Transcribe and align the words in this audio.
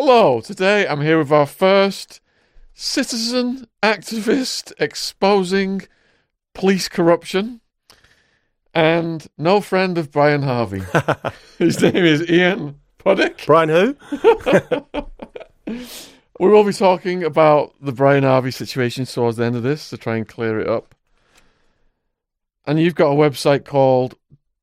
Hello, 0.00 0.40
today 0.40 0.86
I'm 0.86 1.00
here 1.00 1.18
with 1.18 1.32
our 1.32 1.44
first 1.44 2.20
citizen 2.72 3.66
activist 3.82 4.72
exposing 4.78 5.88
police 6.54 6.88
corruption 6.88 7.60
and 8.72 9.26
no 9.36 9.60
friend 9.60 9.98
of 9.98 10.12
Brian 10.12 10.42
Harvey. 10.42 10.84
His 11.58 11.82
name 11.82 11.96
is 11.96 12.30
Ian 12.30 12.78
Puddick. 13.00 13.44
Brian 13.44 13.70
who? 13.70 13.96
We 16.38 16.48
will 16.48 16.62
be 16.62 16.72
talking 16.72 17.24
about 17.24 17.74
the 17.80 17.90
Brian 17.90 18.22
Harvey 18.22 18.52
situation 18.52 19.04
towards 19.04 19.38
the 19.38 19.46
end 19.46 19.56
of 19.56 19.64
this 19.64 19.90
to 19.90 19.96
try 19.96 20.16
and 20.16 20.28
clear 20.28 20.60
it 20.60 20.68
up. 20.68 20.94
And 22.68 22.78
you've 22.78 22.94
got 22.94 23.10
a 23.10 23.16
website 23.16 23.64
called 23.64 24.14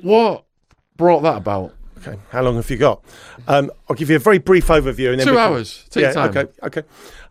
What 0.01 0.45
brought 0.97 1.21
that 1.21 1.37
about? 1.37 1.73
Okay, 1.99 2.17
how 2.29 2.41
long 2.41 2.55
have 2.55 2.69
you 2.69 2.77
got? 2.77 3.03
Um, 3.47 3.71
I'll 3.87 3.95
give 3.95 4.09
you 4.09 4.15
a 4.15 4.19
very 4.19 4.39
brief 4.39 4.67
overview. 4.67 5.11
And 5.11 5.19
then 5.19 5.27
Two 5.27 5.37
hours. 5.37 5.85
Take 5.89 6.03
your 6.03 6.13
time. 6.13 6.29
Okay, 6.29 6.51
okay. 6.63 6.83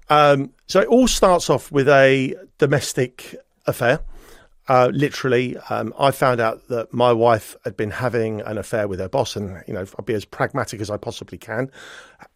Um, 0.08 0.52
so 0.66 0.80
it 0.80 0.88
all 0.88 1.08
starts 1.08 1.50
off 1.50 1.72
with 1.72 1.88
a 1.88 2.36
domestic 2.58 3.34
affair. 3.66 4.00
Uh, 4.68 4.88
literally, 4.92 5.56
um, 5.68 5.92
I 5.98 6.12
found 6.12 6.40
out 6.40 6.68
that 6.68 6.94
my 6.94 7.12
wife 7.12 7.56
had 7.64 7.76
been 7.76 7.90
having 7.90 8.40
an 8.42 8.56
affair 8.56 8.86
with 8.86 9.00
her 9.00 9.08
boss, 9.08 9.34
and 9.34 9.60
you 9.66 9.74
know, 9.74 9.84
I'll 9.98 10.04
be 10.04 10.14
as 10.14 10.24
pragmatic 10.24 10.80
as 10.80 10.90
I 10.90 10.96
possibly 10.96 11.38
can. 11.38 11.70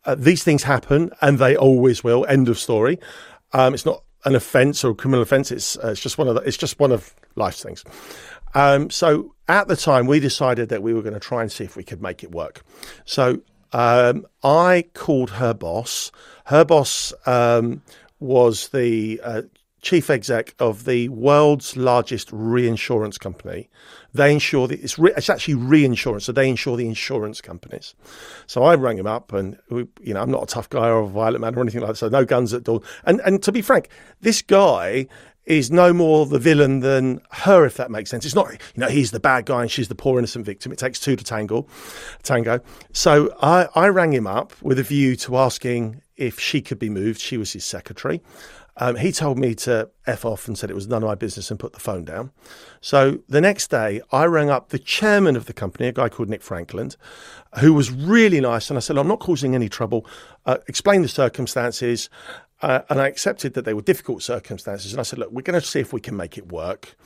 Uh, 0.05 0.17
these 0.17 0.43
things 0.43 0.65
happen, 0.65 1.13
and 1.21 1.39
they 1.39 1.57
always 1.57 2.03
will. 2.03 2.27
End 2.27 2.49
of 2.49 2.59
story. 2.59 2.99
Um, 3.53 3.75
it's 3.75 3.87
not 3.87 4.03
an 4.25 4.35
offence 4.35 4.83
or 4.83 4.91
a 4.91 4.95
criminal 4.95 5.23
offence. 5.23 5.53
It's 5.53 5.77
uh, 5.79 5.91
it's 5.91 6.01
just 6.01 6.19
one 6.19 6.27
of 6.27 6.35
the, 6.35 6.41
it's 6.41 6.57
just 6.57 6.81
one 6.81 6.91
of 6.91 7.15
life's 7.37 7.63
things. 7.63 7.85
Um, 8.55 8.91
so 8.91 9.35
at 9.49 9.69
the 9.69 9.77
time, 9.77 10.07
we 10.07 10.21
decided 10.21 10.69
that 10.69 10.83
we 10.83 10.95
were 10.95 11.03
going 11.03 11.15
to 11.15 11.21
try 11.21 11.43
and 11.43 11.51
see 11.51 11.65
if 11.65 11.77
we 11.77 11.85
could 11.85 12.01
make 12.01 12.23
it 12.23 12.33
work. 12.33 12.63
So 13.05 13.41
um, 13.73 14.27
I 14.43 14.87
called 14.95 15.31
her 15.31 15.53
boss. 15.53 16.13
Her 16.47 16.65
boss 16.65 17.13
um, 17.27 17.83
was 18.21 18.69
the 18.69 19.21
uh, 19.23 19.43
chief 19.85 20.09
exec 20.11 20.55
of 20.59 20.87
the 20.87 21.09
world's 21.11 21.77
largest 21.77 22.31
reinsurance 22.33 23.19
company. 23.19 23.69
They 24.15 24.33
insure 24.33 24.67
the, 24.67 24.77
it's, 24.81 24.99
re, 24.99 25.13
it's 25.17 25.29
actually 25.29 25.55
reinsurance, 25.55 26.25
so 26.25 26.33
they 26.33 26.49
insure 26.49 26.77
the 26.77 26.87
insurance 26.87 27.41
companies. 27.41 27.95
So 28.47 28.63
I 28.63 28.75
rang 28.77 28.97
him 28.97 29.07
up, 29.07 29.33
and 29.33 29.59
we, 29.69 29.87
you 30.01 30.15
know 30.15 30.23
I'm 30.23 30.31
not 30.31 30.45
a 30.45 30.47
tough 30.47 30.71
guy 30.71 30.89
or 30.89 31.01
a 31.01 31.07
violent 31.07 31.43
man 31.43 31.55
or 31.55 31.61
anything 31.61 31.81
like 31.83 31.91
that. 31.91 31.97
So 31.97 32.09
no 32.09 32.25
guns 32.25 32.55
at 32.55 32.65
door. 32.65 32.81
And 33.05 33.21
and 33.21 33.43
to 33.43 33.53
be 33.53 33.61
frank, 33.61 33.89
this 34.21 34.41
guy 34.41 35.07
is 35.47 35.71
no 35.71 35.93
more 35.93 36.27
the 36.27 36.39
villain 36.39 36.81
than 36.81 37.21
her, 37.31 37.65
if 37.65 37.77
that 37.77 37.91
makes 37.91 38.11
sense. 38.11 38.25
It's 38.25 38.35
not, 38.35 38.51
you 38.53 38.59
know, 38.77 38.89
he's 38.89 39.11
the 39.11 39.21
bad 39.21 39.47
guy 39.47 39.63
and 39.63 39.71
she's 39.71 39.89
the 39.89 39.95
poor 39.95 40.19
innocent 40.19 40.47
victim. 40.47 40.73
It 40.73 40.79
takes 40.79 40.99
two 40.99 41.17
to 41.17 41.25
tangle, 41.25 41.69
tango. 42.23 42.61
So 42.93 43.35
I, 43.43 43.69
I 43.75 43.89
rang 43.89 44.13
him 44.13 44.27
up 44.27 44.53
with 44.63 44.79
a 44.79 44.83
view 44.83 45.17
to 45.17 45.37
asking 45.37 46.03
if 46.17 46.41
she 46.41 46.63
could 46.63 46.79
be 46.79 46.89
moved. 46.89 47.21
She 47.21 47.37
was 47.37 47.53
his 47.53 47.65
secretary. 47.65 48.23
Um, 48.77 48.97
he 48.97 49.13
told 49.13 49.39
me 49.39 49.55
to 49.57 49.89
F 50.07 50.25
off 50.25 50.49
and 50.49 50.59
said 50.59 50.69
it 50.69 50.75
was 50.75 50.89
none 50.89 51.03
of 51.03 51.07
my 51.07 51.15
business 51.15 51.51
and 51.51 51.61
put 51.61 51.75
the 51.75 51.81
phone 51.81 52.05
down. 52.05 52.33
So 52.81 53.21
the 53.29 53.41
next 53.41 53.71
day, 53.71 54.01
I 54.11 54.25
rang 54.25 54.51
up 54.51 54.71
the 54.71 54.81
chairman 54.81 55.37
of 55.37 55.47
the 55.47 55.53
company, 55.53 55.87
a 55.87 55.93
guy 55.93 56.09
called 56.09 56.29
Nick 56.29 56.43
Frankland, 56.43 56.97
who 57.61 57.73
was 57.73 57.93
really 57.93 58.41
nice. 58.41 58.71
And 58.71 58.77
I 58.77 58.81
said, 58.81 58.99
I'm 58.99 59.07
not 59.07 59.21
causing 59.21 59.55
any 59.55 59.69
trouble. 59.69 60.05
Uh, 60.45 60.59
explain 60.67 61.03
the 61.03 61.09
circumstances. 61.09 62.11
Uh, 62.65 62.81
and 62.89 62.99
I 62.99 63.09
accepted 63.09 63.53
that 63.53 63.67
they 63.67 63.75
were 63.75 63.83
difficult 63.83 64.23
circumstances. 64.23 64.95
And 64.95 64.99
I 64.99 65.03
said, 65.03 65.19
look, 65.19 65.31
we're 65.31 65.43
going 65.43 65.61
to 65.61 65.67
see 65.67 65.81
if 65.81 65.93
we 65.93 66.01
can 66.01 66.17
make 66.17 66.39
it 66.39 66.51
work. 66.51 66.97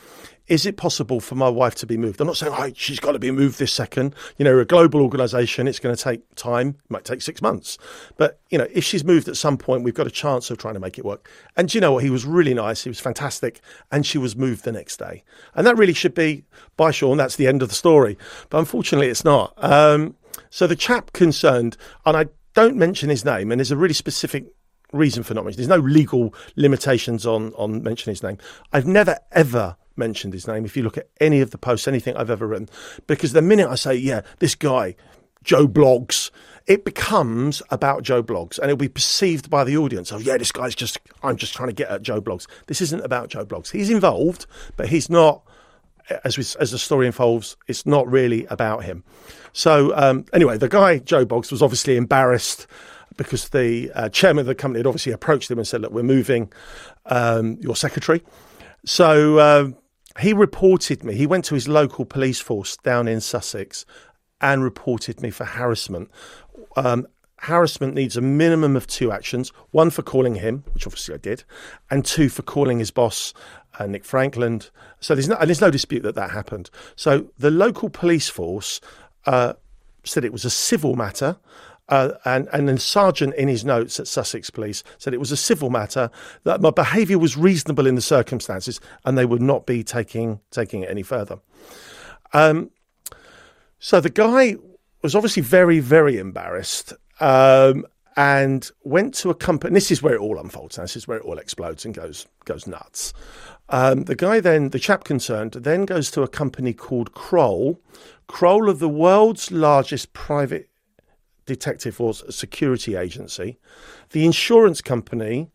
Is 0.46 0.64
it 0.64 0.76
possible 0.76 1.18
for 1.18 1.34
my 1.34 1.48
wife 1.48 1.74
to 1.76 1.86
be 1.86 1.96
moved? 1.96 2.20
I'm 2.20 2.28
not 2.28 2.36
saying, 2.36 2.54
oh, 2.56 2.70
she's 2.76 3.00
got 3.00 3.12
to 3.12 3.18
be 3.18 3.32
moved 3.32 3.58
this 3.58 3.72
second. 3.72 4.14
You 4.36 4.44
know, 4.44 4.56
a 4.60 4.64
global 4.64 5.02
organization. 5.02 5.66
It's 5.66 5.80
going 5.80 5.96
to 5.96 6.00
take 6.00 6.22
time. 6.36 6.76
It 6.84 6.90
might 6.90 7.04
take 7.04 7.22
six 7.22 7.42
months. 7.42 7.76
But, 8.16 8.38
you 8.50 8.56
know, 8.56 8.68
if 8.72 8.84
she's 8.84 9.02
moved 9.02 9.26
at 9.26 9.36
some 9.36 9.58
point, 9.58 9.82
we've 9.82 9.94
got 9.94 10.06
a 10.06 10.12
chance 10.12 10.48
of 10.52 10.58
trying 10.58 10.74
to 10.74 10.80
make 10.80 10.96
it 10.96 11.04
work. 11.04 11.28
And 11.56 11.74
you 11.74 11.80
know 11.80 11.90
what? 11.94 12.04
He 12.04 12.10
was 12.10 12.24
really 12.24 12.54
nice. 12.54 12.84
He 12.84 12.88
was 12.88 13.00
fantastic. 13.00 13.60
And 13.90 14.06
she 14.06 14.16
was 14.16 14.36
moved 14.36 14.62
the 14.62 14.70
next 14.70 14.98
day. 14.98 15.24
And 15.56 15.66
that 15.66 15.76
really 15.76 15.92
should 15.92 16.14
be, 16.14 16.44
by 16.76 16.92
Sean, 16.92 17.16
that's 17.16 17.34
the 17.34 17.48
end 17.48 17.62
of 17.62 17.68
the 17.68 17.74
story. 17.74 18.16
But 18.48 18.58
unfortunately, 18.58 19.08
it's 19.08 19.24
not. 19.24 19.54
Um, 19.56 20.14
so 20.50 20.68
the 20.68 20.76
chap 20.76 21.12
concerned, 21.12 21.76
and 22.06 22.16
I 22.16 22.26
don't 22.54 22.76
mention 22.76 23.08
his 23.08 23.24
name, 23.24 23.50
and 23.50 23.58
there's 23.58 23.72
a 23.72 23.76
really 23.76 23.92
specific 23.92 24.46
reason 24.92 25.22
for 25.22 25.34
not 25.34 25.44
mentioning. 25.44 25.68
There's 25.68 25.80
no 25.80 25.84
legal 25.86 26.34
limitations 26.56 27.26
on 27.26 27.52
on 27.54 27.82
mentioning 27.82 28.12
his 28.12 28.22
name. 28.22 28.38
I've 28.72 28.86
never 28.86 29.18
ever 29.32 29.76
mentioned 29.96 30.32
his 30.32 30.46
name. 30.46 30.64
If 30.64 30.76
you 30.76 30.82
look 30.82 30.96
at 30.96 31.08
any 31.20 31.40
of 31.40 31.50
the 31.50 31.58
posts, 31.58 31.88
anything 31.88 32.16
I've 32.16 32.30
ever 32.30 32.46
written, 32.46 32.68
because 33.06 33.32
the 33.32 33.42
minute 33.42 33.68
I 33.68 33.74
say, 33.74 33.94
yeah, 33.94 34.22
this 34.38 34.54
guy, 34.54 34.94
Joe 35.42 35.66
Bloggs, 35.66 36.30
it 36.66 36.84
becomes 36.84 37.62
about 37.70 38.02
Joe 38.02 38.22
Bloggs, 38.22 38.58
and 38.58 38.66
it'll 38.66 38.76
be 38.76 38.88
perceived 38.88 39.50
by 39.50 39.64
the 39.64 39.76
audience. 39.76 40.12
Oh, 40.12 40.18
yeah, 40.18 40.36
this 40.36 40.52
guy's 40.52 40.74
just 40.74 40.98
I'm 41.22 41.36
just 41.36 41.54
trying 41.54 41.68
to 41.68 41.74
get 41.74 41.90
at 41.90 42.02
Joe 42.02 42.20
Bloggs. 42.20 42.46
This 42.66 42.80
isn't 42.80 43.04
about 43.04 43.28
Joe 43.28 43.44
Bloggs. 43.44 43.70
He's 43.70 43.90
involved, 43.90 44.46
but 44.76 44.88
he's 44.88 45.10
not. 45.10 45.42
As 46.24 46.38
we, 46.38 46.44
as 46.58 46.70
the 46.70 46.78
story 46.78 47.06
unfolds, 47.06 47.58
it's 47.66 47.84
not 47.84 48.10
really 48.10 48.46
about 48.46 48.82
him. 48.82 49.04
So 49.52 49.94
um, 49.94 50.24
anyway, 50.32 50.56
the 50.56 50.68
guy 50.68 51.00
Joe 51.00 51.26
Bloggs 51.26 51.52
was 51.52 51.62
obviously 51.62 51.96
embarrassed 51.98 52.66
because 53.18 53.50
the 53.50 53.92
uh, 53.94 54.08
chairman 54.08 54.40
of 54.40 54.46
the 54.46 54.54
company 54.54 54.78
had 54.78 54.86
obviously 54.86 55.12
approached 55.12 55.50
him 55.50 55.58
and 55.58 55.68
said, 55.68 55.82
"Look, 55.82 55.92
we're 55.92 56.02
moving 56.02 56.50
um, 57.04 57.58
your 57.60 57.76
secretary." 57.76 58.22
So 58.86 59.38
uh, 59.38 59.70
he 60.20 60.32
reported 60.32 61.04
me. 61.04 61.14
He 61.14 61.26
went 61.26 61.44
to 61.46 61.54
his 61.54 61.68
local 61.68 62.06
police 62.06 62.40
force 62.40 62.78
down 62.78 63.06
in 63.06 63.20
Sussex 63.20 63.84
and 64.40 64.62
reported 64.62 65.20
me 65.20 65.30
for 65.30 65.44
harassment. 65.44 66.10
Um, 66.76 67.06
harassment 67.40 67.94
needs 67.94 68.16
a 68.16 68.22
minimum 68.22 68.76
of 68.76 68.86
two 68.86 69.12
actions: 69.12 69.50
one 69.72 69.90
for 69.90 70.02
calling 70.02 70.36
him, 70.36 70.64
which 70.72 70.86
obviously 70.86 71.14
I 71.14 71.18
did, 71.18 71.44
and 71.90 72.06
two 72.06 72.30
for 72.30 72.42
calling 72.42 72.78
his 72.78 72.90
boss. 72.90 73.34
Uh, 73.78 73.86
Nick 73.86 74.02
Frankland. 74.02 74.70
So 74.98 75.14
there's 75.14 75.28
no, 75.28 75.36
and 75.36 75.48
there's 75.48 75.60
no 75.60 75.70
dispute 75.70 76.02
that 76.02 76.16
that 76.16 76.30
happened. 76.30 76.68
So 76.96 77.28
the 77.38 77.50
local 77.50 77.88
police 77.88 78.28
force 78.28 78.80
uh, 79.24 79.52
said 80.02 80.24
it 80.24 80.32
was 80.32 80.44
a 80.44 80.50
civil 80.50 80.96
matter. 80.96 81.36
Uh, 81.88 82.12
and 82.24 82.48
and 82.52 82.68
then 82.68 82.76
sergeant 82.76 83.34
in 83.34 83.48
his 83.48 83.64
notes 83.64 83.98
at 83.98 84.06
Sussex 84.06 84.50
Police 84.50 84.84
said 84.98 85.14
it 85.14 85.20
was 85.20 85.32
a 85.32 85.36
civil 85.36 85.70
matter 85.70 86.10
that 86.44 86.60
my 86.60 86.70
behaviour 86.70 87.18
was 87.18 87.36
reasonable 87.36 87.86
in 87.86 87.94
the 87.94 88.02
circumstances, 88.02 88.80
and 89.04 89.16
they 89.16 89.24
would 89.24 89.42
not 89.42 89.66
be 89.66 89.82
taking 89.82 90.40
taking 90.50 90.82
it 90.82 90.90
any 90.90 91.02
further. 91.02 91.38
Um, 92.32 92.70
so 93.78 94.00
the 94.00 94.10
guy 94.10 94.56
was 95.02 95.14
obviously 95.14 95.42
very 95.42 95.80
very 95.80 96.18
embarrassed. 96.18 96.92
Um, 97.20 97.84
and 98.18 98.72
went 98.82 99.14
to 99.14 99.30
a 99.30 99.34
company. 99.34 99.72
This 99.72 99.92
is 99.92 100.02
where 100.02 100.14
it 100.14 100.20
all 100.20 100.40
unfolds. 100.40 100.76
Now. 100.76 100.82
This 100.82 100.96
is 100.96 101.06
where 101.06 101.18
it 101.18 101.24
all 101.24 101.38
explodes 101.38 101.84
and 101.84 101.94
goes 101.94 102.26
goes 102.44 102.66
nuts. 102.66 103.14
Um, 103.68 104.04
the 104.04 104.16
guy 104.16 104.40
then, 104.40 104.70
the 104.70 104.80
chap 104.80 105.04
concerned, 105.04 105.52
then 105.52 105.84
goes 105.84 106.10
to 106.12 106.22
a 106.22 106.28
company 106.28 106.72
called 106.72 107.14
Kroll. 107.14 107.80
Kroll 108.26 108.68
are 108.68 108.74
the 108.74 108.88
world's 108.88 109.52
largest 109.52 110.14
private 110.14 110.68
detective 111.48 111.96
force 111.96 112.22
security 112.30 112.94
agency. 112.94 113.58
The 114.10 114.24
insurance 114.24 114.80
company 114.80 115.50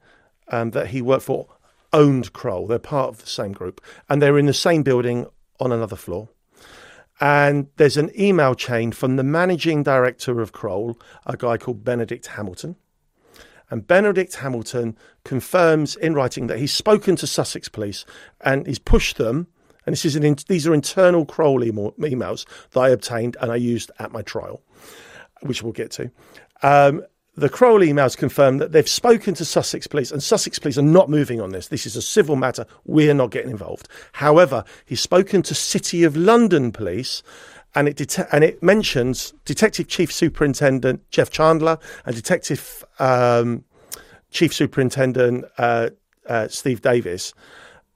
um, 0.50 0.72
that 0.72 0.88
he 0.88 1.02
worked 1.02 1.24
for 1.24 1.48
owned 1.94 2.34
Kroll. 2.34 2.68
They're 2.68 2.80
part 2.80 3.10
of 3.10 3.22
the 3.22 3.30
same 3.30 3.54
group, 3.54 3.80
and 4.10 4.22
they're 4.22 4.38
in 4.38 4.48
the 4.48 4.54
same 4.54 4.84
building 4.84 5.28
on 5.60 5.72
another 5.72 5.96
floor. 5.96 6.30
And 7.22 7.68
there's 7.78 7.96
an 7.96 8.12
email 8.20 8.56
chain 8.56 8.92
from 8.92 9.16
the 9.16 9.24
managing 9.24 9.84
director 9.84 10.42
of 10.42 10.52
Kroll, 10.52 11.00
a 11.26 11.38
guy 11.38 11.58
called 11.58 11.84
Benedict 11.84 12.28
Hamilton. 12.28 12.76
And 13.70 13.88
Benedict 13.88 14.36
Hamilton 14.36 14.98
confirms 15.24 15.96
in 15.96 16.14
writing 16.14 16.48
that 16.48 16.60
he's 16.60 16.74
spoken 16.74 17.16
to 17.18 17.28
Sussex 17.28 17.70
Police 17.70 18.06
and 18.42 18.68
he's 18.68 18.80
pushed 18.80 19.18
them. 19.18 19.48
And 19.86 19.94
this 19.94 20.06
is 20.06 20.16
an 20.16 20.36
these 20.48 20.68
are 20.68 20.74
internal 20.74 21.26
Kroll 21.26 21.62
emails 21.62 22.46
that 22.72 22.80
I 22.80 22.90
obtained 22.90 23.38
and 23.42 23.52
I 23.52 23.56
used 23.56 23.92
at 24.00 24.12
my 24.12 24.22
trial, 24.22 24.62
which 25.46 25.64
we'll 25.64 25.74
get 25.74 25.92
to. 25.92 26.12
Um, 26.62 27.04
the 27.36 27.50
Kroll 27.50 27.80
emails 27.80 28.16
confirm 28.16 28.60
that 28.60 28.74
they've 28.74 28.88
spoken 28.88 29.34
to 29.36 29.46
Sussex 29.46 29.88
Police, 29.88 30.12
and 30.12 30.22
Sussex 30.22 30.60
Police 30.60 30.78
are 30.78 30.84
not 30.84 31.10
moving 31.10 31.42
on 31.42 31.52
this. 31.52 31.68
This 31.68 31.86
is 31.86 31.96
a 31.96 32.02
civil 32.02 32.36
matter. 32.36 32.66
We're 32.86 33.16
not 33.16 33.32
getting 33.32 33.50
involved. 33.50 33.88
However, 34.14 34.64
he's 34.86 35.02
spoken 35.02 35.42
to 35.44 35.56
City 35.56 36.04
of 36.04 36.16
London 36.16 36.72
Police, 36.72 37.24
and 37.74 37.88
it 37.88 37.96
det- 37.98 38.28
and 38.32 38.44
it 38.44 38.62
mentions 38.62 39.34
Detective 39.46 39.88
Chief 39.88 40.14
Superintendent 40.14 41.10
Jeff 41.10 41.32
Chandler 41.32 41.80
and 42.06 42.16
Detective 42.16 42.86
um, 43.00 43.64
Chief 44.30 44.54
Superintendent 44.54 45.46
uh, 45.58 45.90
uh, 46.30 46.48
Steve 46.50 46.82
Davis. 46.82 47.34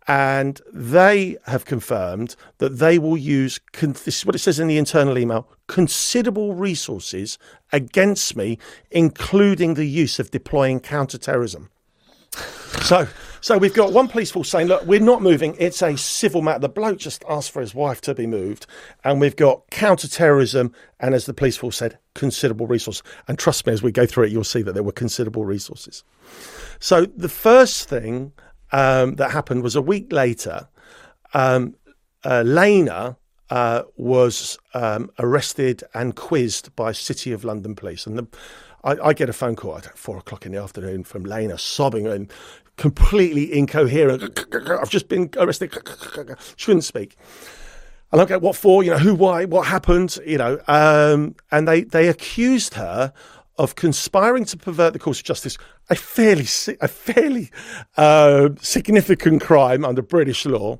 And 0.07 0.61
they 0.71 1.37
have 1.47 1.65
confirmed 1.65 2.37
that 2.59 2.79
they 2.79 2.97
will 2.97 3.17
use, 3.17 3.59
this 3.81 4.07
is 4.07 4.25
what 4.25 4.35
it 4.35 4.39
says 4.39 4.57
in 4.57 4.67
the 4.67 4.77
internal 4.77 5.17
email, 5.17 5.49
considerable 5.67 6.53
resources 6.53 7.37
against 7.73 8.35
me, 8.37 8.57
including 8.89 9.73
the 9.73 9.85
use 9.85 10.17
of 10.17 10.31
deploying 10.31 10.79
counterterrorism. 10.79 11.69
So 12.83 13.07
So 13.41 13.57
we've 13.57 13.73
got 13.73 13.93
one 13.93 14.07
police 14.07 14.31
force 14.31 14.49
saying, 14.49 14.67
look, 14.67 14.85
we're 14.85 14.99
not 14.99 15.21
moving. 15.21 15.55
It's 15.59 15.81
a 15.81 15.95
civil 15.97 16.41
matter. 16.41 16.59
The 16.59 16.69
bloke 16.69 16.97
just 16.97 17.23
asked 17.29 17.51
for 17.51 17.61
his 17.61 17.73
wife 17.75 18.01
to 18.01 18.13
be 18.15 18.27
moved. 18.27 18.65
And 19.03 19.21
we've 19.21 19.35
got 19.35 19.69
counter-terrorism 19.69 20.73
and, 20.99 21.15
as 21.15 21.25
the 21.27 21.33
police 21.33 21.57
force 21.57 21.77
said, 21.77 21.97
considerable 22.15 22.67
resources. 22.67 23.03
And 23.27 23.37
trust 23.37 23.65
me, 23.67 23.73
as 23.73 23.83
we 23.83 23.91
go 23.91 24.05
through 24.05 24.25
it, 24.25 24.31
you'll 24.31 24.43
see 24.43 24.63
that 24.63 24.73
there 24.73 24.83
were 24.83 24.91
considerable 24.91 25.45
resources. 25.45 26.03
So 26.79 27.05
the 27.05 27.29
first 27.29 27.87
thing 27.87 28.33
um, 28.71 29.15
that 29.15 29.31
happened 29.31 29.63
was 29.63 29.75
a 29.75 29.81
week 29.81 30.11
later, 30.11 30.67
um, 31.33 31.75
uh, 32.23 32.43
Lena 32.45 33.17
uh, 33.49 33.83
was 33.95 34.57
um, 34.73 35.09
arrested 35.19 35.83
and 35.93 36.15
quizzed 36.15 36.75
by 36.75 36.91
City 36.91 37.31
of 37.31 37.43
London 37.43 37.75
police. 37.75 38.05
And 38.05 38.17
the, 38.17 38.27
I, 38.83 38.97
I, 39.07 39.13
get 39.13 39.29
a 39.29 39.33
phone 39.33 39.55
call 39.55 39.77
at 39.77 39.97
four 39.97 40.17
o'clock 40.17 40.45
in 40.45 40.51
the 40.51 40.61
afternoon 40.61 41.03
from 41.03 41.23
Lena 41.23 41.57
sobbing 41.57 42.07
and 42.07 42.31
completely 42.75 43.53
incoherent. 43.53 44.39
I've 44.69 44.89
just 44.89 45.07
been 45.07 45.29
arrested. 45.37 45.73
She 46.55 46.65
couldn't 46.65 46.81
speak. 46.81 47.15
And 48.11 48.21
I 48.21 48.25
go, 48.25 48.39
what 48.39 48.55
for? 48.55 48.83
You 48.83 48.91
know, 48.91 48.97
who, 48.97 49.15
why, 49.15 49.45
what 49.45 49.67
happened? 49.67 50.17
You 50.25 50.37
know, 50.37 50.59
um, 50.67 51.35
and 51.51 51.67
they, 51.67 51.81
they 51.81 52.07
accused 52.07 52.75
her 52.75 53.13
of 53.57 53.75
conspiring 53.75 54.45
to 54.45 54.57
pervert 54.57 54.93
the 54.93 54.99
course 54.99 55.19
of 55.19 55.25
justice, 55.25 55.57
a 55.89 55.95
fairly 55.95 56.45
a 56.81 56.87
fairly 56.87 57.49
uh, 57.95 58.49
significant 58.59 59.41
crime 59.41 59.85
under 59.85 60.01
British 60.01 60.45
law. 60.45 60.79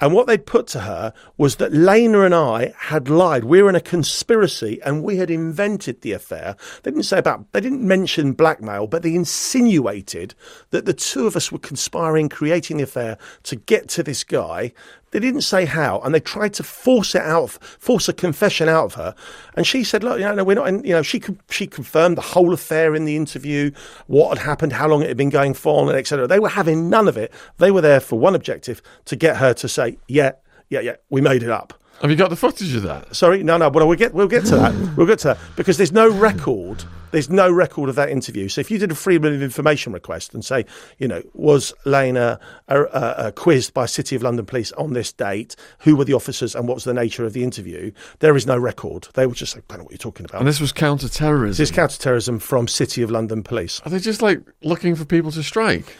And 0.00 0.12
what 0.12 0.26
they'd 0.26 0.46
put 0.46 0.66
to 0.68 0.80
her 0.80 1.12
was 1.36 1.56
that 1.56 1.72
Lena 1.72 2.22
and 2.22 2.34
I 2.34 2.74
had 2.78 3.08
lied. 3.08 3.44
We 3.44 3.62
were 3.62 3.68
in 3.68 3.76
a 3.76 3.80
conspiracy 3.80 4.80
and 4.84 5.02
we 5.02 5.16
had 5.16 5.30
invented 5.30 6.00
the 6.00 6.12
affair. 6.12 6.56
They 6.82 6.90
didn't 6.90 7.04
say 7.04 7.18
about, 7.18 7.52
they 7.52 7.60
didn't 7.60 7.82
mention 7.82 8.32
blackmail, 8.32 8.86
but 8.86 9.02
they 9.02 9.14
insinuated 9.14 10.34
that 10.70 10.84
the 10.84 10.94
two 10.94 11.26
of 11.26 11.36
us 11.36 11.50
were 11.50 11.58
conspiring, 11.58 12.28
creating 12.28 12.78
the 12.78 12.84
affair 12.84 13.18
to 13.44 13.56
get 13.56 13.88
to 13.90 14.02
this 14.02 14.24
guy. 14.24 14.72
They 15.14 15.20
didn't 15.20 15.42
say 15.42 15.64
how, 15.64 16.00
and 16.00 16.12
they 16.12 16.18
tried 16.18 16.54
to 16.54 16.64
force 16.64 17.14
it 17.14 17.22
out, 17.22 17.50
force 17.78 18.08
a 18.08 18.12
confession 18.12 18.68
out 18.68 18.86
of 18.86 18.94
her. 18.94 19.14
And 19.54 19.64
she 19.64 19.84
said, 19.84 20.02
"Look, 20.02 20.18
you 20.18 20.34
know, 20.34 20.42
we're 20.42 20.56
not." 20.56 20.66
In, 20.66 20.82
you 20.82 20.92
know, 20.92 21.02
she 21.02 21.22
she 21.48 21.68
confirmed 21.68 22.16
the 22.16 22.20
whole 22.20 22.52
affair 22.52 22.96
in 22.96 23.04
the 23.04 23.14
interview, 23.14 23.70
what 24.08 24.36
had 24.36 24.44
happened, 24.44 24.72
how 24.72 24.88
long 24.88 25.02
it 25.02 25.08
had 25.08 25.16
been 25.16 25.30
going 25.30 25.54
for, 25.54 25.88
and 25.88 25.96
etc. 25.96 26.26
They 26.26 26.40
were 26.40 26.48
having 26.48 26.90
none 26.90 27.06
of 27.06 27.16
it. 27.16 27.32
They 27.58 27.70
were 27.70 27.80
there 27.80 28.00
for 28.00 28.18
one 28.18 28.34
objective: 28.34 28.82
to 29.04 29.14
get 29.14 29.36
her 29.36 29.54
to 29.54 29.68
say, 29.68 29.98
"Yeah, 30.08 30.32
yeah, 30.68 30.80
yeah, 30.80 30.96
we 31.10 31.20
made 31.20 31.44
it 31.44 31.50
up." 31.50 31.80
Have 32.00 32.10
you 32.10 32.16
got 32.16 32.30
the 32.30 32.36
footage 32.36 32.74
of 32.74 32.82
that? 32.82 33.14
Sorry, 33.14 33.42
no, 33.42 33.56
no. 33.56 33.70
But 33.70 33.86
we'll 33.86 33.96
get 33.96 34.12
we'll 34.12 34.28
get 34.28 34.44
to 34.46 34.56
that. 34.56 34.96
we'll 34.96 35.06
get 35.06 35.20
to 35.20 35.28
that 35.28 35.38
because 35.56 35.76
there's 35.76 35.92
no 35.92 36.08
record 36.08 36.84
there's 37.14 37.30
no 37.30 37.48
record 37.48 37.88
of 37.88 37.94
that 37.94 38.10
interview. 38.10 38.48
So 38.48 38.60
if 38.60 38.72
you 38.72 38.78
did 38.78 38.90
a 38.90 38.94
freedom 38.96 39.32
of 39.32 39.40
information 39.40 39.92
request 39.92 40.34
and 40.34 40.44
say, 40.44 40.66
you 40.98 41.06
know, 41.06 41.22
was 41.32 41.72
Lena 41.84 42.40
uh, 42.68 42.72
uh, 42.72 42.96
uh, 42.96 43.30
quizzed 43.30 43.72
by 43.72 43.86
City 43.86 44.16
of 44.16 44.22
London 44.24 44.44
Police 44.44 44.72
on 44.72 44.94
this 44.94 45.12
date? 45.12 45.54
Who 45.80 45.94
were 45.94 46.04
the 46.04 46.12
officers 46.12 46.56
and 46.56 46.66
what 46.66 46.74
was 46.74 46.82
the 46.82 46.92
nature 46.92 47.24
of 47.24 47.32
the 47.32 47.44
interview? 47.44 47.92
There 48.18 48.34
is 48.34 48.48
no 48.48 48.58
record. 48.58 49.08
They 49.14 49.28
would 49.28 49.36
just 49.36 49.52
say, 49.52 49.60
I 49.60 49.62
don't 49.68 49.78
know 49.78 49.84
what 49.84 49.92
you're 49.92 49.98
talking 49.98 50.26
about. 50.26 50.40
And 50.40 50.48
this 50.48 50.60
was 50.60 50.72
counter 50.72 51.08
terrorism. 51.08 51.62
This 51.62 51.70
is 51.70 51.76
counter 51.76 51.98
terrorism 51.98 52.40
from 52.40 52.66
City 52.66 53.00
of 53.02 53.12
London 53.12 53.44
Police. 53.44 53.80
Are 53.84 53.90
they 53.90 54.00
just 54.00 54.20
like 54.20 54.40
looking 54.64 54.96
for 54.96 55.04
people 55.04 55.30
to 55.30 55.42
strike? 55.44 55.96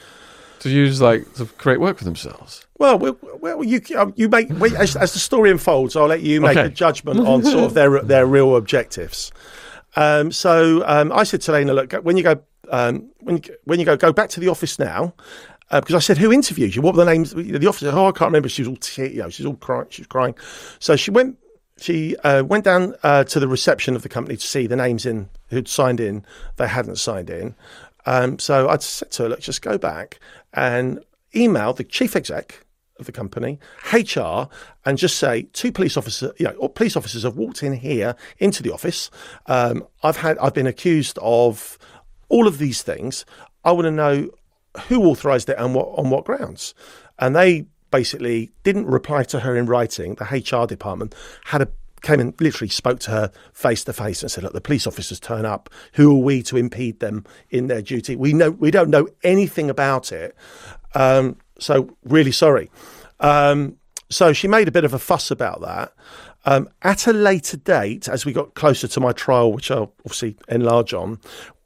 To 0.64 0.70
use 0.70 0.98
like 0.98 1.30
to 1.34 1.44
create 1.44 1.78
work 1.78 1.98
for 1.98 2.04
themselves. 2.04 2.66
Well, 2.78 2.98
well, 2.98 3.18
well 3.38 3.62
you 3.62 3.82
um, 3.98 4.14
you 4.16 4.30
make 4.30 4.50
as, 4.50 4.96
as, 4.96 5.12
the 5.12 5.18
story 5.18 5.50
unfolds. 5.50 5.94
I'll 5.94 6.06
let 6.06 6.22
you 6.22 6.40
make 6.40 6.56
okay. 6.56 6.68
a 6.68 6.70
judgment 6.70 7.20
on 7.20 7.44
sort 7.44 7.64
of 7.64 7.74
their 7.74 8.00
their 8.02 8.24
real 8.24 8.56
objectives. 8.56 9.30
Um, 9.94 10.32
so 10.32 10.82
um, 10.86 11.12
I 11.12 11.24
said 11.24 11.42
to 11.42 11.52
Lena, 11.52 11.74
look, 11.74 11.92
when 11.92 12.16
you 12.16 12.22
go, 12.22 12.40
um, 12.70 13.10
when, 13.20 13.36
you, 13.36 13.56
when 13.64 13.78
you 13.78 13.84
go, 13.84 13.94
go 13.94 14.10
back 14.10 14.30
to 14.30 14.40
the 14.40 14.48
office 14.48 14.78
now. 14.78 15.12
Uh, 15.70 15.80
because 15.80 15.94
I 15.96 15.98
said, 15.98 16.16
who 16.16 16.32
interviewed 16.32 16.74
you? 16.74 16.80
What 16.80 16.94
were 16.94 17.04
the 17.04 17.10
names? 17.10 17.34
The 17.34 17.66
officer, 17.66 17.90
oh, 17.92 18.06
I 18.06 18.12
can't 18.12 18.28
remember. 18.28 18.48
She 18.48 18.62
was 18.62 18.68
all, 18.70 18.76
te- 18.76 19.08
you 19.08 19.18
know, 19.18 19.28
she's 19.28 19.44
all 19.44 19.56
crying. 19.56 19.86
She 19.90 20.00
was 20.00 20.06
crying. 20.06 20.34
So 20.78 20.96
she 20.96 21.10
went, 21.10 21.36
she 21.78 22.16
uh, 22.18 22.42
went 22.44 22.64
down 22.64 22.94
uh, 23.02 23.24
to 23.24 23.38
the 23.38 23.48
reception 23.48 23.96
of 23.96 24.02
the 24.02 24.08
company 24.08 24.38
to 24.38 24.46
see 24.46 24.66
the 24.66 24.76
names 24.76 25.04
in 25.04 25.28
who'd 25.50 25.68
signed 25.68 26.00
in. 26.00 26.24
They 26.56 26.68
hadn't 26.68 26.96
signed 26.96 27.28
in. 27.28 27.54
Um, 28.06 28.38
so 28.38 28.68
I 28.68 28.76
said 28.78 29.10
to 29.12 29.24
her, 29.24 29.28
look, 29.30 29.40
just 29.40 29.62
go 29.62 29.78
back 29.78 30.20
and 30.54 31.04
email 31.34 31.72
the 31.72 31.84
chief 31.84 32.16
exec 32.16 32.64
of 32.98 33.06
the 33.06 33.12
company, 33.12 33.58
HR, 33.92 34.48
and 34.84 34.96
just 34.96 35.18
say 35.18 35.42
two 35.52 35.72
police 35.72 35.96
officers, 35.96 36.32
you 36.38 36.46
know, 36.46 36.68
police 36.68 36.96
officers 36.96 37.24
have 37.24 37.36
walked 37.36 37.62
in 37.62 37.72
here 37.72 38.14
into 38.38 38.62
the 38.62 38.72
office. 38.72 39.10
Um, 39.46 39.84
I've 40.02 40.18
had, 40.18 40.38
I've 40.38 40.54
been 40.54 40.66
accused 40.66 41.18
of 41.20 41.76
all 42.28 42.46
of 42.46 42.58
these 42.58 42.82
things. 42.82 43.24
I 43.64 43.72
want 43.72 43.86
to 43.86 43.90
know 43.90 44.30
who 44.88 45.04
authorised 45.04 45.48
it 45.48 45.56
and 45.58 45.74
what 45.74 45.88
on 45.98 46.10
what 46.10 46.24
grounds. 46.24 46.74
And 47.18 47.34
they 47.34 47.66
basically 47.90 48.50
didn't 48.64 48.86
reply 48.86 49.22
to 49.24 49.40
her 49.40 49.56
in 49.56 49.66
writing. 49.66 50.16
The 50.16 50.24
HR 50.24 50.66
department 50.66 51.14
had 51.44 51.62
a 51.62 51.68
came 52.04 52.20
and 52.20 52.40
literally 52.40 52.68
spoke 52.68 53.00
to 53.00 53.10
her 53.10 53.32
face 53.52 53.82
to 53.84 53.92
face 53.92 54.22
and 54.22 54.30
said, 54.30 54.44
"Look, 54.44 54.52
the 54.52 54.60
police 54.60 54.86
officers 54.86 55.18
turn 55.18 55.44
up. 55.44 55.68
Who 55.94 56.16
are 56.16 56.22
we 56.22 56.42
to 56.44 56.56
impede 56.56 57.00
them 57.00 57.24
in 57.50 57.66
their 57.66 57.82
duty? 57.82 58.14
We 58.14 58.32
know 58.32 58.50
we 58.50 58.70
don't 58.70 58.90
know 58.90 59.08
anything 59.24 59.68
about 59.68 60.12
it." 60.12 60.36
Um, 60.94 61.36
so 61.58 61.96
really 62.04 62.32
sorry. 62.32 62.70
Um, 63.20 63.76
so 64.10 64.32
she 64.32 64.46
made 64.46 64.68
a 64.68 64.72
bit 64.72 64.84
of 64.84 64.94
a 64.94 64.98
fuss 64.98 65.30
about 65.30 65.60
that. 65.62 65.92
Um, 66.46 66.68
at 66.82 67.06
a 67.06 67.12
later 67.12 67.56
date, 67.56 68.06
as 68.06 68.26
we 68.26 68.32
got 68.32 68.54
closer 68.54 68.86
to 68.86 69.00
my 69.00 69.12
trial, 69.12 69.52
which 69.52 69.70
I'll 69.70 69.94
obviously 70.00 70.36
enlarge 70.48 70.92
on, 70.92 71.18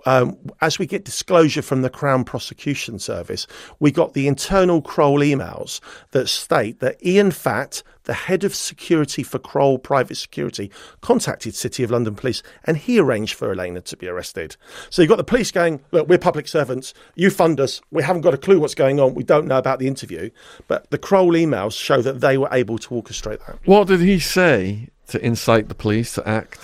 um, 0.09 0.39
as 0.63 0.79
we 0.79 0.87
get 0.87 1.05
disclosure 1.05 1.61
from 1.61 1.83
the 1.83 1.91
Crown 1.91 2.25
Prosecution 2.25 2.99
Service, 2.99 3.47
we 3.79 3.91
got 3.91 4.15
the 4.15 4.27
internal 4.27 4.81
Kroll 4.81 5.21
emails 5.21 5.81
that 6.13 6.29
state 6.29 6.81
that 6.81 7.05
Ian 7.05 7.31
Fatt, 7.31 7.83
the 8.05 8.15
head 8.15 8.43
of 8.43 8.55
security 8.55 9.23
for 9.23 9.39
Kroll 9.39 9.79
Private 9.79 10.15
Security, 10.15 10.71
contacted 11.03 11.55
City 11.55 11.85
of 11.85 11.91
London 11.91 12.15
Police 12.15 12.43
and 12.65 12.79
he 12.79 12.99
arranged 12.99 13.35
for 13.35 13.53
Elena 13.53 13.83
to 13.83 13.99
be 13.99 14.09
arrested. 14.09 14.57
So 14.89 15.03
you've 15.03 15.11
got 15.11 15.17
the 15.17 15.25
police 15.25 15.51
going, 15.51 15.85
Look, 15.93 16.09
we're 16.09 16.17
public 16.17 16.49
servants, 16.49 16.95
you 17.15 17.29
fund 17.29 17.61
us, 17.61 17.83
we 17.91 18.03
haven't 18.03 18.23
got 18.23 18.33
a 18.33 18.39
clue 18.39 18.59
what's 18.59 18.75
going 18.75 18.99
on, 19.01 19.13
we 19.13 19.25
don't 19.25 19.47
know 19.47 19.59
about 19.59 19.79
the 19.79 19.89
interview. 19.89 20.31
But 20.69 20.91
the 20.91 20.97
Kroll 20.97 21.33
emails 21.33 21.79
show 21.79 22.01
that 22.01 22.23
they 22.23 22.39
were 22.39 22.49
able 22.51 22.79
to 22.79 22.89
orchestrate 22.95 23.45
that. 23.47 23.59
What 23.67 23.89
did 23.89 24.01
he 24.01 24.21
say 24.21 24.89
to 25.09 25.23
incite 25.23 25.69
the 25.69 25.75
police 25.75 26.15
to 26.15 26.27
act? 26.27 26.59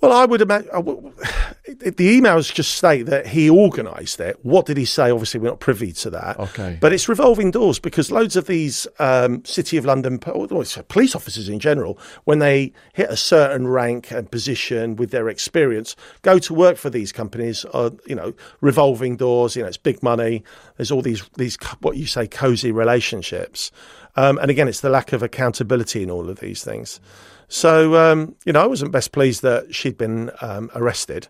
Well, 0.00 0.12
I 0.12 0.26
would 0.26 0.40
imagine 0.40 0.70
the 1.66 2.20
emails 2.20 2.52
just 2.52 2.72
state 2.76 3.06
that 3.06 3.26
he 3.26 3.50
organised 3.50 4.20
it. 4.20 4.38
What 4.44 4.66
did 4.66 4.76
he 4.76 4.84
say? 4.84 5.10
Obviously, 5.10 5.40
we're 5.40 5.48
not 5.48 5.60
privy 5.60 5.92
to 5.92 6.10
that. 6.10 6.38
Okay. 6.38 6.78
But 6.80 6.92
it's 6.92 7.08
revolving 7.08 7.50
doors 7.50 7.78
because 7.78 8.12
loads 8.12 8.36
of 8.36 8.46
these 8.46 8.86
um, 9.00 9.44
City 9.44 9.76
of 9.76 9.84
London 9.84 10.18
police 10.18 11.14
officers 11.14 11.48
in 11.48 11.58
general, 11.58 11.98
when 12.24 12.38
they 12.38 12.72
hit 12.92 13.10
a 13.10 13.16
certain 13.16 13.66
rank 13.66 14.12
and 14.12 14.30
position 14.30 14.94
with 14.96 15.10
their 15.10 15.28
experience, 15.28 15.96
go 16.22 16.38
to 16.38 16.54
work 16.54 16.76
for 16.76 16.90
these 16.90 17.10
companies. 17.10 17.64
Are 17.66 17.90
you 18.06 18.14
know 18.14 18.34
revolving 18.60 19.16
doors? 19.16 19.56
You 19.56 19.62
know, 19.62 19.68
it's 19.68 19.76
big 19.76 20.02
money. 20.02 20.44
There's 20.76 20.92
all 20.92 21.02
these 21.02 21.28
these 21.36 21.56
what 21.80 21.96
you 21.96 22.06
say 22.06 22.28
cozy 22.28 22.70
relationships, 22.70 23.72
um, 24.16 24.38
and 24.38 24.50
again, 24.50 24.68
it's 24.68 24.80
the 24.80 24.90
lack 24.90 25.12
of 25.12 25.22
accountability 25.22 26.02
in 26.02 26.10
all 26.10 26.30
of 26.30 26.40
these 26.40 26.62
things. 26.62 27.00
So, 27.48 27.96
um, 27.96 28.34
you 28.44 28.52
know, 28.52 28.62
I 28.62 28.66
wasn't 28.66 28.92
best 28.92 29.12
pleased 29.12 29.42
that 29.42 29.74
she'd 29.74 29.98
been 29.98 30.30
um, 30.40 30.70
arrested. 30.74 31.28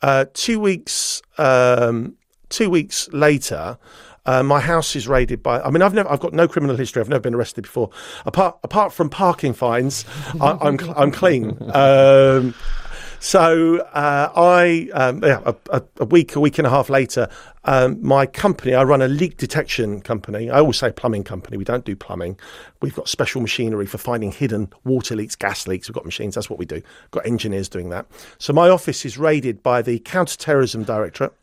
Uh, 0.00 0.26
two 0.32 0.60
weeks, 0.60 1.20
um, 1.36 2.14
two 2.48 2.70
weeks 2.70 3.08
later, 3.12 3.78
uh, 4.24 4.42
my 4.42 4.60
house 4.60 4.94
is 4.94 5.08
raided 5.08 5.42
by. 5.42 5.60
I 5.60 5.70
mean, 5.70 5.82
I've 5.82 5.94
never, 5.94 6.10
I've 6.10 6.20
got 6.20 6.32
no 6.32 6.46
criminal 6.46 6.76
history. 6.76 7.00
I've 7.00 7.08
never 7.08 7.20
been 7.20 7.34
arrested 7.34 7.62
before. 7.62 7.90
Apart, 8.26 8.58
apart 8.62 8.92
from 8.92 9.10
parking 9.10 9.52
fines, 9.52 10.04
I, 10.40 10.50
am 10.50 10.58
I'm, 10.60 10.78
I'm 10.96 11.10
clean. 11.10 11.56
Um, 11.74 12.54
so 13.20 13.78
uh, 13.78 14.32
I, 14.34 14.88
um, 14.92 15.22
yeah, 15.22 15.40
a, 15.70 15.82
a, 15.98 16.04
week, 16.04 16.36
a 16.36 16.40
week 16.40 16.58
and 16.58 16.66
a 16.66 16.70
half 16.70 16.88
later, 16.88 17.28
um, 17.64 17.98
my 18.02 18.26
company, 18.26 18.74
I 18.74 18.84
run 18.84 19.02
a 19.02 19.08
leak 19.08 19.36
detection 19.36 20.00
company. 20.00 20.50
I 20.50 20.58
always 20.58 20.78
say 20.78 20.90
plumbing 20.90 21.24
company. 21.24 21.56
We 21.56 21.64
don't 21.64 21.84
do 21.84 21.96
plumbing. 21.96 22.38
We've 22.80 22.94
got 22.94 23.08
special 23.08 23.40
machinery 23.40 23.86
for 23.86 23.98
finding 23.98 24.32
hidden 24.32 24.72
water 24.84 25.16
leaks, 25.16 25.36
gas 25.36 25.66
leaks. 25.66 25.88
We've 25.88 25.94
got 25.94 26.04
machines. 26.04 26.34
That's 26.34 26.48
what 26.48 26.58
we 26.58 26.64
do. 26.64 26.76
We've 26.76 27.10
got 27.10 27.26
engineers 27.26 27.68
doing 27.68 27.90
that. 27.90 28.06
So 28.38 28.52
my 28.52 28.68
office 28.68 29.04
is 29.04 29.18
raided 29.18 29.62
by 29.62 29.82
the 29.82 29.98
counterterrorism 29.98 30.84
Directorate. 30.84 31.34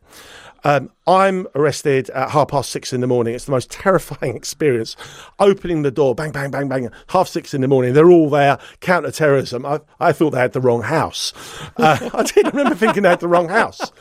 Um, 0.66 0.90
I'm 1.06 1.48
arrested 1.54 2.10
at 2.10 2.32
half 2.32 2.48
past 2.48 2.72
six 2.72 2.92
in 2.92 3.02
the 3.02 3.08
morning. 3.08 3.36
It's 3.36 3.46
the 3.46 3.52
most 3.52 3.70
terrifying 3.70 4.36
experience. 4.36 4.96
Opening 5.40 5.84
the 5.84 5.92
door, 5.92 6.16
bang, 6.16 6.32
bang, 6.32 6.50
bang, 6.50 6.68
bang, 6.68 6.90
half 7.10 7.28
six 7.28 7.54
in 7.54 7.62
the 7.62 7.68
morning. 7.68 7.94
They're 7.94 8.10
all 8.10 8.32
there, 8.32 8.58
counter 8.80 9.12
terrorism. 9.12 9.64
I, 9.64 9.80
I 10.00 10.12
thought 10.12 10.32
they 10.32 10.40
had 10.40 10.54
the 10.54 10.62
wrong 10.62 10.82
house. 10.82 11.34
Uh, 11.78 12.10
I 12.14 12.24
did 12.24 12.48
remember 12.48 12.74
thinking 12.74 13.04
they 13.04 13.10
had 13.10 13.20
the 13.20 13.28
wrong 13.28 13.48
house. 13.48 13.92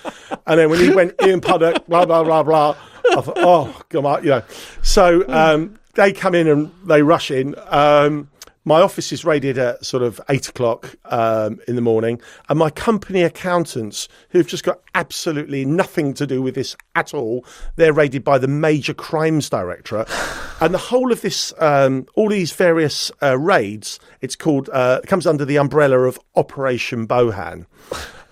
And 0.46 0.58
then 0.58 0.70
when 0.70 0.80
he 0.80 0.90
went 0.90 1.14
Ian 1.22 1.42
Puddick, 1.42 1.86
blah, 1.86 2.06
blah, 2.06 2.24
blah, 2.24 2.42
blah, 2.42 2.76
I 3.12 3.20
thought, 3.20 3.36
oh, 3.36 3.82
come 3.90 4.06
on, 4.06 4.24
you 4.24 4.30
know. 4.30 4.42
So 4.82 5.28
um, 5.28 5.78
they 5.94 6.14
come 6.14 6.34
in 6.34 6.48
and 6.48 6.72
they 6.86 7.02
rush 7.02 7.30
in. 7.30 7.54
Um, 7.66 8.30
my 8.64 8.80
office 8.80 9.12
is 9.12 9.24
raided 9.24 9.58
at 9.58 9.84
sort 9.84 10.02
of 10.02 10.20
eight 10.28 10.48
o'clock 10.48 10.96
um, 11.06 11.60
in 11.68 11.76
the 11.76 11.82
morning, 11.82 12.20
and 12.48 12.58
my 12.58 12.70
company 12.70 13.22
accountants, 13.22 14.08
who've 14.30 14.46
just 14.46 14.64
got 14.64 14.80
absolutely 14.94 15.64
nothing 15.64 16.14
to 16.14 16.26
do 16.26 16.40
with 16.40 16.54
this 16.54 16.76
at 16.94 17.12
all, 17.12 17.44
they're 17.76 17.92
raided 17.92 18.24
by 18.24 18.38
the 18.38 18.48
Major 18.48 18.94
Crimes 18.94 19.50
Directorate, 19.50 20.08
and 20.60 20.72
the 20.72 20.78
whole 20.78 21.12
of 21.12 21.20
this, 21.20 21.52
um, 21.58 22.06
all 22.14 22.28
these 22.28 22.52
various 22.52 23.12
uh, 23.22 23.38
raids, 23.38 24.00
it's 24.20 24.36
called, 24.36 24.68
uh, 24.70 25.00
it 25.02 25.06
comes 25.06 25.26
under 25.26 25.44
the 25.44 25.58
umbrella 25.58 26.00
of 26.00 26.18
Operation 26.36 27.06
Bohan. 27.06 27.66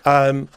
Um, 0.05 0.49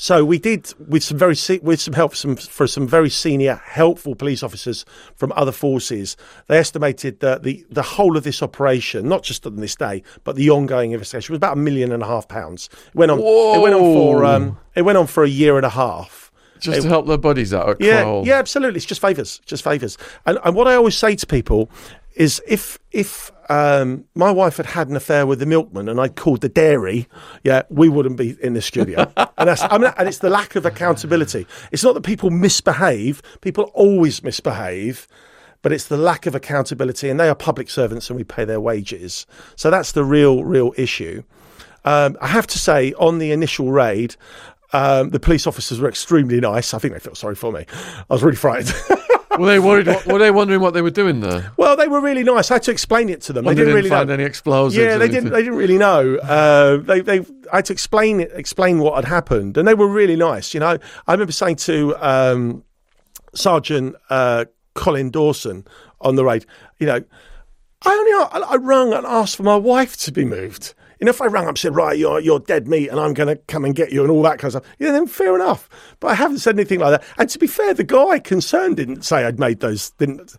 so 0.00 0.24
we 0.24 0.38
did 0.38 0.72
with 0.86 1.02
some 1.02 1.18
very 1.18 1.34
with 1.60 1.80
some 1.80 1.94
help 1.94 2.14
from, 2.14 2.36
for 2.36 2.68
some 2.68 2.86
very 2.86 3.10
senior, 3.10 3.60
helpful 3.64 4.14
police 4.14 4.44
officers 4.44 4.84
from 5.16 5.32
other 5.34 5.50
forces. 5.50 6.16
They 6.46 6.56
estimated 6.56 7.18
that 7.18 7.42
the 7.42 7.66
the 7.68 7.82
whole 7.82 8.16
of 8.16 8.22
this 8.22 8.40
operation, 8.40 9.08
not 9.08 9.24
just 9.24 9.44
on 9.44 9.56
this 9.56 9.74
day, 9.74 10.04
but 10.22 10.36
the 10.36 10.50
ongoing 10.50 10.92
investigation, 10.92 11.32
was 11.32 11.38
about 11.38 11.54
a 11.54 11.60
million 11.60 11.90
and 11.90 12.04
a 12.04 12.06
half 12.06 12.28
pounds. 12.28 12.68
It 12.86 12.94
went 12.94 13.10
on. 13.10 13.18
It 13.18 13.60
went 13.60 13.74
on 13.74 13.80
for 13.80 14.24
um, 14.24 14.56
it 14.76 14.82
went 14.82 14.98
on 14.98 15.08
for 15.08 15.24
a 15.24 15.28
year 15.28 15.56
and 15.56 15.66
a 15.66 15.70
half. 15.70 16.30
Just 16.60 16.82
to 16.82 16.88
help 16.88 17.08
their 17.08 17.18
buddies 17.18 17.52
out 17.52 17.78
Yeah, 17.80 18.02
Kroll. 18.02 18.24
yeah, 18.24 18.34
absolutely. 18.38 18.76
It's 18.76 18.86
just 18.86 19.00
favours, 19.00 19.40
just 19.46 19.64
favours. 19.64 19.98
And, 20.26 20.38
and 20.44 20.54
what 20.54 20.68
I 20.68 20.74
always 20.76 20.96
say 20.96 21.16
to 21.16 21.26
people 21.26 21.70
is, 22.14 22.40
if 22.46 22.78
if 22.92 23.32
um, 23.48 24.04
my 24.14 24.30
wife 24.30 24.58
had 24.58 24.66
had 24.66 24.88
an 24.88 24.96
affair 24.96 25.26
with 25.26 25.38
the 25.38 25.46
milkman 25.46 25.88
and 25.88 26.00
I'd 26.00 26.16
called 26.16 26.42
the 26.42 26.48
dairy, 26.48 27.08
yeah, 27.44 27.62
we 27.70 27.88
wouldn't 27.88 28.16
be 28.16 28.36
in 28.42 28.54
the 28.54 28.62
studio. 28.62 29.10
and 29.16 29.48
that's, 29.48 29.62
I 29.62 29.78
mean, 29.78 29.92
and 29.96 30.08
it's 30.08 30.18
the 30.18 30.30
lack 30.30 30.54
of 30.54 30.66
accountability. 30.66 31.46
It's 31.72 31.82
not 31.82 31.94
that 31.94 32.02
people 32.02 32.30
misbehave; 32.30 33.22
people 33.40 33.64
always 33.74 34.22
misbehave. 34.22 35.08
But 35.60 35.72
it's 35.72 35.88
the 35.88 35.96
lack 35.96 36.26
of 36.26 36.36
accountability, 36.36 37.10
and 37.10 37.18
they 37.18 37.28
are 37.28 37.34
public 37.34 37.68
servants, 37.68 38.08
and 38.08 38.16
we 38.16 38.22
pay 38.22 38.44
their 38.44 38.60
wages. 38.60 39.26
So 39.56 39.72
that's 39.72 39.90
the 39.90 40.04
real, 40.04 40.44
real 40.44 40.72
issue. 40.76 41.24
Um, 41.84 42.16
I 42.20 42.28
have 42.28 42.46
to 42.48 42.58
say, 42.60 42.92
on 42.92 43.18
the 43.18 43.32
initial 43.32 43.72
raid, 43.72 44.14
um, 44.72 45.10
the 45.10 45.18
police 45.18 45.48
officers 45.48 45.80
were 45.80 45.88
extremely 45.88 46.40
nice. 46.40 46.74
I 46.74 46.78
think 46.78 46.94
they 46.94 47.00
felt 47.00 47.16
sorry 47.16 47.34
for 47.34 47.50
me. 47.50 47.64
I 47.72 48.04
was 48.08 48.22
really 48.22 48.36
frightened. 48.36 48.72
Were 49.38 49.46
they 49.46 49.58
worried? 49.58 49.86
What, 49.86 50.06
were 50.06 50.18
they 50.18 50.30
wondering 50.30 50.60
what 50.60 50.74
they 50.74 50.82
were 50.82 50.90
doing 50.90 51.20
there? 51.20 51.52
well, 51.56 51.76
they 51.76 51.88
were 51.88 52.00
really 52.00 52.24
nice. 52.24 52.50
I 52.50 52.54
had 52.54 52.62
to 52.64 52.70
explain 52.70 53.08
it 53.08 53.20
to 53.22 53.32
them. 53.32 53.46
Or 53.46 53.50
they 53.50 53.54
they 53.54 53.60
didn't 53.60 53.66
didn't 53.66 53.76
really 53.76 53.88
find 53.90 54.08
know. 54.08 54.14
any 54.14 54.24
explosives. 54.24 54.76
Yeah, 54.76 54.98
they 54.98 55.08
didn't. 55.08 55.30
They 55.30 55.42
didn't 55.42 55.58
really 55.58 55.78
know. 55.78 56.16
Uh, 56.16 56.78
they, 56.78 57.00
they, 57.00 57.20
I 57.52 57.56
had 57.56 57.66
to 57.66 57.72
explain 57.72 58.20
it, 58.20 58.30
explain 58.34 58.78
what 58.78 58.94
had 58.96 59.04
happened, 59.04 59.56
and 59.56 59.66
they 59.66 59.74
were 59.74 59.88
really 59.88 60.16
nice. 60.16 60.54
You 60.54 60.60
know, 60.60 60.78
I 61.06 61.12
remember 61.12 61.32
saying 61.32 61.56
to 61.56 61.96
um, 62.00 62.64
Sergeant 63.34 63.96
uh, 64.10 64.46
Colin 64.74 65.10
Dawson 65.10 65.66
on 66.00 66.16
the 66.16 66.24
raid, 66.24 66.46
you 66.78 66.86
know, 66.86 67.02
I 67.84 67.90
only 67.90 68.12
I, 68.12 68.54
I 68.54 68.56
rung 68.56 68.92
and 68.92 69.06
asked 69.06 69.36
for 69.36 69.42
my 69.42 69.56
wife 69.56 69.96
to 69.98 70.12
be 70.12 70.24
moved. 70.24 70.74
You 71.00 71.04
know, 71.04 71.10
if 71.10 71.20
I 71.20 71.26
rang 71.26 71.44
up 71.44 71.50
and 71.50 71.58
said, 71.58 71.76
right, 71.76 71.96
you're, 71.96 72.18
you're 72.20 72.40
dead 72.40 72.66
meat 72.66 72.88
and 72.88 72.98
I'm 72.98 73.14
going 73.14 73.28
to 73.28 73.36
come 73.46 73.64
and 73.64 73.74
get 73.74 73.92
you 73.92 74.02
and 74.02 74.10
all 74.10 74.22
that 74.22 74.38
kind 74.38 74.54
of 74.54 74.62
stuff, 74.62 74.74
yeah, 74.78 74.90
then 74.90 75.06
fair 75.06 75.34
enough. 75.34 75.68
But 76.00 76.08
I 76.08 76.14
haven't 76.14 76.38
said 76.38 76.56
anything 76.56 76.80
like 76.80 77.00
that. 77.00 77.08
And 77.18 77.28
to 77.30 77.38
be 77.38 77.46
fair, 77.46 77.72
the 77.74 77.84
guy 77.84 78.18
concerned 78.18 78.76
didn't 78.76 79.02
say 79.02 79.24
I'd 79.24 79.38
made 79.38 79.60
those, 79.60 79.90
didn't. 79.90 80.36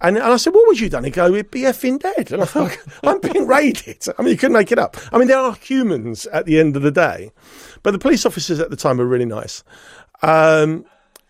And, 0.00 0.16
and 0.16 0.24
I 0.24 0.36
said, 0.36 0.54
what 0.54 0.66
would 0.66 0.80
you 0.80 0.88
done? 0.88 1.04
He'd 1.04 1.14
go, 1.14 1.30
we'd 1.30 1.50
be 1.50 1.62
effing 1.62 1.98
dead. 1.98 2.32
And 2.32 2.42
I 2.42 2.46
thought, 2.46 2.76
I'm 3.02 3.20
being 3.20 3.46
raided. 3.46 4.04
I 4.18 4.22
mean, 4.22 4.32
you 4.32 4.36
couldn't 4.36 4.54
make 4.54 4.72
it 4.72 4.78
up. 4.78 4.96
I 5.12 5.18
mean, 5.18 5.28
there 5.28 5.38
are 5.38 5.54
humans 5.54 6.26
at 6.26 6.46
the 6.46 6.60
end 6.60 6.76
of 6.76 6.82
the 6.82 6.90
day. 6.90 7.30
But 7.82 7.92
the 7.92 7.98
police 7.98 8.26
officers 8.26 8.60
at 8.60 8.70
the 8.70 8.76
time 8.76 8.98
were 8.98 9.06
really 9.06 9.24
nice. 9.24 9.64
Um, 10.22 10.84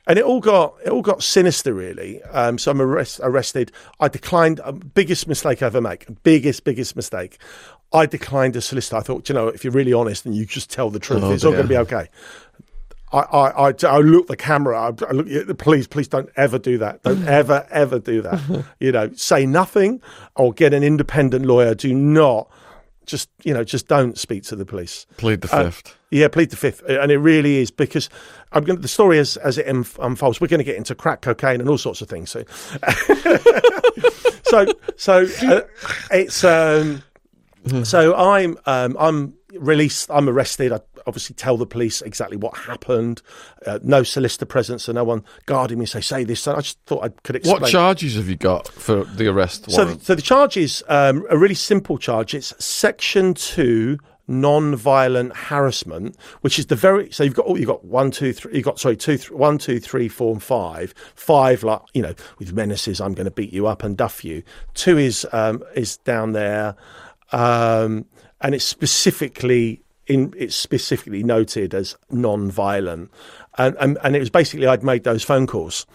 and 0.07 0.19
it 0.19 0.25
all 0.25 0.41
got 0.41 0.75
it 0.85 0.91
all 0.91 1.03
got 1.03 1.23
sinister, 1.23 1.73
really. 1.73 2.23
Um, 2.25 2.59
so 2.59 2.71
I'm 2.73 2.81
arrest, 2.81 3.21
arrested. 3.23 3.71
I 4.01 4.09
declined. 4.09 4.61
Uh, 4.61 4.73
biggest 4.73 5.29
mistake 5.29 5.62
I 5.62 5.67
ever 5.67 5.81
make. 5.81 6.07
Biggest 6.25 6.65
biggest 6.65 6.97
mistake. 6.97 7.39
I 7.95 8.07
declined 8.07 8.57
a 8.57 8.61
solicitor. 8.61 8.97
I 8.97 9.01
thought, 9.01 9.29
you 9.29 9.35
know, 9.35 9.49
if 9.49 9.65
you're 9.65 9.73
really 9.73 9.93
honest 9.93 10.25
and 10.27 10.35
you 10.35 10.47
just 10.47 10.71
tell 10.71 10.91
the 10.91 10.99
truth, 10.99 11.23
Oh, 11.23 11.33
it's 11.33 11.45
all 11.45 11.53
going 11.53 11.65
to 11.65 11.69
be 11.69 11.77
okay. 11.79 12.09
I, 13.13 13.19
I, 13.19 13.69
I, 13.69 13.75
I 13.87 13.99
look 13.99 14.23
at 14.23 14.29
the 14.29 14.37
camera. 14.37 14.81
I, 14.81 14.87
I 15.07 15.13
look 15.13 15.59
police. 15.59 15.87
Please 15.87 16.09
don't 16.09 16.31
ever 16.37 16.59
do 16.59 16.79
that. 16.79 17.03
Don't 17.03 17.27
ever, 17.41 17.67
ever 17.71 17.99
do 17.99 18.23
that. 18.23 18.65
You 18.81 18.93
know, 18.93 19.13
say 19.15 19.45
nothing 19.45 20.01
or 20.35 20.53
get 20.53 20.73
an 20.73 20.83
independent 20.83 21.45
lawyer. 21.45 21.75
Do 21.75 21.93
not 21.93 22.49
just, 23.05 23.29
you 23.43 23.53
know, 23.53 23.65
just 23.65 23.89
don't 23.89 24.17
speak 24.19 24.45
to 24.45 24.57
the 24.57 24.65
police. 24.65 25.07
Plead 25.19 25.43
the 25.43 25.55
Uh, 25.55 25.65
fifth. 25.65 25.97
Yeah, 26.11 26.29
plead 26.29 26.51
the 26.51 26.57
fifth, 26.57 26.83
and 26.87 27.11
it 27.11 27.17
really 27.17 27.57
is 27.57 27.71
because 27.71 28.11
I'm 28.53 28.65
going. 28.65 28.83
The 28.83 28.87
story 28.89 29.19
as 29.19 29.39
as 29.39 29.57
it 29.57 29.67
unfolds, 29.67 30.43
we're 30.43 30.47
going 30.47 30.59
to 30.59 30.65
get 30.65 30.77
into 30.77 30.95
crack 30.95 31.23
cocaine 31.23 31.59
and 31.59 31.71
all 31.71 31.79
sorts 31.79 32.03
of 32.03 32.09
things. 32.11 32.29
So, 32.29 32.45
so, 34.45 34.67
so 34.97 35.27
uh, 35.49 35.61
it's 36.11 36.45
um, 36.45 37.03
so 37.85 38.14
I'm 38.14 38.59
um, 38.66 38.97
I'm 38.99 39.35
released. 39.54 40.11
I'm 40.11 40.28
arrested. 40.28 40.73
I 40.73 40.81
obviously 41.07 41.35
tell 41.35 41.57
the 41.57 41.66
police 41.66 42.02
exactly 42.02 42.37
what 42.37 42.57
happened. 42.57 43.23
Uh, 43.66 43.78
no 43.83 44.02
solicitor 44.02 44.47
present, 44.47 44.81
so 44.81 44.92
no 44.92 45.04
one 45.04 45.25
guarding 45.47 45.78
me. 45.78 45.87
Say 45.87 46.00
say 46.00 46.25
this. 46.25 46.40
So 46.40 46.54
I 46.54 46.61
just 46.61 46.78
thought 46.87 47.04
I 47.04 47.09
could 47.09 47.37
explain. 47.37 47.61
What 47.61 47.71
charges 47.71 48.16
have 48.16 48.28
you 48.28 48.37
got 48.37 48.69
for 48.69 49.04
the 49.04 49.28
arrest 49.28 49.71
So, 49.71 49.85
warrant? 49.85 50.02
so 50.04 50.14
the 50.14 50.23
charge 50.23 50.57
is 50.57 50.85
um, 50.88 51.25
a 51.31 51.37
really 51.38 51.54
simple 51.54 51.99
charge. 51.99 52.35
It's 52.35 52.52
Section 52.64 53.35
Two 53.35 53.99
non-violent 54.28 55.37
harassment, 55.37 56.16
which 56.40 56.59
is 56.59 56.66
the 56.66 56.76
very 56.76 57.11
so 57.11 57.25
you've 57.25 57.35
got 57.35 57.45
oh, 57.49 57.57
you've 57.57 57.66
got 57.66 57.85
one, 57.85 58.11
two, 58.11 58.33
three. 58.33 58.54
You've 58.57 58.64
got 58.64 58.78
sorry, 58.78 58.97
two, 58.97 59.16
th- 59.19 59.31
one, 59.31 59.59
two, 59.59 59.78
three, 59.81 60.09
four, 60.09 60.33
and 60.33 60.42
five. 60.42 60.95
Five, 61.14 61.62
like 61.62 61.81
you 61.92 62.02
know, 62.02 62.14
with 62.38 62.52
menaces, 62.52 63.00
I'm 63.00 63.14
going 63.14 63.25
to 63.26 63.31
beat 63.31 63.52
you 63.52 63.66
up 63.66 63.83
and 63.83 63.97
duff 63.97 64.25
you. 64.25 64.42
Two 64.75 64.99
is 64.99 65.26
um, 65.33 65.62
is 65.75 65.97
down 65.99 66.33
there, 66.33 66.76
um, 67.33 68.05
and 68.41 68.55
it's 68.55 68.65
specifically 68.65 69.83
in 70.07 70.35
it's 70.37 70.57
specifically 70.57 71.23
noted 71.23 71.75
as 71.75 71.97
non-violent, 72.11 73.11
and 73.59 73.77
and, 73.81 73.99
and 74.05 74.17
it 74.17 74.21
was 74.21 74.31
basically 74.31 74.67
I'd 74.67 74.83
made 74.83 75.05
those 75.05 75.23
phone 75.23 75.47
calls 75.47 75.87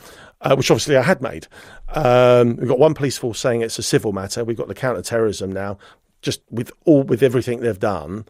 uh, 0.41 0.55
which 0.55 0.69
obviously 0.71 0.97
I 0.97 1.01
had 1.01 1.21
made. 1.21 1.47
Um, 1.89 2.57
we've 2.57 2.67
got 2.67 2.79
one 2.79 2.93
police 2.93 3.17
force 3.17 3.39
saying 3.39 3.61
it's 3.61 3.79
a 3.79 3.83
civil 3.83 4.11
matter. 4.11 4.43
We've 4.43 4.57
got 4.57 4.67
the 4.67 4.75
counter-terrorism 4.75 5.51
now, 5.51 5.77
just 6.21 6.41
with 6.51 6.71
all 6.85 7.03
with 7.03 7.23
everything 7.23 7.61
they've 7.61 7.79
done. 7.79 8.25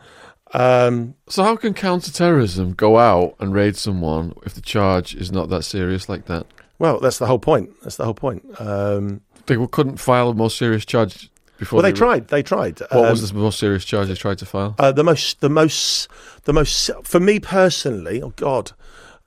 Um, 0.54 1.16
so 1.28 1.44
how 1.44 1.58
can 1.58 1.74
counter-terrorism 1.74 2.74
go 2.74 2.98
out 2.98 3.36
and 3.40 3.54
raid 3.54 3.76
someone 3.76 4.34
if 4.46 4.54
the 4.54 4.62
charge 4.62 5.14
is 5.14 5.32
not 5.32 5.50
that 5.50 5.64
serious 5.64 6.08
like 6.08 6.26
that? 6.26 6.46
well, 6.80 7.00
that's 7.00 7.18
the 7.18 7.26
whole 7.26 7.40
point. 7.40 7.72
That's 7.82 7.98
the 7.98 8.06
whole 8.06 8.14
point. 8.14 8.46
Um, 8.62 9.22
They 9.48 9.58
couldn't 9.72 9.98
file 9.98 10.30
a 10.30 10.34
more 10.36 10.52
serious 10.52 10.86
charge 10.86 11.30
before. 11.58 11.78
well, 11.78 11.84
they 11.84 11.92
ra- 11.92 11.98
tried. 12.08 12.28
They 12.30 12.44
tried. 12.44 12.80
What 12.80 12.92
Um, 12.94 13.10
was 13.12 13.32
the 13.32 13.38
most 13.38 13.60
serious 13.60 13.84
charge 13.86 14.08
they 14.08 14.16
tried 14.16 14.38
to 14.40 14.46
file? 14.46 14.76
Uh, 14.80 14.92
the 14.92 15.04
most, 15.04 15.42
the 15.42 15.50
most, 15.50 16.08
the 16.46 16.54
most. 16.54 16.90
For 17.04 17.20
me 17.20 17.40
personally, 17.40 18.22
oh 18.22 18.34
God, 18.36 18.72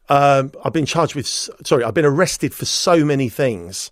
um, 0.08 0.52
I've 0.64 0.72
been 0.72 0.86
charged 0.86 1.14
with. 1.14 1.26
Sorry, 1.26 1.84
I've 1.84 1.94
been 1.94 2.04
arrested 2.04 2.54
for 2.54 2.64
so 2.64 3.04
many 3.04 3.28
things. 3.28 3.90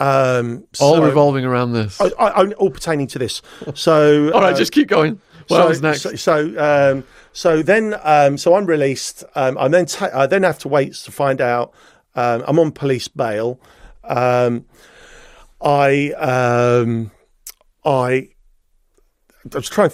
Um, 0.00 0.64
All 0.80 0.96
so- 0.96 1.02
revolving 1.04 1.44
around 1.44 1.72
this. 1.72 2.00
I, 2.00 2.06
I, 2.18 2.44
all 2.54 2.70
pertaining 2.70 3.06
to 3.08 3.18
this. 3.18 3.40
So, 3.74 4.30
All 4.34 4.40
right, 4.40 4.52
uh, 4.52 4.56
just 4.56 4.72
keep 4.72 4.88
going. 4.88 5.20
What 5.48 5.58
so, 5.62 5.68
was 5.68 5.82
next? 5.82 6.02
So, 6.02 6.14
so, 6.16 6.90
um, 6.92 7.04
so 7.32 7.62
then, 7.62 7.94
um, 8.02 8.36
so 8.38 8.56
I'm 8.56 8.66
released. 8.66 9.22
Um, 9.36 9.56
I 9.58 9.68
then 9.68 9.86
ta- 9.86 10.10
I 10.12 10.26
then 10.26 10.42
have 10.42 10.58
to 10.60 10.68
wait 10.68 10.94
to 10.94 11.12
find 11.12 11.40
out. 11.40 11.72
Um, 12.16 12.42
I'm 12.46 12.58
on 12.58 12.72
police 12.72 13.06
bail. 13.08 13.60
Um, 14.02 14.64
I, 15.62 16.10
um, 16.12 17.10
I, 17.84 18.30
I 19.52 19.56
was 19.56 19.68
trying. 19.68 19.92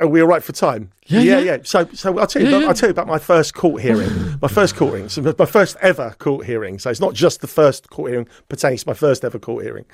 Are 0.00 0.08
we 0.08 0.20
all 0.20 0.26
right 0.26 0.42
for 0.42 0.52
time? 0.52 0.90
Yeah, 1.06 1.20
yeah, 1.20 1.38
yeah. 1.38 1.58
So, 1.62 1.88
so 1.92 2.18
I'll 2.18 2.26
tell 2.26 2.42
you. 2.42 2.48
Yeah, 2.48 2.54
about, 2.56 2.62
yeah. 2.62 2.68
I'll 2.68 2.74
tell 2.74 2.88
you 2.88 2.92
about 2.92 3.06
my 3.06 3.18
first 3.18 3.54
court 3.54 3.80
hearing. 3.80 4.10
my 4.42 4.48
first 4.48 4.74
court 4.74 4.94
hearing. 4.94 5.08
So 5.08 5.22
my 5.38 5.46
first 5.46 5.76
ever 5.80 6.14
court 6.18 6.46
hearing. 6.46 6.78
So 6.80 6.90
it's 6.90 7.00
not 7.00 7.14
just 7.14 7.40
the 7.42 7.46
first 7.46 7.88
court 7.90 8.10
hearing 8.10 8.28
pertaining 8.48 8.78
to 8.78 8.88
my 8.88 8.94
first 8.94 9.24
ever 9.24 9.38
court 9.38 9.64
hearing. 9.64 9.84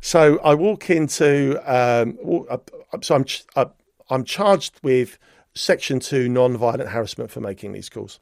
So 0.00 0.38
I 0.40 0.54
walk 0.54 0.90
into. 0.90 1.56
Um, 1.66 2.18
wa- 2.20 2.44
up- 2.50 2.70
up- 2.92 3.04
so 3.04 3.14
I'm 3.14 3.24
ch- 3.24 3.44
I'm 4.10 4.24
charged 4.24 4.80
with 4.82 5.18
Section 5.54 6.00
Two 6.00 6.28
non-violent 6.28 6.88
harassment 6.88 7.30
for 7.30 7.40
making 7.40 7.72
these 7.72 7.88
calls. 7.88 8.18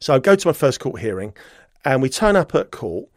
So 0.00 0.14
I 0.14 0.18
go 0.18 0.34
to 0.36 0.48
my 0.48 0.54
first 0.54 0.80
court 0.80 1.00
hearing, 1.00 1.34
and 1.84 2.00
we 2.00 2.08
turn 2.08 2.34
up 2.36 2.54
at 2.54 2.70
court, 2.70 3.08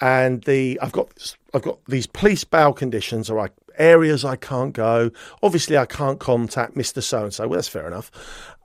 and 0.00 0.42
the 0.42 0.78
I've 0.82 0.92
got 0.92 1.36
I've 1.54 1.62
got 1.62 1.84
these 1.86 2.06
police 2.06 2.44
bail 2.44 2.72
conditions, 2.72 3.30
or 3.30 3.38
I, 3.38 3.48
areas 3.76 4.24
I 4.24 4.36
can't 4.36 4.72
go. 4.72 5.10
Obviously, 5.42 5.76
I 5.76 5.86
can't 5.86 6.18
contact 6.18 6.76
Mister 6.76 7.00
So 7.00 7.24
and 7.24 7.34
So. 7.34 7.46
Well, 7.48 7.56
that's 7.56 7.68
fair 7.68 7.86
enough. 7.86 8.10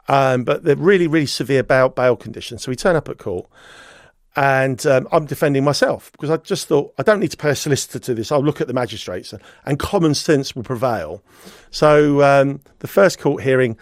Um, 0.08 0.46
but 0.46 0.63
they're 0.63 0.77
really, 0.77 1.08
really 1.08 1.25
severe 1.25 1.63
bail 1.63 1.89
bail 1.89 2.15
conditions. 2.15 2.63
So 2.63 2.72
we 2.72 2.75
turn 2.75 2.96
up 2.96 3.10
at 3.10 3.17
court, 3.17 3.50
and 4.36 4.86
um, 4.86 5.08
I'm 5.12 5.25
defending 5.25 5.65
myself 5.65 6.12
because 6.13 6.29
I 6.29 6.38
just 6.38 6.67
thought 6.67 6.94
I 6.98 7.03
don't 7.03 7.20
need 7.20 7.32
to 7.32 7.38
pay 7.38 7.50
a 7.50 7.56
solicitor 7.56 8.00
to 8.00 8.13
this. 8.13 8.32
I'll 8.32 8.44
look 8.44 8.62
at 8.62 8.67
the 8.67 8.74
magistrates, 8.74 9.34
and, 9.34 9.41
and 9.65 9.77
common 9.77 10.13
sense 10.13 10.56
will 10.56 10.63
prevail. 10.63 11.22
So 11.72 12.22
um, 12.24 12.62
the 12.79 12.88
first 12.88 13.20
court 13.20 13.44
hearing, 13.44 13.77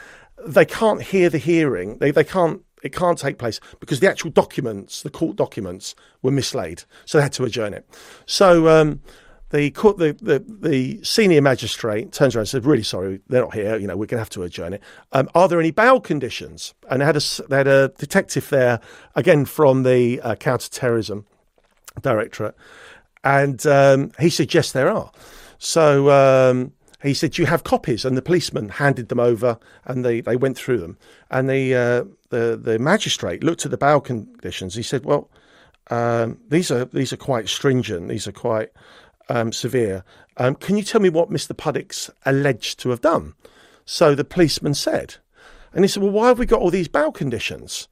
they 0.48 0.66
can't 0.66 1.02
hear 1.02 1.30
the 1.30 1.38
hearing. 1.38 2.00
They 2.00 2.12
they 2.12 2.24
can't. 2.24 2.62
It 2.86 2.94
can't 2.94 3.18
take 3.18 3.40
place 3.40 3.60
because 3.80 4.00
the 4.00 4.08
actual 4.08 4.30
documents, 4.30 5.02
the 5.02 5.10
court 5.10 5.36
documents, 5.36 5.96
were 6.22 6.30
mislaid. 6.30 6.84
So 7.06 7.18
they 7.18 7.24
had 7.24 7.34
to 7.34 7.44
adjourn 7.44 7.74
it. 7.74 7.84
So 8.28 8.68
um, 8.70 9.02
the 9.50 9.72
court, 9.72 9.98
the, 9.98 10.14
the, 10.22 10.46
the 10.48 11.04
senior 11.04 11.42
magistrate 11.42 12.12
turns 12.12 12.36
around 12.36 12.42
and 12.42 12.50
says, 12.50 12.64
"Really 12.64 12.84
sorry, 12.84 13.22
they're 13.28 13.42
not 13.42 13.56
here. 13.56 13.76
You 13.78 13.88
know, 13.88 13.98
we're 13.98 14.06
going 14.06 14.18
to 14.18 14.20
have 14.20 14.30
to 14.32 14.44
adjourn 14.44 14.74
it. 14.74 14.84
Um, 15.14 15.30
are 15.34 15.48
there 15.48 15.60
any 15.60 15.72
bail 15.72 16.00
conditions?" 16.00 16.76
And 16.90 17.02
they 17.02 17.06
had 17.06 17.18
a 17.18 17.22
they 17.50 17.58
had 17.58 17.68
a 17.68 17.88
detective 17.98 18.50
there 18.50 18.80
again 19.16 19.46
from 19.46 19.82
the 19.82 20.22
uh, 20.22 20.36
counter-terrorism 20.36 21.26
directorate, 22.02 22.56
and 23.24 23.66
um, 23.66 24.12
he 24.20 24.28
"Yes, 24.28 24.72
there 24.72 24.92
are." 24.92 25.12
So 25.58 26.12
um, 26.12 26.74
he 27.02 27.14
said, 27.14 27.32
"Do 27.32 27.42
you 27.42 27.48
have 27.48 27.64
copies?" 27.64 28.06
And 28.06 28.18
the 28.18 28.22
policeman 28.22 28.70
handed 28.70 29.10
them 29.10 29.20
over, 29.20 29.58
and 29.86 30.04
they, 30.04 30.22
they 30.22 30.36
went 30.36 30.58
through 30.58 30.80
them. 30.80 30.98
And 31.30 31.50
the 31.50 31.76
uh, 31.76 32.04
the 32.36 32.58
the 32.58 32.80
magistrate 32.80 33.44
looked 33.44 33.66
at 33.66 33.72
the 33.72 33.78
bail 33.78 34.02
conditions. 34.02 34.76
He 34.76 34.84
said, 34.84 35.06
"Well, 35.06 35.30
um, 35.90 36.40
these 36.50 36.70
are 36.72 36.86
these 36.86 37.14
are 37.14 37.18
quite 37.18 37.48
stringent. 37.48 38.10
These 38.10 38.28
are 38.28 38.34
quite 38.34 38.70
um, 39.30 39.52
severe. 39.52 40.04
Um, 40.38 40.56
can 40.56 40.76
you 40.76 40.84
tell 40.84 41.02
me 41.02 41.10
what 41.10 41.30
Mr. 41.30 41.56
Puddick's 41.56 42.10
alleged 42.26 42.80
to 42.80 42.90
have 42.90 43.02
done?" 43.02 43.34
So 43.86 44.16
the 44.16 44.26
policeman 44.26 44.74
said, 44.74 45.16
and 45.74 45.84
he 45.84 45.88
said, 45.88 46.04
"Well, 46.04 46.12
why 46.12 46.28
have 46.28 46.40
we 46.40 46.46
got 46.46 46.60
all 46.60 46.72
these 46.72 46.90
bail 46.90 47.12
conditions?" 47.12 47.88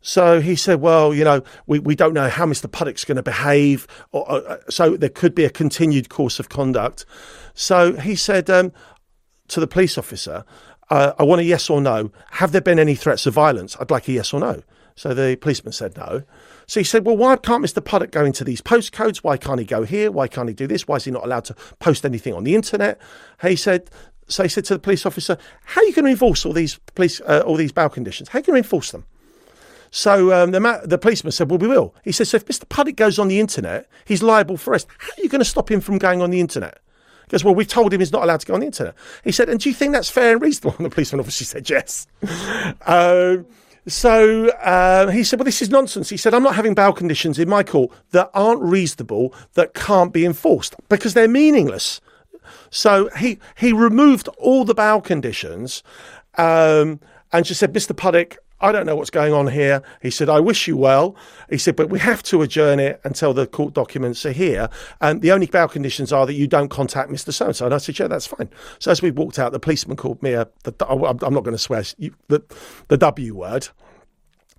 So 0.00 0.40
he 0.40 0.56
said, 0.56 0.80
"Well, 0.80 1.14
you 1.14 1.24
know, 1.24 1.42
we, 1.66 1.78
we 1.78 1.94
don't 1.94 2.14
know 2.14 2.28
how 2.28 2.46
Mr. 2.46 2.70
Puddick's 2.70 3.04
going 3.04 3.16
to 3.16 3.22
behave, 3.22 3.86
or, 4.10 4.30
uh, 4.30 4.56
so 4.68 4.96
there 4.96 5.10
could 5.10 5.34
be 5.34 5.44
a 5.44 5.50
continued 5.50 6.08
course 6.08 6.40
of 6.40 6.48
conduct." 6.48 7.04
So 7.54 7.94
he 7.94 8.16
said 8.16 8.48
um, 8.48 8.72
to 9.48 9.60
the 9.60 9.66
police 9.66 9.98
officer, 9.98 10.44
uh, 10.92 11.14
"I 11.18 11.24
want 11.24 11.40
a 11.40 11.44
yes 11.44 11.70
or 11.70 11.80
no. 11.80 12.10
Have 12.32 12.52
there 12.52 12.60
been 12.60 12.78
any 12.78 12.94
threats 12.94 13.26
of 13.26 13.34
violence? 13.34 13.76
I'd 13.80 13.90
like 13.90 14.08
a 14.08 14.12
yes 14.12 14.32
or 14.32 14.40
no." 14.40 14.62
So 14.94 15.14
the 15.14 15.36
policeman 15.36 15.72
said 15.72 15.96
no. 15.96 16.22
So 16.66 16.80
he 16.80 16.84
said, 16.84 17.04
"Well, 17.04 17.16
why 17.16 17.36
can't 17.36 17.64
Mr. 17.64 17.82
Puddick 17.82 18.10
go 18.10 18.24
into 18.24 18.44
these 18.44 18.60
postcodes? 18.60 19.18
Why 19.18 19.36
can't 19.36 19.58
he 19.58 19.64
go 19.64 19.84
here? 19.84 20.10
Why 20.10 20.28
can't 20.28 20.48
he 20.48 20.54
do 20.54 20.66
this? 20.66 20.86
Why 20.86 20.96
is 20.96 21.04
he 21.04 21.10
not 21.10 21.24
allowed 21.24 21.44
to 21.46 21.54
post 21.78 22.04
anything 22.04 22.34
on 22.34 22.44
the 22.44 22.54
internet?" 22.54 23.00
He 23.42 23.56
said. 23.56 23.90
So 24.28 24.44
he 24.44 24.48
said 24.48 24.64
to 24.66 24.74
the 24.74 24.80
police 24.80 25.04
officer, 25.04 25.36
"How 25.64 25.80
are 25.80 25.84
you 25.84 25.92
going 25.92 26.04
to 26.04 26.10
enforce 26.10 26.46
all 26.46 26.52
these 26.52 26.78
police, 26.94 27.20
uh, 27.22 27.42
all 27.44 27.56
these 27.56 27.72
bail 27.72 27.88
conditions? 27.88 28.28
How 28.28 28.38
are 28.38 28.40
you 28.40 28.46
going 28.46 28.62
to 28.62 28.64
enforce 28.66 28.92
them?" 28.92 29.04
So 29.92 30.32
um, 30.32 30.52
the, 30.52 30.60
ma- 30.60 30.80
the 30.82 30.96
policeman 30.96 31.32
said, 31.32 31.50
Well, 31.50 31.58
we 31.58 31.68
will. 31.68 31.94
He 32.02 32.12
said, 32.12 32.26
So 32.26 32.36
if 32.36 32.46
Mr. 32.46 32.64
Puddick 32.64 32.96
goes 32.96 33.18
on 33.18 33.28
the 33.28 33.38
internet, 33.38 33.88
he's 34.06 34.22
liable 34.22 34.56
for 34.56 34.70
arrest. 34.70 34.88
How 34.98 35.10
are 35.18 35.22
you 35.22 35.28
going 35.28 35.40
to 35.40 35.44
stop 35.44 35.70
him 35.70 35.82
from 35.82 35.98
going 35.98 36.22
on 36.22 36.30
the 36.30 36.40
internet? 36.40 36.78
Goes, 37.32 37.42
Well, 37.42 37.54
we've 37.54 37.66
told 37.66 37.92
him 37.92 38.00
he's 38.00 38.12
not 38.12 38.22
allowed 38.22 38.40
to 38.40 38.46
go 38.46 38.54
on 38.54 38.60
the 38.60 38.66
internet. 38.66 38.94
He 39.24 39.32
said, 39.32 39.48
And 39.48 39.58
do 39.58 39.68
you 39.68 39.74
think 39.74 39.92
that's 39.92 40.10
fair 40.10 40.32
and 40.32 40.42
reasonable? 40.42 40.76
And 40.82 40.86
the 40.86 40.90
policeman 40.94 41.18
obviously 41.18 41.46
said, 41.46 41.68
Yes. 41.68 42.06
um, 42.86 43.46
so 43.88 44.48
uh, 44.50 45.10
he 45.10 45.24
said, 45.24 45.38
Well, 45.38 45.44
this 45.44 45.62
is 45.62 45.70
nonsense. 45.70 46.10
He 46.10 46.16
said, 46.16 46.34
I'm 46.34 46.42
not 46.42 46.54
having 46.54 46.74
bail 46.74 46.92
conditions 46.92 47.38
in 47.38 47.48
my 47.48 47.62
court 47.62 47.90
that 48.10 48.30
aren't 48.34 48.62
reasonable, 48.62 49.34
that 49.54 49.74
can't 49.74 50.12
be 50.12 50.24
enforced 50.24 50.76
because 50.88 51.14
they're 51.14 51.26
meaningless. 51.26 52.00
So 52.70 53.08
he, 53.16 53.38
he 53.56 53.72
removed 53.72 54.28
all 54.38 54.64
the 54.64 54.74
bail 54.74 55.00
conditions 55.00 55.82
um, 56.36 57.00
and 57.32 57.44
just 57.46 57.60
said, 57.60 57.72
Mr. 57.72 57.96
Puddick, 57.96 58.36
I 58.62 58.72
don't 58.72 58.86
know 58.86 58.96
what's 58.96 59.10
going 59.10 59.32
on 59.32 59.48
here. 59.48 59.82
He 60.00 60.10
said, 60.10 60.28
I 60.28 60.40
wish 60.40 60.68
you 60.68 60.76
well. 60.76 61.16
He 61.50 61.58
said, 61.58 61.74
but 61.76 61.90
we 61.90 61.98
have 61.98 62.22
to 62.24 62.42
adjourn 62.42 62.78
it 62.78 63.00
until 63.04 63.34
the 63.34 63.46
court 63.46 63.74
documents 63.74 64.24
are 64.24 64.32
here. 64.32 64.68
And 65.00 65.20
the 65.20 65.32
only 65.32 65.46
bail 65.46 65.68
conditions 65.68 66.12
are 66.12 66.26
that 66.26 66.34
you 66.34 66.46
don't 66.46 66.68
contact 66.68 67.10
Mr. 67.10 67.32
So 67.32 67.46
and 67.46 67.56
so. 67.56 67.66
And 67.66 67.74
I 67.74 67.78
said, 67.78 67.98
yeah, 67.98 68.06
that's 68.06 68.26
fine. 68.26 68.48
So 68.78 68.90
as 68.90 69.02
we 69.02 69.10
walked 69.10 69.38
out, 69.38 69.52
the 69.52 69.60
policeman 69.60 69.96
called 69.96 70.22
me 70.22 70.32
a, 70.32 70.48
the, 70.62 70.72
I'm 70.88 71.34
not 71.34 71.42
going 71.42 71.56
to 71.56 71.58
swear, 71.58 71.82
the, 72.28 72.42
the 72.88 72.96
W 72.96 73.34
word. 73.34 73.68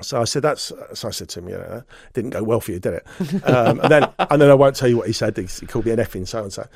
So 0.02 0.20
I 0.20 0.26
said, 0.26 0.42
"That's." 0.42 0.72
So 0.94 1.08
I 1.08 1.12
said 1.12 1.30
to 1.30 1.40
him, 1.40 1.50
"You 1.50 1.56
know, 1.56 1.84
didn't 2.14 2.32
go 2.32 2.44
well 2.44 2.60
for 2.60 2.72
you, 2.72 2.80
did 2.80 2.96
it?" 2.96 3.08
Um, 3.48 3.80
and 3.80 3.92
then, 3.92 4.10
and 4.18 4.42
then 4.42 4.50
I 4.50 4.54
won't 4.54 4.76
tell 4.76 4.90
you 4.90 4.98
what 4.98 5.08
he 5.08 5.14
said. 5.14 5.38
He, 5.38 5.46
called 5.68 5.86
me 5.86 5.92
an 5.92 6.00
effing 6.00 6.28
so 6.28 6.44
and 6.44 6.52
so. 6.52 6.68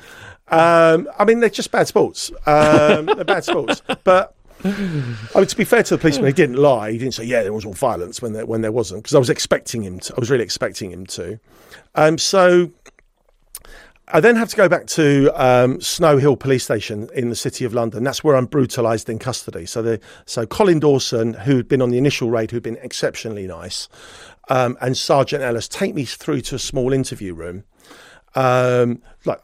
I 0.48 1.24
mean, 1.26 1.40
they're 1.40 1.50
just 1.50 1.70
bad 1.70 1.88
sports. 1.88 2.30
Um, 2.46 3.06
they're 3.06 3.24
bad 3.24 3.44
sports. 3.44 3.82
But 4.04 4.34
I 4.64 5.38
mean, 5.38 5.46
to 5.46 5.56
be 5.56 5.64
fair 5.64 5.82
to 5.84 5.96
the 5.96 6.00
policeman, 6.00 6.26
he 6.26 6.32
didn't 6.32 6.56
lie. 6.56 6.90
He 6.90 6.98
didn't 6.98 7.14
say, 7.14 7.24
"Yeah, 7.24 7.42
there 7.42 7.52
was 7.52 7.64
all 7.64 7.74
violence 7.74 8.20
when 8.20 8.32
there 8.32 8.46
when 8.46 8.60
there 8.60 8.72
wasn't," 8.72 9.02
because 9.02 9.14
I 9.14 9.18
was 9.18 9.30
expecting 9.30 9.82
him 9.82 10.00
to. 10.00 10.14
I 10.16 10.20
was 10.20 10.30
really 10.30 10.44
expecting 10.44 10.90
him 10.90 11.06
to. 11.06 11.38
Um, 11.94 12.18
so 12.18 12.70
I 14.10 14.20
then 14.20 14.36
have 14.36 14.48
to 14.48 14.56
go 14.56 14.68
back 14.68 14.86
to 14.88 15.30
um, 15.34 15.80
Snow 15.80 16.16
Hill 16.16 16.36
Police 16.36 16.64
Station 16.64 17.10
in 17.14 17.28
the 17.28 17.36
City 17.36 17.64
of 17.64 17.74
London. 17.74 18.04
That's 18.04 18.24
where 18.24 18.36
I'm 18.36 18.46
brutalised 18.46 19.08
in 19.10 19.18
custody. 19.18 19.66
So, 19.66 19.82
the, 19.82 20.00
so 20.24 20.46
Colin 20.46 20.80
Dawson, 20.80 21.34
who'd 21.34 21.68
been 21.68 21.82
on 21.82 21.90
the 21.90 21.98
initial 21.98 22.30
raid, 22.30 22.50
who'd 22.50 22.62
been 22.62 22.78
exceptionally 22.80 23.46
nice, 23.46 23.88
um, 24.48 24.78
and 24.80 24.96
Sergeant 24.96 25.42
Ellis 25.42 25.68
take 25.68 25.94
me 25.94 26.06
through 26.06 26.40
to 26.42 26.54
a 26.54 26.58
small 26.58 26.92
interview 26.92 27.34
room, 27.34 27.64
um, 28.34 29.02
like 29.26 29.42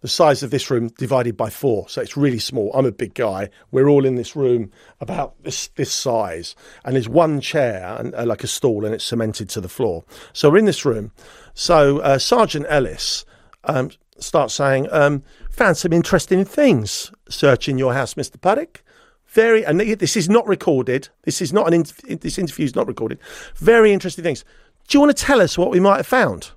the 0.00 0.08
size 0.08 0.42
of 0.42 0.50
this 0.50 0.70
room 0.70 0.88
divided 0.98 1.36
by 1.36 1.50
four. 1.50 1.88
So 1.88 2.00
it's 2.00 2.16
really 2.16 2.38
small. 2.38 2.70
I'm 2.72 2.86
a 2.86 2.92
big 2.92 3.14
guy. 3.14 3.50
We're 3.70 3.88
all 3.88 4.04
in 4.04 4.14
this 4.14 4.36
room 4.36 4.70
about 5.00 5.34
this 5.42 5.68
this 5.74 5.92
size, 5.92 6.54
and 6.84 6.94
there's 6.94 7.08
one 7.08 7.40
chair 7.40 7.96
and 7.98 8.14
uh, 8.14 8.24
like 8.24 8.44
a 8.44 8.46
stool, 8.46 8.84
and 8.84 8.94
it's 8.94 9.04
cemented 9.04 9.48
to 9.50 9.60
the 9.60 9.68
floor. 9.68 10.04
So 10.32 10.50
we're 10.50 10.58
in 10.58 10.66
this 10.66 10.84
room. 10.84 11.10
So 11.54 11.98
uh, 11.98 12.18
Sergeant 12.18 12.66
Ellis 12.68 13.24
um, 13.64 13.90
starts 14.18 14.54
saying, 14.54 14.88
um, 14.92 15.22
"Found 15.50 15.76
some 15.76 15.92
interesting 15.92 16.44
things 16.44 17.10
searching 17.28 17.78
your 17.78 17.94
house, 17.94 18.16
Mister 18.16 18.38
Puddick." 18.38 18.82
Very, 19.26 19.62
and 19.62 19.78
this 19.80 20.16
is 20.16 20.28
not 20.28 20.46
recorded. 20.46 21.10
This 21.24 21.42
is 21.42 21.52
not 21.52 21.66
an. 21.66 21.84
In, 22.06 22.18
this 22.18 22.38
interview 22.38 22.64
is 22.64 22.74
not 22.74 22.86
recorded. 22.86 23.18
Very 23.56 23.92
interesting 23.92 24.24
things. 24.24 24.44
Do 24.86 24.96
you 24.96 25.00
want 25.02 25.14
to 25.14 25.22
tell 25.22 25.42
us 25.42 25.58
what 25.58 25.70
we 25.70 25.80
might 25.80 25.98
have 25.98 26.06
found? 26.06 26.52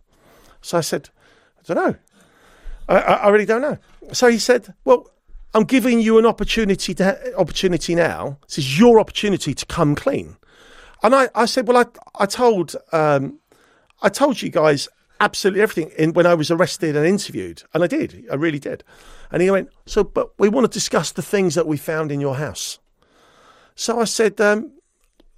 So 0.62 0.78
I 0.78 0.82
said, 0.82 1.10
I 1.60 1.74
don't 1.74 1.86
know. 1.86 1.96
I, 2.96 3.14
I 3.14 3.30
really 3.30 3.46
don't 3.46 3.62
know. 3.62 3.78
So 4.14 4.28
he 4.28 4.38
said, 4.40 4.74
"Well, 4.86 5.10
I'm 5.54 5.64
giving 5.64 6.00
you 6.00 6.18
an 6.18 6.26
opportunity 6.26 6.94
to 6.96 7.36
opportunity 7.38 7.96
now. 7.96 8.38
This 8.48 8.60
is 8.60 8.80
your 8.80 9.00
opportunity 9.00 9.54
to 9.54 9.66
come 9.66 9.96
clean." 9.96 10.38
And 11.04 11.16
I, 11.16 11.30
I 11.36 11.46
said, 11.46 11.68
"Well, 11.68 11.78
I, 11.78 11.86
I 12.24 12.26
told, 12.26 12.76
um, 12.92 13.40
I 14.02 14.10
told 14.10 14.42
you 14.42 14.50
guys 14.50 14.88
absolutely 15.20 15.62
everything 15.62 15.92
in, 15.98 16.14
when 16.14 16.26
I 16.26 16.34
was 16.34 16.52
arrested 16.52 16.96
and 16.96 17.06
interviewed, 17.06 17.64
and 17.74 17.84
I 17.84 17.88
did. 17.88 18.26
I 18.32 18.36
really 18.36 18.60
did." 18.60 18.84
And 19.32 19.42
he 19.42 19.50
went, 19.50 19.70
"So, 19.86 20.04
but 20.04 20.38
we 20.40 20.50
want 20.50 20.66
to 20.66 20.80
discuss 20.80 21.12
the 21.12 21.22
things 21.22 21.56
that 21.56 21.68
we 21.68 21.78
found 21.78 22.12
in 22.12 22.22
your 22.22 22.36
house." 22.36 22.80
So 23.76 24.00
I 24.00 24.04
said, 24.06 24.40
um, 24.42 24.72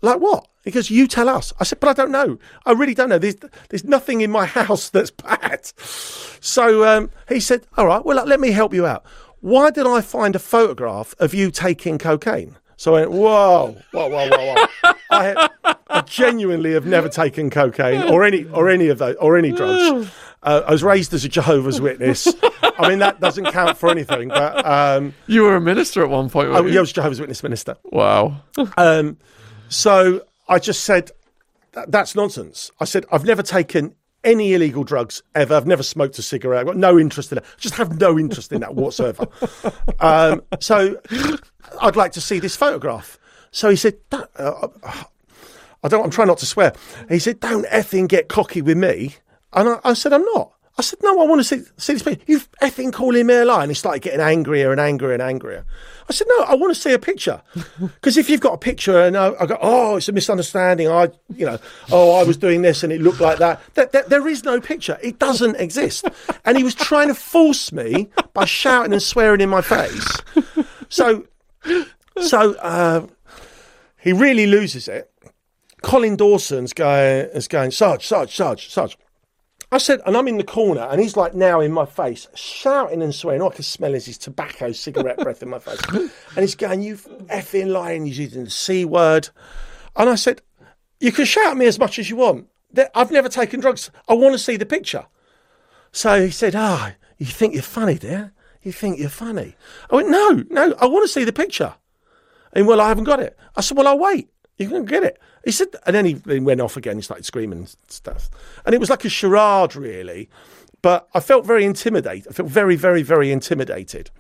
"Like 0.04 0.20
what?" 0.20 0.48
He 0.64 0.72
goes, 0.72 0.90
"You 0.90 1.08
tell 1.08 1.28
us." 1.28 1.52
I 1.60 1.64
said, 1.64 1.80
"But 1.80 1.90
I 1.90 1.94
don't 1.94 2.12
know. 2.12 2.38
I 2.66 2.74
really 2.74 2.94
don't 2.94 3.10
know. 3.10 3.18
There's 3.18 3.38
there's 3.70 3.84
nothing 3.84 4.22
in 4.22 4.30
my 4.30 4.46
house 4.60 4.90
that's 4.90 5.12
bad." 5.12 5.66
So 5.76 6.86
um, 6.86 7.10
he 7.28 7.40
said, 7.40 7.66
"All 7.78 7.88
right, 7.88 8.06
well, 8.06 8.24
let 8.26 8.40
me 8.40 8.52
help 8.52 8.74
you 8.74 8.86
out. 8.86 9.04
Why 9.40 9.72
did 9.72 9.88
I 9.88 10.02
find 10.02 10.36
a 10.36 10.40
photograph 10.40 11.16
of 11.20 11.34
you 11.34 11.50
taking 11.50 11.98
cocaine?" 11.98 12.58
So 12.78 12.96
I 12.96 13.02
went, 13.02 13.12
"Whoa, 13.12 13.78
whoa, 13.92 14.08
whoa, 14.10 14.30
whoa, 14.30 14.56
whoa!" 14.84 14.94
I, 15.10 15.50
I 15.90 16.02
genuinely 16.02 16.74
have 16.74 16.86
never 16.86 17.08
taken 17.08 17.50
cocaine 17.50 18.04
or 18.04 18.24
any 18.24 18.46
or 18.46 18.70
any 18.70 18.90
of 18.90 18.98
those 19.00 19.16
or 19.16 19.38
any 19.38 19.52
drugs. 19.52 20.12
Uh, 20.42 20.62
I 20.68 20.72
was 20.72 20.84
raised 20.84 21.14
as 21.14 21.24
a 21.24 21.30
Jehovah's 21.30 21.80
Witness. 21.80 22.28
I 22.62 22.90
mean, 22.90 23.00
that 23.00 23.22
doesn't 23.22 23.46
count 23.46 23.78
for 23.78 23.90
anything. 23.90 24.28
But 24.28 24.66
um, 24.66 25.14
You 25.26 25.44
were 25.44 25.56
a 25.56 25.62
minister 25.62 26.04
at 26.04 26.10
one 26.10 26.30
point, 26.30 26.50
I, 26.50 26.60
weren't 26.60 26.68
yeah, 26.68 26.74
you? 26.74 26.80
I 26.80 26.82
was 26.82 26.92
a 26.92 26.94
Jehovah's 26.94 27.20
Witness 27.22 27.44
minister. 27.44 27.78
Wow. 27.86 28.42
Um, 28.76 29.18
so 29.74 30.26
I 30.48 30.60
just 30.60 30.84
said, 30.84 31.12
that's 31.88 32.16
nonsense. 32.16 32.72
I 32.80 32.86
said, 32.86 33.06
I've 33.12 33.26
never 33.26 33.44
taken 33.44 33.96
any 34.24 34.54
illegal 34.54 34.84
drugs 34.84 35.22
ever. 35.36 35.56
I've 35.56 35.68
never 35.68 35.84
smoked 35.84 36.18
a 36.18 36.22
cigarette. 36.22 36.62
I've 36.62 36.66
got 36.68 36.78
no 36.78 36.98
interest 36.98 37.32
in 37.32 37.40
it. 37.40 37.46
Just 37.58 37.76
have 37.76 38.00
no 38.00 38.18
interest 38.18 38.52
in 38.52 38.62
that 38.62 38.76
whatsoever. 38.76 39.28
um, 40.00 40.42
so 40.60 41.00
I'd 41.82 41.96
like 41.96 42.14
to 42.14 42.22
see 42.22 42.40
this 42.40 42.56
photograph. 42.56 43.20
So 43.52 43.70
he 43.70 43.76
said, 43.76 43.96
"Don't- 44.10 44.30
uh, 44.38 44.68
I 45.84 45.90
don't, 45.90 46.04
I'm 46.04 46.10
trying 46.12 46.28
not 46.28 46.38
to 46.40 46.46
swear. 46.46 46.74
He 47.10 47.20
said, 47.20 47.40
don't 47.40 47.66
effing 47.68 48.08
get 48.08 48.30
cocky 48.30 48.62
with 48.62 48.78
me. 48.78 49.16
And 49.52 49.68
I, 49.68 49.80
I 49.84 49.94
said, 49.94 50.14
I'm 50.14 50.24
not. 50.34 50.54
I 50.76 50.82
said, 50.82 51.00
no, 51.04 51.22
I 51.22 51.26
want 51.26 51.40
to 51.40 51.44
see, 51.44 51.64
see 51.78 51.94
this 51.94 52.02
picture. 52.02 52.26
You 52.26 52.40
effing 52.62 52.92
calling 52.92 53.28
me 53.28 53.36
a 53.36 53.46
lie. 53.46 53.62
And 53.62 53.70
he 53.70 53.76
started 53.76 54.02
getting 54.02 54.20
angrier 54.20 54.72
and 54.72 54.82
angrier 54.82 55.14
and 55.14 55.22
angrier. 55.22 55.66
I 56.10 56.14
said, 56.14 56.28
no, 56.30 56.46
I 56.46 56.56
want 56.56 56.74
to 56.74 56.80
see 56.80 56.92
a 56.94 57.00
picture. 57.00 57.42
Because 57.80 58.18
if 58.18 58.30
you've 58.30 58.42
got 58.42 58.54
a 58.54 58.58
picture 58.58 59.00
and 59.00 59.16
I, 59.16 59.34
I 59.40 59.46
go, 59.46 59.58
oh, 59.62 59.98
it's 59.98 60.10
a 60.10 60.12
misunderstanding. 60.12 60.90
I, 60.90 61.10
you 61.36 61.46
know, 61.46 61.60
oh, 61.92 62.20
I 62.20 62.24
was 62.24 62.38
doing 62.38 62.62
this 62.62 62.84
and 62.84 62.92
it 62.92 63.02
looked 63.02 63.22
like 63.22 63.38
that. 63.40 63.62
There, 63.76 63.86
there, 63.86 64.04
there 64.08 64.28
is 64.28 64.44
no 64.44 64.60
picture. 64.60 64.98
It 65.02 65.20
doesn't 65.20 65.56
exist. 65.58 66.06
And 66.44 66.58
he 66.58 66.64
was 66.64 66.76
trying 66.76 67.08
to 67.08 67.16
force 67.16 67.72
me 67.72 68.10
by 68.34 68.46
shouting 68.46 68.94
and 68.94 69.02
swearing 69.02 69.42
in 69.42 69.50
my 69.50 69.62
face. 69.62 70.22
So, 70.90 71.26
so, 72.22 72.54
uh, 72.56 73.08
he 74.00 74.12
really 74.12 74.48
loses 74.48 74.88
it. 74.88 75.12
Colin 75.82 76.16
Dawson's 76.16 76.74
going, 76.74 77.26
is 77.34 77.48
going, 77.48 77.72
Sarge, 77.72 78.06
Sarge, 78.06 78.36
Sarge, 78.36 78.70
Sarge. 78.70 78.98
I 79.74 79.80
said, 79.80 80.02
and 80.06 80.16
I'm 80.16 80.28
in 80.28 80.38
the 80.38 80.44
corner, 80.44 80.82
and 80.82 81.02
he's 81.02 81.18
like 81.18 81.34
now 81.34 81.60
in 81.60 81.72
my 81.72 81.86
face, 81.86 82.28
shouting 82.36 83.02
and 83.02 83.14
swearing. 83.14 83.42
All 83.42 83.50
I 83.50 83.56
can 83.56 83.64
smell 83.64 83.96
is 83.96 84.06
his 84.06 84.20
tobacco 84.20 84.72
cigarette 84.72 85.18
breath 85.18 85.42
in 85.42 85.50
my 85.50 85.58
face. 85.58 85.82
And 86.36 86.40
he's 86.44 86.54
going, 86.54 86.84
You 86.84 86.98
effing 86.98 87.72
lying, 87.72 88.06
he's 88.06 88.20
using 88.20 88.44
the 88.44 88.52
C 88.52 88.86
word. 88.86 89.30
And 89.96 90.12
I 90.12 90.16
said, 90.16 90.42
You 91.00 91.12
can 91.12 91.26
shout 91.26 91.48
at 91.48 91.58
me 91.58 91.66
as 91.66 91.80
much 91.80 91.98
as 91.98 92.08
you 92.08 92.18
want. 92.18 92.50
I've 92.94 93.10
never 93.10 93.30
taken 93.30 93.60
drugs. 93.62 93.90
I 94.08 94.14
want 94.14 94.34
to 94.34 94.40
see 94.40 94.58
the 94.58 94.66
picture. 94.66 95.06
So 95.92 96.24
he 96.24 96.32
said, 96.32 96.56
"Ah, 96.56 96.94
you 97.18 97.28
think 97.28 97.54
you're 97.54 97.64
funny, 97.64 97.98
dear? 98.00 98.34
You 98.62 98.72
think 98.72 99.00
you're 99.00 99.10
funny?" 99.10 99.56
I 99.92 99.96
went, 99.96 100.10
"No, 100.10 100.44
no, 100.50 100.76
I 100.80 100.88
want 100.88 101.04
to 101.04 101.08
see 101.08 101.24
the 101.24 101.34
picture." 101.34 101.76
And 102.52 102.68
well, 102.68 102.82
I 102.82 102.88
haven't 102.88 103.04
got 103.04 103.20
it. 103.20 103.38
I 103.56 103.62
said, 103.62 103.78
"Well, 103.78 103.88
I'll 103.88 104.00
wait. 104.00 104.33
You 104.58 104.70
can 104.70 104.86
get 104.86 105.04
it." 105.04 105.20
He 105.44 105.52
said, 105.52 105.70
and 105.86 105.96
then 105.96 106.06
he, 106.06 106.22
he 106.26 106.40
went 106.40 106.62
off 106.62 106.78
again. 106.78 106.96
He 106.96 107.02
started 107.02 107.26
screaming 107.26 107.60
and 107.60 107.76
stuff, 107.88 108.30
and 108.66 108.74
it 108.74 108.80
was 108.80 108.90
like 108.90 109.06
a 109.06 109.10
charade, 109.10 109.76
really. 109.76 110.30
But 110.82 111.08
I 111.14 111.20
felt 111.20 111.46
very 111.46 111.66
intimidated. 111.66 112.28
I 112.30 112.34
felt 112.34 112.50
very, 112.50 112.76
very, 112.76 113.04
very 113.04 113.32
intimidated. 113.32 114.12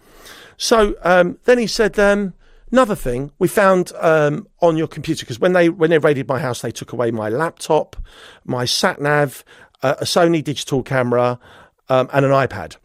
So 0.57 0.95
um, 1.03 1.37
then 1.43 1.57
he 1.57 1.67
said, 1.67 1.99
um, 1.99 2.33
another 2.71 2.95
thing 2.95 3.31
we 3.37 3.47
found 3.47 3.91
um, 3.99 4.47
on 4.61 4.75
your 4.75 4.87
computer 4.87 5.23
because 5.25 5.39
when 5.39 5.53
they 5.53 5.69
when 5.69 5.91
they 5.91 5.99
raided 5.99 6.27
my 6.27 6.39
house, 6.39 6.61
they 6.61 6.71
took 6.71 6.91
away 6.91 7.11
my 7.11 7.29
laptop, 7.29 7.95
my 8.45 8.65
sat 8.65 8.99
nav, 8.99 9.45
uh, 9.83 9.95
a 9.99 10.05
Sony 10.05 10.43
digital 10.43 10.83
camera, 10.83 11.39
um, 11.89 12.09
and 12.11 12.25
an 12.25 12.31
iPad. 12.31 12.77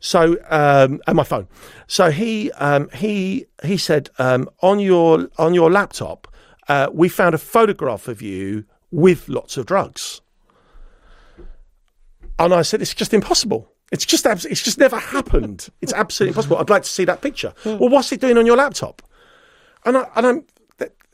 So 0.00 0.38
um, 0.48 1.00
and 1.06 1.16
my 1.16 1.24
phone. 1.24 1.48
So 1.86 2.10
he 2.10 2.50
um, 2.52 2.88
he 2.94 3.46
he 3.62 3.76
said 3.76 4.08
um, 4.18 4.48
on 4.60 4.78
your 4.78 5.28
on 5.38 5.52
your 5.52 5.70
laptop, 5.70 6.28
uh, 6.68 6.88
we 6.92 7.08
found 7.08 7.34
a 7.34 7.38
photograph 7.38 8.08
of 8.08 8.22
you 8.22 8.64
with 8.90 9.28
lots 9.28 9.56
of 9.56 9.66
drugs. 9.66 10.20
And 12.38 12.52
I 12.52 12.62
said, 12.62 12.82
it's 12.82 12.94
just 12.94 13.14
impossible. 13.14 13.70
It's 13.92 14.04
just 14.04 14.26
abs- 14.26 14.44
it's 14.44 14.62
just 14.62 14.78
never 14.78 14.98
happened. 14.98 15.68
It's 15.80 15.92
absolutely 15.92 16.30
impossible. 16.30 16.58
I'd 16.58 16.70
like 16.70 16.82
to 16.82 16.88
see 16.88 17.04
that 17.04 17.22
picture. 17.22 17.54
Well, 17.64 17.88
what's 17.88 18.10
it 18.10 18.20
doing 18.20 18.36
on 18.36 18.44
your 18.46 18.56
laptop? 18.56 19.00
And 19.84 19.96
I 19.96 20.08
and 20.16 20.26
I'm 20.26 20.44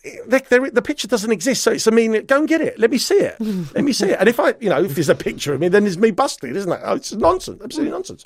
the, 0.03 0.43
the, 0.49 0.71
the 0.73 0.83
picture 0.83 1.07
doesn't 1.07 1.31
exist, 1.31 1.63
so 1.63 1.71
it's 1.73 1.87
I 1.87 1.91
mean, 1.91 2.25
go 2.27 2.39
and 2.39 2.49
get 2.49 2.61
it. 2.61 2.79
Let 2.79 2.91
me 2.91 2.99
see 2.99 3.15
it. 3.15 3.37
Let 3.75 3.85
me 3.85 3.93
see 3.93 4.07
it. 4.11 4.17
And 4.19 4.29
if 4.29 4.41
I, 4.41 4.55
you 4.61 4.69
know, 4.71 4.83
if 4.83 4.95
there's 4.95 5.09
a 5.09 5.15
picture 5.15 5.55
of 5.55 5.61
me, 5.61 5.69
then 5.69 5.85
there's 5.85 5.99
me 5.99 6.11
busted, 6.11 6.57
isn't 6.57 6.73
it? 6.73 6.81
Oh, 6.83 6.97
it's 6.97 7.13
nonsense, 7.13 7.61
absolutely 7.63 7.93
nonsense. 7.93 8.25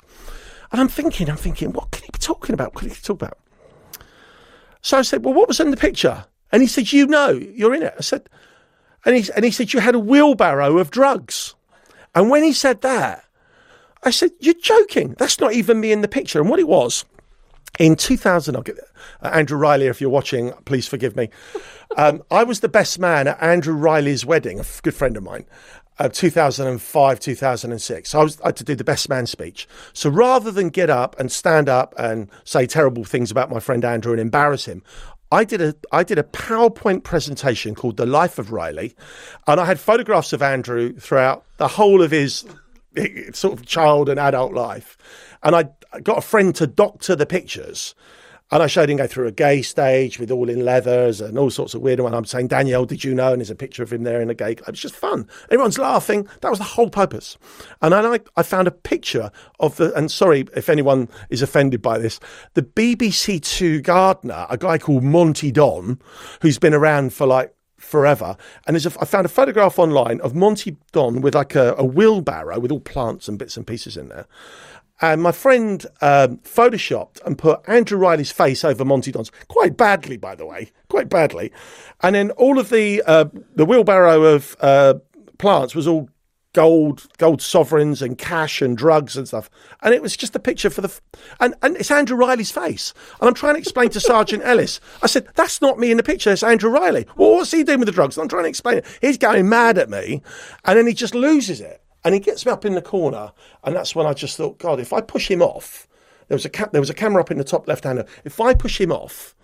And 0.71 0.81
I'm 0.81 0.87
thinking, 0.87 1.29
I'm 1.29 1.37
thinking, 1.37 1.71
what 1.73 1.91
could 1.91 2.03
he 2.03 2.09
be 2.11 2.19
talking 2.19 2.53
about? 2.53 2.73
What 2.73 2.83
could 2.83 2.91
he 2.91 3.01
talk 3.01 3.21
about? 3.21 3.37
So 4.81 4.97
I 4.97 5.01
said, 5.01 5.23
well, 5.23 5.33
what 5.33 5.47
was 5.47 5.59
in 5.59 5.71
the 5.71 5.77
picture? 5.77 6.25
And 6.51 6.61
he 6.61 6.67
said, 6.67 6.91
you 6.91 7.07
know, 7.07 7.29
you're 7.29 7.75
in 7.75 7.83
it. 7.83 7.93
I 7.97 8.01
said, 8.01 8.29
and 9.05 9.15
he 9.15 9.31
and 9.35 9.45
he 9.45 9.51
said 9.51 9.73
you 9.73 9.79
had 9.79 9.95
a 9.95 9.99
wheelbarrow 9.99 10.77
of 10.79 10.91
drugs. 10.91 11.55
And 12.13 12.29
when 12.29 12.43
he 12.43 12.51
said 12.51 12.81
that, 12.81 13.23
I 14.03 14.09
said, 14.09 14.31
You're 14.39 14.53
joking. 14.55 15.15
That's 15.17 15.39
not 15.39 15.53
even 15.53 15.79
me 15.79 15.91
in 15.91 16.01
the 16.01 16.07
picture. 16.07 16.39
And 16.39 16.49
what 16.49 16.59
it 16.59 16.67
was, 16.67 17.05
in 17.79 17.95
2000, 17.95 18.55
I'll 18.55 18.61
get 18.61 18.77
uh, 19.21 19.27
Andrew 19.27 19.57
Riley, 19.57 19.87
if 19.87 20.01
you're 20.01 20.09
watching, 20.09 20.51
please 20.65 20.87
forgive 20.87 21.15
me. 21.15 21.29
Um, 21.95 22.21
I 22.29 22.43
was 22.43 22.59
the 22.59 22.69
best 22.69 22.99
man 22.99 23.27
at 23.27 23.41
Andrew 23.41 23.73
Riley's 23.73 24.23
wedding, 24.25 24.57
a 24.57 24.61
f- 24.61 24.83
good 24.83 24.93
friend 24.93 25.17
of 25.17 25.23
mine, 25.23 25.45
uh, 25.97 26.09
2005, 26.09 27.19
2006. 27.19 28.09
So 28.09 28.19
I, 28.19 28.23
was, 28.23 28.41
I 28.41 28.47
had 28.47 28.57
to 28.57 28.63
do 28.65 28.75
the 28.75 28.83
best 28.83 29.09
man 29.09 29.25
speech. 29.25 29.67
So 29.93 30.09
rather 30.09 30.51
than 30.51 30.69
get 30.69 30.91
up 30.91 31.17
and 31.17 31.31
stand 31.31 31.69
up 31.69 31.95
and 31.97 32.29
say 32.43 32.67
terrible 32.67 33.03
things 33.03 33.31
about 33.31 33.49
my 33.49 33.59
friend 33.59 33.83
Andrew 33.83 34.11
and 34.11 34.21
embarrass 34.21 34.65
him, 34.65 34.83
I 35.31 35.43
did 35.43 35.61
a 35.61 35.75
I 35.91 36.03
did 36.03 36.17
a 36.17 36.23
PowerPoint 36.23 37.03
presentation 37.03 37.75
called 37.75 37.97
The 37.97 38.05
Life 38.05 38.39
of 38.39 38.51
Riley, 38.51 38.95
and 39.45 39.59
I 39.59 39.65
had 39.65 39.79
photographs 39.79 40.33
of 40.33 40.41
Andrew 40.41 40.93
throughout 40.93 41.43
the 41.57 41.67
whole 41.67 42.01
of 42.01 42.11
his 42.11 42.45
sort 43.33 43.59
of 43.59 43.65
child 43.65 44.09
and 44.09 44.19
adult 44.19 44.53
life. 44.53 44.97
And 45.43 45.55
I 45.55 45.69
got 46.01 46.17
a 46.17 46.21
friend 46.21 46.55
to 46.55 46.67
doctor 46.67 47.15
the 47.15 47.25
pictures. 47.25 47.93
And 48.49 48.63
I 48.63 48.67
showed 48.67 48.89
him 48.89 48.97
go 48.97 49.07
through 49.07 49.27
a 49.27 49.31
gay 49.31 49.61
stage 49.61 50.19
with 50.19 50.31
all 50.31 50.49
in 50.49 50.63
leathers 50.63 51.19
and 51.19 51.37
all 51.37 51.49
sorts 51.49 51.73
of 51.73 51.81
weird 51.81 51.99
ones. 51.99 52.15
I'm 52.15 52.25
saying, 52.25 52.47
Danielle, 52.47 52.85
did 52.85 53.03
you 53.03 53.13
know? 53.13 53.33
And 53.33 53.41
there's 53.41 53.49
a 53.49 53.55
picture 53.55 53.83
of 53.83 53.91
him 53.91 54.03
there 54.03 54.21
in 54.21 54.29
a 54.29 54.33
gay 54.33 54.55
club. 54.55 54.69
It's 54.69 54.79
just 54.79 54.95
fun. 54.95 55.27
Everyone's 55.51 55.77
laughing. 55.77 56.27
That 56.41 56.49
was 56.49 56.59
the 56.59 56.65
whole 56.65 56.89
purpose. 56.89 57.37
And 57.81 57.93
then 57.93 58.05
I, 58.05 58.19
I 58.37 58.43
found 58.43 58.67
a 58.67 58.71
picture 58.71 59.31
of 59.59 59.75
the, 59.75 59.93
and 59.95 60.09
sorry 60.09 60.47
if 60.55 60.69
anyone 60.69 61.09
is 61.29 61.41
offended 61.41 61.81
by 61.81 61.97
this, 61.97 62.19
the 62.53 62.63
BBC 62.63 63.41
Two 63.41 63.81
gardener, 63.81 64.47
a 64.49 64.57
guy 64.57 64.77
called 64.77 65.03
Monty 65.03 65.51
Don, 65.51 65.99
who's 66.41 66.57
been 66.57 66.73
around 66.73 67.13
for 67.13 67.27
like 67.27 67.53
forever. 67.77 68.35
And 68.65 68.75
there's 68.75 68.85
a, 68.85 68.91
I 68.99 69.05
found 69.05 69.25
a 69.25 69.29
photograph 69.29 69.79
online 69.79 70.19
of 70.21 70.35
Monty 70.35 70.77
Don 70.91 71.21
with 71.21 71.35
like 71.35 71.55
a, 71.55 71.75
a 71.77 71.85
wheelbarrow 71.85 72.59
with 72.59 72.71
all 72.71 72.79
plants 72.79 73.27
and 73.27 73.37
bits 73.37 73.57
and 73.57 73.65
pieces 73.65 73.97
in 73.97 74.09
there. 74.09 74.27
And 74.99 75.21
my 75.21 75.31
friend 75.31 75.85
um, 76.01 76.37
photoshopped 76.37 77.21
and 77.25 77.37
put 77.37 77.61
Andrew 77.67 77.99
Riley's 77.99 78.31
face 78.31 78.63
over 78.63 78.83
Monty 78.83 79.11
Don's 79.11 79.31
quite 79.47 79.77
badly, 79.77 80.17
by 80.17 80.35
the 80.35 80.45
way, 80.45 80.71
quite 80.89 81.09
badly. 81.09 81.51
And 82.01 82.15
then 82.15 82.31
all 82.31 82.57
of 82.57 82.69
the 82.69 83.03
uh, 83.05 83.25
the 83.55 83.65
wheelbarrow 83.65 84.23
of 84.23 84.55
uh, 84.59 84.95
plants 85.37 85.75
was 85.75 85.87
all 85.87 86.09
gold, 86.53 87.05
gold 87.19 87.39
sovereigns 87.39 88.01
and 88.01 88.17
cash 88.17 88.63
and 88.63 88.75
drugs 88.75 89.15
and 89.15 89.27
stuff. 89.27 89.47
And 89.83 89.93
it 89.93 90.01
was 90.01 90.17
just 90.17 90.35
a 90.35 90.39
picture 90.39 90.71
for 90.71 90.81
the, 90.81 90.87
f- 90.87 91.01
and, 91.39 91.53
and 91.61 91.77
it's 91.77 91.91
Andrew 91.91 92.17
Riley's 92.17 92.49
face. 92.49 92.95
And 93.19 93.27
I'm 93.27 93.35
trying 93.35 93.53
to 93.53 93.59
explain 93.59 93.89
to 93.91 93.99
Sergeant 93.99 94.41
Ellis. 94.43 94.79
I 95.03 95.07
said, 95.07 95.27
that's 95.35 95.61
not 95.61 95.77
me 95.77 95.91
in 95.91 95.97
the 95.97 96.03
picture. 96.03 96.31
It's 96.31 96.41
Andrew 96.41 96.71
Riley. 96.71 97.05
Well, 97.15 97.33
what's 97.33 97.51
he 97.51 97.63
doing 97.63 97.77
with 97.77 97.85
the 97.85 97.91
drugs? 97.91 98.17
And 98.17 98.23
I'm 98.23 98.29
trying 98.29 98.45
to 98.45 98.49
explain 98.49 98.79
it. 98.79 98.85
He's 99.01 99.19
going 99.19 99.47
mad 99.47 99.77
at 99.77 99.91
me. 99.91 100.23
And 100.65 100.79
then 100.79 100.87
he 100.87 100.93
just 100.93 101.13
loses 101.13 101.61
it. 101.61 101.83
And 102.07 102.13
he 102.13 102.21
gets 102.21 102.45
me 102.45 102.53
up 102.53 102.63
in 102.63 102.73
the 102.73 102.81
corner. 102.81 103.33
And 103.65 103.75
that's 103.75 103.93
when 103.93 104.07
I 104.07 104.13
just 104.13 104.37
thought, 104.37 104.59
God, 104.59 104.79
if 104.79 104.93
I 104.93 105.01
push 105.01 105.29
him 105.29 105.41
off, 105.41 105.89
there 106.29 106.37
was 106.37 106.45
a 106.45 106.49
ca- 106.49 106.69
there 106.71 106.79
was 106.79 106.89
a 106.89 106.93
camera 106.93 107.21
up 107.21 107.31
in 107.31 107.37
the 107.37 107.43
top 107.43 107.67
left 107.67 107.83
hander. 107.83 108.05
If 108.23 108.39
I 108.39 108.53
push 108.53 108.79
him 108.79 108.93
off, 108.93 109.35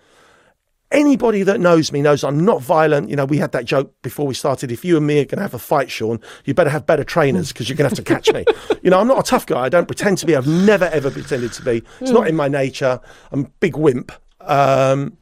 anybody 0.90 1.42
that 1.42 1.60
knows 1.60 1.92
me 1.92 2.00
knows 2.00 2.24
I'm 2.24 2.42
not 2.42 2.62
violent. 2.62 3.10
You 3.10 3.16
know, 3.16 3.26
we 3.26 3.36
had 3.36 3.52
that 3.52 3.66
joke 3.66 3.92
before 4.00 4.26
we 4.26 4.32
started. 4.32 4.72
If 4.72 4.82
you 4.82 4.96
and 4.96 5.06
me 5.06 5.20
are 5.20 5.26
going 5.26 5.36
to 5.36 5.42
have 5.42 5.52
a 5.52 5.58
fight, 5.58 5.90
Sean, 5.90 6.22
you 6.46 6.54
better 6.54 6.70
have 6.70 6.86
better 6.86 7.04
trainers 7.04 7.52
because 7.52 7.68
you're 7.68 7.76
going 7.76 7.90
to 7.90 7.94
have 7.94 8.02
to 8.02 8.14
catch 8.14 8.32
me. 8.32 8.46
you 8.82 8.88
know, 8.88 8.98
I'm 8.98 9.08
not 9.08 9.18
a 9.18 9.22
tough 9.22 9.44
guy. 9.44 9.60
I 9.60 9.68
don't 9.68 9.86
pretend 9.86 10.16
to 10.18 10.26
be. 10.26 10.34
I've 10.34 10.46
never 10.46 10.86
ever 10.86 11.10
pretended 11.10 11.52
to 11.52 11.62
be. 11.62 11.82
It's 12.00 12.12
not 12.12 12.28
in 12.28 12.34
my 12.34 12.48
nature. 12.48 12.98
I'm 13.30 13.44
a 13.44 13.48
big 13.60 13.76
wimp. 13.76 14.10
Um, 14.40 15.18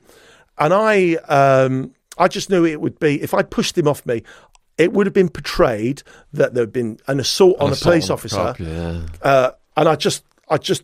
and 0.58 0.72
I, 0.72 1.14
um, 1.28 1.92
I 2.18 2.28
just 2.28 2.50
knew 2.50 2.64
it 2.64 2.80
would 2.80 3.00
be 3.00 3.20
if 3.20 3.34
I 3.34 3.42
pushed 3.42 3.76
him 3.76 3.88
off 3.88 4.06
me. 4.06 4.22
It 4.82 4.92
would 4.92 5.06
have 5.06 5.14
been 5.14 5.28
portrayed 5.28 6.02
that 6.32 6.54
there 6.54 6.62
had 6.62 6.72
been 6.72 6.98
an 7.06 7.20
assault 7.20 7.56
on 7.60 7.68
a 7.68 7.72
Assault 7.72 7.92
police 7.92 8.10
on 8.10 8.14
officer, 8.14 8.36
cop, 8.36 8.58
yeah. 8.60 9.00
uh, 9.22 9.50
and 9.76 9.88
I 9.88 9.96
just, 9.96 10.24
I 10.48 10.58
just, 10.58 10.82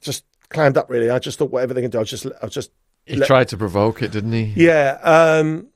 just 0.00 0.24
clammed 0.48 0.76
up. 0.76 0.90
Really, 0.90 1.10
I 1.10 1.18
just 1.18 1.38
thought 1.38 1.50
whatever 1.50 1.74
they 1.74 1.82
can 1.82 1.90
do, 1.90 1.98
I'll 1.98 2.04
just, 2.04 2.26
I'll 2.42 2.48
just 2.48 2.70
He 3.06 3.16
let- 3.16 3.26
tried 3.26 3.48
to 3.48 3.56
provoke 3.56 4.02
it, 4.02 4.10
didn't 4.12 4.32
he? 4.32 4.52
yeah. 4.56 4.98
Um, 5.02 5.68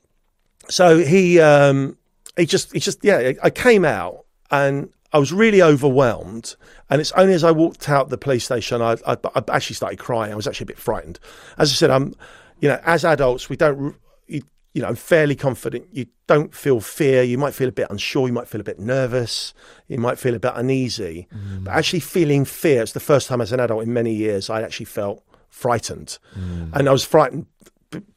so 0.69 0.99
he 0.99 1.41
um, 1.41 1.97
he 2.37 2.45
just 2.45 2.73
he 2.73 2.81
just 2.81 3.03
yeah. 3.05 3.33
I 3.43 3.51
came 3.51 3.85
out 3.85 4.25
and 4.51 4.91
I 5.13 5.19
was 5.19 5.33
really 5.33 5.63
overwhelmed. 5.63 6.57
And 6.91 7.01
it's 7.01 7.13
only 7.13 7.35
as 7.35 7.45
I 7.45 7.51
walked 7.51 7.89
out 7.89 8.09
the 8.09 8.19
police 8.19 8.45
station 8.45 8.83
I, 8.83 8.97
I, 9.07 9.17
I 9.35 9.43
actually 9.53 9.77
started 9.77 9.99
crying. 9.99 10.33
I 10.33 10.37
was 10.37 10.47
actually 10.47 10.65
a 10.65 10.73
bit 10.75 10.79
frightened. 10.79 11.19
As 11.57 11.71
I 11.71 11.75
said, 11.75 11.91
I'm 11.91 12.15
you 12.61 12.69
know 12.69 12.81
as 12.85 13.05
adults 13.05 13.49
we 13.49 13.57
don't 13.57 13.95
you, 14.73 14.83
know 14.83 14.89
I'm 14.89 14.97
fairly 14.97 15.35
confident. 15.35 15.87
You 15.93 16.07
don't 16.27 16.55
feel 16.55 16.81
fear. 16.81 17.23
You 17.23 17.39
might 17.39 17.55
feel 17.55 17.69
a 17.69 17.73
bit 17.73 17.89
unsure. 17.91 18.27
You 18.27 18.33
might 18.33 18.49
feel 18.49 18.61
a 18.61 18.65
bit 18.65 18.79
nervous. 18.79 19.55
You 19.89 19.99
might 19.99 20.19
feel 20.19 20.35
a 20.35 20.39
bit 20.39 20.53
uneasy. 20.55 21.27
But 21.65 21.73
actually 21.73 22.01
feeling 22.01 22.45
fear. 22.45 22.83
It's 22.83 22.93
the 22.93 23.01
first 23.01 23.29
time 23.29 23.41
as 23.41 23.53
an 23.53 23.61
adult 23.61 23.83
in 23.83 23.93
many 23.93 24.15
years 24.15 24.51
I 24.51 24.63
actually 24.63 24.87
felt 24.87 25.23
frightened, 25.49 26.19
and 26.73 26.89
I 26.89 26.93
was 26.93 27.05
frightened. 27.05 27.47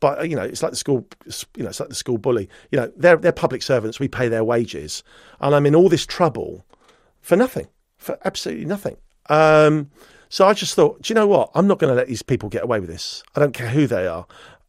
But 0.02 0.30
you 0.30 0.36
know, 0.36 0.44
it's 0.44 0.62
like 0.62 0.72
the 0.72 0.78
school. 0.78 1.08
You 1.56 1.64
know, 1.64 1.70
it's 1.70 1.80
like 1.80 1.90
the 1.90 1.96
school 1.96 2.18
bully. 2.18 2.50
You 2.72 2.80
know, 2.80 2.92
they're 2.98 3.18
they're 3.18 3.32
public 3.32 3.64
servants. 3.64 4.00
We 4.00 4.08
pay 4.08 4.28
their 4.28 4.44
wages, 4.44 5.04
and 5.40 5.56
I'm 5.56 5.66
in 5.66 5.76
all 5.76 5.90
this 5.90 6.06
trouble 6.06 6.66
for 7.22 7.36
nothing, 7.36 7.68
for 7.98 8.18
absolutely 8.26 8.66
nothing. 8.66 8.98
Um, 9.30 9.90
so 10.30 10.48
I 10.48 10.54
just 10.54 10.76
thought, 10.76 11.02
do 11.02 11.12
you 11.12 11.16
know 11.16 11.28
what? 11.28 11.52
I'm 11.56 11.68
not 11.68 11.80
going 11.80 11.92
to 11.92 11.96
let 11.96 12.08
these 12.08 12.22
people 12.22 12.50
get 12.50 12.64
away 12.64 12.80
with 12.80 12.90
this. 12.90 13.24
I 13.36 13.40
don't 13.40 13.54
care 13.54 13.70
who 13.70 13.86
they 13.86 14.08
are. 14.08 14.26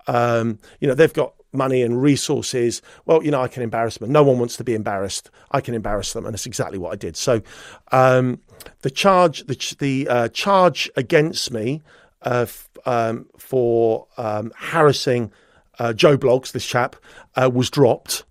Um, 0.07 0.59
you 0.81 0.89
know, 0.89 0.95
they've 0.95 1.13
got 1.13 1.35
money 1.53 1.83
and 1.83 2.01
resources. 2.03 2.83
Well, 3.07 3.23
you 3.23 3.31
know, 3.31 3.43
I 3.43 3.49
can 3.49 3.63
embarrass 3.63 3.99
them. 3.99 4.11
No 4.11 4.23
one 4.23 4.39
wants 4.39 4.57
to 4.57 4.65
be 4.65 4.75
embarrassed. 4.75 5.31
I 5.51 5.61
can 5.61 5.75
embarrass 5.75 6.13
them, 6.13 6.25
and 6.25 6.35
that's 6.35 6.47
exactly 6.47 6.79
what 6.79 6.93
I 6.93 6.97
did. 6.97 7.17
So, 7.17 7.43
um, 7.91 8.41
the 8.81 8.91
charge, 8.91 9.47
the 9.47 9.77
the 9.79 10.09
uh, 10.09 10.29
charge 10.29 10.91
against 10.97 11.53
me 11.53 11.83
uh, 12.23 12.47
f- 12.49 12.69
um, 12.87 13.27
for 13.37 14.07
um, 14.17 14.53
harassing 14.57 15.33
uh, 15.79 15.93
Joe 15.93 16.17
Bloggs, 16.17 16.53
this 16.53 16.67
chap, 16.67 16.97
uh, 17.37 17.51
was 17.53 17.71
dropped. 17.71 18.25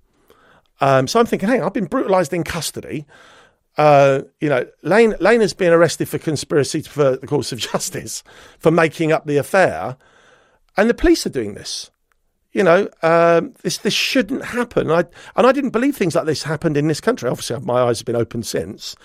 Um, 0.79 1.07
so 1.07 1.19
I'm 1.19 1.25
thinking, 1.25 1.49
hey, 1.49 1.59
I've 1.59 1.73
been 1.73 1.85
brutalised 1.85 2.33
in 2.33 2.43
custody. 2.43 3.05
Uh, 3.77 4.23
you 4.39 4.49
know, 4.49 4.65
Lane 4.81 5.15
Lane 5.19 5.41
has 5.41 5.53
been 5.53 5.71
arrested 5.71 6.09
for 6.09 6.17
conspiracy 6.17 6.81
for 6.81 7.17
the 7.17 7.27
course 7.27 7.51
of 7.51 7.59
justice 7.71 8.23
for 8.59 8.71
making 8.71 9.11
up 9.11 9.25
the 9.25 9.37
affair, 9.37 9.97
and 10.75 10.89
the 10.89 10.93
police 10.93 11.25
are 11.25 11.29
doing 11.29 11.53
this. 11.53 11.89
You 12.53 12.63
know, 12.63 12.89
um, 13.01 13.53
this 13.63 13.77
this 13.77 13.93
shouldn't 13.93 14.43
happen. 14.43 14.91
I 14.91 15.05
and 15.35 15.47
I 15.47 15.51
didn't 15.51 15.69
believe 15.69 15.95
things 15.95 16.15
like 16.15 16.25
this 16.25 16.43
happened 16.43 16.77
in 16.77 16.87
this 16.87 17.01
country. 17.01 17.29
Obviously, 17.29 17.59
my 17.61 17.81
eyes 17.81 17.99
have 17.99 18.05
been 18.05 18.15
opened 18.15 18.45
since. 18.45 18.95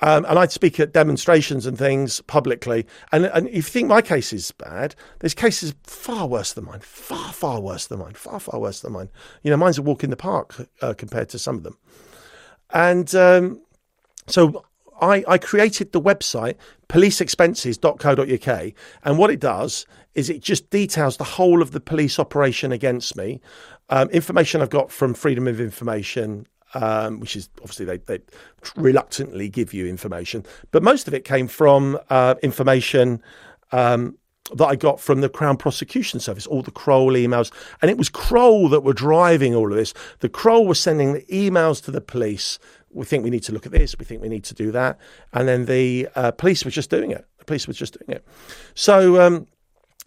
Um, 0.00 0.26
and 0.28 0.38
I'd 0.38 0.52
speak 0.52 0.78
at 0.80 0.92
demonstrations 0.92 1.66
and 1.66 1.78
things 1.78 2.20
publicly. 2.22 2.84
And, 3.12 3.26
and 3.26 3.48
if 3.48 3.54
you 3.54 3.62
think 3.62 3.88
my 3.88 4.02
case 4.02 4.32
is 4.32 4.50
bad, 4.50 4.94
there's 5.20 5.34
cases 5.34 5.72
far 5.84 6.26
worse 6.26 6.52
than 6.52 6.64
mine, 6.64 6.80
far, 6.80 7.32
far 7.32 7.60
worse 7.60 7.86
than 7.86 8.00
mine, 8.00 8.12
far, 8.12 8.40
far 8.40 8.60
worse 8.60 8.80
than 8.80 8.92
mine. 8.92 9.08
You 9.42 9.50
know, 9.50 9.56
mine's 9.56 9.78
a 9.78 9.82
walk 9.82 10.04
in 10.04 10.10
the 10.10 10.16
park 10.16 10.68
uh, 10.82 10.94
compared 10.94 11.28
to 11.30 11.38
some 11.38 11.56
of 11.56 11.62
them. 11.62 11.78
And 12.70 13.14
um, 13.14 13.62
so 14.26 14.64
I, 15.00 15.24
I 15.26 15.38
created 15.38 15.92
the 15.92 16.00
website 16.00 16.56
policeexpenses.co.uk, 16.88 18.72
and 19.04 19.18
what 19.18 19.30
it 19.30 19.40
does 19.40 19.86
is 20.14 20.30
it 20.30 20.40
just 20.40 20.70
details 20.70 21.16
the 21.16 21.24
whole 21.24 21.60
of 21.60 21.72
the 21.72 21.80
police 21.80 22.18
operation 22.18 22.72
against 22.72 23.16
me. 23.16 23.40
Um, 23.90 24.08
information 24.10 24.60
I've 24.60 24.70
got 24.70 24.90
from 24.90 25.14
Freedom 25.14 25.48
of 25.48 25.60
Information, 25.60 26.46
um, 26.74 27.20
which 27.20 27.36
is 27.36 27.48
obviously 27.62 27.86
they, 27.86 27.98
they 27.98 28.20
reluctantly 28.76 29.48
give 29.48 29.74
you 29.74 29.86
information, 29.86 30.44
but 30.70 30.82
most 30.82 31.08
of 31.08 31.14
it 31.14 31.24
came 31.24 31.48
from 31.48 31.98
uh, 32.10 32.34
information 32.42 33.22
um, 33.72 34.16
that 34.52 34.66
I 34.66 34.76
got 34.76 35.00
from 35.00 35.20
the 35.20 35.28
Crown 35.28 35.56
Prosecution 35.56 36.20
Service, 36.20 36.46
all 36.46 36.62
the 36.62 36.70
Kroll 36.70 37.12
emails. 37.14 37.50
And 37.80 37.90
it 37.90 37.96
was 37.96 38.08
Kroll 38.08 38.68
that 38.68 38.82
were 38.82 38.92
driving 38.92 39.54
all 39.54 39.70
of 39.70 39.76
this. 39.76 39.94
The 40.20 40.28
Kroll 40.28 40.66
was 40.66 40.78
sending 40.78 41.14
the 41.14 41.22
emails 41.22 41.82
to 41.84 41.90
the 41.90 42.00
police. 42.00 42.58
We 42.94 43.04
think 43.04 43.24
we 43.24 43.30
need 43.30 43.42
to 43.44 43.52
look 43.52 43.66
at 43.66 43.72
this. 43.72 43.96
We 43.98 44.04
think 44.04 44.22
we 44.22 44.28
need 44.28 44.44
to 44.44 44.54
do 44.54 44.70
that. 44.72 44.98
And 45.32 45.48
then 45.48 45.66
the 45.66 46.08
uh, 46.14 46.30
police 46.32 46.64
were 46.64 46.70
just 46.70 46.90
doing 46.90 47.10
it. 47.10 47.26
The 47.38 47.44
police 47.44 47.66
was 47.66 47.76
just 47.76 47.98
doing 47.98 48.16
it. 48.16 48.26
So 48.74 49.20
um, 49.20 49.46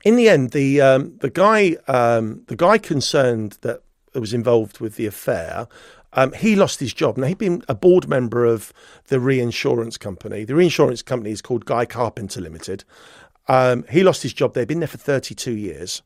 in 0.04 0.16
the 0.16 0.30
end, 0.30 0.52
the 0.52 0.82
um, 0.82 1.18
the 1.20 1.30
guy 1.30 1.76
um, 1.88 2.44
the 2.48 2.56
guy 2.56 2.78
concerned 2.78 3.58
that 3.62 3.82
was 4.14 4.34
involved 4.34 4.80
with 4.80 4.96
the 4.96 5.06
affair. 5.06 5.68
Um, 6.14 6.32
he 6.32 6.56
lost 6.56 6.80
his 6.80 6.94
job. 6.94 7.18
Now 7.18 7.28
he'd 7.28 7.38
been 7.38 7.62
a 7.68 7.76
board 7.76 8.08
member 8.08 8.46
of 8.46 8.74
the 9.08 9.20
reinsurance 9.20 9.98
company. 9.98 10.46
The 10.46 10.56
reinsurance 10.56 11.04
company 11.04 11.32
is 11.32 11.42
called 11.42 11.66
Guy 11.66 11.86
Carpenter 11.86 12.42
Limited, 12.42 12.86
um, 13.48 13.86
he 13.90 14.04
lost 14.04 14.24
his 14.24 14.34
job 14.34 14.54
They'd 14.54 14.68
been 14.68 14.80
there 14.80 14.88
for 14.88 14.98
32 14.98 15.52
years. 15.52 16.02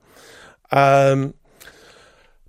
Um, 0.72 1.34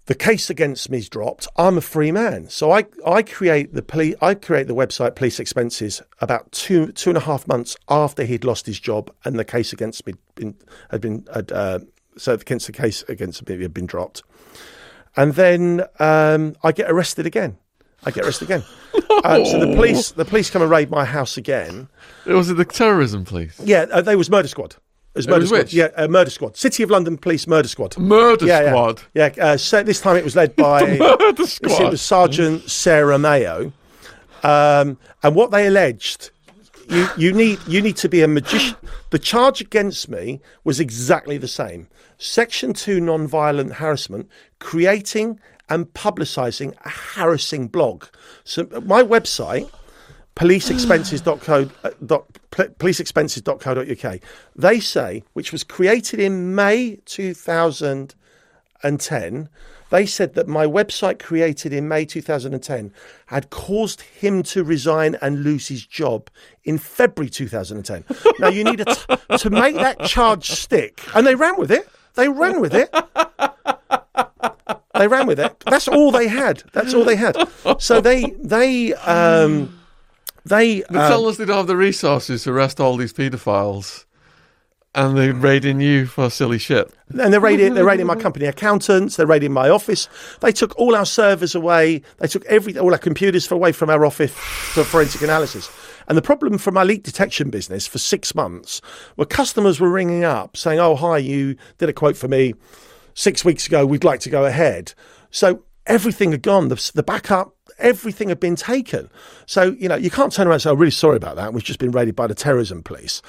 the 0.06 0.14
case 0.14 0.50
against 0.50 0.90
me 0.90 0.98
is 0.98 1.08
dropped. 1.08 1.46
I'm 1.56 1.78
a 1.78 1.80
free 1.80 2.10
man, 2.10 2.48
so 2.48 2.72
I, 2.72 2.86
I 3.06 3.22
create 3.22 3.72
the 3.72 3.82
police. 3.82 4.16
I 4.20 4.34
create 4.34 4.66
the 4.66 4.74
website 4.74 5.14
Police 5.14 5.38
Expenses 5.38 6.02
about 6.20 6.50
two 6.50 6.90
two 6.92 7.10
and 7.10 7.16
a 7.16 7.20
half 7.20 7.46
months 7.46 7.76
after 7.88 8.24
he'd 8.24 8.44
lost 8.44 8.66
his 8.66 8.80
job 8.80 9.12
and 9.24 9.38
the 9.38 9.44
case 9.44 9.72
against 9.72 10.06
me 10.06 10.14
been, 10.34 10.56
had 10.90 11.00
been 11.00 11.26
had, 11.32 11.52
uh, 11.52 11.78
so 12.16 12.34
against 12.34 12.66
the 12.66 12.72
case 12.72 13.04
against 13.08 13.48
me 13.48 13.62
had 13.62 13.72
been 13.72 13.86
dropped, 13.86 14.22
and 15.16 15.34
then 15.34 15.82
um, 16.00 16.56
I 16.64 16.72
get 16.72 16.90
arrested 16.90 17.26
again. 17.26 17.58
I 18.04 18.10
get 18.10 18.24
arrested 18.24 18.46
again. 18.46 18.64
Um, 19.24 19.44
so 19.46 19.60
the 19.60 19.72
police 19.76 20.10
the 20.10 20.24
police 20.24 20.50
come 20.50 20.62
and 20.62 20.70
raid 20.70 20.90
my 20.90 21.04
house 21.04 21.36
again. 21.36 21.88
It 22.26 22.32
was 22.32 22.50
it 22.50 22.54
the 22.54 22.64
terrorism 22.64 23.24
police? 23.24 23.60
Yeah, 23.62 23.86
uh, 23.92 24.00
they 24.00 24.16
was 24.16 24.28
murder 24.28 24.48
squad. 24.48 24.74
Was 25.14 25.29
murder 25.29 25.46
squad. 25.46 25.59
which? 25.59 25.75
Yeah, 25.75 25.88
uh, 25.96 26.09
murder 26.09 26.31
squad. 26.31 26.57
City 26.57 26.83
of 26.83 26.90
London 26.90 27.18
Police 27.18 27.46
Murder 27.46 27.68
Squad. 27.68 27.98
Murder 27.98 28.46
yeah, 28.46 28.70
squad. 28.70 29.03
Yeah, 29.14 29.31
yeah. 29.37 29.44
Uh, 29.44 29.57
so 29.57 29.83
this 29.83 30.01
time 30.01 30.16
it 30.16 30.25
was 30.25 30.35
led 30.35 30.57
by 30.57 30.96
Murder 30.96 31.46
squad. 31.46 31.83
it 31.83 31.90
was 31.90 32.01
Sergeant 32.01 32.70
Sarah 32.70 33.18
Mayo, 33.18 33.72
um, 34.42 34.96
and 35.22 35.35
what 35.35 35.51
they 35.51 35.66
alleged. 35.66 36.31
You, 36.88 37.09
you 37.16 37.33
need 37.33 37.59
you 37.66 37.81
need 37.81 37.96
to 37.98 38.09
be 38.09 38.22
a 38.22 38.29
magician. 38.29 38.77
The 39.11 39.18
charge 39.18 39.61
against 39.61 40.09
me 40.09 40.40
was 40.64 40.81
exactly 40.81 41.38
the 41.38 41.48
same. 41.48 41.88
Section 42.18 42.72
two 42.72 43.01
non-violent 43.01 43.75
harassment, 43.75 44.29
creating 44.59 45.38
and 45.68 45.92
publicising 45.94 46.75
a 46.85 46.88
harassing 46.88 47.68
blog. 47.68 48.05
So 48.44 48.64
my 48.85 49.03
website 49.03 49.70
policeexpenses.co 50.36 51.68
uh, 51.84 51.90
policeexpenses.co.uk. 52.50 54.20
They 54.56 54.80
say, 54.80 55.22
which 55.32 55.52
was 55.52 55.62
created 55.64 56.20
in 56.20 56.54
May 56.54 56.98
2010, 57.04 59.48
they 59.90 60.06
said 60.06 60.32
that 60.34 60.48
my 60.48 60.64
website 60.64 61.18
created 61.18 61.74
in 61.74 61.86
May 61.86 62.06
2010 62.06 62.94
had 63.26 63.50
caused 63.50 64.00
him 64.00 64.42
to 64.44 64.64
resign 64.64 65.18
and 65.20 65.44
lose 65.44 65.68
his 65.68 65.84
job 65.84 66.30
in 66.64 66.78
February 66.78 67.28
2010. 67.28 68.02
now 68.38 68.48
you 68.48 68.64
need 68.64 68.78
to 68.78 69.50
make 69.50 69.74
that 69.76 70.00
charge 70.06 70.50
stick, 70.50 71.02
and 71.14 71.26
they 71.26 71.34
ran 71.34 71.58
with 71.58 71.70
it. 71.70 71.86
They 72.14 72.30
ran 72.30 72.58
with 72.60 72.72
it. 72.74 72.90
They 74.94 75.08
ran 75.08 75.26
with 75.26 75.40
it. 75.40 75.58
That's 75.66 75.88
all 75.88 76.10
they 76.10 76.28
had. 76.28 76.62
That's 76.72 76.94
all 76.94 77.04
they 77.04 77.16
had. 77.16 77.36
So 77.78 78.00
they 78.00 78.30
they 78.38 78.94
um, 78.94 79.78
they 80.44 80.81
The 80.83 81.02
um, 81.02 81.09
tellers 81.11 81.37
they 81.37 81.44
don't 81.44 81.57
have 81.57 81.66
the 81.66 81.76
resources 81.76 82.44
to 82.44 82.52
arrest 82.52 82.81
all 82.81 82.96
these 82.96 83.12
paedophiles, 83.12 84.05
and 84.94 85.16
they're 85.16 85.35
raiding 85.35 85.81
you 85.81 86.07
for 86.07 86.28
silly 86.31 86.59
shit. 86.59 86.92
and 87.09 87.33
they're 87.33 87.40
raiding 87.40 87.74
they're 87.74 87.85
raiding 87.85 88.07
my 88.07 88.16
company 88.16 88.46
accountants. 88.46 89.16
They're 89.16 89.26
raiding 89.26 89.52
my 89.52 89.68
office. 89.68 90.09
They 90.40 90.52
took 90.52 90.76
all 90.78 90.94
our 90.96 91.07
servers 91.07 91.55
away. 91.55 92.02
They 92.18 92.26
took 92.26 92.44
every 92.46 92.76
all 92.78 92.92
our 92.92 92.98
computers 92.98 93.50
away 93.50 93.72
from 93.72 93.90
our 93.90 94.05
office 94.05 94.33
for 94.33 94.85
forensic 94.85 95.22
analysis. 95.22 95.70
And 96.09 96.18
the 96.18 96.22
problem 96.22 96.59
for 96.59 96.72
my 96.72 96.83
leak 96.83 97.05
detection 97.05 97.48
business 97.48 97.87
for 97.87 97.98
six 97.98 98.35
months 98.35 98.81
were 99.16 99.24
customers 99.24 99.78
were 99.78 99.90
ringing 99.90 100.24
up 100.24 100.57
saying, 100.57 100.81
"Oh, 100.81 100.96
hi, 100.96 101.18
you 101.18 101.57
did 101.78 101.88
a 101.88 101.92
quote 101.92 102.16
for 102.16 102.28
me 102.28 102.55
six 103.14 103.44
weeks 103.44 103.66
ago. 103.66 103.87
We'd 103.87 104.05
like 104.05 104.20
to 104.20 104.31
go 104.31 104.44
ahead." 104.44 104.94
So 105.31 105.62
everything 105.87 106.33
had 106.33 106.42
gone. 106.42 106.68
The, 106.68 106.90
the 106.94 107.02
backup, 107.02 107.55
everything 107.82 108.28
had 108.30 108.40
been 108.40 108.56
taken. 108.56 109.10
So 109.46 109.76
you 109.78 109.88
know 109.88 109.96
you 109.96 110.10
can't 110.10 110.32
turn 110.32 110.46
around 110.46 110.54
and 110.54 110.62
say, 110.62 110.70
"I'm 110.70 110.78
really 110.78 110.90
sorry 110.90 111.16
about 111.16 111.36
that. 111.36 111.52
We've 111.52 111.62
just 111.62 111.78
been 111.78 111.92
raided 111.92 112.16
by 112.16 112.26
the 112.26 112.34
terrorism 112.34 112.82
police." 112.82 113.22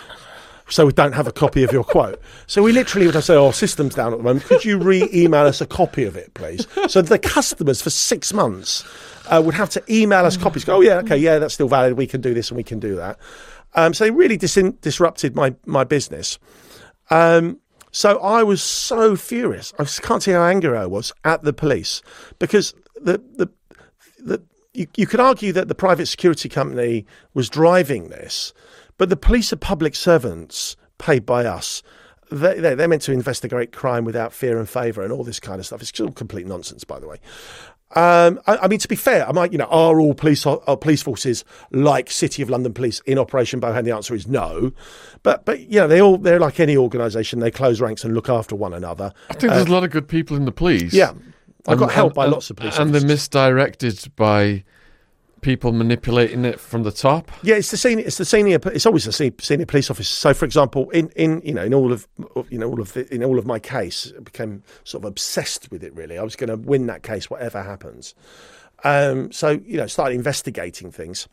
so 0.70 0.86
we 0.86 0.92
don't 0.94 1.14
have 1.14 1.28
a 1.28 1.32
copy 1.32 1.64
of 1.64 1.72
your 1.72 1.84
quote. 1.84 2.22
So 2.48 2.64
we 2.64 2.72
literally 2.72 3.06
would 3.06 3.16
have 3.16 3.24
say, 3.24 3.36
oh, 3.36 3.52
system's 3.52 3.96
down 3.96 4.14
at 4.14 4.18
the 4.18 4.24
moment. 4.24 4.46
Could 4.46 4.66
you 4.66 4.78
re-email 4.78 5.46
us 5.46 5.62
a 5.62 5.66
copy 5.66 6.06
of 6.06 6.16
it, 6.16 6.34
please? 6.34 6.68
So 6.88 7.02
the 7.02 7.20
customers 7.20 7.82
for 7.82 7.90
six 7.90 8.34
months 8.34 8.84
uh, 9.28 9.42
would 9.44 9.56
have 9.56 9.70
to 9.72 9.84
email 9.94 10.26
us 10.26 10.38
copies. 10.38 10.66
Go, 10.66 10.78
oh, 10.78 10.82
yeah, 10.82 10.98
okay, 10.98 11.18
yeah, 11.18 11.40
that's 11.40 11.54
still 11.54 11.68
valid. 11.68 11.94
We 11.94 12.08
can 12.08 12.22
do 12.22 12.34
this 12.34 12.50
and 12.50 12.58
we 12.58 12.64
can 12.64 12.80
do 12.80 12.96
that. 12.96 13.20
Um, 13.76 13.94
so 13.94 14.06
they 14.06 14.12
really 14.12 14.38
dis- 14.38 14.58
disrupted 14.82 15.36
my, 15.36 15.56
my 15.66 15.84
business. 15.84 16.40
Um, 17.10 17.60
so 17.92 18.20
I 18.20 18.44
was 18.44 18.62
so 18.62 19.16
furious. 19.16 19.74
I 19.78 19.84
can't 19.86 20.24
see 20.24 20.32
how 20.32 20.44
angry 20.44 20.78
I 20.78 20.86
was 20.86 21.14
at 21.24 21.44
the 21.44 21.54
police 21.54 22.02
because 22.40 22.74
the, 22.96 23.22
the, 23.36 23.50
the, 24.24 24.42
you, 24.74 24.88
you 24.96 25.08
could 25.08 25.20
argue 25.20 25.54
that 25.54 25.68
the 25.68 25.76
private 25.76 26.08
security 26.08 26.50
company 26.50 27.06
was 27.34 27.50
driving 27.50 28.10
this, 28.10 28.54
but 28.98 29.10
the 29.10 29.18
police 29.18 29.54
are 29.54 29.58
public 29.58 29.96
servants 29.96 30.76
paid 30.98 31.26
by 31.26 31.46
us. 31.46 31.84
They, 32.32 32.60
they, 32.60 32.74
they're 32.74 32.88
meant 32.88 33.04
to 33.04 33.12
investigate 33.12 33.72
crime 33.72 34.06
without 34.06 34.34
fear 34.34 34.58
and 34.58 34.68
favour 34.68 35.04
and 35.04 35.12
all 35.12 35.24
this 35.24 35.40
kind 35.40 35.60
of 35.60 35.66
stuff. 35.66 35.82
It's 35.82 36.00
all 36.00 36.12
complete 36.12 36.48
nonsense, 36.48 36.84
by 36.84 37.00
the 37.00 37.08
way. 37.08 37.18
Um, 37.96 38.40
I, 38.48 38.58
I 38.58 38.68
mean, 38.68 38.80
to 38.80 38.88
be 38.88 38.96
fair, 38.96 39.28
I 39.28 39.32
might, 39.34 39.52
you 39.52 39.60
know, 39.60 39.66
are 39.66 40.00
all 40.00 40.16
police 40.16 40.46
are 40.48 40.78
police 40.78 41.04
forces 41.04 41.46
like 41.72 42.10
City 42.10 42.42
of 42.42 42.50
London 42.50 42.74
Police 42.74 43.02
in 43.06 43.20
Operation 43.20 43.62
Bohan? 43.62 43.84
The 43.84 43.92
answer 43.92 44.16
is 44.16 44.28
no. 44.28 44.72
But 45.22 45.46
but 45.46 45.60
you 45.60 45.80
know, 45.80 45.88
they 45.88 46.02
all 46.02 46.18
they're 46.18 46.40
like 46.40 46.60
any 46.60 46.76
organisation. 46.76 47.40
They 47.40 47.52
close 47.52 47.80
ranks 47.80 48.04
and 48.04 48.16
look 48.16 48.30
after 48.30 48.56
one 48.56 48.74
another. 48.74 49.14
I 49.30 49.34
think 49.34 49.54
there's 49.54 49.68
a 49.68 49.72
lot 49.72 49.84
of 49.84 49.92
good 49.92 50.08
people 50.08 50.36
in 50.36 50.46
the 50.46 50.52
police. 50.52 50.92
Yeah, 50.92 51.14
I 51.68 51.76
got 51.76 51.92
help 51.92 52.14
by 52.14 52.26
lots 52.26 52.50
of 52.50 52.58
police. 52.58 52.78
and 52.78 52.94
they're 52.94 53.06
misdirected 53.06 54.12
by 54.16 54.64
people 55.44 55.74
manipulating 55.74 56.46
it 56.46 56.60
from 56.60 56.84
the 56.84 56.92
top. 56.92 57.30
Yeah, 57.44 57.56
it's 57.56 57.70
the 57.70 57.78
senior. 57.78 58.06
It's 58.06 58.18
the 58.18 58.26
senior. 58.26 58.60
It's 58.66 58.86
always 58.86 59.06
the 59.06 59.12
se- 59.12 59.34
senior 59.40 59.66
police 59.66 59.92
officer. 59.92 60.16
So, 60.16 60.34
for 60.34 60.46
example, 60.46 60.90
in, 60.90 61.10
in 61.10 61.42
you 61.46 61.54
know 61.54 61.64
in 61.64 61.74
all 61.74 61.92
of 61.92 62.08
you 62.50 62.58
know 62.58 62.68
all 62.68 62.82
of 62.82 62.94
the, 62.94 63.14
in 63.14 63.24
all 63.24 63.38
of 63.38 63.46
my 63.46 63.60
case, 63.60 64.12
I 64.18 64.22
became 64.22 64.64
sort 64.84 65.04
of 65.04 65.10
obsessed 65.10 65.70
with 65.70 65.84
it. 65.84 65.94
Really, 65.96 66.18
I 66.18 66.24
was 66.24 66.36
going 66.36 66.50
to 66.50 66.58
win 66.58 66.88
that 66.88 67.04
case, 67.04 67.30
whatever 67.30 67.62
happens. 67.62 68.16
Um, 68.84 69.32
so 69.32 69.52
you 69.66 69.78
know, 69.78 69.88
started 69.88 70.16
investigating 70.16 70.92
things. 70.92 71.28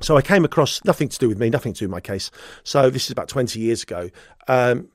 So 0.00 0.16
I 0.16 0.22
came 0.22 0.44
across 0.44 0.84
nothing 0.84 1.08
to 1.08 1.18
do 1.18 1.28
with 1.28 1.38
me, 1.38 1.50
nothing 1.50 1.72
to 1.72 1.80
do 1.80 1.84
with 1.86 1.90
my 1.92 2.00
case. 2.00 2.30
So 2.62 2.88
this 2.88 3.04
is 3.06 3.10
about 3.10 3.28
twenty 3.28 3.60
years 3.60 3.82
ago. 3.82 4.10
Um, 4.46 4.88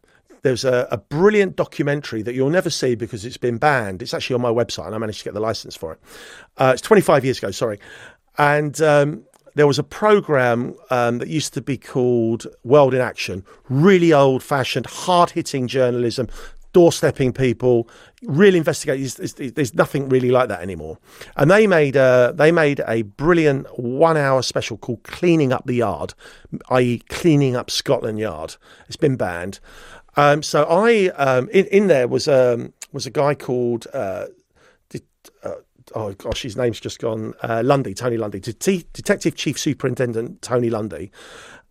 there's 0.43 0.63
a, 0.63 0.88
a 0.91 0.97
brilliant 0.97 1.56
documentary 1.56 2.21
that 2.21 2.36
you'll 2.36 2.49
never 2.49 2.69
see 2.69 2.95
because 2.95 3.25
it's 3.25 3.38
been 3.38 3.58
banned. 3.58 4.01
It's 4.01 4.13
actually 4.13 4.36
on 4.36 4.41
my 4.41 4.51
website, 4.51 4.86
and 4.86 4.95
I 4.95 4.97
managed 4.99 5.19
to 5.19 5.25
get 5.25 5.34
the 5.34 5.39
license 5.39 5.75
for 5.75 5.93
it. 5.93 5.99
Uh, 6.58 6.71
it's 6.73 6.82
25 6.82 7.25
years 7.25 7.38
ago, 7.39 7.51
sorry, 7.51 7.79
and 8.38 8.79
um, 8.82 9.23
there 9.56 9.67
was 9.67 9.79
a 9.79 9.84
program 9.84 10.75
um, 10.89 11.17
that 11.19 11.27
used 11.27 11.53
to 11.56 11.62
be 11.62 11.77
called 11.77 12.45
World 12.63 12.93
in 12.93 13.01
Action. 13.01 13.45
Really 13.69 14.12
old-fashioned, 14.13 14.86
hard-hitting 14.88 15.67
journalism, 15.67 16.27
doorstepping 16.73 17.38
people, 17.38 17.88
really 18.23 18.58
investigating. 18.58 19.08
There's, 19.17 19.34
there's- 19.34 19.73
nothing 19.75 20.10
really 20.10 20.32
like 20.32 20.49
that 20.49 20.62
anymore. 20.62 20.97
And 21.38 21.49
they 21.51 21.67
made 21.67 21.95
a, 21.95 22.34
they 22.36 22.51
made 22.51 22.82
a 22.88 23.03
brilliant 23.03 23.67
one-hour 23.79 24.41
special 24.41 24.77
called 24.77 25.03
"Cleaning 25.03 25.53
Up 25.53 25.65
the 25.67 25.75
Yard," 25.75 26.15
i.e., 26.69 27.01
cleaning 27.10 27.56
up 27.56 27.69
Scotland 27.69 28.19
Yard. 28.19 28.56
It's 28.88 28.97
been 28.97 29.15
banned. 29.15 29.60
Um, 30.15 30.43
so 30.43 30.63
I 30.65 31.08
um, 31.10 31.49
in 31.49 31.65
in 31.67 31.88
there 31.88 32.08
was 32.08 32.28
um, 32.28 32.73
was 32.91 33.06
a 33.06 33.12
guy 33.12 33.36
called. 33.36 33.88
Uh, 33.93 34.28
Det- 34.89 35.04
uh, 35.43 35.56
Oh 35.95 36.13
gosh, 36.13 36.43
his 36.43 36.56
name's 36.56 36.80
just 36.80 36.97
gone. 36.99 37.34
Uh, 37.43 37.62
Lundy, 37.63 37.93
Tony 37.93 38.15
Lundy, 38.17 38.39
Det- 38.39 38.93
Detective 38.93 39.36
Chief 39.36 39.60
Superintendent 39.60 40.41
Tony 40.41 40.69
Lundy, 40.69 41.12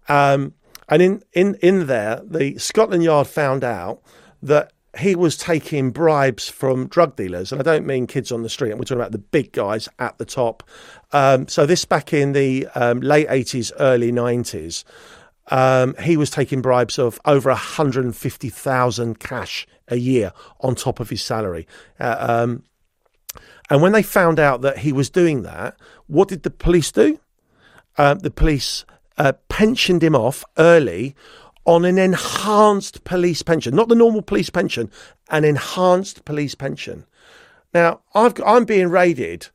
um, 0.09 0.52
and 0.88 1.00
in, 1.00 1.22
in 1.33 1.55
in 1.62 1.87
there, 1.87 2.20
the 2.22 2.59
Scotland 2.59 3.02
Yard 3.02 3.26
found 3.26 3.64
out 3.64 4.02
that 4.42 4.72
he 4.98 5.16
was 5.16 5.38
taking 5.38 5.90
bribes 5.90 6.48
from 6.50 6.88
drug 6.88 7.16
dealers, 7.16 7.52
and 7.52 7.61
I 7.61 7.64
don't 7.64 7.87
mean 7.87 8.07
kids 8.07 8.31
on 8.31 8.42
the 8.42 8.50
street. 8.50 8.74
We're 8.74 8.83
talking 8.85 8.98
about 9.00 9.12
the 9.12 9.18
big 9.18 9.50
guys 9.52 9.88
at 9.98 10.18
the 10.18 10.26
top. 10.26 10.62
Um, 11.12 11.48
so 11.48 11.64
this 11.64 11.87
back 11.87 12.12
in 12.12 12.33
the 12.33 12.66
um, 12.74 13.00
late 13.00 13.26
eighties, 13.31 13.72
early 13.81 14.12
nineties. 14.12 14.85
Um, 15.52 15.94
he 16.02 16.16
was 16.16 16.30
taking 16.30 16.62
bribes 16.62 16.98
of 16.98 17.20
over 17.26 17.50
150,000 17.50 19.20
cash 19.20 19.66
a 19.86 19.96
year 19.96 20.32
on 20.60 20.74
top 20.74 20.98
of 20.98 21.10
his 21.10 21.20
salary. 21.20 21.68
Uh, 22.00 22.16
um, 22.18 22.62
and 23.68 23.82
when 23.82 23.92
they 23.92 24.02
found 24.02 24.40
out 24.40 24.62
that 24.62 24.78
he 24.78 24.92
was 24.92 25.10
doing 25.10 25.42
that, 25.42 25.76
what 26.06 26.28
did 26.28 26.42
the 26.42 26.50
police 26.50 26.90
do? 26.90 27.20
Uh, 27.98 28.14
the 28.14 28.30
police 28.30 28.86
uh, 29.18 29.34
pensioned 29.50 30.02
him 30.02 30.16
off 30.16 30.42
early 30.56 31.14
on 31.66 31.84
an 31.84 31.98
enhanced 31.98 33.04
police 33.04 33.42
pension, 33.42 33.76
not 33.76 33.90
the 33.90 33.94
normal 33.94 34.22
police 34.22 34.48
pension, 34.48 34.90
an 35.28 35.44
enhanced 35.44 36.24
police 36.24 36.54
pension. 36.54 37.04
Now, 37.74 38.00
I've, 38.14 38.40
I'm 38.44 38.64
being 38.64 38.88
raided 38.88 39.48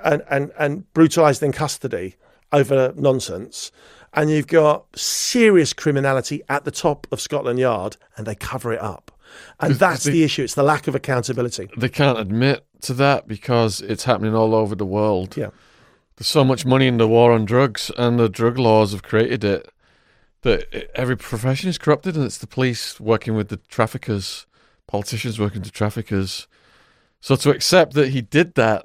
and, 0.00 0.24
and, 0.28 0.50
and 0.58 0.92
brutalised 0.94 1.44
in 1.44 1.52
custody 1.52 2.16
over 2.52 2.92
nonsense. 2.96 3.70
And 4.14 4.30
you've 4.30 4.46
got 4.46 4.86
serious 4.96 5.72
criminality 5.72 6.42
at 6.48 6.64
the 6.64 6.70
top 6.70 7.06
of 7.10 7.20
Scotland 7.20 7.58
Yard, 7.58 7.96
and 8.16 8.26
they 8.26 8.34
cover 8.34 8.72
it 8.72 8.80
up. 8.80 9.10
And 9.58 9.74
that's 9.74 10.04
they- 10.04 10.12
the 10.12 10.22
issue. 10.24 10.42
It's 10.44 10.54
the 10.54 10.62
lack 10.62 10.86
of 10.86 10.94
accountability. 10.94 11.68
They 11.76 11.88
can't 11.88 12.18
admit 12.18 12.64
to 12.82 12.94
that 12.94 13.26
because 13.26 13.80
it's 13.80 14.04
happening 14.04 14.34
all 14.34 14.54
over 14.54 14.74
the 14.74 14.86
world. 14.86 15.36
Yeah. 15.36 15.50
There's 16.16 16.28
so 16.28 16.44
much 16.44 16.64
money 16.64 16.86
in 16.86 16.98
the 16.98 17.08
war 17.08 17.32
on 17.32 17.44
drugs, 17.44 17.90
and 17.98 18.18
the 18.18 18.28
drug 18.28 18.58
laws 18.58 18.92
have 18.92 19.02
created 19.02 19.42
it 19.42 19.68
that 20.42 20.90
every 20.94 21.16
profession 21.16 21.68
is 21.68 21.78
corrupted, 21.78 22.14
and 22.14 22.24
it's 22.24 22.38
the 22.38 22.46
police 22.46 23.00
working 23.00 23.34
with 23.34 23.48
the 23.48 23.56
traffickers, 23.56 24.46
politicians 24.86 25.40
working 25.40 25.60
with 25.62 25.72
the 25.72 25.76
traffickers. 25.76 26.46
So 27.20 27.34
to 27.36 27.50
accept 27.50 27.94
that 27.94 28.10
he 28.10 28.20
did 28.20 28.54
that 28.54 28.84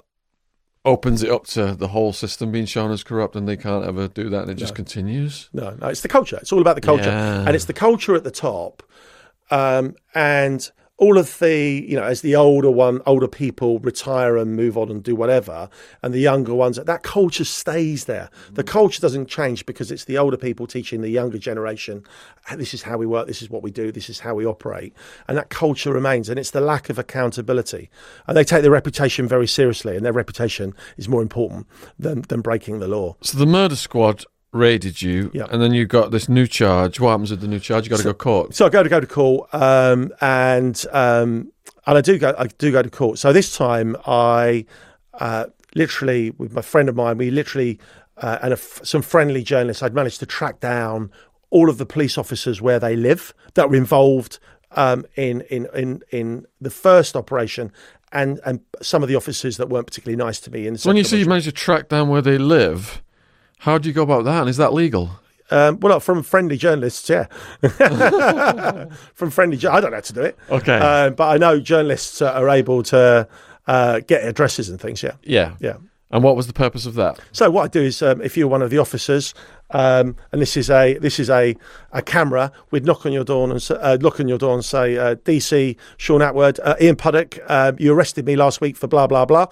opens 0.85 1.23
it 1.23 1.29
up 1.29 1.45
to 1.47 1.75
the 1.75 1.89
whole 1.89 2.13
system 2.13 2.51
being 2.51 2.65
shown 2.65 2.91
as 2.91 3.03
corrupt, 3.03 3.35
and 3.35 3.47
they 3.47 3.57
can't 3.57 3.85
ever 3.85 4.07
do 4.07 4.29
that, 4.29 4.43
and 4.43 4.51
it 4.51 4.55
just 4.55 4.75
continues. 4.75 5.49
No, 5.53 5.75
no, 5.81 5.87
it's 5.87 6.01
the 6.01 6.07
culture. 6.07 6.37
It's 6.37 6.51
all 6.53 6.61
about 6.61 6.75
the 6.75 6.81
culture, 6.81 7.03
Yeah. 7.09 7.41
and 7.45 7.55
it's 7.55 7.65
the 7.65 7.73
culture 7.73 8.15
at 8.15 8.23
the 8.23 8.31
top, 8.31 8.83
um, 9.51 9.95
and 10.15 10.71
all 10.99 11.17
of 11.17 11.39
the 11.39 11.85
you 11.87 11.95
know 11.95 12.03
as 12.03 12.21
the 12.21 12.35
older 12.35 12.69
one, 12.69 13.01
older 13.05 13.27
people 13.27 13.79
retire 13.79 14.37
and 14.37 14.55
move 14.55 14.77
on 14.77 14.91
and 14.91 15.01
do 15.01 15.15
whatever, 15.15 15.69
and 16.03 16.13
the 16.13 16.19
younger 16.19 16.53
ones, 16.53 16.77
that 16.77 17.03
culture 17.03 17.45
stays 17.45 18.05
there. 18.05 18.29
The 18.51 18.63
culture 18.63 19.01
doesn't 19.01 19.27
change 19.27 19.65
because 19.65 19.91
it's 19.91 20.05
the 20.05 20.17
older 20.17 20.37
people 20.37 20.67
teaching 20.67 21.01
the 21.01 21.09
younger 21.09 21.37
generation, 21.37 22.03
"Ah, 22.49 22.55
this 22.55 22.73
is 22.73 22.83
how 22.83 22.97
we 22.97 23.05
work, 23.05 23.27
this 23.27 23.41
is 23.41 23.49
what 23.49 23.63
we 23.63 23.71
do, 23.71 23.91
this 23.91 24.09
is 24.09 24.19
how 24.19 24.35
we 24.35 24.45
operate, 24.45 24.93
and 25.27 25.37
that 25.37 25.49
culture 25.49 25.93
remains. 25.93 26.29
And 26.29 26.37
it's 26.37 26.51
the 26.51 26.61
lack 26.61 26.89
of 26.89 26.99
accountability, 26.99 27.89
and 28.27 28.35
they 28.35 28.43
take 28.43 28.61
their 28.61 28.71
reputation 28.71 29.27
very 29.27 29.47
seriously, 29.47 29.95
and 29.95 30.05
their 30.05 30.13
reputation 30.13 30.73
is 30.97 31.07
more 31.07 31.21
important 31.21 31.65
than 31.97 32.23
than 32.27 32.41
breaking 32.41 32.79
the 32.79 32.87
law. 32.87 33.15
So 33.21 33.37
the 33.37 33.45
murder 33.45 33.77
squad 33.77 34.25
raided 34.51 35.01
you, 35.01 35.31
Yeah. 35.33 35.47
and 35.51 35.61
then 35.61 35.73
you 35.73 35.85
got 35.85 36.11
this 36.11 36.27
new 36.27 36.47
charge. 36.47 36.99
What 36.99 37.11
happens 37.11 37.31
with 37.31 37.41
the 37.41 37.47
new 37.47 37.59
charge? 37.59 37.85
You 37.85 37.89
got 37.89 37.97
to 37.97 38.03
go 38.03 38.13
court. 38.13 38.55
So 38.55 38.65
I 38.65 38.69
go 38.69 38.83
to 38.83 38.89
go 38.89 38.99
to 38.99 39.07
court, 39.07 39.53
um, 39.53 40.11
and 40.21 40.83
um, 40.91 41.51
and 41.85 41.97
I 41.97 42.01
do 42.01 42.17
go 42.17 42.33
I 42.37 42.47
do 42.47 42.71
go 42.71 42.81
to 42.81 42.89
court. 42.89 43.19
So 43.19 43.31
this 43.31 43.55
time 43.55 43.95
I 44.05 44.65
uh, 45.13 45.45
literally 45.75 46.31
with 46.31 46.53
my 46.53 46.61
friend 46.61 46.89
of 46.89 46.95
mine, 46.95 47.17
we 47.17 47.29
literally 47.31 47.79
uh, 48.17 48.39
and 48.41 48.53
a 48.53 48.57
some 48.57 49.01
friendly 49.01 49.43
journalists, 49.43 49.83
I'd 49.83 49.93
managed 49.93 50.19
to 50.19 50.25
track 50.25 50.59
down 50.59 51.11
all 51.51 51.69
of 51.69 51.77
the 51.77 51.85
police 51.85 52.17
officers 52.17 52.61
where 52.61 52.79
they 52.79 52.95
live 52.95 53.33
that 53.53 53.69
were 53.69 53.75
involved 53.75 54.39
um, 54.71 55.05
in 55.15 55.41
in 55.41 55.67
in 55.75 56.01
in 56.11 56.45
the 56.59 56.69
first 56.69 57.15
operation. 57.15 57.71
And, 58.11 58.39
and 58.43 58.61
some 58.81 59.03
of 59.03 59.07
the 59.07 59.15
officers 59.15 59.57
that 59.57 59.69
weren't 59.69 59.85
particularly 59.85 60.17
nice 60.17 60.39
to 60.39 60.49
me. 60.49 60.65
In 60.65 60.73
the 60.73 60.79
So 60.79 60.89
when 60.89 60.97
you 60.97 61.03
say 61.03 61.17
you 61.17 61.27
managed 61.27 61.45
to 61.45 61.51
track 61.51 61.89
down 61.89 62.09
where 62.09 62.23
they 62.23 62.39
live, 62.39 63.03
how 63.59 63.77
do 63.77 63.87
you 63.87 63.93
go 63.93 64.03
about 64.03 64.25
that? 64.25 64.41
And 64.41 64.49
is 64.49 64.57
that 64.57 64.73
legal? 64.73 65.11
um, 65.51 65.79
well, 65.79 65.99
from 65.99 66.23
friendly 66.23 66.57
journalists, 66.57 67.09
yeah, 67.09 67.25
from 69.13 69.31
friendly. 69.31 69.57
I 69.57 69.81
don't 69.81 69.91
know 69.91 69.97
how 69.97 70.01
to 70.01 70.13
do 70.13 70.21
it. 70.21 70.37
Okay. 70.49 70.77
Uh, 70.77 71.09
but 71.11 71.27
I 71.27 71.37
know 71.37 71.59
journalists 71.59 72.21
uh, 72.21 72.31
are 72.31 72.49
able 72.49 72.83
to 72.83 73.27
uh, 73.67 73.99
get 74.01 74.23
addresses 74.23 74.69
and 74.69 74.79
things. 74.79 75.01
Yeah, 75.01 75.13
yeah. 75.23 75.55
yeah. 75.59 75.77
And 76.11 76.23
what 76.23 76.35
was 76.35 76.47
the 76.47 76.53
purpose 76.53 76.87
of 76.87 76.95
that? 76.95 77.19
So 77.31 77.51
what 77.51 77.65
I 77.65 77.67
do 77.67 77.81
is, 77.81 78.01
um, 78.01 78.19
if 78.21 78.35
you're 78.35 78.47
one 78.47 78.63
of 78.63 78.71
the 78.71 78.79
officers, 78.79 79.35
um, 79.71 80.15
and 80.31 80.41
this 80.41 80.57
is 80.57 80.69
a 80.69 80.97
this 80.97 81.19
is 81.19 81.29
a, 81.29 81.55
a 81.91 82.01
camera, 82.01 82.51
we'd 82.71 82.85
knock 82.85 83.05
on 83.05 83.11
your 83.11 83.23
door 83.23 83.49
and 83.49 83.69
uh, 83.71 83.97
knock 84.01 84.19
on 84.19 84.27
your 84.27 84.39
door 84.39 84.55
and 84.55 84.65
say, 84.65 84.97
uh, 84.97 85.15
DC 85.15 85.77
Sean 85.97 86.21
Atwood, 86.21 86.59
uh, 86.63 86.75
Ian 86.81 86.95
Puddick, 86.95 87.39
uh, 87.47 87.73
you 87.77 87.93
arrested 87.93 88.25
me 88.25 88.35
last 88.35 88.59
week 88.59 88.75
for 88.75 88.87
blah 88.87 89.05
blah 89.05 89.25
blah. 89.25 89.47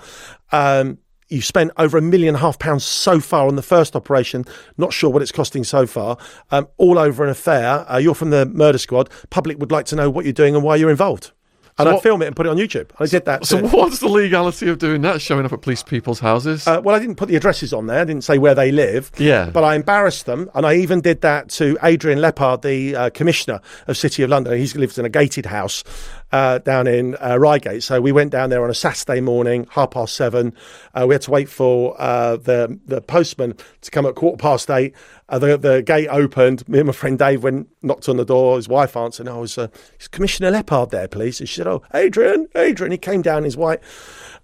Um, 0.52 0.98
you 1.30 1.42
spent 1.42 1.72
over 1.78 1.98
a 1.98 2.02
million 2.02 2.30
and 2.30 2.38
a 2.38 2.40
half 2.40 2.58
pounds 2.60 2.84
so 2.86 3.20
far 3.20 3.48
on 3.48 3.56
the 3.56 3.62
first 3.62 3.96
operation. 3.96 4.46
Not 4.78 4.94
sure 4.94 5.10
what 5.10 5.22
it's 5.22 5.32
costing 5.32 5.64
so 5.64 5.86
far. 5.86 6.18
Um, 6.52 6.68
all 6.78 6.98
over 6.98 7.24
an 7.24 7.30
affair. 7.30 7.86
Uh, 7.92 7.98
you're 7.98 8.16
from 8.16 8.30
the 8.30 8.46
murder 8.46 8.78
squad. 8.78 9.10
Public 9.30 9.58
would 9.60 9.72
like 9.72 9.86
to 9.88 9.96
know 9.96 10.10
what 10.10 10.26
you're 10.26 10.34
doing 10.34 10.56
and 10.56 10.64
why 10.64 10.76
you're 10.78 10.90
involved. 10.92 11.32
And 11.80 11.88
I'd 11.88 11.94
what- 11.94 12.02
film 12.04 12.24
it 12.24 12.26
and 12.26 12.36
put 12.36 12.48
it 12.48 12.50
on 12.50 12.58
YouTube. 12.58 12.90
I 13.00 13.06
did 13.06 13.26
that. 13.26 13.46
So 13.46 13.62
to- 13.62 13.68
what's 13.68 14.00
the 14.00 14.08
legality 14.08 14.68
of 14.68 14.80
doing 14.80 15.02
that? 15.02 15.22
Showing 15.22 15.46
up 15.46 15.54
at 15.54 15.62
police 15.62 15.84
people's 15.84 16.20
houses? 16.20 16.66
Uh, 16.68 16.82
well, 16.84 16.96
I 16.96 17.00
didn't 17.00 17.18
put 17.18 17.28
the 17.30 17.36
addresses 17.36 17.72
on 17.72 17.86
there. 17.86 18.00
I 18.00 18.04
didn't 18.04 18.24
say 18.24 18.40
where 18.40 18.56
they 18.56 18.72
live. 18.72 19.12
Yeah. 19.20 19.52
But 19.52 19.64
I 19.64 19.76
embarrassed 19.76 20.26
them, 20.26 20.50
and 20.56 20.66
I 20.66 20.74
even 20.78 21.02
did 21.02 21.22
that 21.22 21.50
to 21.50 21.78
Adrian 21.84 22.20
Leppard, 22.20 22.64
the 22.64 22.96
uh, 22.96 23.10
commissioner 23.12 23.60
of 23.86 23.96
City 23.96 24.24
of 24.24 24.32
London. 24.32 24.58
He 24.58 24.66
lives 24.76 24.98
in 24.98 25.06
a 25.06 25.10
gated 25.10 25.46
house 25.46 25.84
uh, 26.32 26.60
down 26.60 26.88
in 26.88 27.16
uh, 27.22 27.38
Reigate. 27.40 27.84
So 27.84 28.02
we 28.02 28.12
went 28.12 28.32
down 28.32 28.50
there 28.50 28.64
on 28.64 28.70
a 28.70 28.74
Saturday 28.74 29.22
morning, 29.22 29.68
half 29.72 29.92
past 29.92 30.16
seven. 30.16 30.54
Uh, 30.94 31.06
we 31.08 31.16
had 31.16 31.22
to 31.24 31.32
wait 31.32 31.50
for 31.50 31.96
uh, 32.00 32.38
the 32.38 32.80
the 32.86 33.02
postman 33.02 33.56
to 33.82 33.92
come 33.92 34.06
at 34.06 34.16
quarter 34.16 34.38
past 34.38 34.70
eight. 34.70 34.94
Uh, 35.30 35.40
the 35.40 35.58
the 35.58 35.82
gate 35.82 36.08
opened. 36.08 36.68
Me 36.68 36.80
and 36.80 36.88
my 36.88 36.94
friend 36.94 37.18
Dave 37.18 37.44
went 37.44 37.68
knocked 37.82 38.10
on 38.10 38.18
the 38.18 38.26
door. 38.26 38.58
His 38.58 38.68
wife 38.68 38.96
answered. 38.98 39.28
I 39.28 39.38
was, 39.38 39.58
uh, 39.58 39.68
Commissioner 40.12 40.52
Leppard 40.52 40.90
there, 40.90 41.08
please?" 41.08 41.40
And 41.40 41.48
she 41.48 41.56
said, 41.56 41.68
"Oh, 41.68 41.82
Adrian, 41.94 42.48
Adrian." 42.56 42.92
He 42.92 42.98
came 42.98 43.22
down 43.22 43.40
in 43.40 43.44
his 43.46 43.58
white. 43.58 43.82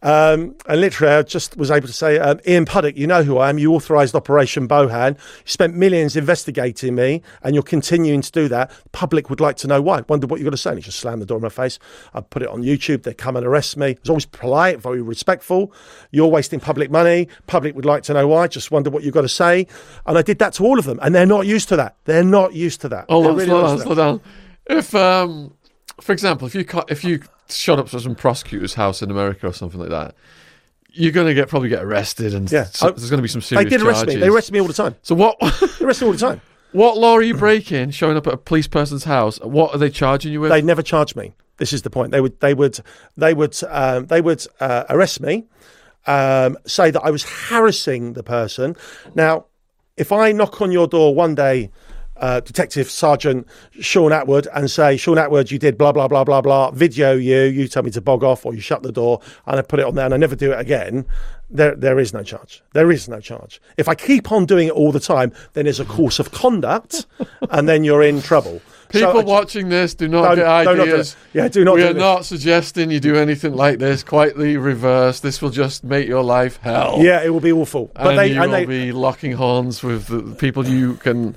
Um, 0.03 0.55
and 0.67 0.81
literally, 0.81 1.13
I 1.13 1.21
just 1.23 1.55
was 1.55 1.71
able 1.71 1.87
to 1.87 1.93
say, 1.93 2.19
um, 2.19 2.39
Ian 2.45 2.65
Puddick, 2.65 2.97
you 2.97 3.07
know 3.07 3.23
who 3.23 3.37
I 3.37 3.49
am. 3.49 3.57
You 3.57 3.73
authorised 3.73 4.13
Operation 4.15 4.67
Bohan. 4.67 5.17
You 5.17 5.17
spent 5.45 5.75
millions 5.75 6.17
investigating 6.17 6.93
me, 6.93 7.21
and 7.41 7.55
you're 7.55 7.63
continuing 7.63 8.21
to 8.21 8.31
do 8.31 8.49
that. 8.49 8.69
The 8.69 8.89
Public 8.89 9.29
would 9.29 9.39
like 9.39 9.55
to 9.57 9.67
know 9.67 9.81
why. 9.81 10.01
Wonder 10.09 10.27
what 10.27 10.41
you're 10.41 10.45
going 10.45 10.51
to 10.51 10.57
say. 10.57 10.71
And 10.71 10.79
he 10.79 10.83
just 10.83 10.99
slammed 10.99 11.21
the 11.21 11.25
door 11.25 11.37
in 11.37 11.43
my 11.43 11.49
face. 11.49 11.79
I 12.13 12.19
put 12.19 12.41
it 12.41 12.49
on 12.49 12.63
YouTube. 12.63 13.03
They 13.03 13.13
come 13.13 13.37
and 13.37 13.45
arrest 13.45 13.77
me. 13.77 13.87
I 13.87 13.97
was 14.01 14.09
always 14.09 14.25
polite, 14.25 14.81
very 14.81 15.01
respectful. 15.01 15.71
You're 16.11 16.27
wasting 16.27 16.59
public 16.59 16.91
money. 16.91 17.29
Public 17.47 17.73
would 17.73 17.85
like 17.85 18.03
to 18.03 18.13
know 18.13 18.27
why. 18.27 18.47
Just 18.47 18.71
wonder 18.71 18.89
what 18.89 19.03
you've 19.03 19.13
got 19.13 19.21
to 19.21 19.29
say. 19.29 19.67
And 20.05 20.17
I 20.17 20.21
did 20.21 20.37
that 20.39 20.51
to 20.55 20.65
all 20.65 20.77
of 20.77 20.85
them, 20.85 20.99
and 21.01 21.15
they're 21.15 21.25
not 21.25 21.47
used 21.47 21.69
to 21.69 21.77
that. 21.77 21.95
They're 22.03 22.25
not 22.25 22.53
used 22.53 22.81
to 22.81 22.89
that. 22.89 23.07
They're 23.07 23.21
really 23.21 23.45
slow 23.45 23.67
down, 23.67 23.79
slow 23.79 23.95
down. 23.95 24.21
If, 24.65 24.93
um, 24.95 25.53
for 26.01 26.11
example, 26.11 26.47
if 26.47 26.55
you 26.55 26.65
if 26.89 27.03
you 27.05 27.21
showed 27.49 27.79
up 27.79 27.89
to 27.89 27.99
some 27.99 28.15
prosecutor's 28.15 28.73
house 28.75 29.01
in 29.01 29.11
America 29.11 29.47
or 29.47 29.53
something 29.53 29.79
like 29.79 29.89
that, 29.89 30.15
you're 30.91 31.11
going 31.11 31.27
to 31.27 31.33
get 31.33 31.47
probably 31.49 31.69
get 31.69 31.83
arrested, 31.83 32.33
and 32.33 32.51
Yeah. 32.51 32.61
s- 32.61 32.81
I- 32.83 32.91
there's 32.91 33.09
going 33.09 33.17
to 33.17 33.23
be 33.23 33.27
some 33.27 33.41
serious 33.41 33.63
They 33.65 33.69
did 33.77 33.85
arrest 33.85 34.01
charges. 34.01 34.15
me. 34.15 34.21
They 34.21 34.27
arrested 34.27 34.53
me 34.53 34.61
all 34.61 34.67
the 34.67 34.73
time. 34.73 34.95
so 35.01 35.15
what? 35.15 35.37
They 35.39 35.85
arrest 35.85 36.01
me 36.01 36.07
all 36.07 36.13
the 36.13 36.19
time. 36.19 36.41
what 36.71 36.97
law 36.97 37.13
are 37.13 37.21
you 37.21 37.35
breaking? 37.35 37.91
Showing 37.91 38.15
up 38.17 38.27
at 38.27 38.33
a 38.33 38.37
police 38.37 38.67
person's 38.67 39.03
house? 39.05 39.39
What 39.41 39.73
are 39.73 39.77
they 39.77 39.89
charging 39.89 40.31
you 40.31 40.41
with? 40.41 40.51
they 40.51 40.61
never 40.61 40.81
charge 40.83 41.15
me. 41.15 41.33
This 41.57 41.73
is 41.73 41.81
the 41.83 41.89
point. 41.89 42.11
They 42.11 42.21
would, 42.21 42.39
they 42.39 42.53
would, 42.53 42.79
they 43.17 43.33
would, 43.33 43.55
um, 43.69 44.07
they 44.07 44.21
would 44.21 44.45
uh, 44.59 44.83
arrest 44.89 45.21
me, 45.21 45.45
um, 46.07 46.57
say 46.65 46.91
that 46.91 47.01
I 47.01 47.11
was 47.11 47.23
harassing 47.23 48.13
the 48.13 48.23
person. 48.23 48.75
Now, 49.15 49.45
if 49.97 50.11
I 50.11 50.31
knock 50.31 50.61
on 50.61 50.71
your 50.71 50.87
door 50.87 51.13
one 51.13 51.35
day, 51.35 51.69
uh, 52.17 52.39
Detective 52.41 52.89
Sergeant 52.89 53.47
Sean 53.79 54.11
Atwood, 54.11 54.47
and 54.53 54.69
say, 54.69 54.97
Sean 54.97 55.17
Atwood, 55.17 55.51
you 55.51 55.59
did 55.59 55.77
blah 55.77 55.91
blah 55.91 56.07
blah 56.07 56.23
blah 56.23 56.41
blah, 56.41 56.71
video 56.71 57.13
you, 57.13 57.41
you 57.43 57.67
tell 57.67 57.83
me 57.83 57.91
to 57.91 58.01
bog 58.01 58.23
off, 58.23 58.45
or 58.45 58.53
you 58.53 58.61
shut 58.61 58.83
the 58.83 58.91
door, 58.91 59.19
and 59.45 59.57
I 59.57 59.61
put 59.61 59.79
it 59.79 59.85
on 59.85 59.95
there, 59.95 60.05
and 60.05 60.13
I 60.13 60.17
never 60.17 60.35
do 60.35 60.51
it 60.51 60.59
again. 60.59 61.05
There, 61.49 61.75
there 61.75 61.99
is 61.99 62.13
no 62.13 62.23
charge. 62.23 62.63
There 62.73 62.91
is 62.91 63.07
no 63.07 63.19
charge. 63.19 63.61
If 63.77 63.87
I 63.87 63.93
keep 63.95 64.31
on 64.31 64.45
doing 64.45 64.69
it 64.69 64.73
all 64.73 64.91
the 64.91 64.99
time, 64.99 65.31
then 65.53 65.65
there's 65.65 65.79
a 65.79 65.85
course 65.85 66.17
of 66.19 66.31
conduct, 66.31 67.05
and 67.51 67.67
then 67.69 67.83
you're 67.83 68.01
in 68.03 68.21
trouble. 68.21 68.61
People 68.89 69.21
I- 69.21 69.23
watching 69.23 69.69
this 69.69 69.95
do 69.95 70.07
not 70.07 70.35
get 70.35 70.43
don't 70.63 70.75
do 70.77 70.81
ideas. 70.83 71.15
Yeah, 71.33 71.47
do 71.47 71.63
not 71.65 71.75
We 71.75 71.81
do 71.81 71.87
are 71.89 71.93
this. 71.93 71.99
not 72.01 72.25
suggesting 72.25 72.91
you 72.91 72.99
do 72.99 73.15
anything 73.15 73.55
like 73.55 73.79
this. 73.79 74.03
Quite 74.03 74.37
the 74.37 74.57
reverse. 74.57 75.19
This 75.19 75.41
will 75.41 75.49
just 75.49 75.83
make 75.83 76.07
your 76.07 76.23
life 76.23 76.57
hell. 76.57 76.99
Yeah, 77.01 77.23
it 77.23 77.29
will 77.29 77.39
be 77.39 77.51
awful. 77.51 77.91
But 77.95 78.09
and 78.09 78.19
they 78.19 78.27
you 78.33 78.41
and 78.41 78.51
will 78.51 78.59
they 78.59 78.65
be 78.65 78.91
locking 78.91 79.31
horns 79.31 79.81
with 79.81 80.07
the 80.07 80.35
people 80.35 80.67
you 80.67 80.93
can 80.95 81.35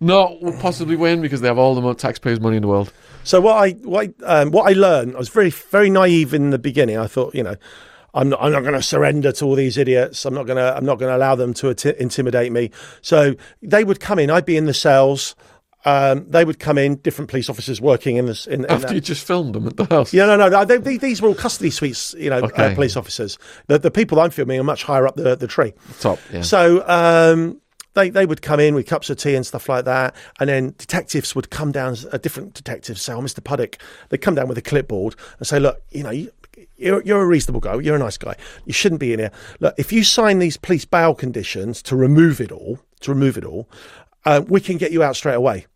not 0.00 0.32
possibly 0.60 0.96
win 0.96 1.20
because 1.20 1.40
they 1.40 1.48
have 1.48 1.58
all 1.58 1.74
the 1.74 1.94
taxpayers' 1.94 2.40
money 2.40 2.56
in 2.56 2.62
the 2.62 2.68
world. 2.68 2.92
so 3.24 3.40
what 3.40 3.56
I 3.56 3.70
what 3.82 4.10
I, 4.20 4.24
um, 4.40 4.50
what 4.50 4.68
I 4.70 4.72
learned. 4.74 5.14
I 5.14 5.18
was 5.18 5.28
very 5.28 5.50
very 5.50 5.90
naive 5.90 6.32
in 6.34 6.50
the 6.50 6.58
beginning. 6.58 6.98
I 6.98 7.06
thought 7.06 7.34
you 7.34 7.42
know. 7.42 7.56
I'm 8.14 8.30
not, 8.30 8.40
I'm 8.42 8.50
not 8.52 8.62
going 8.62 8.72
to 8.74 8.82
surrender 8.82 9.32
to 9.32 9.44
all 9.44 9.54
these 9.54 9.76
idiots. 9.76 10.24
I'm 10.24 10.32
not 10.32 10.46
going 10.46 10.56
to 10.56 10.74
I'm 10.74 10.84
not 10.86 10.98
going 10.98 11.10
to 11.12 11.16
allow 11.16 11.34
them 11.34 11.52
to 11.54 11.68
ati- 11.68 11.92
intimidate 12.00 12.50
me. 12.50 12.70
So 13.02 13.34
they 13.62 13.84
would 13.84 14.00
come 14.00 14.18
in. 14.18 14.30
I'd 14.30 14.46
be 14.46 14.56
in 14.56 14.64
the 14.64 14.72
cells. 14.74 15.36
Um, 15.84 16.24
they 16.28 16.44
would 16.44 16.58
come 16.58 16.78
in, 16.78 16.96
different 16.96 17.30
police 17.30 17.50
officers 17.50 17.82
working 17.82 18.16
in 18.16 18.24
this. 18.24 18.46
In, 18.46 18.64
in 18.64 18.70
After 18.70 18.88
that- 18.88 18.94
you 18.94 19.00
just 19.02 19.26
filmed 19.26 19.54
them 19.54 19.66
at 19.68 19.76
the 19.76 19.84
house. 19.84 20.12
yeah, 20.14 20.24
no, 20.24 20.36
no, 20.36 20.48
no. 20.48 20.64
They, 20.64 20.78
they, 20.78 20.96
these 20.96 21.20
were 21.20 21.28
all 21.28 21.34
custody 21.34 21.70
suites, 21.70 22.14
you 22.18 22.30
know, 22.30 22.38
Okay. 22.38 22.72
uh, 22.72 22.74
police 22.74 22.96
officers. 22.96 23.38
The, 23.66 23.78
the 23.78 23.90
people 23.90 24.18
I'm 24.18 24.30
filming 24.30 24.58
are 24.58 24.64
much 24.64 24.84
higher 24.84 25.06
up 25.06 25.16
the, 25.16 25.36
the 25.36 25.46
tree. 25.46 25.74
Top. 26.00 26.18
Yeah. 26.32 26.40
So 26.40 26.88
um, 26.88 27.60
they 27.94 28.10
they 28.10 28.26
would 28.26 28.42
come 28.42 28.60
in 28.60 28.74
with 28.74 28.86
cups 28.86 29.10
of 29.10 29.16
tea 29.16 29.34
and 29.34 29.46
stuff 29.46 29.68
like 29.68 29.84
that, 29.84 30.14
and 30.40 30.48
then 30.48 30.74
detectives 30.78 31.34
would 31.34 31.50
come 31.50 31.72
down. 31.72 31.96
A 32.12 32.18
different 32.18 32.54
detective, 32.54 32.98
say, 32.98 33.12
"Oh, 33.12 33.20
Mr. 33.20 33.40
Puddick," 33.40 33.80
they'd 34.08 34.18
come 34.18 34.34
down 34.34 34.48
with 34.48 34.58
a 34.58 34.62
clipboard 34.62 35.14
and 35.38 35.46
say, 35.46 35.58
"Look, 35.58 35.82
you 35.90 36.02
know." 36.02 36.10
You, 36.10 36.30
you're, 36.76 37.02
you're 37.02 37.22
a 37.22 37.26
reasonable 37.26 37.60
guy. 37.60 37.78
You're 37.78 37.94
a 37.94 38.00
nice 38.00 38.16
guy. 38.16 38.34
You 38.64 38.72
shouldn't 38.72 39.00
be 39.00 39.12
in 39.12 39.20
here. 39.20 39.30
Look, 39.60 39.74
if 39.78 39.92
you 39.92 40.02
sign 40.02 40.40
these 40.40 40.56
police 40.56 40.84
bail 40.84 41.14
conditions 41.14 41.82
to 41.82 41.94
remove 41.94 42.40
it 42.40 42.50
all, 42.50 42.80
to 43.00 43.12
remove 43.12 43.38
it 43.38 43.44
all, 43.44 43.68
uh, 44.24 44.42
we 44.46 44.60
can 44.60 44.76
get 44.76 44.90
you 44.90 45.02
out 45.02 45.14
straight 45.14 45.34
away. 45.34 45.66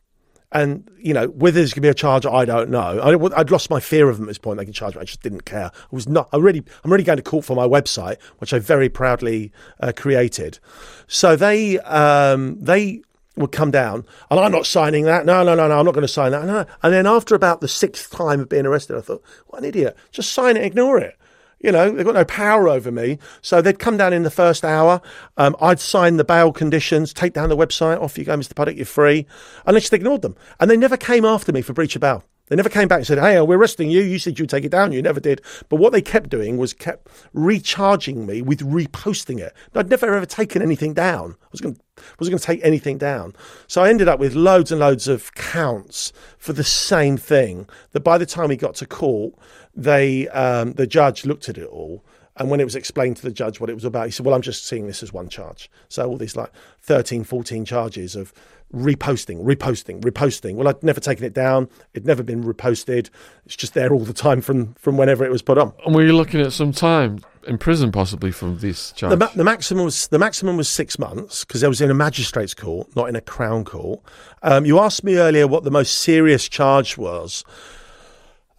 And 0.53 0.89
you 0.99 1.15
know 1.15 1.29
whether 1.29 1.55
there's 1.55 1.73
going 1.73 1.83
to 1.83 1.87
be 1.87 1.89
a 1.89 1.95
charge, 1.95 2.27
I 2.27 2.45
don't 2.45 2.71
know. 2.71 3.01
I, 3.01 3.17
would 3.17 3.51
lost 3.51 3.71
my 3.71 3.81
fear 3.81 4.09
of 4.11 4.19
them 4.19 4.27
at 4.27 4.29
this 4.29 4.39
point. 4.39 4.59
They 4.59 4.65
can 4.65 4.75
charge 4.75 4.95
me. 4.95 5.01
I 5.01 5.05
just 5.05 5.23
didn't 5.23 5.45
care. 5.45 5.71
I 5.75 5.87
was 5.91 6.09
not. 6.09 6.29
I 6.33 6.37
really, 6.37 6.63
I'm 6.85 6.93
really 6.93 7.05
going 7.05 7.17
to 7.17 7.23
court 7.23 7.45
for 7.45 7.57
my 7.57 7.67
website, 7.67 8.21
which 8.39 8.53
I 8.53 8.59
very 8.59 8.89
proudly 8.89 9.51
uh, 9.81 9.93
created. 9.97 10.59
So 11.07 11.37
they, 11.37 11.79
um, 11.81 12.61
they 12.61 13.03
would 13.37 13.53
come 13.53 13.71
down, 13.71 14.05
and 14.31 14.39
I'm 14.39 14.53
not 14.53 14.67
signing 14.67 15.05
that. 15.05 15.25
No, 15.25 15.43
no, 15.43 15.55
no, 15.55 15.69
no. 15.69 15.79
I'm 15.79 15.87
not 15.87 15.95
going 15.95 16.03
to 16.03 16.09
sign 16.09 16.33
that. 16.33 16.45
No. 16.45 16.67
And 16.83 16.93
then 16.93 17.07
after 17.07 17.35
about 17.35 17.61
the 17.63 17.69
sixth 17.69 18.11
time 18.11 18.41
of 18.41 18.49
being 18.49 18.67
arrested, 18.67 18.97
I 18.97 19.01
thought, 19.01 19.23
what 19.47 19.61
an 19.61 19.65
idiot! 19.65 19.97
Just 20.11 20.33
sign 20.33 20.57
it, 20.57 20.65
ignore 20.65 20.99
it. 20.99 21.19
You 21.63 21.73
know, 21.73 21.91
they've 21.91 22.05
got 22.05 22.15
no 22.15 22.25
power 22.25 22.69
over 22.69 22.91
me. 22.91 23.19
So 23.41 23.63
they'd 23.63 23.79
come 23.79 23.97
down 23.97 24.13
in 24.13 24.25
the 24.25 24.31
first 24.31 24.65
hour. 24.65 25.01
Um, 25.37 25.57
I'd 25.61 25.81
sign 25.81 26.17
the 26.17 26.25
bail 26.25 26.53
conditions, 26.53 27.13
take 27.13 27.33
down 27.33 27.49
the 27.49 27.57
website, 27.57 28.01
off 28.01 28.19
you 28.19 28.25
go, 28.25 28.37
Mr. 28.37 28.55
Puddick, 28.55 28.77
you're 28.77 28.87
free. 28.87 29.27
And 29.65 29.77
they 29.77 29.81
just 29.81 29.93
ignored 29.93 30.23
them. 30.23 30.37
And 30.61 30.71
they 30.71 30.77
never 30.77 30.97
came 30.97 31.25
after 31.25 31.53
me 31.53 31.63
for 31.63 31.73
breach 31.73 31.95
of 31.95 32.01
bail. 32.01 32.25
They 32.53 32.57
never 32.57 32.69
came 32.69 32.87
back 32.87 32.99
and 32.99 33.07
said, 33.07 33.19
hey, 33.19 33.41
we're 33.41 33.57
arresting 33.57 33.91
you. 33.91 34.03
You 34.03 34.19
said 34.19 34.39
you'd 34.39 34.51
take 34.51 34.65
it 34.65 34.71
down. 34.73 34.93
You 34.93 35.01
never 35.01 35.21
did. 35.21 35.41
But 35.71 35.77
what 35.77 35.93
they 35.93 36.03
kept 36.03 36.29
doing 36.29 36.59
was 36.59 36.75
kept 36.75 37.09
recharging 37.33 38.27
me 38.27 38.43
with 38.43 38.61
reposting 38.61 39.39
it. 39.39 39.55
I'd 39.75 39.89
never 39.89 40.13
ever 40.13 40.27
taken 40.27 40.61
anything 40.61 40.93
down. 40.93 41.37
I 41.41 41.47
was 41.51 41.63
wasn't 41.63 42.33
going 42.33 42.39
to 42.39 42.39
take 42.39 42.61
anything 42.63 42.99
down. 42.99 43.35
So 43.69 43.83
I 43.83 43.89
ended 43.89 44.07
up 44.09 44.19
with 44.19 44.35
loads 44.35 44.71
and 44.71 44.81
loads 44.81 45.09
of 45.09 45.33
counts 45.35 46.13
for 46.37 46.53
the 46.53 46.65
same 46.65 47.17
thing. 47.17 47.69
That 47.93 48.01
by 48.01 48.19
the 48.19 48.27
time 48.27 48.49
we 48.49 48.57
got 48.57 48.75
to 48.77 48.87
court, 48.87 49.35
they 49.75 50.29
um, 50.29 50.73
the 50.73 50.87
judge 50.87 51.25
looked 51.25 51.49
at 51.49 51.59
it 51.59 51.69
all. 51.69 52.05
And 52.37 52.51
when 52.51 52.61
it 52.61 52.65
was 52.65 52.75
explained 52.75 53.17
to 53.19 53.23
the 53.23 53.31
judge 53.31 53.61
what 53.61 53.69
it 53.69 53.75
was 53.75 53.85
about, 53.85 54.07
he 54.07 54.11
said, 54.11 54.25
Well, 54.25 54.35
I'm 54.35 54.43
just 54.43 54.67
seeing 54.67 54.87
this 54.87 55.03
as 55.03 55.13
one 55.13 55.29
charge. 55.29 55.71
So 55.89 56.09
all 56.09 56.17
these 56.17 56.35
like 56.35 56.51
13, 56.81 57.25
14 57.25 57.65
charges 57.67 58.17
of 58.17 58.33
reposting, 58.75 59.45
reposting, 59.45 60.01
reposting. 60.01 60.55
Well, 60.55 60.67
I'd 60.67 60.83
never 60.83 61.01
taken 61.01 61.25
it 61.25 61.35
down. 61.35 61.69
It'd 61.93 62.07
never 62.07 62.23
been 62.23 62.43
reposted. 62.43 63.11
It's 63.45 63.55
just 63.57 63.75
there 63.75 63.93
all 63.93 64.05
the 64.05 64.15
time 64.15 64.41
from, 64.41 64.73
from 64.75 64.97
whenever 64.97 65.25
it 65.25 65.31
was 65.31 65.43
put 65.43 65.59
on. 65.59 65.75
and 65.85 65.95
were 65.95 66.05
you 66.05 66.17
looking 66.17 66.41
at 66.41 66.55
some 66.55 66.73
time 66.73 67.21
in 67.47 67.59
prison 67.59 67.93
possibly 67.93 68.31
from 68.31 68.59
this 68.59 68.93
charge? 68.93 69.11
The, 69.11 69.17
ma- 69.19 69.33
the 69.35 69.45
maximum 69.45 69.85
was 69.85 70.09
the 70.09 70.19
maximum 70.19 70.57
was 70.57 70.71
six 70.71 70.99
months 70.99 71.45
because 71.45 71.63
I 71.63 71.69
was 71.69 71.83
in 71.83 71.91
a 71.91 71.95
magistrate's 71.95 72.55
court, 72.55 72.95
not 72.97 73.11
in 73.11 73.17
a 73.17 73.21
crown 73.21 73.65
court. 73.65 74.01
Um, 74.43 74.65
you 74.65 74.79
asked 74.79 75.05
me 75.05 75.17
earlier 75.19 75.47
what 75.47 75.65
the 75.65 75.71
most 75.71 75.99
serious 75.99 76.49
charge 76.49 76.97
was. 76.97 77.45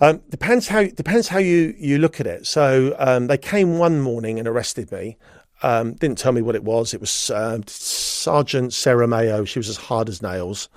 Um, 0.03 0.21
depends 0.29 0.67
how 0.67 0.83
depends 0.83 1.29
how 1.29 1.39
you 1.39 1.73
you 1.77 1.97
look 1.97 2.19
at 2.19 2.27
it. 2.27 2.45
So 2.45 2.93
um, 2.99 3.27
they 3.27 3.37
came 3.37 3.77
one 3.77 4.01
morning 4.01 4.37
and 4.37 4.49
arrested 4.49 4.91
me. 4.91 5.15
Um, 5.61 5.93
didn't 5.93 6.17
tell 6.17 6.33
me 6.33 6.41
what 6.41 6.55
it 6.55 6.65
was. 6.65 6.93
It 6.93 6.99
was 6.99 7.31
um, 7.31 7.63
Sergeant 7.67 8.73
Sarah 8.73 9.07
Mayo. 9.07 9.45
She 9.45 9.59
was 9.59 9.69
as 9.69 9.77
hard 9.77 10.09
as 10.09 10.21
nails. 10.21 10.67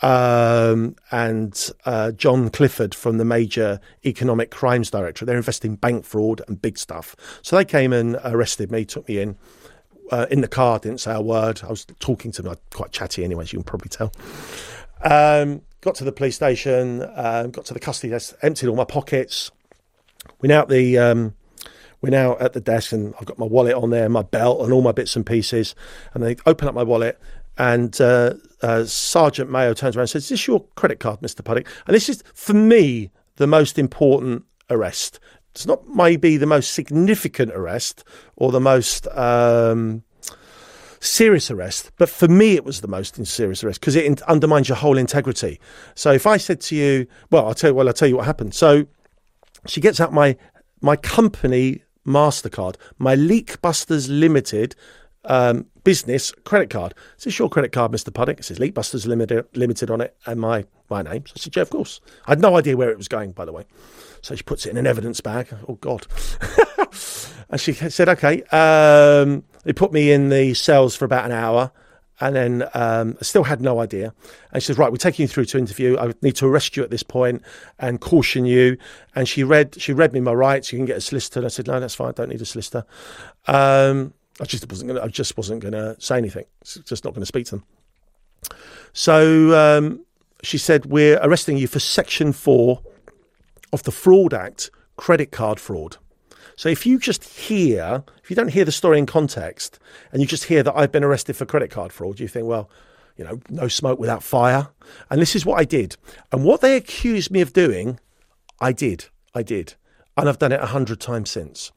Um, 0.00 0.96
and 1.10 1.70
uh, 1.84 2.12
John 2.12 2.48
Clifford 2.48 2.94
from 2.94 3.18
the 3.18 3.24
Major 3.26 3.80
Economic 4.06 4.50
Crimes 4.50 4.90
Directorate. 4.90 5.26
They're 5.26 5.36
investing 5.36 5.76
bank 5.76 6.06
fraud 6.06 6.40
and 6.48 6.60
big 6.60 6.78
stuff. 6.78 7.14
So 7.42 7.56
they 7.56 7.66
came 7.66 7.92
and 7.92 8.18
arrested 8.24 8.72
me, 8.72 8.86
took 8.86 9.06
me 9.06 9.18
in. 9.18 9.36
Uh, 10.10 10.24
in 10.30 10.40
the 10.40 10.48
car, 10.48 10.78
didn't 10.78 11.00
say 11.00 11.12
a 11.12 11.20
word. 11.20 11.60
I 11.64 11.68
was 11.68 11.84
talking 12.00 12.32
to 12.32 12.42
them, 12.42 12.52
I'm 12.52 12.58
quite 12.72 12.92
chatty 12.92 13.24
anyway, 13.24 13.44
as 13.44 13.52
you 13.52 13.58
can 13.58 13.64
probably 13.64 13.90
tell. 13.90 14.10
Um, 15.02 15.60
got 15.84 15.94
to 15.96 16.04
the 16.04 16.12
police 16.12 16.34
station, 16.34 17.02
um, 17.14 17.50
got 17.50 17.66
to 17.66 17.74
the 17.74 17.80
custody 17.80 18.10
desk, 18.10 18.34
emptied 18.42 18.68
all 18.68 18.76
my 18.76 18.84
pockets. 18.84 19.50
Now 20.42 20.62
at 20.62 20.68
the 20.68 20.98
um, 20.98 21.34
we're 22.00 22.10
now 22.10 22.36
at 22.38 22.52
the 22.52 22.60
desk, 22.60 22.92
and 22.92 23.14
I've 23.18 23.26
got 23.26 23.38
my 23.38 23.46
wallet 23.46 23.74
on 23.74 23.90
there, 23.90 24.08
my 24.08 24.22
belt, 24.22 24.60
and 24.62 24.72
all 24.72 24.82
my 24.82 24.92
bits 24.92 25.16
and 25.16 25.24
pieces. 25.24 25.74
And 26.12 26.22
they 26.22 26.36
open 26.44 26.68
up 26.68 26.74
my 26.74 26.82
wallet, 26.82 27.18
and 27.56 27.98
uh, 28.00 28.34
uh, 28.62 28.84
Sergeant 28.84 29.50
Mayo 29.50 29.72
turns 29.74 29.96
around 29.96 30.02
and 30.04 30.10
says, 30.10 30.24
"Is 30.24 30.28
this 30.30 30.46
your 30.46 30.64
credit 30.74 31.00
card, 31.00 31.22
Mister 31.22 31.42
Puddick?" 31.42 31.66
And 31.86 31.94
this 31.94 32.08
is 32.08 32.22
for 32.34 32.54
me 32.54 33.10
the 33.36 33.46
most 33.46 33.78
important 33.78 34.44
arrest. 34.68 35.20
It's 35.52 35.66
not 35.66 35.88
maybe 35.88 36.36
the 36.36 36.46
most 36.46 36.72
significant 36.72 37.52
arrest 37.52 38.04
or 38.36 38.50
the 38.52 38.60
most 38.60 39.06
um, 39.08 40.02
serious 41.04 41.50
arrest, 41.50 41.90
but 41.98 42.08
for 42.08 42.28
me 42.28 42.54
it 42.54 42.64
was 42.64 42.80
the 42.80 42.88
most 42.88 43.24
serious 43.26 43.62
arrest 43.62 43.80
because 43.80 43.96
it 43.96 44.04
in- 44.04 44.18
undermines 44.26 44.68
your 44.68 44.76
whole 44.76 44.98
integrity. 44.98 45.60
So 45.94 46.12
if 46.12 46.26
I 46.26 46.36
said 46.36 46.60
to 46.62 46.76
you, 46.76 47.06
well, 47.30 47.46
I'll 47.46 47.54
tell 47.54 47.70
you, 47.70 47.74
well, 47.74 47.88
I'll 47.88 47.94
tell 47.94 48.08
you 48.08 48.16
what 48.16 48.26
happened. 48.26 48.54
So 48.54 48.86
she 49.66 49.80
gets 49.80 50.00
out 50.00 50.12
my 50.12 50.36
my 50.80 50.96
company 50.96 51.82
Mastercard, 52.06 52.76
my 52.98 53.16
Leakbusters 53.16 54.08
Limited 54.08 54.74
um, 55.24 55.66
business 55.84 56.32
credit 56.44 56.70
card. 56.70 56.94
Is 57.18 57.24
this 57.24 57.38
your 57.38 57.48
credit 57.48 57.72
card, 57.72 57.92
Mr. 57.92 58.10
Puddick? 58.10 58.40
It 58.40 58.44
says 58.44 58.58
Leakbusters 58.58 59.06
Limited, 59.06 59.46
Limited 59.54 59.90
on 59.90 60.00
it 60.00 60.16
and 60.26 60.40
my 60.40 60.66
my 60.90 61.02
name. 61.02 61.24
So 61.26 61.34
I 61.36 61.40
said, 61.40 61.56
yeah, 61.56 61.62
of 61.62 61.70
course. 61.70 62.00
I 62.26 62.32
had 62.32 62.40
no 62.40 62.56
idea 62.56 62.76
where 62.76 62.90
it 62.90 62.98
was 62.98 63.08
going, 63.08 63.32
by 63.32 63.44
the 63.44 63.52
way. 63.52 63.64
So 64.20 64.34
she 64.34 64.42
puts 64.42 64.66
it 64.66 64.70
in 64.70 64.76
an 64.76 64.86
evidence 64.86 65.20
bag. 65.20 65.48
Oh 65.68 65.74
God! 65.74 66.06
and 67.50 67.60
she 67.60 67.72
said, 67.72 68.08
okay. 68.10 68.42
Um, 68.44 69.44
they 69.64 69.72
put 69.72 69.92
me 69.92 70.12
in 70.12 70.28
the 70.28 70.54
cells 70.54 70.94
for 70.96 71.04
about 71.04 71.24
an 71.24 71.32
hour. 71.32 71.72
And 72.20 72.36
then 72.36 72.62
um, 72.74 73.16
I 73.20 73.24
still 73.24 73.42
had 73.42 73.60
no 73.60 73.80
idea. 73.80 74.14
And 74.52 74.62
she 74.62 74.68
says, 74.68 74.78
"Right, 74.78 74.90
we're 74.92 74.98
taking 74.98 75.24
you 75.24 75.28
through 75.28 75.46
to 75.46 75.58
interview. 75.58 75.98
I 75.98 76.12
need 76.22 76.36
to 76.36 76.46
arrest 76.46 76.76
you 76.76 76.84
at 76.84 76.90
this 76.90 77.02
point 77.02 77.42
and 77.80 78.00
caution 78.00 78.44
you." 78.44 78.78
And 79.16 79.28
she 79.28 79.42
read, 79.42 79.80
she 79.80 79.92
read 79.92 80.12
me 80.12 80.20
my 80.20 80.32
rights. 80.32 80.72
You 80.72 80.78
can 80.78 80.86
get 80.86 80.96
a 80.96 81.00
solicitor. 81.00 81.40
And 81.40 81.46
I 81.46 81.48
said, 81.48 81.66
"No, 81.66 81.80
that's 81.80 81.96
fine. 81.96 82.10
I 82.10 82.12
don't 82.12 82.28
need 82.28 82.40
a 82.40 82.46
solicitor." 82.46 82.84
Um, 83.48 84.14
I 84.40 84.44
just 84.44 84.68
wasn't 84.70 84.90
going. 84.90 85.00
to 85.00 85.04
I 85.04 85.08
just 85.08 85.36
wasn't 85.36 85.62
to 85.62 85.96
say 85.98 86.16
anything. 86.16 86.44
Just 86.62 87.04
not 87.04 87.14
going 87.14 87.22
to 87.22 87.26
speak 87.26 87.46
to 87.46 87.56
them. 87.56 87.64
So 88.92 89.78
um, 89.78 90.04
she 90.42 90.56
said, 90.56 90.86
"We're 90.86 91.18
arresting 91.20 91.56
you 91.56 91.66
for 91.66 91.80
Section 91.80 92.32
Four 92.32 92.80
of 93.72 93.82
the 93.82 93.92
Fraud 93.92 94.32
Act, 94.32 94.70
credit 94.96 95.32
card 95.32 95.58
fraud." 95.58 95.96
So 96.56 96.68
if 96.68 96.86
you 96.86 96.98
just 96.98 97.24
hear, 97.24 98.04
if 98.22 98.30
you 98.30 98.36
don't 98.36 98.48
hear 98.48 98.64
the 98.64 98.72
story 98.72 98.98
in 98.98 99.06
context, 99.06 99.78
and 100.12 100.20
you 100.20 100.26
just 100.26 100.44
hear 100.44 100.62
that 100.62 100.76
I've 100.76 100.92
been 100.92 101.04
arrested 101.04 101.36
for 101.36 101.46
credit 101.46 101.70
card 101.70 101.92
fraud, 101.92 102.20
you 102.20 102.28
think, 102.28 102.46
well, 102.46 102.70
you 103.16 103.24
know, 103.24 103.40
no 103.48 103.68
smoke 103.68 103.98
without 103.98 104.22
fire. 104.22 104.68
And 105.10 105.20
this 105.20 105.36
is 105.36 105.46
what 105.46 105.58
I 105.58 105.64
did. 105.64 105.96
And 106.32 106.44
what 106.44 106.60
they 106.60 106.76
accused 106.76 107.30
me 107.30 107.40
of 107.40 107.52
doing, 107.52 108.00
I 108.60 108.72
did. 108.72 109.06
I 109.34 109.42
did. 109.42 109.74
And 110.16 110.28
I've 110.28 110.38
done 110.38 110.52
it 110.52 110.60
a 110.60 110.66
hundred 110.66 111.00
times 111.00 111.30
since. 111.30 111.72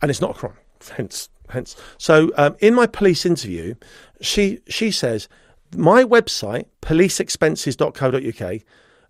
And 0.00 0.10
it's 0.10 0.20
not 0.20 0.30
a 0.30 0.34
crime. 0.34 0.56
Hence, 0.96 1.28
hence. 1.48 1.74
So 1.98 2.30
um, 2.36 2.56
in 2.60 2.72
my 2.72 2.86
police 2.86 3.26
interview, 3.26 3.74
she 4.20 4.60
she 4.68 4.92
says, 4.92 5.28
my 5.74 6.04
website, 6.04 6.66
policeexpenses.co.uk, 6.82 8.60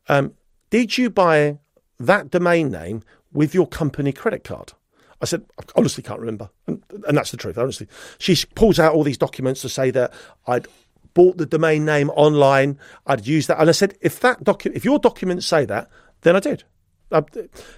um, 0.08 0.32
did 0.70 0.96
you 0.96 1.10
buy 1.10 1.58
that 2.00 2.30
domain 2.30 2.70
name 2.70 3.02
with 3.32 3.54
your 3.54 3.66
company 3.66 4.12
credit 4.12 4.44
card? 4.44 4.72
I 5.20 5.24
said, 5.24 5.44
I 5.58 5.64
honestly 5.76 6.02
can't 6.02 6.20
remember. 6.20 6.50
And, 6.66 6.82
and 7.06 7.16
that's 7.16 7.30
the 7.30 7.36
truth, 7.36 7.58
honestly. 7.58 7.88
She 8.18 8.36
pulls 8.54 8.78
out 8.78 8.94
all 8.94 9.02
these 9.02 9.18
documents 9.18 9.62
to 9.62 9.68
say 9.68 9.90
that 9.90 10.12
I'd 10.46 10.66
bought 11.14 11.36
the 11.36 11.46
domain 11.46 11.84
name 11.84 12.10
online, 12.10 12.78
I'd 13.06 13.26
used 13.26 13.48
that. 13.48 13.58
And 13.58 13.68
I 13.68 13.72
said, 13.72 13.96
if 14.00 14.20
that 14.20 14.44
docu- 14.44 14.74
if 14.74 14.84
your 14.84 14.98
documents 14.98 15.46
say 15.46 15.64
that, 15.64 15.90
then 16.20 16.36
I 16.36 16.40
did. 16.40 16.64
I, 17.10 17.22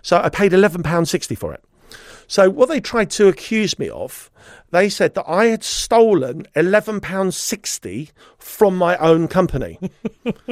so 0.03 0.19
I 0.19 0.29
paid 0.29 0.53
£11.60 0.53 1.39
for 1.39 1.55
it. 1.55 1.65
So 2.27 2.51
what 2.51 2.69
they 2.69 2.81
tried 2.81 3.11
to 3.13 3.29
accuse 3.29 3.79
me 3.79 3.89
of, 3.89 4.31
they 4.71 4.89
said 4.89 5.15
that 5.15 5.25
I 5.29 5.47
had 5.47 5.65
stolen 5.65 6.47
£11.60 6.55 8.11
from 8.39 8.77
my 8.77 8.97
own 8.97 9.29
company. 9.29 9.79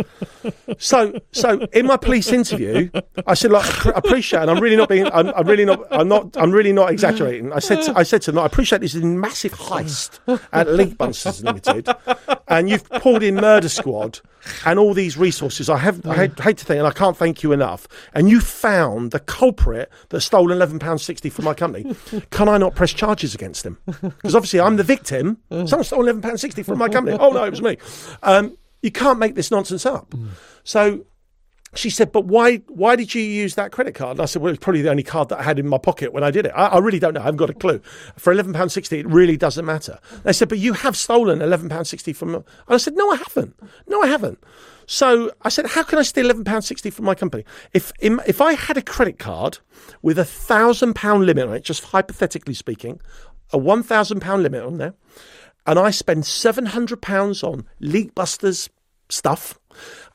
so, 0.79 1.19
so 1.33 1.67
in 1.73 1.87
my 1.87 1.97
police 1.97 2.33
interview, 2.33 2.91
I 3.27 3.35
said, 3.35 3.51
"Look, 3.51 3.87
I 3.87 3.93
appreciate, 3.95 4.41
and 4.41 4.51
I'm 4.51 4.61
really 4.61 4.77
not 4.77 4.89
being, 4.89 5.07
I'm, 5.07 5.29
I'm 5.29 5.47
really 5.47 5.65
not, 5.65 5.87
I'm 5.91 6.09
not, 6.09 6.37
I'm 6.37 6.51
really 6.51 6.73
not 6.73 6.91
exaggerating." 6.91 7.53
I 7.53 7.61
said, 7.61 7.83
to, 7.83 7.97
I 7.97 8.03
said 8.03 8.23
to 8.23 8.33
them, 8.33 8.41
"I 8.41 8.47
appreciate 8.47 8.81
this 8.81 8.95
is 8.95 9.03
a 9.03 9.07
massive 9.07 9.53
heist 9.53 10.19
at 10.53 10.67
Leakbusters 10.67 11.43
Limited, 11.43 11.89
and 12.49 12.69
you've 12.69 12.89
pulled 12.89 13.23
in 13.23 13.37
Murder 13.37 13.69
Squad 13.69 14.21
and 14.65 14.79
all 14.79 14.95
these 14.95 15.17
resources. 15.17 15.69
I 15.69 15.79
have, 15.79 16.07
I 16.07 16.15
hate, 16.15 16.39
hate 16.41 16.59
to 16.59 16.65
think, 16.65 16.79
and 16.79 16.87
I 16.87 16.93
can't 16.93 17.17
thank 17.17 17.43
you 17.43 17.53
enough. 17.53 17.89
And 18.15 18.29
you 18.29 18.41
found 18.41 19.11
the 19.11 19.21
culprit 19.21 19.91
that 20.11 20.21
stole 20.21 20.53
eleven 20.53 20.79
pounds 20.79 21.03
sixty 21.03 21.31
from 21.31 21.45
my 21.47 21.55
company. 21.55 21.95
Can 22.31 22.49
I 22.49 22.59
not 22.59 22.75
press 22.75 22.93
charges 22.93 23.35
against 23.35 23.65
him? 23.65 23.79
Because 24.11 24.35
obviously 24.35 24.61
I'm 24.61 24.77
the 24.77 24.85
victim. 24.85 25.39
Someone 25.51 25.85
stole 25.85 26.03
eleven 26.03 26.21
pounds 26.23 26.41
sixty 26.41 26.63
from 26.63 26.79
my 26.79 26.89
company. 26.89 27.17
Oh 27.19 27.31
no, 27.31 27.45
it 27.45 27.51
was 27.51 27.63
me." 27.63 27.77
Um, 28.23 28.57
You 28.83 28.93
can't 28.93 29.19
make 29.19 29.35
this 29.35 29.51
nonsense 29.51 29.85
up. 29.85 30.15
So 30.63 31.05
she 31.75 31.91
said, 31.91 32.13
"But 32.13 32.25
why? 32.27 32.59
Why 32.69 32.97
did 32.97 33.15
you 33.15 33.23
use 33.23 33.55
that 33.57 33.73
credit 33.73 33.95
card?" 33.95 34.13
And 34.13 34.23
I 34.23 34.27
said, 34.27 34.41
"Well, 34.41 34.53
it's 34.53 34.63
probably 34.63 34.83
the 34.83 34.91
only 34.91 35.03
card 35.03 35.29
that 35.31 35.41
I 35.41 35.43
had 35.43 35.59
in 35.59 35.69
my 35.69 35.79
pocket 35.79 36.13
when 36.13 36.23
I 36.25 36.31
did 36.31 36.47
it. 36.47 36.53
I, 36.55 36.67
I 36.67 36.79
really 36.79 36.99
don't 36.99 37.13
know. 37.15 37.21
I 37.21 37.25
haven't 37.25 37.39
got 37.39 37.51
a 37.51 37.55
clue. 37.55 37.81
For 38.17 38.33
eleven 38.33 38.53
pound 38.53 38.73
sixty, 38.73 39.01
it 39.01 39.07
really 39.07 39.37
doesn't 39.37 39.65
matter." 39.65 39.99
They 40.23 40.33
said, 40.33 40.49
"But 40.49 40.59
you 40.59 40.73
have 40.75 40.97
stolen 40.97 41.43
eleven 41.43 41.69
pound 41.69 41.87
sixty 41.87 42.13
from." 42.13 42.35
And 42.37 42.45
I 42.69 42.77
said, 42.79 42.95
"No, 42.97 43.11
I 43.11 43.17
haven't. 43.17 43.55
No, 43.89 44.01
I 44.01 44.07
haven't." 44.07 44.39
So 44.87 45.31
I 45.43 45.51
said, 45.51 45.67
"How 45.67 45.83
can 45.83 45.99
I 45.99 46.03
steal 46.03 46.25
eleven 46.25 46.45
pound 46.45 46.65
sixty 46.65 46.89
from 46.89 47.05
my 47.05 47.15
company? 47.15 47.45
If 47.75 47.93
if 48.01 48.41
I 48.41 48.55
had 48.55 48.77
a 48.79 48.83
credit 48.83 49.19
card 49.19 49.59
with 50.01 50.19
a 50.19 50.25
thousand 50.25 50.95
pound 50.95 51.27
limit 51.27 51.49
on 51.49 51.55
it, 51.55 51.65
just 51.65 51.85
hypothetically 51.85 52.55
speaking, 52.55 53.01
a 53.53 53.59
one 53.59 53.83
thousand 53.83 54.21
pound 54.21 54.43
limit 54.43 54.65
on 54.65 54.79
there, 54.79 54.95
and 55.67 55.79
I 55.79 55.91
spend 55.91 56.27
seven 56.27 56.67
hundred 56.67 57.03
pounds 57.03 57.43
on 57.43 57.67
leak 57.81 58.15
busters 58.15 58.69
stuff." 59.09 59.59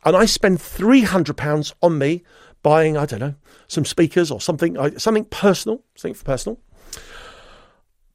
and 0.05 0.15
I 0.15 0.25
spend 0.25 0.61
three 0.61 1.01
hundred 1.01 1.37
pounds 1.37 1.73
on 1.81 1.97
me 1.97 2.23
buying, 2.61 2.97
I 2.97 3.05
don't 3.05 3.19
know, 3.19 3.35
some 3.67 3.85
speakers 3.85 4.31
or 4.31 4.39
something, 4.39 4.77
something 4.99 5.25
personal, 5.25 5.83
something 5.95 6.13
for 6.13 6.25
personal. 6.25 6.59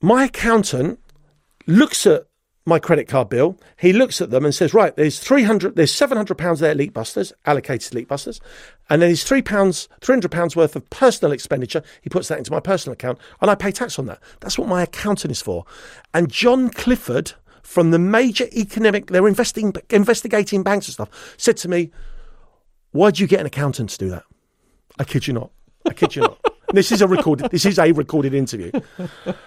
My 0.00 0.24
accountant 0.24 1.00
looks 1.66 2.06
at 2.06 2.27
my 2.68 2.78
credit 2.78 3.08
card 3.08 3.28
bill. 3.28 3.58
He 3.78 3.92
looks 3.92 4.20
at 4.20 4.30
them 4.30 4.44
and 4.44 4.54
says, 4.54 4.74
"Right, 4.74 4.94
there's 4.94 5.18
three 5.18 5.42
hundred, 5.42 5.76
there's 5.76 5.92
seven 5.92 6.16
hundred 6.16 6.38
pounds 6.38 6.60
there, 6.60 6.74
Leak 6.74 6.92
Busters, 6.92 7.32
allocated 7.46 7.94
Leak 7.94 8.08
Busters, 8.08 8.40
and 8.88 9.02
then 9.02 9.08
there's 9.08 9.24
three 9.24 9.42
pounds, 9.42 9.88
three 10.00 10.14
hundred 10.14 10.30
pounds 10.30 10.54
worth 10.54 10.76
of 10.76 10.88
personal 10.90 11.32
expenditure. 11.32 11.82
He 12.02 12.10
puts 12.10 12.28
that 12.28 12.38
into 12.38 12.52
my 12.52 12.60
personal 12.60 12.92
account, 12.92 13.18
and 13.40 13.50
I 13.50 13.54
pay 13.54 13.72
tax 13.72 13.98
on 13.98 14.06
that. 14.06 14.20
That's 14.40 14.58
what 14.58 14.68
my 14.68 14.82
accountant 14.82 15.32
is 15.32 15.42
for." 15.42 15.64
And 16.14 16.30
John 16.30 16.70
Clifford 16.70 17.32
from 17.62 17.90
the 17.90 17.98
major 17.98 18.46
economic, 18.54 19.08
they're 19.08 19.28
investing, 19.28 19.74
investigating 19.90 20.62
banks 20.62 20.88
and 20.88 20.94
stuff, 20.94 21.34
said 21.36 21.54
to 21.58 21.68
me, 21.68 21.90
why 22.92 23.10
do 23.10 23.22
you 23.22 23.28
get 23.28 23.40
an 23.40 23.46
accountant 23.46 23.90
to 23.90 23.98
do 23.98 24.08
that? 24.10 24.24
I 24.98 25.04
kid 25.04 25.26
you 25.26 25.34
not. 25.34 25.50
I 25.86 25.92
kid 25.92 26.16
you 26.16 26.22
not. 26.22 26.38
this 26.72 26.92
is 26.92 27.02
a 27.02 27.08
recorded. 27.08 27.50
This 27.50 27.64
is 27.64 27.78
a 27.78 27.92
recorded 27.92 28.34
interview. 28.34 28.70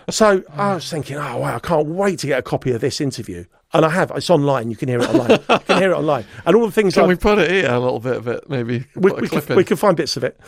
So 0.10 0.44
I 0.54 0.76
was 0.76 0.90
thinking, 0.90 1.18
oh 1.18 1.38
wow, 1.38 1.56
I 1.56 1.60
can't 1.60 1.88
wait 1.88 2.20
to 2.20 2.28
get 2.28 2.40
a 2.40 2.42
copy 2.42 2.72
of 2.72 2.82
this 2.82 3.02
interview, 3.02 3.46
and 3.74 3.86
I 3.86 3.90
have. 3.90 4.12
It's 4.16 4.30
online. 4.30 4.70
You 4.70 4.76
can 4.76 4.90
hear 4.90 5.00
it 5.00 5.10
online. 5.10 5.32
you 5.32 5.60
can 5.60 5.78
hear 5.78 5.92
it 5.92 5.96
online, 5.96 6.26
and 6.46 6.56
all 6.56 6.66
the 6.66 6.72
things. 6.72 6.96
Can 6.96 7.08
we 7.08 7.16
put 7.16 7.40
it 7.40 7.52
here? 7.52 7.72
A 7.72 7.80
little 7.80 8.00
bit 8.00 8.18
of 8.18 8.28
it, 8.28 8.50
maybe. 8.50 8.86
we, 8.96 9.12
we, 9.14 9.28
can, 9.28 9.56
we 9.56 9.64
can 9.64 9.78
find 9.78 9.96
bits 9.98 10.18
of 10.18 10.24
it. 10.24 10.40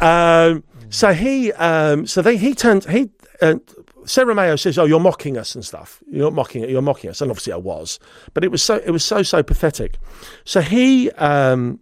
Um, 0.00 0.64
so 0.90 1.12
he, 1.12 1.52
um, 1.52 2.06
so 2.06 2.22
they, 2.22 2.36
he 2.36 2.54
turned, 2.54 2.84
he, 2.84 3.10
uh, 3.42 3.56
Sarah 4.04 4.34
Mayo 4.34 4.56
says, 4.56 4.78
"Oh, 4.78 4.84
you're 4.84 5.00
mocking 5.00 5.36
us 5.36 5.54
and 5.54 5.64
stuff. 5.64 6.02
You're 6.10 6.30
mocking 6.30 6.62
it. 6.62 6.70
You're 6.70 6.82
mocking 6.82 7.10
us." 7.10 7.20
And 7.20 7.30
obviously, 7.30 7.52
I 7.52 7.56
was, 7.56 7.98
but 8.34 8.44
it 8.44 8.50
was 8.50 8.62
so, 8.62 8.76
it 8.76 8.90
was 8.90 9.04
so, 9.04 9.22
so 9.22 9.42
pathetic. 9.42 9.98
So 10.44 10.60
he, 10.60 11.10
um, 11.12 11.80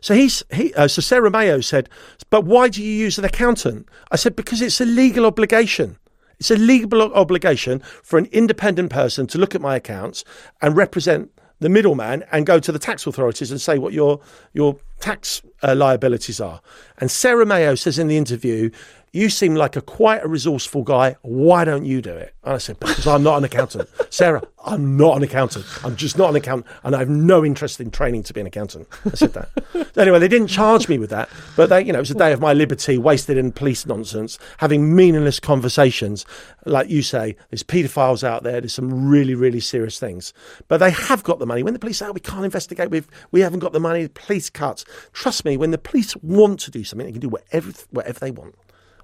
so 0.00 0.14
he's 0.14 0.42
he. 0.52 0.72
Uh, 0.74 0.88
so 0.88 1.00
Sarah 1.00 1.30
Mayo 1.30 1.60
said, 1.60 1.88
"But 2.30 2.44
why 2.44 2.68
do 2.68 2.82
you 2.82 2.92
use 2.92 3.18
an 3.18 3.24
accountant?" 3.24 3.88
I 4.10 4.16
said, 4.16 4.36
"Because 4.36 4.60
it's 4.62 4.80
a 4.80 4.86
legal 4.86 5.26
obligation." 5.26 5.98
It's 6.38 6.50
a 6.50 6.56
legal 6.56 7.00
obligation 7.14 7.78
for 8.02 8.18
an 8.18 8.26
independent 8.32 8.90
person 8.90 9.28
to 9.28 9.38
look 9.38 9.54
at 9.54 9.60
my 9.60 9.76
accounts 9.76 10.24
and 10.60 10.76
represent 10.76 11.30
the 11.60 11.68
middleman 11.68 12.24
and 12.32 12.44
go 12.44 12.58
to 12.58 12.72
the 12.72 12.80
tax 12.80 13.06
authorities 13.06 13.52
and 13.52 13.60
say 13.60 13.78
what 13.78 13.92
your 13.92 14.20
your 14.52 14.76
tax 14.98 15.42
uh, 15.62 15.74
liabilities 15.76 16.40
are. 16.40 16.60
And 16.98 17.10
Sarah 17.10 17.46
Mayo 17.46 17.76
says 17.76 17.96
in 17.98 18.08
the 18.08 18.16
interview, 18.16 18.70
"You 19.12 19.28
seem 19.28 19.54
like 19.54 19.76
a 19.76 19.80
quite 19.80 20.24
a 20.24 20.28
resourceful 20.28 20.82
guy. 20.82 21.16
Why 21.22 21.64
don't 21.64 21.84
you 21.84 22.00
do 22.00 22.14
it?" 22.14 22.34
And 22.44 22.54
I 22.54 22.58
said, 22.58 22.80
"Because 22.80 23.06
I'm 23.06 23.22
not 23.22 23.38
an 23.38 23.44
accountant, 23.44 23.88
Sarah. 24.10 24.42
I'm 24.64 24.96
not 24.96 25.16
an 25.16 25.22
accountant. 25.22 25.66
I'm 25.84 25.96
just 25.96 26.16
not 26.16 26.30
an 26.30 26.36
accountant, 26.36 26.66
and 26.84 26.94
I 26.94 27.00
have 27.00 27.08
no 27.08 27.44
interest 27.44 27.80
in 27.80 27.90
training 27.90 28.22
to 28.24 28.32
be 28.32 28.40
an 28.40 28.46
accountant." 28.46 28.88
I 29.04 29.14
said 29.14 29.34
that. 29.34 29.48
anyway, 29.96 30.18
they 30.18 30.28
didn't 30.28 30.48
charge 30.48 30.88
me 30.88 30.98
with 30.98 31.10
that, 31.10 31.28
but 31.56 31.68
they, 31.68 31.84
you 31.84 31.92
know, 31.92 31.98
it 31.98 32.02
was 32.02 32.10
a 32.10 32.14
day 32.14 32.32
of 32.32 32.40
my 32.40 32.52
liberty 32.52 32.98
wasted 32.98 33.36
in 33.36 33.52
police 33.52 33.86
nonsense, 33.86 34.38
having 34.58 34.94
meaningless 34.94 35.40
conversations. 35.40 36.24
Like 36.64 36.88
you 36.88 37.02
say, 37.02 37.36
there's 37.50 37.62
paedophiles 37.62 38.24
out 38.24 38.42
there. 38.42 38.60
There's 38.60 38.74
some 38.74 39.08
really, 39.08 39.34
really 39.34 39.60
serious 39.60 39.98
things, 39.98 40.32
but 40.68 40.78
they 40.78 40.90
have 40.90 41.22
got 41.22 41.38
the 41.38 41.46
money. 41.46 41.62
When 41.62 41.72
the 41.72 41.78
police 41.78 41.98
say 41.98 42.06
oh, 42.06 42.12
we 42.12 42.20
can't 42.20 42.44
investigate, 42.44 42.90
we've 42.90 43.08
we 43.30 43.40
haven't 43.40 43.60
got 43.60 43.72
the 43.72 43.80
money, 43.80 44.04
the 44.04 44.10
police 44.10 44.50
cuts. 44.50 44.84
Trust 45.12 45.44
me, 45.44 45.56
when 45.56 45.70
the 45.70 45.78
police 45.78 46.16
want 46.16 46.60
to 46.60 46.70
do 46.70 46.84
something, 46.84 47.06
they 47.06 47.12
can 47.12 47.20
do 47.20 47.28
whatever 47.28 47.72
whatever 47.90 48.18
they 48.20 48.30
want, 48.30 48.54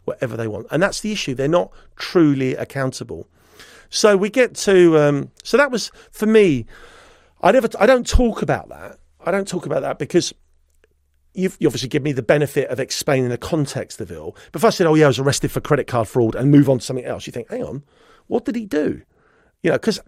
whatever 0.09 0.37
they 0.37 0.49
want, 0.49 0.67
and 0.71 0.83
that's 0.83 1.01
the 1.01 1.13
issue. 1.13 1.35
They're 1.35 1.49
not 1.49 1.71
truly 1.97 2.55
accountable. 2.55 3.29
So 3.91 4.17
we 4.17 4.31
get 4.31 4.55
to 4.57 4.99
um, 4.99 5.31
so 5.43 5.57
that 5.57 5.71
was 5.71 5.91
for 6.11 6.27
me. 6.27 6.67
I 7.41 7.53
never 7.53 7.69
I 7.79 7.87
don't 7.87 8.07
talk 8.07 8.43
about 8.43 8.69
that. 8.69 8.99
I 9.25 9.31
don't 9.31 9.49
talk 9.49 9.67
about 9.67 9.83
that 9.83 9.99
because 9.99 10.35
you've 11.35 11.57
you 11.61 11.69
obviously 11.69 11.89
give 11.89 12.03
me 12.03 12.13
the 12.13 12.23
benefit 12.23 12.69
of 12.69 12.81
explaining 12.81 13.31
the 13.31 13.39
context 13.39 14.01
of 14.01 14.11
it 14.11 14.17
all. 14.19 14.37
But 14.53 14.61
if 14.61 14.65
I 14.65 14.71
said, 14.71 14.87
"Oh 14.87 14.95
yeah, 14.95 15.05
I 15.05 15.09
was 15.09 15.19
arrested 15.19 15.51
for 15.51 15.61
credit 15.61 15.87
card 15.87 16.09
fraud," 16.09 16.35
and 16.35 16.51
move 16.51 16.69
on 16.69 16.79
to 16.79 16.85
something 16.85 17.05
else, 17.05 17.27
you 17.27 17.33
think, 17.33 17.49
"Hang 17.49 17.65
on, 17.65 17.85
what 18.27 18.45
did 18.45 18.57
he 18.57 18.67
do?" 18.67 19.03
You 19.63 19.71
know, 19.71 19.77
because 19.77 20.01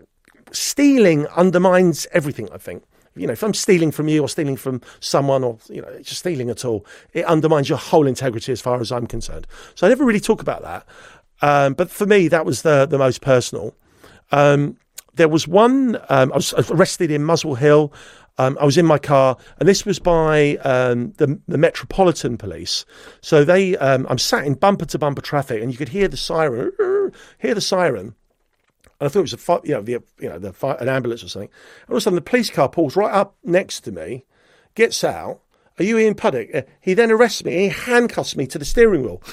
stealing 0.53 1.27
undermines 1.29 2.07
everything. 2.13 2.49
I 2.53 2.59
think. 2.59 2.85
You 3.17 3.27
know, 3.27 3.33
if 3.33 3.43
I'm 3.43 3.55
stealing 3.55 3.91
from 3.91 4.09
you 4.09 4.23
or 4.23 4.29
stealing 4.29 4.57
from 4.57 4.81
someone 5.01 5.43
or, 5.43 5.59
you 5.69 5.83
know, 5.83 5.99
just 5.99 6.21
stealing 6.21 6.49
at 6.49 6.65
all, 6.65 6.87
it 7.13 7.25
undermines 7.25 7.69
your 7.69 7.79
whole 7.79 8.07
integrity 8.07 8.53
as 8.53 8.61
far 8.61 8.81
as 8.81 8.93
I'm 8.93 9.07
concerned. 9.07 9.47
So 9.75 9.87
I 9.87 9.91
never 9.91 10.05
really 10.05 10.21
talk 10.21 10.41
about 10.41 10.63
that. 10.63 10.87
Um, 11.43 11.75
but 11.75 11.91
for 11.91 12.07
me, 12.07 12.29
that 12.29 12.47
was 12.47 12.63
the, 12.63 12.87
the 12.87 12.99
most 12.99 13.21
personal. 13.21 13.75
Um, 14.31 14.77
there 15.15 15.29
was 15.29 15.49
one, 15.49 15.97
um, 16.09 16.33
I 16.33 16.37
was 16.37 16.53
arrested 16.71 17.11
in 17.11 17.25
Muswell 17.25 17.57
Hill. 17.57 17.93
Um, 18.39 18.57
I 18.61 18.65
was 18.65 18.79
in 18.79 18.87
my 18.87 18.97
car, 18.97 19.37
and 19.59 19.69
this 19.69 19.85
was 19.85 19.99
by 19.99 20.57
um, 20.59 21.13
the, 21.19 21.39
the 21.47 21.59
Metropolitan 21.59 22.39
Police. 22.39 22.87
So 23.21 23.45
they, 23.45 23.77
um, 23.77 24.07
I'm 24.09 24.19
sat 24.19 24.47
in 24.47 24.55
bumper 24.55 24.87
to 24.87 24.99
bumper 24.99 25.21
traffic, 25.21 25.63
and 25.63 25.71
you 25.71 25.77
could 25.77 25.91
hear 25.91 26.09
the 26.09 26.17
siren, 26.17 26.73
hear 27.39 27.55
the 27.55 27.61
siren. 27.61 28.15
And 29.01 29.07
I 29.07 29.09
thought 29.09 29.21
it 29.21 29.33
was 29.33 29.49
a, 29.49 29.61
you 29.65 29.75
know, 29.75 29.83
the, 29.83 29.93
you 30.21 30.29
know, 30.29 30.39
the 30.39 30.77
an 30.79 30.89
ambulance 30.89 31.25
or 31.25 31.29
something. 31.29 31.49
And 31.83 31.91
all 31.91 31.97
of 31.97 31.99
a 31.99 32.01
sudden, 32.03 32.15
the 32.17 32.21
police 32.21 32.51
car 32.51 32.69
pulls 32.69 32.97
right 32.97 33.13
up 33.13 33.35
next 33.43 33.81
to 33.81 33.93
me, 33.93 34.25
gets 34.75 35.03
out. 35.03 35.41
Are 35.79 35.85
you 35.85 35.99
Ian 35.99 36.15
Puddick? 36.15 36.55
Uh, 36.55 36.63
He 36.81 36.93
then 36.93 37.11
arrests 37.11 37.43
me. 37.43 37.53
He 37.57 37.69
handcuffs 37.69 38.37
me 38.37 38.47
to 38.49 38.59
the 38.59 38.65
steering 38.65 39.03
wheel. 39.03 39.23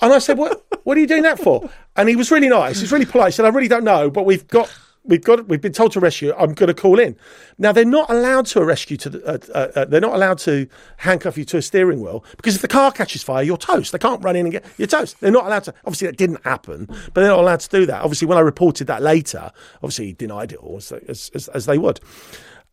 And 0.00 0.12
I 0.12 0.18
said, 0.18 0.36
"What? 0.36 0.64
What 0.82 0.96
are 0.98 1.00
you 1.00 1.06
doing 1.06 1.22
that 1.22 1.38
for?" 1.38 1.70
And 1.96 2.08
he 2.08 2.16
was 2.16 2.30
really 2.30 2.48
nice. 2.48 2.78
He 2.78 2.82
was 2.82 2.92
really 2.92 3.06
polite. 3.06 3.28
He 3.28 3.32
said, 3.36 3.46
"I 3.46 3.48
really 3.48 3.68
don't 3.68 3.84
know, 3.84 4.10
but 4.10 4.26
we've 4.26 4.46
got." 4.48 4.70
We've 5.06 5.22
got. 5.22 5.48
We've 5.48 5.60
been 5.60 5.72
told 5.72 5.92
to 5.92 5.98
arrest 5.98 6.22
you. 6.22 6.34
I'm 6.34 6.54
going 6.54 6.68
to 6.68 6.74
call 6.74 6.98
in. 6.98 7.16
Now 7.58 7.72
they're 7.72 7.84
not 7.84 8.08
allowed 8.08 8.46
to 8.46 8.60
arrest 8.60 8.90
you 8.90 8.96
to. 8.96 9.10
The, 9.10 9.26
uh, 9.26 9.38
uh, 9.54 9.80
uh, 9.80 9.84
they're 9.84 10.00
not 10.00 10.14
allowed 10.14 10.38
to 10.38 10.66
handcuff 10.96 11.36
you 11.36 11.44
to 11.46 11.58
a 11.58 11.62
steering 11.62 12.00
wheel 12.00 12.24
because 12.36 12.56
if 12.56 12.62
the 12.62 12.68
car 12.68 12.90
catches 12.90 13.22
fire, 13.22 13.42
you're 13.42 13.58
toast. 13.58 13.92
They 13.92 13.98
can't 13.98 14.24
run 14.24 14.34
in 14.34 14.46
and 14.46 14.52
get 14.52 14.64
you're 14.78 14.88
toast. 14.88 15.20
They're 15.20 15.30
not 15.30 15.44
allowed 15.46 15.64
to. 15.64 15.74
Obviously, 15.84 16.06
that 16.06 16.16
didn't 16.16 16.42
happen, 16.44 16.86
but 16.86 17.14
they're 17.16 17.28
not 17.28 17.40
allowed 17.40 17.60
to 17.60 17.68
do 17.68 17.84
that. 17.86 18.02
Obviously, 18.02 18.26
when 18.26 18.38
I 18.38 18.40
reported 18.40 18.86
that 18.86 19.02
later, 19.02 19.52
obviously 19.76 20.06
he 20.06 20.12
denied 20.14 20.52
it 20.52 20.58
all 20.58 20.78
as, 20.78 20.90
as, 20.90 21.48
as, 21.48 21.66
they 21.66 21.76
would. 21.76 22.00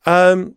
Um, 0.05 0.55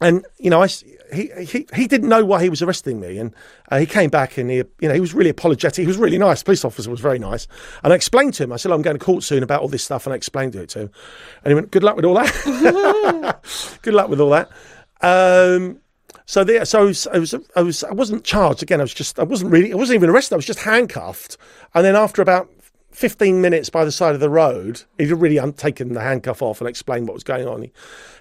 and 0.00 0.24
you 0.38 0.50
know, 0.50 0.62
I 0.62 0.68
he, 1.12 1.30
he 1.40 1.66
he 1.74 1.86
didn't 1.86 2.08
know 2.08 2.24
why 2.24 2.42
he 2.42 2.48
was 2.48 2.62
arresting 2.62 3.00
me, 3.00 3.18
and 3.18 3.34
uh, 3.70 3.78
he 3.78 3.86
came 3.86 4.10
back 4.10 4.38
and 4.38 4.50
he 4.50 4.56
you 4.56 4.88
know 4.88 4.94
he 4.94 5.00
was 5.00 5.14
really 5.14 5.30
apologetic. 5.30 5.82
He 5.82 5.86
was 5.86 5.96
really 5.96 6.18
nice. 6.18 6.42
Police 6.42 6.64
officer 6.64 6.90
was 6.90 7.00
very 7.00 7.18
nice, 7.18 7.46
and 7.82 7.92
I 7.92 7.96
explained 7.96 8.34
to 8.34 8.44
him. 8.44 8.52
I 8.52 8.56
said, 8.56 8.72
"I'm 8.72 8.82
going 8.82 8.98
to 8.98 9.04
court 9.04 9.22
soon 9.22 9.42
about 9.42 9.62
all 9.62 9.68
this 9.68 9.84
stuff," 9.84 10.06
and 10.06 10.12
I 10.12 10.16
explained 10.16 10.54
it 10.54 10.68
to 10.70 10.80
him, 10.80 10.90
and 11.44 11.50
he 11.50 11.54
went, 11.54 11.70
"Good 11.70 11.82
luck 11.82 11.96
with 11.96 12.04
all 12.04 12.14
that. 12.14 13.40
Good 13.82 13.94
luck 13.94 14.08
with 14.08 14.20
all 14.20 14.30
that." 14.30 14.50
Um, 15.00 15.80
so 16.26 16.44
there, 16.44 16.64
so 16.66 16.80
I 16.80 16.84
was, 16.84 17.06
I 17.06 17.18
was, 17.18 17.34
I 17.56 17.62
was, 17.62 17.84
I 17.84 17.92
wasn't 17.92 18.24
charged 18.24 18.62
again. 18.62 18.80
I 18.80 18.84
was 18.84 18.92
just, 18.92 19.18
I 19.18 19.22
wasn't 19.22 19.50
really, 19.50 19.72
I 19.72 19.76
wasn't 19.76 19.94
even 19.96 20.10
arrested. 20.10 20.34
I 20.34 20.36
was 20.36 20.46
just 20.46 20.60
handcuffed, 20.60 21.38
and 21.74 21.84
then 21.84 21.96
after 21.96 22.20
about 22.20 22.50
15 22.90 23.40
minutes 23.40 23.70
by 23.70 23.84
the 23.84 23.92
side 23.92 24.14
of 24.14 24.20
the 24.20 24.30
road. 24.30 24.82
He'd 24.96 25.12
really 25.12 25.52
taken 25.52 25.92
the 25.92 26.00
handcuff 26.00 26.42
off 26.42 26.60
and 26.60 26.68
explained 26.68 27.06
what 27.06 27.14
was 27.14 27.22
going 27.22 27.46
on. 27.46 27.62
He, 27.62 27.72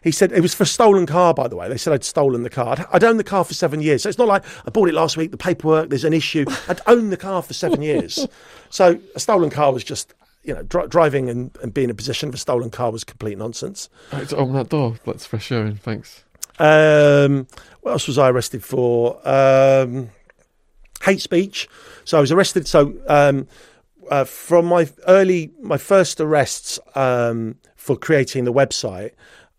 he 0.04 0.12
said 0.12 0.32
it 0.32 0.42
was 0.42 0.54
for 0.54 0.64
a 0.64 0.68
stolen 0.68 1.06
car, 1.06 1.34
by 1.34 1.48
the 1.48 1.56
way. 1.56 1.70
They 1.70 1.78
said 1.78 1.94
I'd 1.94 2.04
stolen 2.04 2.44
the 2.44 2.50
car. 2.50 2.74
I'd, 2.74 2.86
I'd 2.92 3.04
owned 3.04 3.20
the 3.20 3.24
car 3.24 3.44
for 3.44 3.54
seven 3.54 3.82
years. 3.82 4.04
So 4.04 4.10
it's 4.10 4.18
not 4.18 4.28
like 4.28 4.44
I 4.66 4.70
bought 4.70 4.90
it 4.90 4.94
last 4.94 5.18
week, 5.18 5.32
the 5.32 5.38
paperwork, 5.38 5.90
there's 5.90 6.04
an 6.04 6.14
issue. 6.14 6.46
I'd 6.68 6.82
owned 6.86 7.12
the 7.12 7.18
car 7.18 7.42
for 7.42 7.54
seven 7.54 7.82
years. 7.82 8.28
So 8.70 9.00
a 9.16 9.20
stolen 9.22 9.50
car 9.50 9.72
was 9.72 9.82
just, 9.82 10.14
you 10.44 10.54
know, 10.54 10.62
dri- 10.62 10.90
driving 10.90 11.30
and, 11.30 11.58
and 11.64 11.74
being 11.74 11.86
in 11.86 11.92
a 11.92 11.94
possession 11.94 12.28
of 12.28 12.36
a 12.36 12.38
stolen 12.38 12.70
car 12.70 12.92
was 12.92 13.06
complete 13.06 13.38
nonsense. 13.38 13.88
Right, 14.12 14.32
open 14.34 14.54
that 14.56 14.68
door. 14.68 14.98
Let's 15.06 15.26
fresh 15.26 15.54
air 15.54 15.66
in. 15.66 15.78
Thanks. 15.78 16.26
Um, 16.60 17.48
what 17.80 17.94
else 17.94 18.08
was 18.08 18.18
I 18.18 18.30
arrested 18.30 18.62
for? 18.62 19.22
Um, 19.26 20.10
hate 21.02 21.22
speech. 21.22 21.70
So 22.04 22.18
I 22.18 22.22
was 22.22 22.32
arrested. 22.32 22.68
So 22.68 22.94
um, 23.08 23.48
uh, 24.10 24.24
from 24.24 24.66
my 24.66 24.90
early, 25.08 25.52
my 25.62 25.78
first 25.78 26.20
arrests 26.20 26.80
um, 26.96 27.56
for 27.76 27.96
creating 27.96 28.46
the 28.46 28.54
website. 28.54 29.12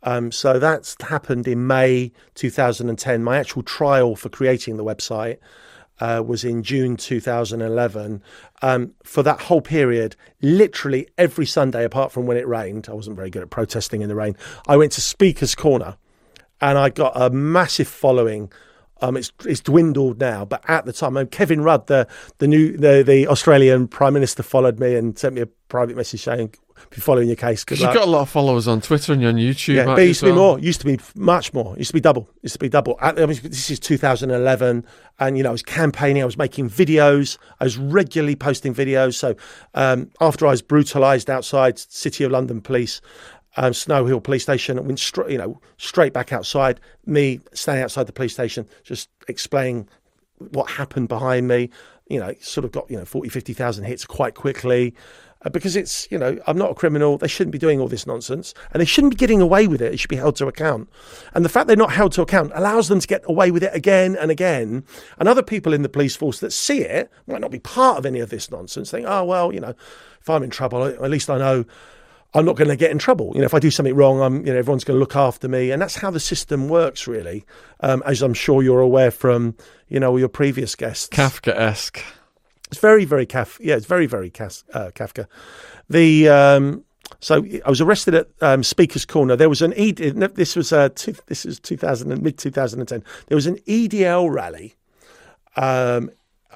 Um, 0.03 0.31
so 0.31 0.59
that's 0.59 0.97
happened 1.03 1.49
in 1.49 1.67
May 1.67 2.13
2010. 2.35 3.23
My 3.23 3.39
actual 3.39 3.63
trial 3.63 4.17
for 4.17 4.29
creating 4.29 4.77
the 4.77 4.85
website 4.85 5.39
uh, 6.01 6.23
was 6.25 6.45
in 6.45 6.63
June 6.63 6.97
2011. 6.97 8.23
Um, 8.63 8.95
for 9.03 9.23
that 9.23 9.43
whole 9.43 9.61
period, 9.61 10.17
literally 10.41 11.09
every 11.19 11.47
Sunday, 11.47 11.85
apart 11.85 12.13
from 12.13 12.27
when 12.27 12.37
it 12.37 12.47
rained, 12.47 12.89
I 12.89 12.95
wasn't 12.95 13.17
very 13.17 13.31
good 13.31 13.43
at 13.43 13.51
protesting 13.51 14.03
in 14.03 14.09
the 14.09 14.15
rain. 14.15 14.37
I 14.67 14.77
went 14.77 14.93
to 14.93 15.01
Speaker's 15.01 15.55
Corner 15.55 15.97
and 16.61 16.79
I 16.79 16.91
got 16.91 17.13
a 17.15 17.31
massive 17.31 17.89
following. 17.89 18.53
Um, 19.01 19.17
it's 19.17 19.33
it's 19.45 19.61
dwindled 19.61 20.19
now, 20.19 20.45
but 20.45 20.63
at 20.69 20.85
the 20.85 20.93
time, 20.93 21.17
um, 21.17 21.27
Kevin 21.29 21.61
Rudd, 21.61 21.87
the 21.87 22.07
the 22.39 22.49
new 22.49 22.77
the, 22.77 23.03
the 23.07 23.29
Australian 23.29 23.89
Prime 23.89 24.15
Minister, 24.15 24.43
followed 24.43 24.79
me 24.79 24.95
and 24.95 25.19
sent 25.19 25.35
me 25.35 25.41
a 25.41 25.47
private 25.47 25.97
message 25.97 26.23
saying, 26.23 26.55
"If 26.91 26.97
you're 26.97 27.03
following 27.03 27.29
your 27.29 27.37
case, 27.37 27.65
Because 27.65 27.81
you've 27.81 27.95
got 27.95 28.09
a 28.09 28.11
lot 28.11 28.23
of 28.23 28.29
followers 28.29 28.67
on 28.67 28.81
Twitter 28.81 29.13
and 29.13 29.23
you're 29.23 29.31
on 29.31 29.37
YouTube. 29.37 29.75
Yeah, 29.75 29.85
but 29.85 30.01
it 30.01 30.07
used 30.07 30.21
to 30.21 30.27
be 30.27 30.33
more. 30.33 30.59
Used 30.59 30.81
to 30.81 30.87
be 30.87 30.99
much 31.15 31.55
more. 31.55 31.75
It 31.75 31.79
used 31.79 31.91
to 31.91 31.95
be 31.95 32.01
double. 32.01 32.29
Used 32.43 32.55
to 32.55 32.59
be 32.59 32.69
double. 32.69 32.99
I 33.01 33.13
mean, 33.13 33.39
this 33.43 33.71
is 33.71 33.79
2011, 33.79 34.85
and 35.21 35.37
you 35.37 35.43
know, 35.45 35.51
I 35.51 35.53
was 35.53 35.63
campaigning. 35.63 36.23
I 36.23 36.27
was 36.27 36.39
making 36.39 36.69
videos. 36.69 37.39
I 37.61 37.65
was 37.65 37.79
regularly 37.79 38.35
posting 38.35 38.75
videos. 38.75 39.15
So 39.15 39.37
um, 39.75 40.11
after 40.21 40.47
I 40.47 40.51
was 40.51 40.63
brutalised 40.63 41.31
outside 41.31 41.79
City 41.79 42.25
of 42.25 42.33
London 42.33 42.61
Police, 42.61 43.01
um, 43.59 43.75
Snow 43.75 44.07
Hill 44.07 44.21
Police 44.21 44.45
Station, 44.45 44.83
went 44.87 45.01
straight, 45.01 45.31
you 45.31 45.37
know, 45.37 45.61
straight 45.79 46.13
back 46.13 46.33
outside. 46.33 46.81
Me 47.07 47.41
standing 47.53 47.83
outside 47.83 48.07
the 48.07 48.13
police 48.13 48.33
station, 48.33 48.67
just 48.85 49.11
explaining 49.27 49.89
what 50.53 50.71
happened 50.71 51.09
behind 51.09 51.49
me. 51.49 51.69
You 52.09 52.21
know, 52.21 52.33
sort 52.41 52.65
of 52.65 52.73
got 52.73 52.89
you 52.89 52.97
know 52.97 53.05
40, 53.05 53.29
50,000 53.29 53.85
hits 53.85 54.07
quite 54.07 54.35
quickly. 54.35 54.95
Uh, 55.43 55.51
because 55.51 55.77
it's, 55.77 56.11
you 56.11 56.19
know, 56.19 56.37
I'm 56.49 56.59
not 56.59 56.73
a 56.73 56.75
criminal. 56.75 57.17
They 57.17 57.29
shouldn't 57.29 57.53
be 57.53 57.59
doing 57.59 57.81
all 57.81 57.87
this 57.87 58.09
nonsense 58.09 58.55
and 58.73 58.81
they 58.81 58.85
shouldn't 58.85 59.13
be 59.13 59.17
getting 59.17 59.41
away 59.41 59.69
with 59.69 59.81
it. 59.81 59.95
It 59.95 60.01
should 60.01 60.11
be 60.11 60.17
held 60.17 60.35
to 60.37 60.49
account. 60.49 60.89
And 61.33 61.45
the 61.45 61.49
fact 61.49 61.69
they're 61.69 61.77
not 61.77 61.93
held 61.93 62.11
to 62.13 62.23
account 62.23 62.51
allows 62.57 62.89
them 62.89 62.99
to 62.99 63.07
get 63.07 63.23
away 63.25 63.53
with 63.53 63.63
it 63.63 63.73
again 63.73 64.17
and 64.17 64.33
again. 64.33 64.83
And 65.17 65.29
other 65.29 65.45
people 65.45 65.73
in 65.73 65.83
the 65.83 65.89
police 65.89 66.17
force 66.17 66.41
that 66.41 66.53
see 66.53 66.81
it 66.81 67.09
might 67.29 67.41
not 67.41 67.53
be 67.53 67.61
part 67.61 67.99
of 67.99 68.07
any 68.07 68.19
of 68.19 68.31
this 68.31 68.51
nonsense 68.51 68.91
think, 68.91 69.07
oh, 69.09 69.23
well, 69.23 69.55
you 69.55 69.61
know, 69.61 69.75
if 70.21 70.29
I'm 70.29 70.43
in 70.43 70.51
trouble, 70.51 70.83
at 70.83 71.09
least 71.09 71.31
I 71.31 71.39
know 71.39 71.65
I'm 72.35 72.45
not 72.45 72.57
going 72.57 72.69
to 72.69 72.77
get 72.77 72.91
in 72.91 72.99
trouble. 72.99 73.33
You 73.35 73.41
know, 73.41 73.47
if 73.47 73.55
I 73.55 73.59
do 73.59 73.71
something 73.71 73.95
wrong, 73.95 74.21
I'm, 74.21 74.47
you 74.47 74.53
know, 74.53 74.59
everyone's 74.59 74.85
going 74.85 74.97
to 74.97 75.01
look 75.01 75.17
after 75.17 75.49
me, 75.49 75.71
and 75.71 75.81
that's 75.81 75.97
how 75.97 76.11
the 76.11 76.21
system 76.21 76.69
works, 76.69 77.07
really. 77.07 77.45
Um, 77.81 78.03
as 78.05 78.23
I'm 78.23 78.35
sure 78.35 78.63
you're 78.63 78.81
aware 78.81 79.11
from, 79.11 79.57
you 79.89 79.99
know, 79.99 80.17
your 80.17 80.29
previous 80.29 80.75
guests. 80.75 81.09
Kafka-esque. 81.09 82.03
It's 82.71 82.81
very, 82.81 83.07
very 83.07 83.27
Kafka. 83.27 83.61
Yeah, 83.61 83.77
it's 83.77 83.87
very, 83.87 84.07
very 84.07 84.29
Kas- 84.29 84.65
uh, 84.75 84.91
Kafka. 84.95 85.27
The 85.89 86.29
um, 86.29 86.85
so 87.21 87.45
I 87.65 87.71
was 87.71 87.81
arrested 87.81 88.15
at 88.15 88.29
um, 88.41 88.63
Speaker's 88.63 89.05
Corner. 89.05 89.37
There 89.37 89.49
was 89.49 89.63
an 89.63 89.73
E. 89.77 89.93
This 89.93 90.55
was 90.55 90.73
uh, 90.73 90.91
two, 90.95 91.15
this 91.27 91.45
is 91.45 91.59
2000 91.61 92.23
mid 92.23 92.39
2010. 92.39 93.03
There 93.27 93.37
was 93.37 93.47
an 93.47 93.57
EDL 93.67 94.33
rally. 94.33 94.75
Um, 95.57 96.11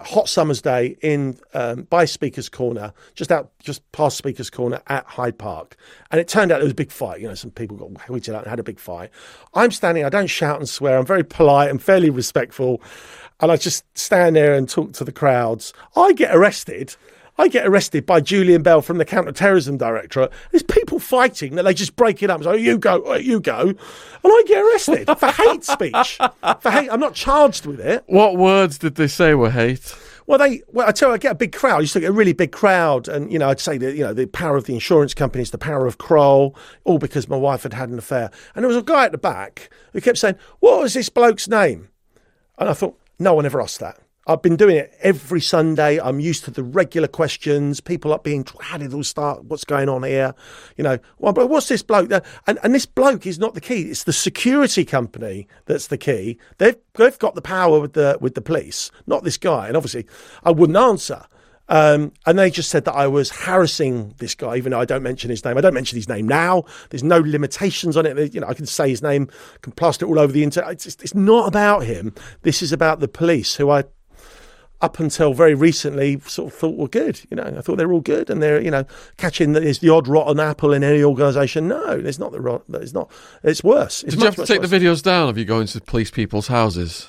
hot 0.04 0.28
summer's 0.28 0.60
day 0.62 0.96
in 1.02 1.38
um, 1.54 1.82
by 1.84 2.04
Speaker's 2.04 2.48
Corner, 2.48 2.92
just 3.14 3.32
out, 3.32 3.50
just 3.58 3.90
past 3.92 4.16
Speaker's 4.16 4.50
Corner 4.50 4.80
at 4.88 5.04
Hyde 5.06 5.38
Park, 5.38 5.76
and 6.10 6.20
it 6.20 6.28
turned 6.28 6.52
out 6.52 6.56
there 6.56 6.64
was 6.64 6.72
a 6.72 6.76
big 6.76 6.92
fight. 6.92 7.20
You 7.20 7.28
know, 7.28 7.34
some 7.34 7.50
people 7.50 7.76
got 7.76 8.02
hooted 8.02 8.34
out 8.34 8.42
and 8.42 8.50
had 8.50 8.60
a 8.60 8.64
big 8.64 8.78
fight. 8.78 9.10
I'm 9.54 9.70
standing. 9.70 10.04
I 10.04 10.08
don't 10.08 10.28
shout 10.28 10.58
and 10.58 10.68
swear. 10.68 10.98
I'm 10.98 11.06
very 11.06 11.24
polite. 11.24 11.70
I'm 11.70 11.78
fairly 11.78 12.10
respectful, 12.10 12.82
and 13.40 13.50
I 13.50 13.56
just 13.56 13.84
stand 13.96 14.36
there 14.36 14.54
and 14.54 14.68
talk 14.68 14.92
to 14.94 15.04
the 15.04 15.12
crowds. 15.12 15.72
I 15.96 16.12
get 16.12 16.34
arrested. 16.34 16.96
I 17.38 17.48
get 17.48 17.66
arrested 17.66 18.04
by 18.06 18.20
Julian 18.20 18.62
Bell 18.62 18.82
from 18.82 18.98
the 18.98 19.04
Counter-Terrorism 19.04 19.78
Directorate. 19.78 20.30
There's 20.50 20.62
people 20.62 20.98
fighting 20.98 21.54
that 21.54 21.62
they 21.62 21.74
just 21.74 21.96
break 21.96 22.22
it 22.22 22.30
up. 22.30 22.42
So 22.42 22.50
oh, 22.50 22.54
you 22.54 22.78
go, 22.78 23.02
oh, 23.04 23.14
you 23.14 23.40
go, 23.40 23.60
and 23.60 23.78
I 24.24 24.42
get 24.46 24.62
arrested 24.62 25.18
for 25.18 25.28
hate 25.28 25.64
speech. 25.64 26.18
For 26.60 26.70
hate, 26.70 26.90
I'm 26.90 27.00
not 27.00 27.14
charged 27.14 27.66
with 27.66 27.80
it. 27.80 28.04
What 28.06 28.36
words 28.36 28.78
did 28.78 28.96
they 28.96 29.08
say 29.08 29.34
were 29.34 29.50
hate? 29.50 29.96
Well, 30.26 30.38
they. 30.38 30.62
Well, 30.68 30.88
I 30.88 30.92
tell 30.92 31.08
you, 31.08 31.14
I 31.14 31.18
get 31.18 31.32
a 31.32 31.36
big 31.36 31.52
crowd. 31.52 31.78
I 31.78 31.80
used 31.80 31.94
to 31.94 32.00
get 32.00 32.10
a 32.10 32.12
really 32.12 32.32
big 32.32 32.52
crowd, 32.52 33.08
and 33.08 33.32
you 33.32 33.38
know, 33.38 33.48
I'd 33.48 33.58
say 33.58 33.76
that 33.78 33.96
you 33.96 34.04
know 34.04 34.14
the 34.14 34.26
power 34.26 34.56
of 34.56 34.66
the 34.66 34.74
insurance 34.74 35.14
companies, 35.14 35.50
the 35.50 35.58
power 35.58 35.86
of 35.86 35.98
Kroll, 35.98 36.56
all 36.84 36.98
because 36.98 37.28
my 37.28 37.36
wife 37.36 37.64
had 37.64 37.72
had 37.72 37.88
an 37.88 37.98
affair. 37.98 38.30
And 38.54 38.62
there 38.62 38.68
was 38.68 38.76
a 38.76 38.82
guy 38.82 39.04
at 39.04 39.12
the 39.12 39.18
back 39.18 39.68
who 39.92 40.00
kept 40.00 40.18
saying, 40.18 40.36
"What 40.60 40.80
was 40.80 40.94
this 40.94 41.08
bloke's 41.08 41.48
name?" 41.48 41.88
And 42.56 42.68
I 42.68 42.72
thought, 42.74 42.96
no 43.18 43.34
one 43.34 43.46
ever 43.46 43.60
asked 43.60 43.80
that. 43.80 43.98
I've 44.24 44.40
been 44.40 44.54
doing 44.54 44.76
it 44.76 44.94
every 45.00 45.40
Sunday. 45.40 45.98
I'm 46.00 46.20
used 46.20 46.44
to 46.44 46.52
the 46.52 46.62
regular 46.62 47.08
questions. 47.08 47.80
People 47.80 48.12
are 48.12 48.20
being, 48.20 48.46
how 48.60 48.78
did 48.78 48.92
it 48.92 48.94
all 48.94 49.02
start? 49.02 49.44
What's 49.46 49.64
going 49.64 49.88
on 49.88 50.04
here? 50.04 50.32
You 50.76 50.84
know, 50.84 50.98
well, 51.18 51.32
but 51.32 51.48
what's 51.48 51.66
this 51.66 51.82
bloke? 51.82 52.08
And, 52.46 52.58
and 52.62 52.72
this 52.72 52.86
bloke 52.86 53.26
is 53.26 53.40
not 53.40 53.54
the 53.54 53.60
key. 53.60 53.82
It's 53.82 54.04
the 54.04 54.12
security 54.12 54.84
company 54.84 55.48
that's 55.66 55.88
the 55.88 55.98
key. 55.98 56.38
They've, 56.58 56.76
they've 56.94 57.18
got 57.18 57.34
the 57.34 57.42
power 57.42 57.80
with 57.80 57.94
the, 57.94 58.16
with 58.20 58.36
the 58.36 58.40
police, 58.42 58.92
not 59.08 59.24
this 59.24 59.38
guy. 59.38 59.66
And 59.66 59.76
obviously, 59.76 60.06
I 60.44 60.52
wouldn't 60.52 60.78
answer. 60.78 61.26
Um, 61.68 62.12
and 62.24 62.38
they 62.38 62.50
just 62.50 62.70
said 62.70 62.84
that 62.84 62.94
I 62.94 63.08
was 63.08 63.30
harassing 63.30 64.14
this 64.18 64.36
guy, 64.36 64.56
even 64.56 64.70
though 64.70 64.80
I 64.80 64.84
don't 64.84 65.02
mention 65.02 65.30
his 65.30 65.44
name. 65.44 65.58
I 65.58 65.60
don't 65.62 65.74
mention 65.74 65.96
his 65.96 66.08
name 66.08 66.28
now. 66.28 66.64
There's 66.90 67.02
no 67.02 67.18
limitations 67.18 67.96
on 67.96 68.06
it. 68.06 68.34
You 68.34 68.40
know, 68.40 68.46
I 68.46 68.54
can 68.54 68.66
say 68.66 68.88
his 68.90 69.02
name, 69.02 69.28
can 69.62 69.72
plaster 69.72 70.04
it 70.04 70.08
all 70.08 70.18
over 70.20 70.32
the 70.32 70.44
internet. 70.44 70.70
It's, 70.70 70.86
it's 70.86 71.14
not 71.14 71.48
about 71.48 71.80
him. 71.80 72.14
This 72.42 72.62
is 72.62 72.72
about 72.72 73.00
the 73.00 73.08
police, 73.08 73.56
who 73.56 73.70
I 73.70 73.84
up 74.82 74.98
until 74.98 75.32
very 75.32 75.54
recently 75.54 76.20
sort 76.20 76.52
of 76.52 76.58
thought 76.58 76.76
were 76.76 76.88
good. 76.88 77.20
You 77.30 77.36
know, 77.36 77.44
I 77.44 77.60
thought 77.62 77.76
they 77.76 77.86
were 77.86 77.94
all 77.94 78.00
good, 78.00 78.28
and 78.28 78.42
they're 78.42 78.60
you 78.60 78.70
know 78.70 78.84
catching 79.16 79.52
the, 79.52 79.60
there's 79.60 79.78
the 79.78 79.88
odd 79.88 80.08
rotten 80.08 80.40
apple 80.40 80.72
in 80.72 80.84
any 80.84 81.02
organisation. 81.02 81.68
No, 81.68 82.00
there's 82.00 82.18
not 82.18 82.32
the 82.32 82.40
rot. 82.40 82.64
It's 82.74 82.92
not. 82.92 83.10
It's 83.42 83.64
worse. 83.64 84.02
It's 84.02 84.14
Did 84.14 84.20
you 84.20 84.26
have 84.26 84.34
to 84.34 84.40
much 84.42 84.48
take 84.48 84.60
the 84.62 84.66
videos 84.78 85.02
down 85.02 85.28
of 85.28 85.38
you 85.38 85.44
going 85.44 85.68
to 85.68 85.80
police 85.80 86.10
people's 86.10 86.48
houses? 86.48 87.08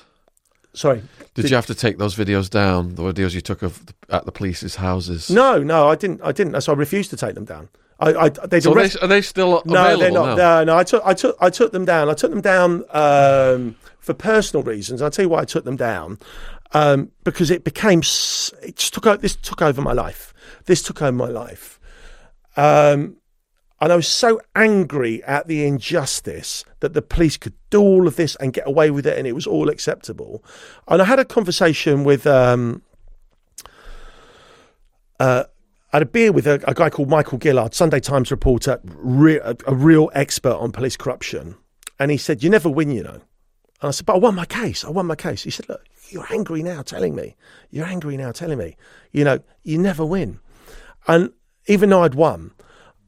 Sorry. 0.72 1.02
Did, 1.34 1.42
Did- 1.42 1.50
you 1.50 1.56
have 1.56 1.66
to 1.66 1.74
take 1.74 1.98
those 1.98 2.16
videos 2.16 2.48
down? 2.48 2.94
The 2.94 3.02
videos 3.02 3.34
you 3.34 3.40
took 3.40 3.62
of 3.62 3.82
at 4.08 4.24
the 4.24 4.32
police's 4.32 4.76
houses? 4.76 5.30
No, 5.30 5.62
no, 5.62 5.88
I 5.88 5.96
didn't. 5.96 6.20
I 6.22 6.32
didn't. 6.32 6.60
So 6.62 6.72
I 6.72 6.76
refused 6.76 7.10
to 7.10 7.16
take 7.16 7.34
them 7.34 7.44
down. 7.44 7.68
I, 8.00 8.10
I 8.14 8.28
they'd 8.28 8.62
So 8.62 8.72
are 8.72 8.88
they, 8.88 8.98
are 9.00 9.06
they 9.06 9.22
still 9.22 9.62
No, 9.66 9.96
they're 9.96 10.10
not. 10.10 10.36
now? 10.36 10.62
No, 10.62 10.64
no. 10.64 10.76
I 10.76 10.82
took, 10.84 11.02
I 11.04 11.14
took, 11.14 11.36
I 11.40 11.48
took 11.50 11.70
them 11.72 11.84
down. 11.84 12.08
I 12.10 12.14
took 12.14 12.30
them 12.30 12.40
down 12.40 12.84
um, 12.90 13.76
for 14.00 14.14
personal 14.14 14.64
reasons. 14.64 15.00
I'll 15.00 15.10
tell 15.10 15.24
you 15.24 15.28
why 15.28 15.42
I 15.42 15.44
took 15.44 15.64
them 15.64 15.76
down. 15.76 16.18
Um, 16.74 17.12
because 17.22 17.50
it 17.52 17.62
became, 17.62 18.00
it 18.00 18.76
just 18.76 18.92
took. 18.92 19.20
This 19.20 19.36
took 19.36 19.62
over 19.62 19.80
my 19.80 19.92
life. 19.92 20.34
This 20.64 20.82
took 20.82 21.00
over 21.00 21.12
my 21.12 21.28
life. 21.28 21.78
Um, 22.56 23.16
and 23.80 23.92
I 23.92 23.96
was 23.96 24.08
so 24.08 24.40
angry 24.56 25.22
at 25.24 25.46
the 25.46 25.64
injustice 25.64 26.64
that 26.80 26.94
the 26.94 27.02
police 27.02 27.36
could 27.36 27.54
do 27.70 27.80
all 27.80 28.08
of 28.08 28.16
this 28.16 28.34
and 28.36 28.52
get 28.52 28.66
away 28.66 28.90
with 28.90 29.06
it, 29.06 29.16
and 29.16 29.26
it 29.26 29.34
was 29.34 29.46
all 29.46 29.68
acceptable. 29.68 30.42
And 30.88 31.00
I 31.00 31.04
had 31.04 31.18
a 31.18 31.24
conversation 31.24 32.02
with. 32.04 32.26
Um, 32.26 32.82
uh, 35.20 35.44
I 35.92 35.98
had 35.98 36.02
a 36.02 36.06
beer 36.06 36.32
with 36.32 36.48
a, 36.48 36.54
a 36.68 36.74
guy 36.74 36.90
called 36.90 37.08
Michael 37.08 37.38
Gillard, 37.40 37.72
Sunday 37.72 38.00
Times 38.00 38.32
reporter, 38.32 38.80
re- 38.84 39.38
a 39.38 39.74
real 39.74 40.10
expert 40.12 40.54
on 40.54 40.72
police 40.72 40.96
corruption. 40.96 41.54
And 42.00 42.10
he 42.10 42.16
said, 42.16 42.42
You 42.42 42.50
never 42.50 42.68
win, 42.68 42.90
you 42.90 43.04
know. 43.04 43.20
And 43.80 43.88
I 43.88 43.90
said, 43.92 44.06
But 44.06 44.14
I 44.14 44.18
won 44.18 44.34
my 44.34 44.44
case. 44.44 44.84
I 44.84 44.90
won 44.90 45.06
my 45.06 45.14
case. 45.14 45.44
He 45.44 45.50
said, 45.50 45.68
Look, 45.68 45.84
you're 46.08 46.26
angry 46.32 46.62
now 46.62 46.82
telling 46.82 47.14
me. 47.14 47.36
You're 47.70 47.86
angry 47.86 48.16
now 48.16 48.32
telling 48.32 48.58
me. 48.58 48.76
You 49.12 49.24
know, 49.24 49.40
you 49.62 49.78
never 49.78 50.04
win. 50.04 50.40
And 51.06 51.32
even 51.66 51.90
though 51.90 52.02
I'd 52.02 52.14
won, 52.14 52.52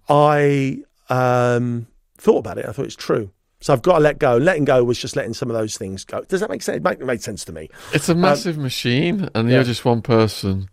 I 0.09 0.83
um, 1.09 1.87
thought 2.19 2.39
about 2.39 2.59
it. 2.59 2.67
I 2.67 2.73
thought 2.73 2.87
it's 2.87 2.97
true. 2.97 3.31
So 3.61 3.73
I've 3.73 3.83
got 3.83 3.95
to 3.95 4.01
let 4.01 4.19
go. 4.19 4.37
Letting 4.37 4.65
go 4.65 4.85
was 4.85 4.99
just 4.99 5.17
letting 5.17 5.35
some 5.35 5.51
of 5.51 5.57
those 5.57 5.77
things 5.77 6.05
go. 6.05 6.23
Does 6.23 6.41
that 6.41 6.51
make 6.51 6.63
sense? 6.63 6.77
It 6.77 6.83
make- 6.83 7.01
made 7.01 7.23
sense 7.23 7.45
to 7.47 7.53
me. 7.53 7.71
It's 7.93 8.09
a 8.09 8.15
massive 8.15 8.59
machine, 8.59 9.29
and 9.35 9.49
yeah. 9.49 9.57
you're 9.57 9.65
just 9.65 9.85
one 9.85 10.03
person, 10.03 10.69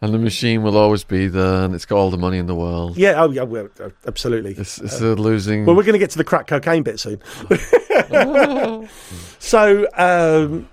and 0.00 0.14
the 0.14 0.18
machine 0.18 0.62
will 0.62 0.76
always 0.76 1.02
be 1.02 1.26
there, 1.26 1.64
and 1.64 1.74
it's 1.74 1.84
got 1.84 1.96
all 1.96 2.10
the 2.10 2.16
money 2.16 2.38
in 2.38 2.46
the 2.46 2.54
world. 2.54 2.96
Yeah, 2.96 3.20
oh, 3.22 3.30
yeah, 3.30 3.42
well, 3.42 3.68
uh, 3.80 3.90
absolutely. 4.06 4.52
It's, 4.52 4.78
it's 4.78 5.00
a 5.00 5.14
losing. 5.16 5.66
Well, 5.66 5.74
we're 5.74 5.82
going 5.82 5.94
to 5.94 5.98
get 5.98 6.10
to 6.10 6.18
the 6.18 6.24
crack 6.24 6.46
cocaine 6.46 6.84
bit 6.84 7.00
soon. 7.00 7.20
so, 9.40 9.86
um, 9.94 10.68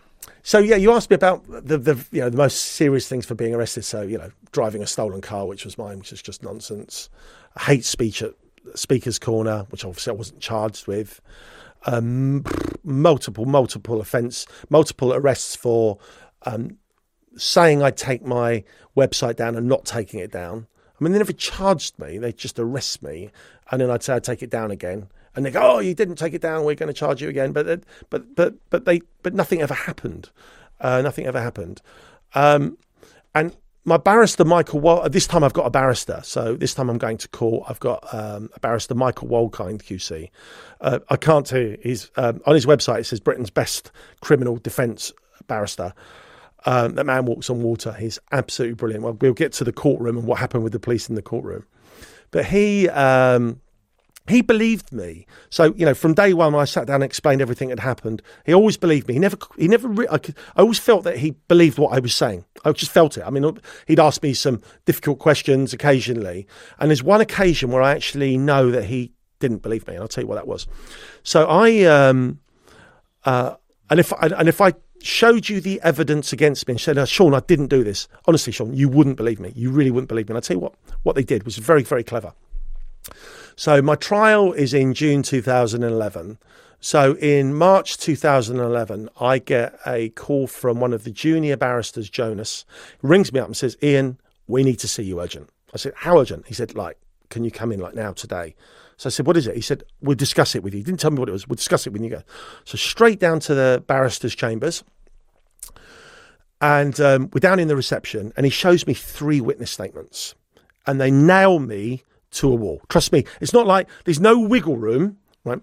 so 0.46 0.60
yeah, 0.60 0.76
you 0.76 0.92
asked 0.92 1.10
me 1.10 1.16
about 1.16 1.44
the, 1.48 1.80
the 1.80 2.06
you 2.12 2.22
know 2.22 2.30
the 2.30 2.38
most 2.38 2.58
serious 2.58 3.08
things 3.08 3.26
for 3.26 3.34
being 3.34 3.56
arrested. 3.56 3.84
So 3.84 4.04
you 4.04 4.20
know, 4.20 4.30
driving 4.52 4.84
a 4.84 4.88
stolen 4.88 5.20
car, 5.20 5.48
which 5.48 5.66
was 5.66 5.76
mine, 5.76 5.98
which 5.98 6.14
is 6.14 6.22
just 6.22 6.44
nonsense. 6.44 7.10
Hate 7.62 7.84
speech 7.84 8.22
at 8.22 8.36
Speaker's 8.76 9.18
Corner, 9.18 9.66
which 9.72 9.84
obviously 9.84 10.12
I 10.12 10.14
wasn't 10.14 10.42
charged 10.42 10.86
with. 10.86 11.20
Um, 11.88 12.44
multiple, 12.84 13.46
multiple 13.46 14.00
offence, 14.00 14.46
multiple 14.70 15.16
arrests 15.16 15.56
for 15.56 15.98
um, 16.44 16.78
saying 17.36 17.82
I'd 17.82 17.98
take 17.98 18.24
my 18.24 18.64
website 18.96 19.38
down 19.38 19.56
and 19.56 19.68
not 19.68 19.84
taking 19.86 20.20
it 20.20 20.32
down. 20.32 20.68
I 21.00 21.04
mean, 21.04 21.12
they 21.12 21.18
never 21.18 21.34
charged 21.34 21.98
me; 21.98 22.20
they 22.20 22.32
just 22.32 22.60
arrest 22.60 23.02
me, 23.02 23.32
and 23.72 23.82
then 23.82 23.90
I'd 23.90 24.04
say 24.04 24.14
I'd 24.14 24.24
take 24.24 24.44
it 24.44 24.52
down 24.52 24.70
again, 24.70 25.10
and 25.36 25.46
they 25.46 25.52
go, 25.52 25.62
"Oh, 25.62 25.80
you 25.80 25.94
didn't 25.94 26.16
take 26.16 26.34
it 26.34 26.42
down. 26.42 26.64
We're 26.64 26.76
going 26.76 26.88
to 26.88 26.94
charge 26.94 27.22
you 27.22 27.30
again." 27.30 27.52
But, 27.52 27.84
but, 28.10 28.36
but, 28.36 28.56
but 28.70 28.86
they, 28.86 29.02
but 29.24 29.34
nothing 29.34 29.62
ever 29.62 29.74
happened. 29.74 30.30
Uh, 30.80 31.02
nothing 31.02 31.26
ever 31.26 31.42
happened. 31.42 31.82
Um, 32.34 32.78
and 33.34 33.56
my 33.86 33.98
barrister, 33.98 34.44
Michael, 34.44 34.80
Wal- 34.80 35.08
this 35.10 35.28
time 35.28 35.44
I've 35.44 35.54
got 35.54 35.68
a 35.68 35.70
barrister. 35.70 36.22
So 36.24 36.56
this 36.56 36.74
time 36.74 36.90
I'm 36.90 36.98
going 36.98 37.18
to 37.18 37.28
court. 37.28 37.66
I've 37.70 37.80
got 37.80 38.04
um, 38.14 38.50
a 38.56 38.60
barrister, 38.60 38.96
Michael 38.96 39.28
Wolkind, 39.28 39.84
QC. 39.84 40.30
Uh, 40.82 41.00
I 41.10 41.18
can't 41.18 41.46
tell 41.46 41.62
you. 41.62 41.78
He's 41.82 42.10
um, 42.18 42.42
on 42.46 42.56
his 42.56 42.66
website. 42.66 43.02
It 43.02 43.04
says 43.06 43.20
Britain's 43.20 43.52
best 43.52 43.92
criminal 44.22 44.58
defence 44.58 45.14
barrister. 45.48 45.94
Um, 46.66 46.96
that 46.96 47.06
man 47.06 47.26
walks 47.26 47.50
on 47.52 47.62
water. 47.62 47.94
He's 47.94 48.18
absolutely 48.32 48.74
brilliant. 48.74 49.04
Well, 49.04 49.18
we'll 49.22 49.34
get 49.34 49.54
to 49.54 49.64
the 49.64 49.72
courtroom 49.72 50.18
and 50.18 50.26
what 50.26 50.40
happened 50.40 50.64
with 50.64 50.74
the 50.74 50.80
police 50.80 51.08
in 51.08 51.14
the 51.16 51.22
courtroom. 51.22 51.64
But 52.32 52.46
he 52.46 52.90
um, 52.90 53.62
he 54.28 54.42
believed 54.42 54.92
me. 54.92 55.28
So 55.50 55.74
you 55.76 55.86
know, 55.86 55.94
from 55.94 56.14
day 56.14 56.34
one, 56.34 56.56
I 56.56 56.66
sat 56.66 56.88
down 56.88 56.96
and 56.96 57.04
explained 57.04 57.42
everything 57.42 57.70
that 57.70 57.80
happened. 57.80 58.22
He 58.46 58.54
always 58.54 58.78
believed 58.78 59.08
me. 59.08 59.16
He 59.16 59.20
never, 59.20 59.38
he 59.58 59.68
never. 59.68 59.88
Re- 59.88 60.08
I, 60.10 60.18
could, 60.18 60.36
I 60.56 60.62
always 60.62 60.80
felt 60.80 61.04
that 61.04 61.18
he 61.18 61.32
believed 61.48 61.78
what 61.78 61.94
I 61.94 62.00
was 62.00 62.16
saying. 62.16 62.46
I 62.64 62.72
just 62.72 62.92
felt 62.92 63.18
it. 63.18 63.24
I 63.26 63.30
mean, 63.30 63.60
he'd 63.88 64.00
ask 64.00 64.24
me 64.24 64.34
some 64.34 64.62
difficult 64.86 65.20
questions 65.20 65.74
occasionally, 65.74 66.48
and 66.80 66.90
there's 66.90 67.04
one 67.04 67.22
occasion 67.22 67.72
where 67.72 67.82
I 67.82 67.92
actually 67.92 68.38
know 68.38 68.72
that 68.72 68.86
he 68.86 69.14
didn't 69.40 69.62
believe 69.62 69.88
me, 69.88 69.94
and 69.94 70.02
I'll 70.02 70.08
tell 70.08 70.24
you 70.24 70.28
what 70.28 70.36
that 70.36 70.48
was. 70.48 70.68
So 71.24 71.46
I, 71.46 71.84
um, 71.84 72.40
uh, 73.26 73.56
and 73.90 74.00
if 74.00 74.12
I, 74.14 74.28
and 74.28 74.50
if 74.50 74.62
I 74.62 74.74
showed 75.06 75.48
you 75.50 75.62
the 75.62 75.80
evidence 75.82 76.34
against 76.34 76.68
me 76.68 76.74
and 76.74 76.82
said, 76.82 76.98
oh, 76.98 77.06
Sean, 77.06 77.36
I 77.36 77.40
didn't 77.42 77.68
do 77.68 77.84
this. 77.84 78.08
Honestly, 78.26 78.52
Sean, 78.52 78.74
you 78.74 78.90
wouldn't 78.90 79.18
believe 79.18 79.40
me. 79.40 79.54
You 79.56 79.70
really 79.70 79.92
wouldn't 79.92 80.10
believe 80.10 80.28
me. 80.28 80.32
And 80.32 80.38
I'll 80.38 80.42
tell 80.42 80.58
you 80.58 80.62
what, 80.62 80.74
what 81.04 81.16
they 81.16 81.24
did 81.24 81.44
was 81.44 81.58
very, 81.58 81.84
very 81.84 82.04
clever. 82.04 82.34
So 83.56 83.82
my 83.82 83.96
trial 83.96 84.52
is 84.52 84.74
in 84.74 84.94
June 84.94 85.24
2011. 85.24 86.38
So 86.82 87.16
in 87.16 87.54
March 87.54 87.98
2011, 87.98 89.10
I 89.20 89.40
get 89.40 89.80
a 89.88 90.10
call 90.10 90.46
from 90.48 90.80
one 90.80 90.94
of 90.94 91.04
the 91.04 91.12
junior 91.12 91.56
barristers, 91.56 92.10
Jonas, 92.10 92.66
rings 93.02 93.32
me 93.32 93.40
up 93.40 93.48
and 93.48 93.58
says, 93.58 93.78
Ian, 93.82 94.20
we 94.48 94.64
need 94.64 94.80
to 94.80 94.88
see 94.88 95.04
you 95.04 95.22
urgent. 95.22 95.50
I 95.74 95.78
said, 95.78 95.94
how 95.96 96.20
urgent? 96.20 96.48
He 96.48 96.54
said, 96.54 96.76
like, 96.76 96.98
can 97.30 97.44
you 97.44 97.52
come 97.52 97.72
in 97.72 97.80
like 97.80 97.96
now 97.96 98.12
today? 98.12 98.56
So 98.98 99.08
I 99.08 99.12
said, 99.12 99.26
what 99.26 99.38
is 99.38 99.48
it? 99.48 99.56
He 99.56 99.62
said, 99.62 99.84
we'll 100.02 100.16
discuss 100.16 100.54
it 100.54 100.64
with 100.64 100.74
you. 100.74 100.80
He 100.80 100.84
didn't 100.84 101.00
tell 101.00 101.12
me 101.12 101.20
what 101.20 101.30
it 101.30 101.34
was. 101.34 101.48
We'll 101.48 101.56
discuss 101.56 101.88
it 101.88 101.94
when 101.94 102.04
you 102.04 102.10
go. 102.10 102.24
So 102.66 102.78
straight 102.78 103.20
down 103.20 103.40
to 103.42 103.56
the 103.56 103.84
barrister's 103.88 104.36
chambers. 104.36 104.84
And 106.62 107.00
um, 107.00 107.30
we're 107.34 107.40
down 107.40 107.60
in 107.60 107.68
the 107.68 107.76
reception 107.76 108.32
and 108.38 108.46
he 108.46 108.50
shows 108.50 108.86
me 108.88 108.94
three 108.94 109.42
witness 109.42 109.72
statements 109.72 110.36
and 110.86 111.02
they 111.02 111.12
nail 111.12 111.60
me 111.60 112.04
to 112.36 112.52
a 112.52 112.56
wall. 112.56 112.82
Trust 112.90 113.12
me, 113.12 113.26
it's 113.42 113.54
not 113.54 113.68
like 113.68 113.88
there's 114.06 114.20
no 114.20 114.40
wiggle 114.40 114.78
room, 114.78 115.18
right? 115.44 115.60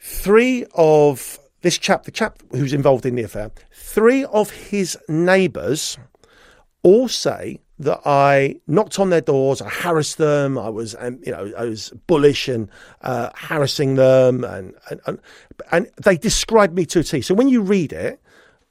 Three 0.00 0.66
of 0.74 1.38
this 1.62 1.78
chap, 1.78 2.04
the 2.04 2.10
chap 2.10 2.42
who's 2.50 2.72
involved 2.72 3.06
in 3.06 3.14
the 3.14 3.22
affair, 3.22 3.50
three 3.72 4.24
of 4.24 4.50
his 4.50 4.98
neighbours 5.08 5.96
all 6.82 7.08
say 7.08 7.60
that 7.78 8.00
I 8.04 8.60
knocked 8.66 8.98
on 8.98 9.10
their 9.10 9.20
doors, 9.20 9.60
I 9.60 9.68
harassed 9.68 10.18
them, 10.18 10.58
I 10.58 10.68
was, 10.68 10.94
um, 10.98 11.20
you 11.24 11.32
know, 11.32 11.52
I 11.56 11.64
was 11.64 11.90
bullish 12.06 12.48
and 12.48 12.68
uh, 13.00 13.30
harassing 13.34 13.94
them, 13.94 14.44
and, 14.44 14.74
and, 14.90 15.00
and 15.06 15.18
and 15.70 15.90
they 16.02 16.16
described 16.16 16.74
me 16.74 16.84
to 16.86 17.00
a 17.00 17.02
T. 17.02 17.22
So 17.22 17.34
when 17.34 17.48
you 17.48 17.60
read 17.62 17.92
it, 17.92 18.20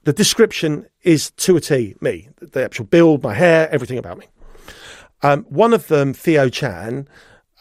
the 0.04 0.14
description 0.14 0.88
is 1.04 1.32
to 1.32 1.58
a 1.58 1.62
T 1.62 1.96
me, 2.02 2.30
the 2.40 2.64
actual 2.64 2.86
build, 2.86 3.24
my 3.24 3.34
hair, 3.34 3.70
everything 3.72 3.98
about 3.98 4.18
me. 4.18 4.26
Um, 5.24 5.44
one 5.50 5.74
of 5.74 5.88
them, 5.88 6.14
Theo 6.14 6.50
Chan, 6.50 7.08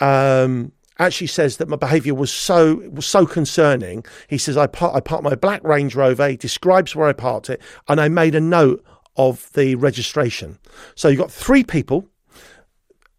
um, 0.01 0.73
actually 0.99 1.27
says 1.27 1.57
that 1.59 1.69
my 1.69 1.77
behaviour 1.77 2.15
was 2.15 2.33
so 2.33 2.77
was 2.91 3.07
so 3.07 3.27
concerning. 3.27 4.05
He 4.29 4.39
says 4.39 4.57
I, 4.57 4.67
par- 4.67 4.95
I 4.95 5.01
parked 5.01 5.25
my 5.25 5.35
black 5.35 5.63
Range 5.65 5.95
Rover. 5.95 6.29
He 6.29 6.37
describes 6.37 6.95
where 6.95 7.09
I 7.09 7.13
parked 7.13 7.51
it, 7.51 7.61
and 7.89 8.01
I 8.01 8.09
made 8.09 8.35
a 8.35 8.41
note 8.41 8.85
of 9.17 9.53
the 9.53 9.75
registration. 9.75 10.59
So 10.95 11.09
you've 11.09 11.19
got 11.19 11.31
three 11.31 11.65
people 11.65 12.09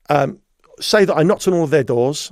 um, 0.10 0.40
say 0.80 1.06
that 1.06 1.16
I 1.16 1.24
knocked 1.24 1.48
on 1.48 1.54
all 1.54 1.64
of 1.64 1.70
their 1.70 1.84
doors, 1.84 2.32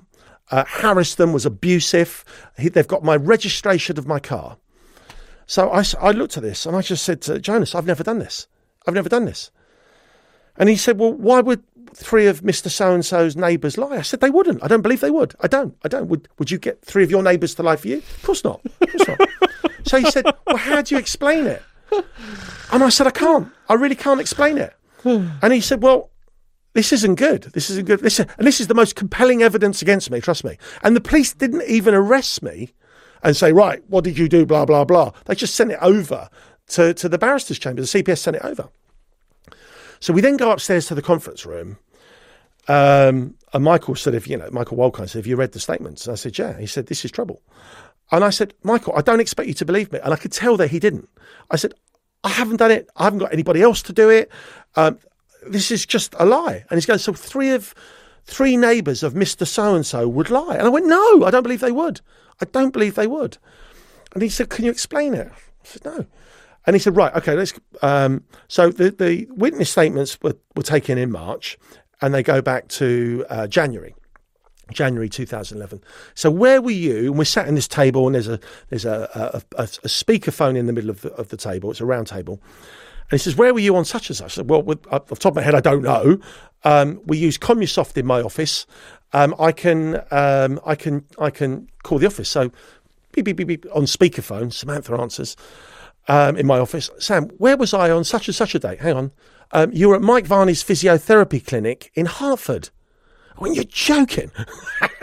uh, 0.52 0.66
harassed 0.68 1.18
them, 1.18 1.34
was 1.34 1.46
abusive. 1.46 2.26
He, 2.58 2.70
they've 2.70 2.88
got 2.88 3.04
my 3.04 3.16
registration 3.16 3.98
of 3.98 4.08
my 4.08 4.20
car. 4.20 4.58
So 5.46 5.72
I, 5.72 5.84
I 6.00 6.12
looked 6.12 6.38
at 6.38 6.44
this 6.44 6.66
and 6.66 6.76
I 6.76 6.82
just 6.82 7.04
said 7.04 7.22
to 7.24 7.40
Jonas, 7.40 7.74
I've 7.74 7.86
never 7.86 8.04
done 8.04 8.20
this. 8.20 8.48
I've 8.86 8.94
never 8.94 9.10
done 9.10 9.26
this. 9.26 9.52
And 10.58 10.68
he 10.68 10.76
said, 10.76 11.00
Well, 11.00 11.14
why 11.14 11.40
would 11.42 11.64
three 11.96 12.28
of 12.28 12.42
Mr. 12.42 12.70
So 12.70 12.94
and 12.94 13.06
so's 13.06 13.36
neighbours 13.36 13.78
lie? 13.78 13.98
I 13.98 14.02
said, 14.02 14.20
They 14.22 14.30
wouldn't. 14.30 14.64
I 14.64 14.68
don't 14.68 14.82
believe 14.82 15.02
they 15.02 15.12
would. 15.12 15.36
I 15.42 15.48
don't. 15.48 15.76
I 15.84 15.88
don't. 15.88 16.08
Would, 16.08 16.28
would 16.38 16.52
you 16.52 16.58
get 16.58 16.84
three 16.84 17.04
of 17.04 17.12
your 17.12 17.24
neighbours 17.24 17.56
to 17.56 17.64
lie 17.64 17.76
for 17.76 17.88
you? 17.88 17.98
Of 17.98 18.24
course 18.24 18.44
not. 18.44 18.62
Of 18.66 18.80
course 18.80 19.08
not. 19.08 19.30
so 19.86 20.00
he 20.00 20.10
said, 20.12 20.26
Well, 20.46 20.58
how 20.58 20.82
do 20.82 20.96
you 20.96 21.00
explain 21.00 21.46
it? 21.46 21.62
And 22.72 22.84
I 22.84 22.90
said, 22.90 23.08
I 23.08 23.12
can't. 23.12 23.52
I 23.68 23.74
really 23.74 23.96
can't 23.96 24.22
explain 24.22 24.58
it. 24.58 24.74
and 25.04 25.54
he 25.54 25.62
said, 25.62 25.82
Well, 25.82 26.12
this 26.74 26.94
isn't 26.94 27.16
good. 27.16 27.44
This 27.54 27.70
isn't 27.70 27.88
good. 27.88 28.02
This, 28.02 28.20
and 28.20 28.30
this 28.40 28.60
is 28.60 28.68
the 28.68 28.76
most 28.76 28.96
compelling 28.96 29.42
evidence 29.42 29.82
against 29.82 30.12
me, 30.12 30.22
trust 30.22 30.44
me. 30.44 30.58
And 30.84 30.96
the 30.96 31.02
police 31.02 31.34
didn't 31.34 31.64
even 31.64 31.94
arrest 31.94 32.44
me 32.44 32.74
and 33.24 33.36
say, 33.36 33.52
Right, 33.52 33.84
what 33.88 34.04
did 34.04 34.18
you 34.18 34.30
do? 34.30 34.46
Blah, 34.46 34.66
blah, 34.66 34.86
blah. 34.86 35.12
They 35.26 35.36
just 35.36 35.56
sent 35.56 35.72
it 35.72 35.80
over 35.82 36.30
to, 36.68 36.94
to 36.94 37.10
the 37.10 37.18
barrister's 37.18 37.60
chamber. 37.60 37.82
The 37.82 37.88
CPS 37.88 38.20
sent 38.20 38.38
it 38.38 38.46
over. 38.46 38.70
So 40.00 40.14
we 40.14 40.22
then 40.22 40.38
go 40.38 40.52
upstairs 40.52 40.88
to 40.88 40.96
the 40.96 41.02
conference 41.02 41.46
room. 41.46 41.78
Um, 42.68 43.36
and 43.54 43.64
Michael 43.64 43.96
said, 43.96 44.14
if 44.14 44.28
you 44.28 44.38
know, 44.38 44.50
Michael 44.52 44.78
Wolkind 44.78 45.10
said, 45.10 45.20
have 45.20 45.28
you 45.28 45.36
read 45.36 45.54
the 45.54 45.60
statements? 45.60 46.08
I 46.08 46.16
said, 46.16 46.38
yeah. 46.38 46.58
He 46.60 46.68
said, 46.68 46.88
this 46.88 47.04
is 47.04 47.12
trouble. 47.12 47.42
And 48.12 48.24
I 48.24 48.30
said, 48.30 48.54
Michael, 48.64 48.94
I 48.96 49.02
don't 49.02 49.20
expect 49.20 49.48
you 49.48 49.54
to 49.56 49.66
believe 49.66 49.92
me. 49.92 50.00
And 50.04 50.14
I 50.14 50.18
could 50.18 50.32
tell 50.32 50.58
that 50.58 50.70
he 50.70 50.80
didn't. 50.80 51.10
I 51.52 51.56
said, 51.58 51.74
I 52.24 52.30
haven't 52.30 52.58
done 52.58 52.72
it. 52.72 52.90
I 52.96 53.04
haven't 53.06 53.20
got 53.20 53.34
anybody 53.34 53.62
else 53.62 53.82
to 53.84 53.94
do 53.94 54.10
it. 54.10 54.32
Um, 54.76 55.00
this 55.48 55.72
is 55.72 55.86
just 55.86 56.16
a 56.20 56.26
lie. 56.26 56.66
And 56.70 56.78
he's 56.78 56.86
going, 56.86 57.00
so 57.00 57.14
three 57.14 57.52
of 57.52 57.74
three 58.26 58.58
neighbours 58.58 59.04
of 59.04 59.14
Mr. 59.14 59.48
So 59.48 59.76
and 59.76 59.86
so 59.86 60.08
would 60.08 60.30
lie. 60.30 60.56
And 60.56 60.68
I 60.68 60.70
went, 60.70 60.86
no, 60.86 61.24
I 61.24 61.32
don't 61.32 61.44
believe 61.44 61.62
they 61.62 61.72
would. 61.72 62.02
I 62.42 62.46
don't 62.46 62.72
believe 62.72 62.96
they 62.96 63.08
would. 63.08 63.38
And 64.14 64.22
he 64.22 64.30
said, 64.30 64.50
can 64.50 64.66
you 64.66 64.72
explain 64.72 65.14
it? 65.14 65.32
I 65.32 65.64
said, 65.64 65.86
no. 65.86 66.06
And 66.70 66.76
he 66.76 66.80
said, 66.80 66.96
right, 66.96 67.12
okay, 67.16 67.34
let's. 67.34 67.52
Um, 67.82 68.24
so 68.48 68.70
the, 68.70 68.92
the 68.92 69.28
witness 69.32 69.72
statements 69.72 70.22
were, 70.22 70.36
were 70.56 70.62
taken 70.62 71.00
in 71.00 71.10
March 71.10 71.58
and 72.00 72.14
they 72.14 72.22
go 72.22 72.44
back 72.44 72.68
to 72.68 73.26
uh, 73.28 73.48
January. 73.48 73.96
January 74.72 75.10
2011. 75.10 75.84
So 76.14 76.30
where 76.30 76.62
were 76.62 76.70
you? 76.70 77.08
And 77.08 77.18
we're 77.18 77.24
sat 77.24 77.48
in 77.48 77.56
this 77.56 77.68
table, 77.68 78.06
and 78.06 78.14
there's 78.14 78.28
a 78.28 78.40
there's 78.70 78.86
a 78.86 79.42
a, 79.58 79.62
a, 79.62 79.64
a 79.64 79.88
speakerphone 79.88 80.56
in 80.56 80.68
the 80.68 80.74
middle 80.74 80.92
of 80.92 81.02
the, 81.02 81.12
of 81.14 81.30
the 81.30 81.38
table. 81.38 81.72
It's 81.72 81.82
a 81.82 81.86
round 81.86 82.06
table, 82.06 82.40
and 83.10 83.14
he 83.14 83.18
says, 83.18 83.36
"Where 83.36 83.52
were 83.52 83.62
you 83.62 83.76
on 83.76 83.84
such 83.84 84.12
and 84.12 84.18
such?" 84.18 84.26
I 84.26 84.36
said, 84.36 84.50
"Well, 84.52 84.62
with, 84.62 84.86
off 84.94 85.08
the 85.08 85.16
top 85.16 85.32
of 85.32 85.38
my 85.38 85.42
head, 85.42 85.56
I 85.56 85.62
don't 85.62 85.82
know. 85.82 86.20
Um, 86.64 87.02
we 87.08 87.18
use 87.18 87.36
Commusoft 87.40 87.98
in 87.98 88.06
my 88.06 88.22
office. 88.22 88.68
Um, 89.12 89.34
I 89.40 89.54
can 89.54 90.04
um, 90.12 90.60
I 90.68 90.76
can 90.76 91.04
I 91.18 91.32
can 91.32 91.68
call 91.82 91.98
the 91.98 92.06
office. 92.06 92.30
So 92.30 92.52
beep 93.14 93.26
beep 93.26 93.38
beep, 93.38 93.48
beep 93.48 93.66
on 93.74 93.86
speakerphone. 93.86 94.54
Samantha 94.54 94.94
answers 94.94 95.36
um, 96.10 96.36
in 96.36 96.46
my 96.46 96.60
office. 96.60 96.90
Sam, 96.98 97.30
where 97.38 97.56
was 97.56 97.74
I 97.74 97.92
on 97.92 98.04
such 98.04 98.28
and 98.28 98.36
such 98.36 98.56
a 98.56 98.60
date? 98.60 98.80
Hang 98.80 98.98
on. 98.98 99.12
Um, 99.52 99.72
you 99.72 99.90
were 99.90 99.96
at 99.96 100.02
Mike 100.02 100.26
Varney's 100.26 100.64
physiotherapy 100.64 101.46
clinic 101.46 101.92
in 101.94 102.08
Hertford. 102.08 102.70
When 103.38 103.54
you're 103.54 103.64
joking. 103.64 104.32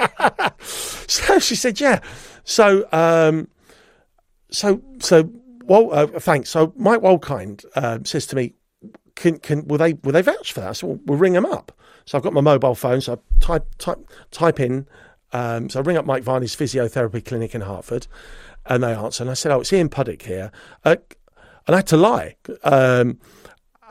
so 0.59 1.39
she 1.39 1.55
said, 1.55 1.81
yeah. 1.81 2.01
So, 2.45 2.87
um, 2.93 3.49
so, 4.51 4.83
so, 4.99 5.31
well, 5.65 5.95
uh, 5.95 6.07
thanks. 6.07 6.51
So 6.51 6.75
Mike 6.77 7.01
Wolkind 7.01 7.65
uh, 7.75 8.01
says 8.05 8.27
to 8.27 8.37
me, 8.37 8.53
can, 9.15 9.39
can, 9.39 9.67
will 9.67 9.79
they, 9.79 9.95
will 9.95 10.13
they 10.13 10.21
vouch 10.21 10.53
for 10.53 10.61
that? 10.61 10.77
Said, 10.77 11.01
well, 11.07 11.19
ring 11.19 11.33
them 11.33 11.47
up. 11.47 11.73
So 12.05 12.19
I've 12.19 12.25
got 12.25 12.35
my 12.35 12.43
mobile 12.43 12.75
phone. 12.75 13.01
So 13.01 13.15
I 13.15 13.17
type, 13.41 13.67
type, 13.79 13.99
type 14.33 14.61
in, 14.61 14.87
um, 15.33 15.71
so 15.71 15.81
I 15.81 15.83
ring 15.83 15.97
up 15.97 16.05
Mike 16.05 16.23
Varney's 16.23 16.55
physiotherapy 16.55 17.25
clinic 17.25 17.55
in 17.55 17.63
Hertford 17.63 18.07
and 18.69 18.83
they 18.83 18.95
answer. 18.95 19.23
And 19.23 19.31
I 19.31 19.35
said, 19.35 19.53
oh, 19.53 19.61
it's 19.61 19.73
Ian 19.73 19.89
Puddick 19.89 20.23
here. 20.23 20.51
Uh, 20.85 20.97
and 21.67 21.75
I 21.75 21.79
had 21.79 21.87
to 21.89 21.97
lie. 21.97 22.37
Um, 22.63 23.19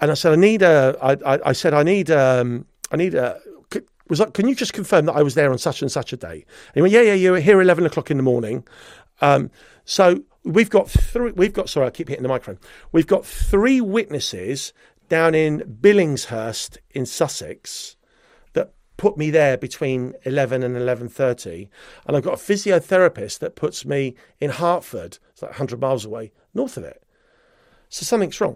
and 0.01 0.11
I 0.11 0.13
said, 0.13 0.33
I 0.33 0.35
need 0.35 0.61
a, 0.61 0.97
I, 1.01 1.35
I, 1.35 1.39
I 1.47 1.51
said, 1.53 1.73
I 1.73 1.83
need, 1.83 2.11
um, 2.11 2.65
I 2.91 2.97
need 2.97 3.15
a, 3.15 3.39
was 4.07 4.19
like, 4.19 4.33
can 4.33 4.47
you 4.47 4.55
just 4.55 4.73
confirm 4.73 5.05
that 5.05 5.13
I 5.13 5.23
was 5.23 5.35
there 5.35 5.51
on 5.51 5.57
such 5.57 5.81
and 5.81 5.91
such 5.91 6.13
a 6.13 6.17
day? 6.17 6.33
And 6.33 6.75
he 6.75 6.81
went, 6.81 6.93
yeah, 6.93 7.01
yeah, 7.01 7.13
you 7.13 7.31
were 7.31 7.39
here 7.39 7.61
11 7.61 7.85
o'clock 7.85 8.11
in 8.11 8.17
the 8.17 8.23
morning. 8.23 8.63
Um, 9.21 9.49
so 9.83 10.23
we've 10.43 10.69
got 10.69 10.89
three, 10.89 11.31
we've 11.31 11.53
got, 11.53 11.69
sorry, 11.69 11.87
I 11.87 11.89
keep 11.89 12.09
hitting 12.09 12.23
the 12.23 12.29
microphone. 12.29 12.59
We've 12.91 13.07
got 13.07 13.25
three 13.25 13.81
witnesses 13.81 14.73
down 15.09 15.33
in 15.35 15.77
Billingshurst 15.81 16.77
in 16.91 17.05
Sussex 17.05 17.94
that 17.94 17.94
put 18.97 19.17
me 19.17 19.29
there 19.29 19.57
between 19.57 20.13
11 20.23 20.63
and 20.63 20.75
11.30. 20.75 21.67
And 22.05 22.15
I've 22.15 22.23
got 22.23 22.33
a 22.33 22.37
physiotherapist 22.37 23.39
that 23.39 23.55
puts 23.55 23.85
me 23.85 24.15
in 24.39 24.51
Hertford 24.51 25.19
it's 25.35 25.41
like 25.41 25.51
100 25.51 25.81
miles 25.81 26.05
away, 26.05 26.31
north 26.53 26.77
of 26.77 26.85
it. 26.85 27.03
So 27.89 28.05
something's 28.05 28.39
wrong. 28.39 28.55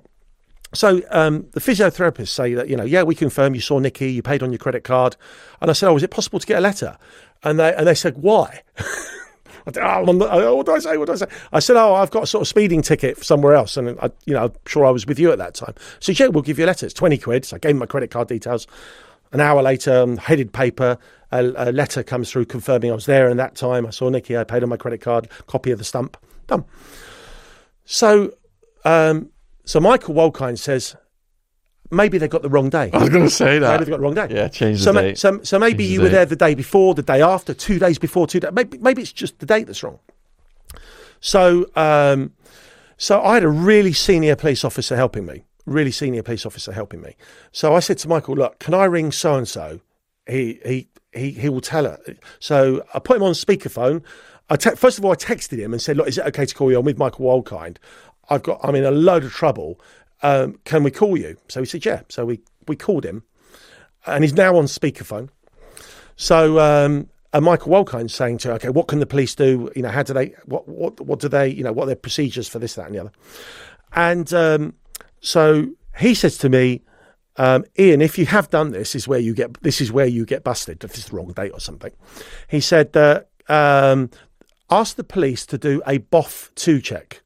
So 0.74 1.02
um, 1.10 1.48
the 1.52 1.60
physiotherapists 1.60 2.30
say 2.30 2.54
that 2.54 2.70
you 2.70 2.78
know, 2.78 2.86
yeah, 2.86 3.04
we 3.04 3.16
confirm 3.16 3.54
you 3.54 3.60
saw 3.60 3.80
Nikki, 3.80 4.14
you 4.14 4.22
paid 4.22 4.42
on 4.42 4.52
your 4.52 4.60
credit 4.60 4.86
card, 4.86 5.18
and 5.60 5.70
I 5.70 5.74
said, 5.74 5.90
oh, 5.90 5.98
is 5.98 6.04
it 6.04 6.10
possible 6.10 6.40
to 6.40 6.48
get 6.48 6.58
a 6.58 6.62
letter? 6.62 6.98
And 7.44 7.60
they 7.60 7.76
and 7.76 7.86
they 7.86 7.96
said, 7.96 8.18
why? 8.18 8.62
I 8.78 9.72
said, 9.74 9.84
oh, 9.84 10.06
oh, 10.08 10.56
what 10.56 10.66
do 10.68 10.72
I 10.72 10.80
say? 10.80 10.96
What 10.96 11.08
do 11.08 11.12
I 11.12 11.16
say? 11.18 11.26
I 11.52 11.60
said, 11.60 11.76
oh, 11.76 11.96
I've 11.96 12.12
got 12.12 12.24
a 12.24 12.28
sort 12.28 12.44
of 12.44 12.48
speeding 12.48 12.82
ticket 12.82 13.22
somewhere 13.26 13.56
else, 13.56 13.76
and 13.76 14.00
I, 14.00 14.10
you 14.26 14.34
know, 14.34 14.46
I'm 14.46 14.54
sure 14.66 14.86
I 14.86 14.90
was 14.90 15.06
with 15.06 15.20
you 15.20 15.34
at 15.34 15.38
that 15.40 15.54
time. 15.54 15.76
So 16.00 16.14
yeah, 16.14 16.28
we'll 16.28 16.44
give 16.44 16.58
you 16.58 16.66
a 16.66 16.68
letter. 16.68 16.86
It's 16.86 16.94
twenty 16.94 17.18
quid. 17.18 17.44
So 17.44 17.58
I 17.58 17.60
gave 17.60 17.72
him 17.72 17.80
my 17.80 17.86
credit 17.86 18.10
card 18.10 18.30
details. 18.30 18.66
An 19.32 19.42
hour 19.42 19.62
later, 19.62 20.02
um, 20.02 20.18
headed 20.18 20.52
paper, 20.54 20.98
a, 21.32 21.52
a 21.56 21.72
letter 21.72 22.02
comes 22.04 22.32
through 22.32 22.46
confirming 22.46 22.92
I 22.92 22.96
was 22.96 23.06
there, 23.06 23.30
and 23.30 23.40
that 23.40 23.56
time 23.56 23.86
I 23.86 23.92
saw 23.92 24.10
Nikki. 24.10 24.38
I 24.38 24.44
paid 24.44 24.64
on 24.64 24.70
my 24.70 24.78
credit 24.78 25.02
card. 25.02 25.30
Copy 25.48 25.72
of 25.72 25.78
the 25.78 25.86
stump. 25.86 26.18
Done. 26.48 26.66
So. 27.86 28.34
Um, 28.86 29.30
so 29.66 29.80
Michael 29.80 30.16
Wolkind 30.16 30.58
says, 30.58 30.96
maybe 31.92 32.18
they 32.18 32.28
got 32.28 32.42
the 32.42 32.50
wrong 32.50 32.70
day. 32.70 32.90
I 32.94 32.98
was 32.98 33.10
going 33.10 33.26
to 33.26 33.30
say 33.30 33.60
that. 33.60 33.72
Maybe 33.74 33.86
they 33.86 33.92
got 33.92 33.98
the 33.98 34.04
wrong 34.04 34.16
day. 34.16 34.28
Yeah, 34.32 34.48
change 34.48 34.80
the 34.80 34.84
so, 34.84 34.94
date. 34.94 35.18
so, 35.20 35.44
so 35.44 35.60
maybe 35.60 35.84
Change 35.84 35.90
the 35.90 35.94
you 35.94 36.00
were 36.02 36.06
date. 36.08 36.12
there 36.16 36.26
the 36.26 36.36
day 36.36 36.56
before, 36.56 36.96
the 36.96 37.04
day 37.04 37.22
after, 37.22 37.54
two 37.54 37.78
days 37.78 38.00
before, 38.00 38.26
two 38.26 38.40
days. 38.40 38.52
Maybe, 38.52 38.80
maybe 38.80 39.04
it's 39.04 39.14
just 39.14 39.38
the 39.38 39.46
date 39.46 39.68
that's 39.68 39.84
wrong. 39.84 40.00
So, 41.20 41.70
um, 41.76 42.34
so 42.98 43.22
I 43.22 43.36
had 43.36 43.44
a 43.44 43.50
really 43.50 43.94
senior 43.94 44.36
police 44.36 44.64
officer 44.64 44.96
helping 44.96 45.26
me. 45.28 45.44
Really 45.70 45.92
senior 45.92 46.24
police 46.24 46.46
officer 46.46 46.72
helping 46.72 47.02
me. 47.02 47.16
So 47.52 47.76
I 47.76 47.80
said 47.80 47.98
to 48.00 48.08
Michael, 48.08 48.36
"Look, 48.36 48.60
can 48.60 48.74
I 48.74 48.86
ring 48.86 49.12
so 49.12 49.36
and 49.36 49.48
so? 49.48 49.80
He 50.28 50.60
he 50.66 50.88
he 51.14 51.32
he 51.32 51.50
will 51.50 51.62
tell 51.62 51.84
her." 51.86 52.00
So 52.40 52.84
I 52.94 53.00
put 53.00 53.18
him 53.18 53.24
on 53.24 53.34
speakerphone. 53.34 54.04
I 54.50 54.56
te- 54.56 54.76
first 54.76 54.98
of 54.98 55.06
all 55.06 55.12
I 55.12 55.16
texted 55.16 55.60
him 55.60 55.74
and 55.74 55.82
said, 55.82 55.98
"Look, 55.98 56.08
is 56.08 56.18
it 56.18 56.26
okay 56.26 56.46
to 56.46 56.56
call 56.56 56.72
you? 56.72 56.80
I'm 56.80 56.86
with 56.86 56.98
Michael 56.98 57.26
Wolkind. 57.26 57.78
I've 58.30 58.44
got 58.44 58.60
I'm 58.64 58.76
in 58.76 58.84
a 58.84 58.92
load 58.92 59.24
of 59.24 59.32
trouble. 59.32 59.80
Um, 60.24 60.60
can 60.66 60.84
we 60.84 60.92
call 60.92 61.18
you?" 61.18 61.38
So 61.50 61.60
he 61.60 61.66
said, 61.66 61.86
"Yeah." 61.86 62.02
So 62.10 62.26
we 62.26 62.40
we 62.68 62.76
called 62.76 63.06
him, 63.06 63.24
and 64.08 64.24
he's 64.24 64.34
now 64.34 64.56
on 64.58 64.66
speakerphone. 64.66 65.30
So 66.16 66.60
um, 66.60 67.10
and 67.32 67.46
Michael 67.46 67.72
Wolkind 67.72 68.10
saying 68.10 68.40
to 68.40 68.48
her, 68.50 68.54
okay, 68.56 68.70
what 68.70 68.88
can 68.88 69.00
the 69.00 69.06
police 69.06 69.36
do? 69.36 69.72
You 69.76 69.84
know, 69.84 69.90
how 69.90 70.04
do 70.04 70.14
they? 70.14 70.34
What 70.46 70.68
what 70.68 71.00
what 71.00 71.20
do 71.20 71.30
they? 71.30 71.48
You 71.48 71.64
know, 71.64 71.72
what 71.72 71.84
are 71.84 71.88
their 71.88 71.96
procedures 71.96 72.50
for 72.50 72.58
this, 72.58 72.74
that, 72.76 72.88
and 72.88 72.96
the 72.96 73.00
other? 73.00 73.12
And 73.94 74.34
um, 74.34 74.74
so 75.22 75.70
he 75.98 76.14
says 76.14 76.38
to 76.40 76.50
me, 76.50 76.82
um, 77.38 77.64
Ian, 77.78 78.02
if 78.02 78.18
you 78.18 78.26
have 78.26 78.50
done 78.50 78.72
this, 78.72 78.96
is 78.96 79.08
where 79.08 79.20
you 79.20 79.34
get 79.34 79.62
this 79.62 79.80
is 79.80 79.92
where 79.92 80.06
you 80.06 80.26
get 80.26 80.44
busted. 80.44 80.84
If 80.84 80.92
it's 80.96 81.10
the 81.10 81.16
wrong 81.16 81.32
date 81.32 81.52
or 81.52 81.60
something, 81.60 81.94
he 82.50 82.60
said 82.60 82.92
that 82.94 83.30
um, 83.48 84.10
ask 84.70 84.96
the 84.98 85.04
police 85.04 85.46
to 85.48 85.58
do 85.58 85.82
a 85.88 86.00
BOF 86.00 86.52
two 86.56 86.82
check. 86.82 87.22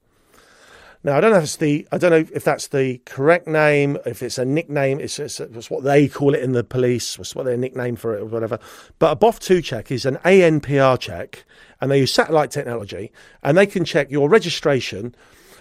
Now 1.04 1.18
I 1.18 1.20
don't 1.20 1.32
know 1.32 1.38
if 1.38 1.44
it's 1.44 1.56
the 1.58 1.88
I 1.91 1.98
don't 1.98 2.12
know 2.12 2.26
if 2.34 2.44
that's 2.44 2.68
the 2.68 3.00
correct 3.06 3.48
name, 3.48 3.98
if 4.06 4.22
it's 4.22 4.38
a 4.38 4.46
nickname, 4.46 5.00
it's, 5.00 5.20
it's, 5.20 5.39
it's 5.39 5.70
what 5.70 5.84
they 5.84 6.08
call 6.08 6.34
it 6.36 6.44
in 6.44 6.54
the 6.54 6.64
police, 6.64 7.18
it's 7.18 7.36
what 7.36 7.46
their 7.46 7.58
nickname 7.58 7.96
for 7.96 8.16
it 8.16 8.22
or 8.22 8.26
whatever. 8.26 8.60
But 9.00 9.12
a 9.12 9.16
BOF 9.16 9.39
two 9.39 9.62
check 9.62 9.91
is 9.91 10.06
an 10.06 10.18
ANPR 10.18 11.00
check, 11.00 11.44
and 11.82 11.91
they 11.91 12.00
use 12.00 12.14
satellite 12.14 12.52
technology, 12.52 13.12
and 13.41 13.58
they 13.58 13.66
can 13.66 13.84
check 13.84 14.12
your 14.12 14.30
registration. 14.30 15.16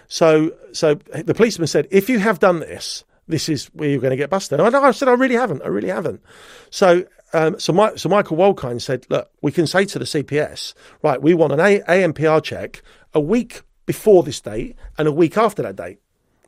So 0.07 0.53
so 0.71 0.95
the 0.95 1.33
policeman 1.33 1.67
said, 1.67 1.87
if 1.91 2.09
you 2.09 2.19
have 2.19 2.39
done 2.39 2.59
this, 2.59 3.03
this 3.27 3.49
is 3.49 3.67
where 3.67 3.89
you're 3.89 4.01
going 4.01 4.11
to 4.11 4.17
get 4.17 4.29
busted. 4.29 4.59
And 4.59 4.75
I, 4.75 4.83
I 4.83 4.91
said, 4.91 5.07
I 5.07 5.13
really 5.13 5.35
haven't, 5.35 5.61
I 5.63 5.67
really 5.67 5.89
haven't. 5.89 6.21
So 6.69 7.05
um, 7.33 7.59
so, 7.59 7.73
my, 7.73 7.95
so 7.95 8.09
Michael 8.09 8.37
Wolkind 8.37 8.81
said, 8.81 9.07
look, 9.09 9.31
we 9.41 9.51
can 9.51 9.65
say 9.65 9.85
to 9.85 9.99
the 9.99 10.05
CPS, 10.05 10.75
right, 11.01 11.19
we 11.21 11.33
want 11.33 11.51
an 11.51 11.59
a- 11.59 11.81
ANPR 11.81 12.43
check 12.43 12.83
a 13.13 13.19
week 13.19 13.63
before 13.85 14.23
this 14.23 14.39
date 14.39 14.75
and 14.97 15.07
a 15.07 15.11
week 15.11 15.35
after 15.35 15.63
that 15.63 15.75
date 15.75 15.99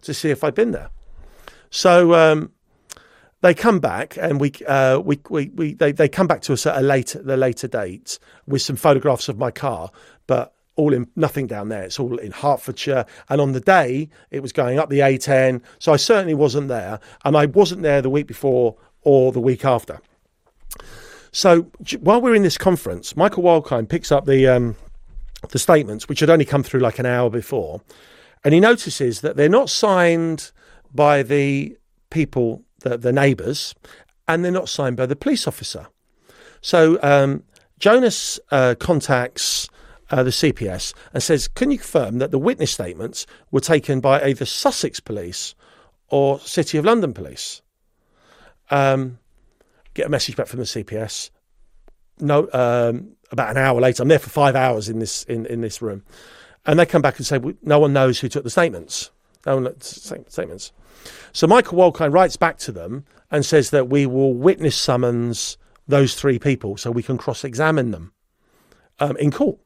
to 0.04 0.14
see 0.14 0.30
if 0.30 0.44
I've 0.44 0.54
been 0.54 0.72
there. 0.72 0.92
So 1.72 2.14
um, 2.14 2.52
they 3.42 3.56
come 3.56 3.80
back 3.80 4.16
and 4.16 4.40
we, 4.40 4.54
uh, 4.68 5.00
we, 5.00 5.20
we, 5.30 5.50
we 5.50 5.74
they, 5.74 5.92
they 5.92 6.08
come 6.08 6.28
back 6.28 6.42
to 6.44 6.54
us 6.54 6.68
at 6.68 6.78
a 6.78 6.82
later, 6.82 7.22
the 7.22 7.36
later 7.36 7.68
date 7.68 8.20
with 8.46 8.62
some 8.62 8.76
photographs 8.76 9.28
of 9.28 9.40
my 9.40 9.50
car, 9.50 9.90
but 10.28 10.54
all 10.76 10.94
in 10.94 11.08
nothing 11.16 11.48
down 11.48 11.70
there. 11.70 11.84
It's 11.84 12.00
all 12.00 12.18
in 12.18 12.32
Hertfordshire. 12.32 13.06
And 13.30 13.40
on 13.40 13.54
the 13.54 13.60
day, 13.60 14.10
it 14.32 14.42
was 14.42 14.52
going 14.52 14.78
up 14.80 14.90
the 14.90 15.00
A10. 15.00 15.62
So 15.80 15.94
I 15.94 15.96
certainly 15.96 16.34
wasn't 16.34 16.68
there. 16.68 17.00
And 17.24 17.38
I 17.38 17.46
wasn't 17.46 17.82
there 17.82 18.02
the 18.02 18.10
week 18.10 18.28
before 18.28 18.76
or 19.02 19.32
the 19.32 19.40
week 19.40 19.64
after. 19.64 20.02
So 21.32 21.70
while 22.00 22.22
we're 22.22 22.36
in 22.36 22.44
this 22.44 22.58
conference, 22.58 23.16
Michael 23.16 23.44
Wolkind 23.44 23.90
picks 23.90 24.12
up 24.12 24.26
the 24.26 24.48
um, 24.48 24.76
the 25.50 25.60
statements, 25.60 26.08
which 26.08 26.22
had 26.22 26.30
only 26.30 26.46
come 26.46 26.64
through 26.64 26.80
like 26.80 26.98
an 26.98 27.06
hour 27.06 27.30
before, 27.30 27.82
and 28.44 28.54
he 28.54 28.60
notices 28.60 29.20
that 29.20 29.36
they're 29.36 29.50
not 29.50 29.70
signed 29.70 30.52
by 30.94 31.24
the 31.24 31.78
people, 32.10 32.64
the, 32.80 32.98
the 32.98 33.12
neighbours, 33.12 33.76
and 34.30 34.46
they're 34.46 34.52
not 34.52 34.70
signed 34.70 34.96
by 34.96 35.06
the 35.06 35.16
police 35.16 35.46
officer. 35.46 35.88
So 36.62 36.98
um, 37.04 37.44
Jonas 37.80 38.40
uh, 38.52 38.76
contacts 38.80 39.68
uh, 40.12 40.24
the 40.24 40.32
CPS 40.32 40.94
and 41.14 41.22
says, 41.22 41.48
"Can 41.48 41.72
you 41.72 41.78
confirm 41.78 42.20
that 42.20 42.32
the 42.32 42.38
witness 42.40 42.72
statements 42.72 43.26
were 43.52 43.60
taken 43.60 44.00
by 44.00 44.24
either 44.24 44.46
Sussex 44.46 45.00
Police 45.00 45.56
or 46.10 46.40
City 46.40 46.78
of 46.78 46.86
London 46.86 47.14
Police?" 47.14 47.62
Um, 48.70 49.20
get 49.94 50.08
a 50.08 50.10
message 50.10 50.36
back 50.36 50.48
from 50.48 50.60
the 50.60 50.66
CPS. 50.66 51.30
No, 52.20 52.48
um, 52.54 53.16
about 53.32 53.52
an 53.52 53.58
hour 53.58 53.80
later, 53.82 54.04
I'm 54.04 54.10
there 54.10 54.20
for 54.20 54.30
five 54.30 54.56
hours 54.56 54.90
in 54.90 55.00
this 55.00 55.24
in, 55.24 55.46
in 55.48 55.62
this 55.62 55.82
room, 55.82 56.04
and 56.66 56.80
they 56.80 56.86
come 56.86 57.02
back 57.02 57.18
and 57.18 57.26
say, 57.26 57.38
"We- 57.38 57.58
"No 57.62 57.80
one 57.80 57.94
knows 57.94 58.20
who 58.20 58.30
took 58.30 58.44
the 58.44 58.50
statements. 58.50 59.12
No 59.46 59.58
one 59.58 59.82
statements." 59.82 60.72
So 61.34 61.48
Michael 61.48 61.78
Wolkind 61.78 62.14
writes 62.14 62.38
back 62.38 62.58
to 62.60 62.72
them 62.72 63.06
and 63.30 63.46
says 63.46 63.70
that 63.72 63.90
we 63.90 64.06
will 64.06 64.34
witness 64.34 64.76
summons 64.76 65.58
those 65.88 66.16
three 66.16 66.40
people 66.40 66.78
so 66.78 66.90
we 66.92 67.04
can 67.04 67.18
cross-examine 67.18 67.92
them 67.92 68.14
um, 69.00 69.18
in 69.18 69.32
court. 69.32 69.60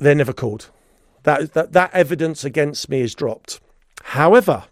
They're 0.00 0.14
never 0.14 0.32
called. 0.32 0.70
That, 1.24 1.52
that 1.52 1.72
that 1.74 1.92
evidence 1.92 2.42
against 2.42 2.88
me 2.88 3.02
is 3.02 3.14
dropped. 3.14 3.60
However, 4.02 4.64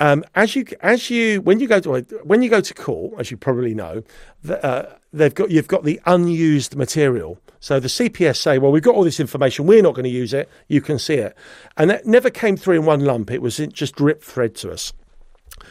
um, 0.00 0.24
as 0.34 0.56
you 0.56 0.66
as 0.80 1.08
you 1.08 1.40
when 1.40 1.60
you 1.60 1.68
go 1.68 1.78
to 1.80 2.00
when 2.24 2.42
you 2.42 2.50
go 2.50 2.60
to 2.60 2.74
court, 2.74 3.14
as 3.20 3.30
you 3.30 3.36
probably 3.36 3.74
know, 3.74 4.02
the, 4.42 4.62
uh, 4.66 4.94
they've 5.12 5.34
got 5.34 5.52
you've 5.52 5.68
got 5.68 5.84
the 5.84 6.00
unused 6.04 6.74
material. 6.74 7.38
So 7.60 7.78
the 7.78 7.88
CPS 7.88 8.36
say, 8.36 8.58
well, 8.58 8.72
we've 8.72 8.82
got 8.82 8.96
all 8.96 9.04
this 9.04 9.20
information, 9.20 9.66
we're 9.66 9.82
not 9.82 9.94
going 9.94 10.04
to 10.04 10.10
use 10.10 10.34
it. 10.34 10.48
You 10.68 10.80
can 10.80 10.98
see 10.98 11.14
it, 11.14 11.36
and 11.76 11.88
that 11.88 12.06
never 12.06 12.28
came 12.28 12.56
through 12.56 12.74
in 12.74 12.84
one 12.84 13.00
lump. 13.00 13.30
It 13.30 13.40
was 13.40 13.56
just 13.56 13.94
drip 13.94 14.22
thread 14.22 14.56
to 14.56 14.72
us. 14.72 14.92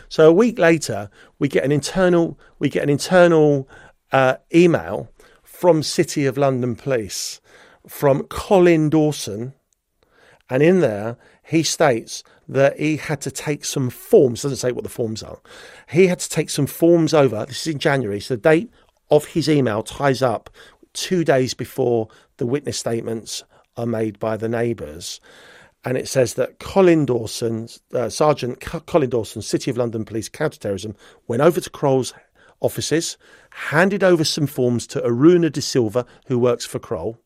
So 0.08 0.30
a 0.30 0.34
week 0.34 0.58
later, 0.58 1.10
we 1.38 1.50
get 1.50 1.66
an 1.66 1.74
internal 1.74 2.40
we 2.60 2.70
get 2.70 2.84
an 2.84 2.90
internal 2.90 3.68
uh, 4.14 4.38
email 4.54 5.10
from 5.44 5.84
City 5.84 6.26
of 6.26 6.38
London 6.38 6.78
Police 6.78 7.42
from 7.88 8.24
Colin 8.24 8.90
Dawson, 8.90 9.54
and 10.50 10.62
in 10.62 10.80
there 10.80 11.18
he 11.44 11.64
states 11.64 12.24
that 12.48 12.80
he 12.80 12.98
had 12.98 13.22
to 13.22 13.32
take 13.32 13.66
some 13.66 13.90
forms. 13.90 14.42
Doesn't 14.42 14.58
say 14.58 14.72
what 14.72 14.84
the 14.84 14.90
forms 14.90 15.24
are. 15.24 15.40
He 15.90 16.08
had 16.08 16.20
to 16.20 16.30
take 16.30 16.50
some 16.50 16.68
forms 16.68 17.14
over. 17.14 17.46
This 17.46 17.68
is 17.68 17.74
in 17.74 17.80
January, 17.80 18.20
so 18.20 18.36
the 18.36 18.42
date 18.42 18.72
of 19.10 19.26
his 19.26 19.50
email 19.50 19.84
ties 19.84 20.22
up 20.22 20.50
two 20.94 21.24
days 21.24 21.54
before 21.54 22.08
the 22.38 22.46
witness 22.46 22.78
statements 22.78 23.44
are 23.78 23.86
made 23.86 24.20
by 24.20 24.38
the 24.38 24.50
neighbours. 24.50 25.20
And 25.84 25.98
it 25.98 26.08
says 26.08 26.34
that 26.34 26.58
Colin 26.58 27.06
Dawson, 27.06 27.68
uh, 27.94 28.10
Sergeant 28.10 28.60
Co- 28.60 28.80
Colin 28.80 29.10
Dawson, 29.12 29.44
City 29.44 29.70
of 29.70 29.78
London 29.78 30.04
Police 30.04 30.30
Counterterrorism, 30.30 30.96
went 31.28 31.44
over 31.44 31.62
to 31.62 31.70
Kroll's 31.70 32.14
offices, 32.60 33.18
handed 33.52 34.04
over 34.04 34.24
some 34.24 34.48
forms 34.48 34.88
to 34.88 35.02
Aruna 35.02 35.52
De 35.52 35.62
Silva, 35.62 36.06
who 36.28 36.40
works 36.40 36.66
for 36.66 36.80
Kroll. 36.80 37.20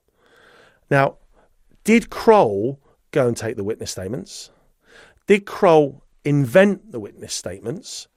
Now, 0.89 1.17
did 1.83 2.09
Kroll 2.09 2.79
go 3.11 3.27
and 3.27 3.35
take 3.35 3.55
the 3.55 3.63
witness 3.63 3.91
statements? 3.91 4.51
Did 5.27 5.45
Kroll 5.45 6.03
invent 6.25 6.91
the 6.91 6.99
witness 6.99 7.33
statements? 7.33 8.07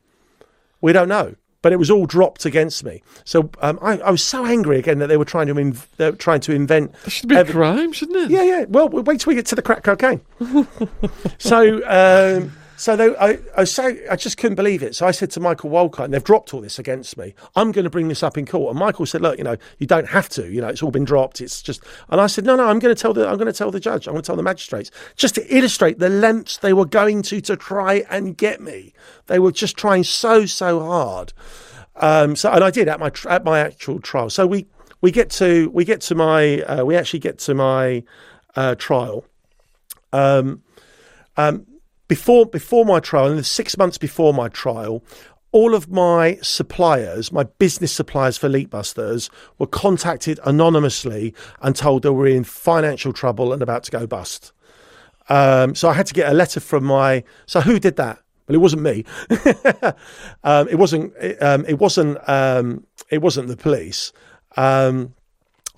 We 0.81 0.93
don't 0.93 1.09
know, 1.09 1.37
but 1.63 1.73
it 1.73 1.77
was 1.77 1.91
all 1.91 2.07
dropped 2.07 2.45
against 2.45 2.85
me. 2.85 3.03
So 3.25 3.51
um, 3.61 3.79
I, 3.81 3.99
I 3.99 4.11
was 4.11 4.25
so 4.25 4.45
angry 4.45 4.79
again 4.79 4.99
that 4.99 5.07
they 5.07 5.17
were 5.17 5.25
trying 5.25 5.47
to 5.47 5.55
inv- 5.55 5.87
they 5.97 6.11
were 6.11 6.17
trying 6.17 6.41
to 6.41 6.53
invent. 6.53 6.93
That 7.05 7.11
should 7.11 7.29
be 7.29 7.37
a 7.37 7.45
crime, 7.45 7.93
shouldn't 7.93 8.19
it? 8.19 8.31
Yeah, 8.31 8.43
yeah. 8.43 8.65
Well, 8.69 8.89
wait 8.89 9.21
till 9.21 9.31
we 9.31 9.35
get 9.35 9.47
to 9.47 9.55
the 9.55 9.63
crack 9.63 9.85
cocaine. 9.85 10.23
so, 11.39 11.81
um, 11.89 12.53
so 12.83 12.97
they, 12.97 13.17
I, 13.17 13.39
I 13.57 13.63
say, 13.63 14.05
I 14.09 14.17
just 14.17 14.39
couldn't 14.39 14.57
believe 14.57 14.83
it. 14.83 14.97
So 14.97 15.07
I 15.07 15.13
said 15.13 15.31
to 15.31 15.39
Michael 15.39 15.71
Walcott, 15.71 16.07
and 16.07 16.15
they've 16.15 16.25
dropped 16.25 16.53
all 16.53 16.61
this 16.61 16.81
against 16.81 17.17
me. 17.17 17.33
I'm 17.55 17.71
going 17.71 17.85
to 17.85 17.91
bring 17.91 18.09
this 18.09 18.25
up 18.25 18.37
in 18.37 18.45
court. 18.45 18.71
And 18.71 18.79
Michael 18.81 19.07
said, 19.07 19.21
look, 19.21 19.39
you 19.39 19.45
know, 19.45 19.57
you 19.79 19.87
don't 19.87 20.09
have 20.09 20.29
to. 20.31 20.51
You 20.51 20.61
know, 20.61 20.67
it's 20.67 20.83
all 20.83 20.91
been 20.91 21.05
dropped. 21.05 21.41
It's 21.41 21.63
just. 21.63 21.81
And 22.09 22.21
I 22.21 22.27
said, 22.27 22.45
no, 22.45 22.57
no, 22.57 22.67
I'm 22.67 22.81
going 22.81 22.93
to 22.93 23.01
tell 23.01 23.15
the, 23.15 23.29
I'm 23.29 23.37
going 23.37 23.47
to 23.47 23.53
tell 23.53 23.71
the 23.71 23.79
judge. 23.79 24.09
I'm 24.09 24.15
going 24.15 24.23
to 24.23 24.27
tell 24.27 24.35
the 24.35 24.43
magistrates, 24.43 24.91
just 25.15 25.37
to 25.37 25.57
illustrate 25.57 26.01
the 26.01 26.09
lengths 26.09 26.57
they 26.57 26.73
were 26.73 26.85
going 26.85 27.23
to 27.23 27.41
to 27.43 27.57
try 27.57 28.05
and 28.11 28.37
get 28.37 28.61
me. 28.61 28.93
They 29.29 29.39
were 29.39 29.53
just 29.53 29.77
trying 29.77 30.03
so, 30.03 30.45
so 30.45 30.81
hard. 30.81 31.33
Um, 31.95 32.35
so, 32.35 32.51
and 32.51 32.65
I 32.65 32.73
did 32.73 32.89
at 32.89 32.99
my 32.99 33.13
at 33.29 33.45
my 33.45 33.61
actual 33.61 34.01
trial. 34.01 34.29
So 34.29 34.45
we 34.45 34.67
we 35.01 35.13
get 35.13 35.31
to 35.31 35.71
we 35.71 35.85
get 35.85 36.01
to 36.01 36.17
my 36.17 36.63
uh, 36.63 36.85
we 36.85 36.97
actually 36.97 37.21
get 37.21 37.39
to 37.39 37.55
my 37.55 38.03
uh, 38.57 38.75
trial. 38.75 39.25
Um, 40.13 40.65
um, 41.37 41.67
before 42.09 42.47
before 42.47 42.85
my 42.85 43.01
trial, 43.01 43.27
and 43.27 43.39
the 43.39 43.45
six 43.45 43.77
months 43.77 43.99
before 43.99 44.35
my 44.35 44.49
trial, 44.49 45.03
all 45.53 45.75
of 45.75 45.91
my 45.91 46.39
suppliers, 46.43 47.31
my 47.31 47.45
business 47.45 47.93
suppliers 47.93 48.39
for 48.39 48.49
Leakbusters, 48.49 49.31
were 49.59 49.67
contacted 49.67 50.41
anonymously 50.45 51.35
and 51.61 51.77
told 51.77 52.03
they 52.03 52.11
were 52.11 52.27
in 52.27 52.43
financial 52.43 53.13
trouble 53.13 53.53
and 53.53 53.63
about 53.63 53.85
to 53.85 53.91
go 53.91 54.07
bust. 54.07 54.53
Um, 55.29 55.75
so 55.75 55.89
I 55.89 55.93
had 55.93 56.07
to 56.07 56.15
get 56.15 56.31
a 56.31 56.35
letter 56.35 56.61
from 56.61 56.85
my. 56.85 57.23
So 57.47 57.61
who 57.61 57.79
did 57.79 57.97
that? 57.97 58.19
Well, 58.49 58.57
it 58.57 58.59
wasn't 58.59 58.83
me. 58.83 59.05
um, 60.43 60.69
it 60.69 60.79
wasn't. 60.79 61.13
Um, 61.41 61.65
it 61.67 61.79
wasn't. 61.79 62.19
Um, 62.29 62.87
it 63.11 63.23
wasn't 63.23 63.49
the 63.49 63.57
police. 63.57 64.13
Um, 64.57 65.15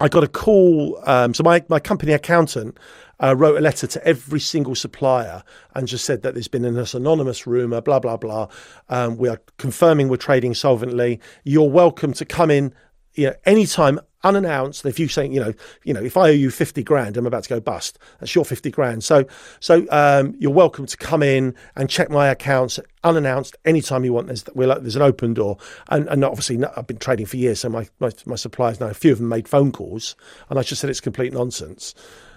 I 0.00 0.08
got 0.08 0.24
a 0.24 0.28
call. 0.28 1.00
Um, 1.06 1.34
so 1.34 1.42
my, 1.42 1.62
my 1.68 1.78
company 1.78 2.12
accountant 2.12 2.78
uh, 3.24 3.34
wrote 3.34 3.56
a 3.56 3.60
letter 3.60 3.86
to 3.86 4.06
every 4.06 4.40
single 4.40 4.74
supplier 4.74 5.42
and 5.74 5.88
just 5.88 6.04
said 6.04 6.22
that 6.22 6.34
there's 6.34 6.48
been 6.48 6.64
an 6.66 6.76
anonymous 6.94 7.46
rumor, 7.46 7.80
blah 7.80 7.98
blah 7.98 8.18
blah. 8.18 8.48
Um, 8.88 9.16
we 9.16 9.28
are 9.30 9.40
confirming 9.56 10.08
we're 10.08 10.16
trading 10.16 10.52
solvently. 10.52 11.20
You're 11.42 11.70
welcome 11.70 12.12
to 12.14 12.24
come 12.24 12.50
in, 12.50 12.74
you 13.14 13.28
know, 13.28 13.34
anytime 13.46 13.98
unannounced. 14.22 14.86
If 14.86 14.98
you 14.98 15.08
saying, 15.08 15.32
you 15.32 15.40
know, 15.40 15.52
you 15.84 15.94
know, 15.94 16.02
if 16.02 16.16
I 16.16 16.28
owe 16.28 16.32
you 16.32 16.50
fifty 16.50 16.82
grand, 16.82 17.16
I'm 17.16 17.26
about 17.26 17.44
to 17.44 17.48
go 17.48 17.60
bust. 17.60 17.98
That's 18.20 18.34
your 18.34 18.44
fifty 18.44 18.70
grand. 18.70 19.04
So, 19.04 19.26
so 19.60 19.86
um, 19.90 20.34
you're 20.38 20.50
welcome 20.50 20.86
to 20.86 20.96
come 20.96 21.22
in 21.22 21.54
and 21.76 21.88
check 21.88 22.10
my 22.10 22.28
accounts 22.28 22.80
unannounced 23.02 23.56
anytime 23.64 24.04
you 24.04 24.12
want. 24.12 24.26
There's 24.26 24.44
like, 24.54 24.82
there's 24.82 24.96
an 24.96 25.02
open 25.02 25.34
door, 25.34 25.58
and, 25.88 26.08
and 26.08 26.24
obviously 26.24 26.62
I've 26.76 26.86
been 26.86 26.98
trading 26.98 27.26
for 27.26 27.36
years, 27.36 27.60
so 27.60 27.68
my, 27.68 27.88
my 28.00 28.10
my 28.26 28.36
suppliers 28.36 28.80
now 28.80 28.88
a 28.88 28.94
few 28.94 29.12
of 29.12 29.18
them 29.18 29.28
made 29.28 29.48
phone 29.48 29.72
calls, 29.72 30.16
and 30.50 30.58
I 30.58 30.62
just 30.62 30.80
said 30.80 30.90
it's 30.90 31.00
complete 31.00 31.32
nonsense. 31.32 31.94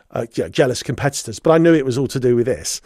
Uh, 0.09 0.25
jealous 0.25 0.81
competitors, 0.83 1.37
but 1.37 1.51
I 1.51 1.57
knew 1.57 1.73
it 1.73 1.85
was 1.85 1.97
all 1.97 2.07
to 2.07 2.19
do 2.19 2.35
with 2.35 2.45
this. 2.45 2.81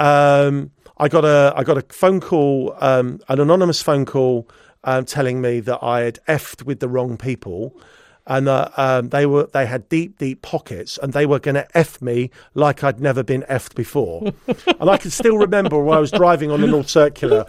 Um, 0.00 0.72
I 0.96 1.08
got 1.08 1.24
a 1.24 1.54
I 1.56 1.62
got 1.62 1.78
a 1.78 1.82
phone 1.92 2.20
call, 2.20 2.74
um, 2.80 3.20
an 3.28 3.38
anonymous 3.38 3.80
phone 3.80 4.04
call, 4.04 4.48
um, 4.82 5.04
telling 5.04 5.40
me 5.40 5.60
that 5.60 5.78
I 5.82 6.00
had 6.00 6.18
effed 6.26 6.64
with 6.64 6.80
the 6.80 6.88
wrong 6.88 7.16
people 7.16 7.80
and 8.26 8.48
uh, 8.48 8.68
um, 8.76 9.08
they 9.08 9.26
were 9.26 9.48
they 9.52 9.66
had 9.66 9.88
deep 9.88 10.18
deep 10.18 10.40
pockets 10.40 10.98
and 11.02 11.12
they 11.12 11.26
were 11.26 11.40
going 11.40 11.56
to 11.56 11.66
f 11.76 12.00
me 12.00 12.30
like 12.54 12.84
I'd 12.84 13.00
never 13.00 13.22
been 13.22 13.42
effed 13.42 13.74
before. 13.74 14.32
And 14.80 14.88
I 14.88 14.96
can 14.96 15.10
still 15.10 15.36
remember 15.36 15.78
when 15.78 15.96
I 15.96 16.00
was 16.00 16.10
driving 16.10 16.50
on 16.50 16.60
the 16.62 16.66
North 16.66 16.88
Circular 16.88 17.44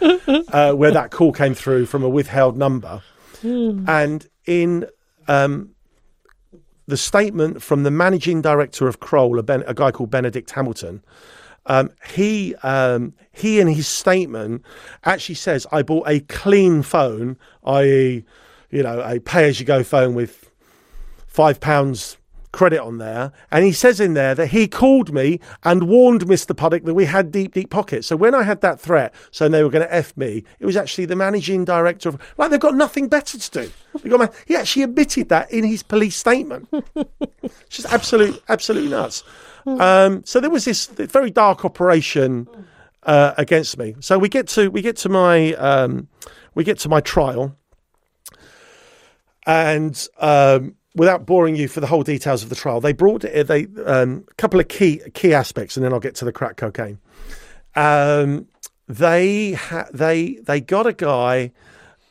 uh, 0.52 0.72
where 0.72 0.90
that 0.90 1.10
call 1.10 1.32
came 1.32 1.54
through 1.54 1.86
from 1.86 2.02
a 2.02 2.08
withheld 2.08 2.58
number. 2.58 3.02
And 3.42 4.26
in 4.44 4.86
um, 5.28 5.70
the 6.86 6.96
statement 6.96 7.62
from 7.62 7.82
the 7.82 7.90
managing 7.90 8.42
director 8.42 8.88
of 8.88 9.00
Kroll 9.00 9.38
a, 9.38 9.42
ben, 9.42 9.62
a 9.66 9.74
guy 9.74 9.90
called 9.90 10.10
Benedict 10.10 10.50
Hamilton 10.50 11.02
um, 11.66 11.90
he 12.08 12.54
um, 12.56 13.14
he 13.30 13.60
in 13.60 13.68
his 13.68 13.86
statement 13.86 14.62
actually 15.04 15.36
says 15.36 15.66
I 15.70 15.82
bought 15.82 16.08
a 16.08 16.20
clean 16.20 16.82
phone 16.82 17.36
i.e 17.64 18.24
you 18.70 18.82
know 18.82 19.00
a 19.02 19.20
pay 19.20 19.48
as 19.48 19.60
you 19.60 19.66
go 19.66 19.84
phone 19.84 20.14
with 20.14 20.50
five 21.26 21.60
pounds 21.60 22.16
credit 22.52 22.80
on 22.80 22.98
there. 22.98 23.32
And 23.50 23.64
he 23.64 23.72
says 23.72 23.98
in 23.98 24.14
there 24.14 24.34
that 24.34 24.48
he 24.48 24.68
called 24.68 25.12
me 25.12 25.40
and 25.64 25.88
warned 25.88 26.26
Mr. 26.26 26.54
Puddick 26.54 26.84
that 26.84 26.94
we 26.94 27.06
had 27.06 27.32
deep, 27.32 27.54
deep 27.54 27.70
pockets. 27.70 28.06
So 28.06 28.16
when 28.16 28.34
I 28.34 28.42
had 28.42 28.60
that 28.60 28.78
threat 28.78 29.14
saying 29.30 29.52
they 29.52 29.62
were 29.62 29.70
going 29.70 29.86
to 29.86 29.92
F 29.92 30.16
me, 30.16 30.44
it 30.60 30.66
was 30.66 30.76
actually 30.76 31.06
the 31.06 31.16
managing 31.16 31.64
director 31.64 32.10
of, 32.10 32.18
like, 32.36 32.50
they've 32.50 32.60
got 32.60 32.74
nothing 32.74 33.08
better 33.08 33.38
to 33.38 33.50
do. 33.50 34.16
My, 34.16 34.30
he 34.46 34.54
actually 34.54 34.82
admitted 34.82 35.28
that 35.30 35.50
in 35.50 35.64
his 35.64 35.82
police 35.82 36.16
statement. 36.16 36.68
it's 36.72 37.54
just 37.68 37.92
absolute, 37.92 38.42
absolutely 38.48 38.90
nuts. 38.90 39.24
Um, 39.66 40.22
so 40.24 40.40
there 40.40 40.50
was 40.50 40.64
this 40.64 40.86
very 40.86 41.30
dark 41.30 41.64
operation 41.64 42.48
uh, 43.04 43.34
against 43.38 43.78
me. 43.78 43.94
So 44.00 44.18
we 44.18 44.28
get 44.28 44.48
to, 44.48 44.68
we 44.70 44.82
get 44.82 44.96
to 44.98 45.08
my, 45.08 45.54
um, 45.54 46.08
we 46.54 46.64
get 46.64 46.78
to 46.80 46.88
my 46.88 47.00
trial. 47.00 47.56
And, 49.46 50.08
um, 50.18 50.76
without 50.94 51.26
boring 51.26 51.56
you 51.56 51.68
for 51.68 51.80
the 51.80 51.86
whole 51.86 52.02
details 52.02 52.42
of 52.42 52.48
the 52.48 52.54
trial, 52.54 52.80
they 52.80 52.92
brought 52.92 53.22
they 53.22 53.66
um, 53.84 54.24
a 54.30 54.34
couple 54.34 54.60
of 54.60 54.68
key 54.68 55.00
key 55.14 55.32
aspects, 55.32 55.76
and 55.76 55.84
then 55.84 55.92
I'll 55.92 56.00
get 56.00 56.14
to 56.16 56.24
the 56.24 56.32
crack 56.32 56.56
cocaine. 56.56 56.98
Um, 57.74 58.46
they 58.88 59.52
ha- 59.52 59.88
they 59.92 60.34
they 60.42 60.60
got 60.60 60.86
a 60.86 60.92
guy 60.92 61.52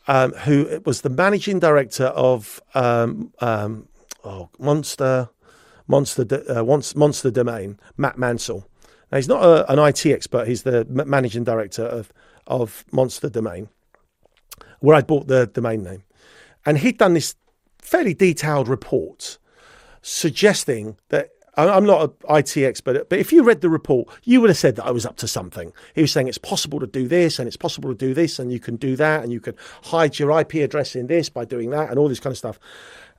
um, 0.08 0.34
who 0.34 0.82
was 0.86 1.02
the 1.02 1.10
managing 1.10 1.60
director 1.60 2.06
of 2.06 2.62
um, 2.74 3.32
um, 3.40 3.88
oh, 4.24 4.50
Monster 4.60 5.30
Monster 5.88 6.44
uh, 6.50 6.64
Monster 6.64 7.32
Domain, 7.32 7.80
Matt 7.98 8.18
Mansell. 8.18 8.68
Now 9.12 9.18
he's 9.18 9.28
not 9.28 9.44
a, 9.44 9.72
an 9.72 9.78
IT 9.80 10.06
expert; 10.06 10.48
he's 10.48 10.64
the 10.64 10.86
managing 10.86 11.44
director 11.44 11.84
of 11.84 12.12
of 12.48 12.86
Monster 12.92 13.30
Domain, 13.30 13.70
where 14.80 14.96
I 14.96 15.02
bought 15.02 15.28
the 15.28 15.46
domain 15.46 15.84
name, 15.84 16.04
and 16.66 16.78
he'd 16.80 16.98
done 16.98 17.14
this 17.14 17.36
fairly 17.82 18.14
detailed 18.14 18.68
report 18.68 19.38
suggesting 20.02 20.98
that 21.10 21.30
I'm 21.58 21.86
not 21.86 22.02
an 22.02 22.38
IT 22.38 22.58
expert, 22.58 23.10
but 23.10 23.20
if 23.20 23.34
you 23.34 23.44
read 23.44 23.60
the 23.60 23.70
report, 23.70 24.08
you 24.24 24.40
would 24.40 24.50
have 24.50 24.58
said 24.58 24.78
that 24.78 24.86
I 24.86 24.92
was 24.92 25.06
up 25.06 25.18
to 25.18 25.28
something. 25.28 25.74
He 25.94 26.02
was 26.02 26.12
saying 26.12 26.30
it's 26.30 26.38
possible 26.38 26.80
to 26.80 26.88
do 26.88 27.10
this 27.10 27.40
and 27.40 27.48
it's 27.48 27.58
possible 27.58 27.90
to 27.90 27.96
do 27.96 28.14
this 28.14 28.40
and 28.40 28.54
you 28.54 28.60
can 28.60 28.78
do 28.78 28.96
that 28.96 29.24
and 29.24 29.34
you 29.34 29.42
can 29.42 29.56
hide 29.84 30.18
your 30.18 30.40
IP 30.40 30.56
address 30.56 30.96
in 30.96 31.08
this 31.08 31.30
by 31.30 31.44
doing 31.44 31.70
that 31.72 31.90
and 31.90 32.00
all 32.00 32.08
this 32.08 32.22
kind 32.22 32.32
of 32.32 32.38
stuff. 32.38 32.58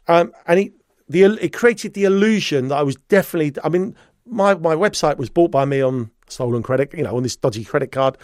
Um, 0.09 0.33
and 0.47 0.59
he, 0.59 0.73
the, 1.09 1.25
it 1.45 1.53
created 1.53 1.93
the 1.93 2.05
illusion 2.05 2.69
that 2.69 2.77
I 2.77 2.83
was 2.83 2.97
definitely, 2.97 3.61
I 3.63 3.69
mean, 3.69 3.95
my, 4.25 4.55
my 4.55 4.75
website 4.75 5.19
was 5.19 5.29
bought 5.29 5.51
by 5.51 5.67
me 5.67 5.83
on 5.83 6.11
stolen 6.29 6.63
credit, 6.63 6.95
you 6.95 7.03
know, 7.03 7.15
on 7.15 7.23
this 7.23 7.37
dodgy 7.37 7.65
credit 7.65 7.93
card. 7.93 8.17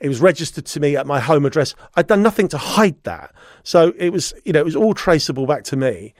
It 0.00 0.08
was 0.08 0.20
registered 0.20 0.66
to 0.66 0.80
me 0.80 0.96
at 0.96 1.06
my 1.06 1.20
home 1.20 1.44
address. 1.44 1.74
I'd 1.94 2.06
done 2.06 2.22
nothing 2.22 2.48
to 2.48 2.58
hide 2.58 3.02
that. 3.04 3.32
So 3.62 3.92
it 3.98 4.10
was, 4.10 4.32
you 4.44 4.52
know, 4.52 4.60
it 4.60 4.64
was 4.64 4.76
all 4.76 4.94
traceable 4.94 5.46
back 5.46 5.64
to 5.64 5.76
me. 5.76 6.14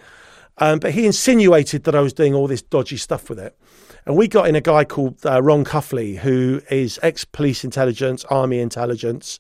Um, 0.59 0.79
but 0.79 0.93
he 0.93 1.07
insinuated 1.07 1.85
that 1.85 1.95
I 1.95 2.01
was 2.01 2.13
doing 2.13 2.35
all 2.35 2.47
this 2.47 2.61
dodgy 2.61 2.99
stuff 2.99 3.31
with 3.31 3.39
it. 3.39 3.57
And 4.05 4.17
we 4.17 4.29
got 4.29 4.49
in 4.49 4.55
a 4.55 4.61
guy 4.61 4.85
called 4.85 5.25
uh, 5.25 5.43
Ron 5.43 5.65
Cuffley, 5.65 6.19
who 6.19 6.61
is 6.71 6.99
ex 7.03 7.25
police 7.25 7.65
intelligence, 7.65 8.25
army 8.27 8.61
intelligence. 8.61 9.39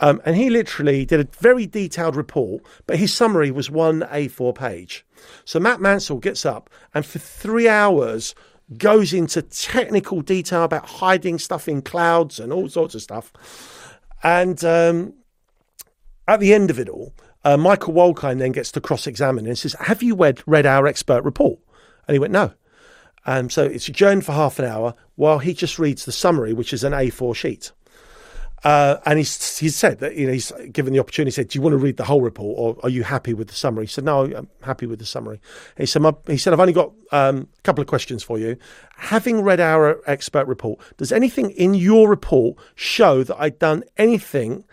Um, 0.00 0.20
and 0.24 0.36
he 0.36 0.48
literally 0.48 1.04
did 1.04 1.20
a 1.20 1.28
very 1.38 1.66
detailed 1.66 2.16
report, 2.16 2.62
but 2.86 2.96
his 2.96 3.12
summary 3.12 3.50
was 3.50 3.70
one 3.70 4.00
A4 4.00 4.54
page. 4.54 5.04
So 5.44 5.60
Matt 5.60 5.80
Mansell 5.80 6.18
gets 6.18 6.46
up 6.46 6.70
and 6.94 7.04
for 7.04 7.18
three 7.18 7.68
hours 7.68 8.34
goes 8.76 9.12
into 9.12 9.42
technical 9.42 10.20
detail 10.20 10.64
about 10.64 10.86
hiding 10.86 11.38
stuff 11.38 11.68
in 11.68 11.82
clouds 11.82 12.38
and 12.38 12.52
all 12.52 12.68
sorts 12.68 12.94
of 12.94 13.02
stuff. 13.02 13.32
And 14.22 14.62
um, 14.64 15.14
at 16.28 16.40
the 16.40 16.54
end 16.54 16.70
of 16.70 16.78
it 16.78 16.88
all, 16.88 17.12
uh, 17.44 17.56
Michael 17.56 17.94
Wolkind 17.94 18.38
then 18.38 18.52
gets 18.52 18.70
to 18.72 18.80
cross 18.80 19.06
examine 19.06 19.46
and 19.46 19.58
says, 19.58 19.74
Have 19.80 20.02
you 20.02 20.14
read, 20.14 20.42
read 20.46 20.66
our 20.66 20.86
expert 20.86 21.24
report? 21.24 21.58
And 22.06 22.14
he 22.14 22.18
went, 22.18 22.32
No. 22.32 22.52
Um, 23.26 23.50
so 23.50 23.64
it's 23.64 23.88
adjourned 23.88 24.24
for 24.24 24.32
half 24.32 24.58
an 24.58 24.64
hour 24.64 24.94
while 25.14 25.40
he 25.40 25.52
just 25.52 25.78
reads 25.78 26.04
the 26.04 26.12
summary, 26.12 26.52
which 26.52 26.72
is 26.72 26.84
an 26.84 26.92
A4 26.92 27.34
sheet. 27.34 27.72
Uh, 28.62 28.98
and 29.06 29.18
he's, 29.18 29.58
he 29.58 29.70
said 29.70 30.00
that 30.00 30.16
you 30.16 30.26
know, 30.26 30.32
he's 30.32 30.52
given 30.70 30.92
the 30.92 30.98
opportunity. 30.98 31.30
He 31.30 31.34
said, 31.34 31.48
"Do 31.48 31.58
you 31.58 31.62
want 31.62 31.72
to 31.72 31.78
read 31.78 31.96
the 31.96 32.04
whole 32.04 32.20
report, 32.20 32.58
or 32.58 32.76
are 32.82 32.90
you 32.90 33.02
happy 33.02 33.32
with 33.32 33.48
the 33.48 33.54
summary?" 33.54 33.86
He 33.86 33.90
said, 33.90 34.04
"No, 34.04 34.24
I'm 34.24 34.48
happy 34.62 34.86
with 34.86 34.98
the 34.98 35.06
summary." 35.06 35.40
He 35.78 35.86
said, 35.86 36.02
"He 36.26 36.36
said 36.36 36.52
I've 36.52 36.60
only 36.60 36.74
got 36.74 36.92
um, 37.10 37.48
a 37.58 37.62
couple 37.62 37.80
of 37.80 37.88
questions 37.88 38.22
for 38.22 38.38
you. 38.38 38.56
Having 38.96 39.40
read 39.40 39.60
our 39.60 40.02
expert 40.06 40.46
report, 40.46 40.80
does 40.98 41.10
anything 41.10 41.50
in 41.52 41.72
your 41.72 42.08
report 42.08 42.58
show 42.74 43.22
that 43.22 43.40
I'd 43.40 43.58
done 43.58 43.82
anything 43.96 44.64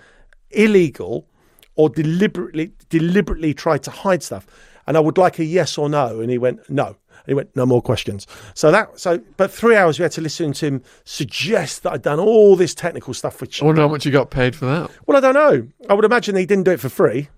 illegal 0.51 1.27
or 1.75 1.89
deliberately 1.89 2.73
deliberately 2.89 3.53
tried 3.53 3.83
to 3.83 3.91
hide 3.91 4.21
stuff?" 4.21 4.45
And 4.85 4.97
I 4.97 5.01
would 5.01 5.17
like 5.17 5.39
a 5.39 5.43
yes 5.45 5.77
or 5.77 5.89
no. 5.89 6.19
And 6.19 6.29
he 6.29 6.38
went, 6.38 6.69
"No." 6.69 6.97
He 7.28 7.34
went, 7.34 7.55
no 7.55 7.65
more 7.65 7.82
questions. 7.82 8.25
So 8.53 8.71
that, 8.71 8.99
so, 8.99 9.19
but 9.36 9.51
three 9.51 9.75
hours 9.75 9.99
we 9.99 10.03
had 10.03 10.13
to 10.13 10.21
listen 10.21 10.53
to 10.53 10.65
him 10.65 10.84
suggest 11.03 11.84
that 11.84 11.93
I'd 11.93 12.01
done 12.01 12.19
all 12.19 12.55
this 12.55 12.73
technical 12.73 13.13
stuff. 13.13 13.41
Which 13.41 13.61
I 13.61 13.65
wonder 13.65 13.82
how 13.82 13.89
much 13.89 14.05
you 14.05 14.11
got 14.11 14.32
paid 14.32 14.55
for 14.55 14.65
that. 14.65 14.89
Well, 15.05 15.17
I 15.17 15.19
don't 15.19 15.34
know. 15.34 15.67
I 15.89 15.93
would 15.93 16.05
imagine 16.05 16.36
he 16.36 16.45
didn't 16.45 16.63
do 16.63 16.71
it 16.71 16.80
for 16.80 16.89
free. 16.89 17.30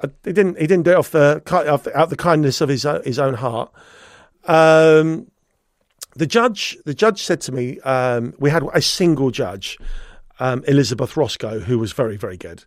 Uh, 0.00 0.08
he 0.24 0.32
didn't. 0.32 0.58
He 0.58 0.66
didn't 0.66 0.84
do 0.84 0.92
it 0.92 0.96
off 0.96 1.10
the 1.10 1.42
out 1.94 2.10
the 2.10 2.16
kindness 2.16 2.60
of 2.60 2.68
his 2.68 2.86
his 3.04 3.18
own 3.18 3.34
heart. 3.34 3.70
Um, 4.46 5.30
the 6.14 6.26
judge, 6.26 6.78
the 6.84 6.94
judge 6.94 7.22
said 7.22 7.40
to 7.42 7.52
me, 7.52 7.80
um, 7.80 8.34
we 8.38 8.50
had 8.50 8.62
a 8.74 8.82
single 8.82 9.30
judge, 9.30 9.78
um, 10.40 10.62
Elizabeth 10.66 11.16
Roscoe, 11.16 11.60
who 11.60 11.78
was 11.78 11.92
very 11.92 12.16
very 12.16 12.36
good, 12.36 12.64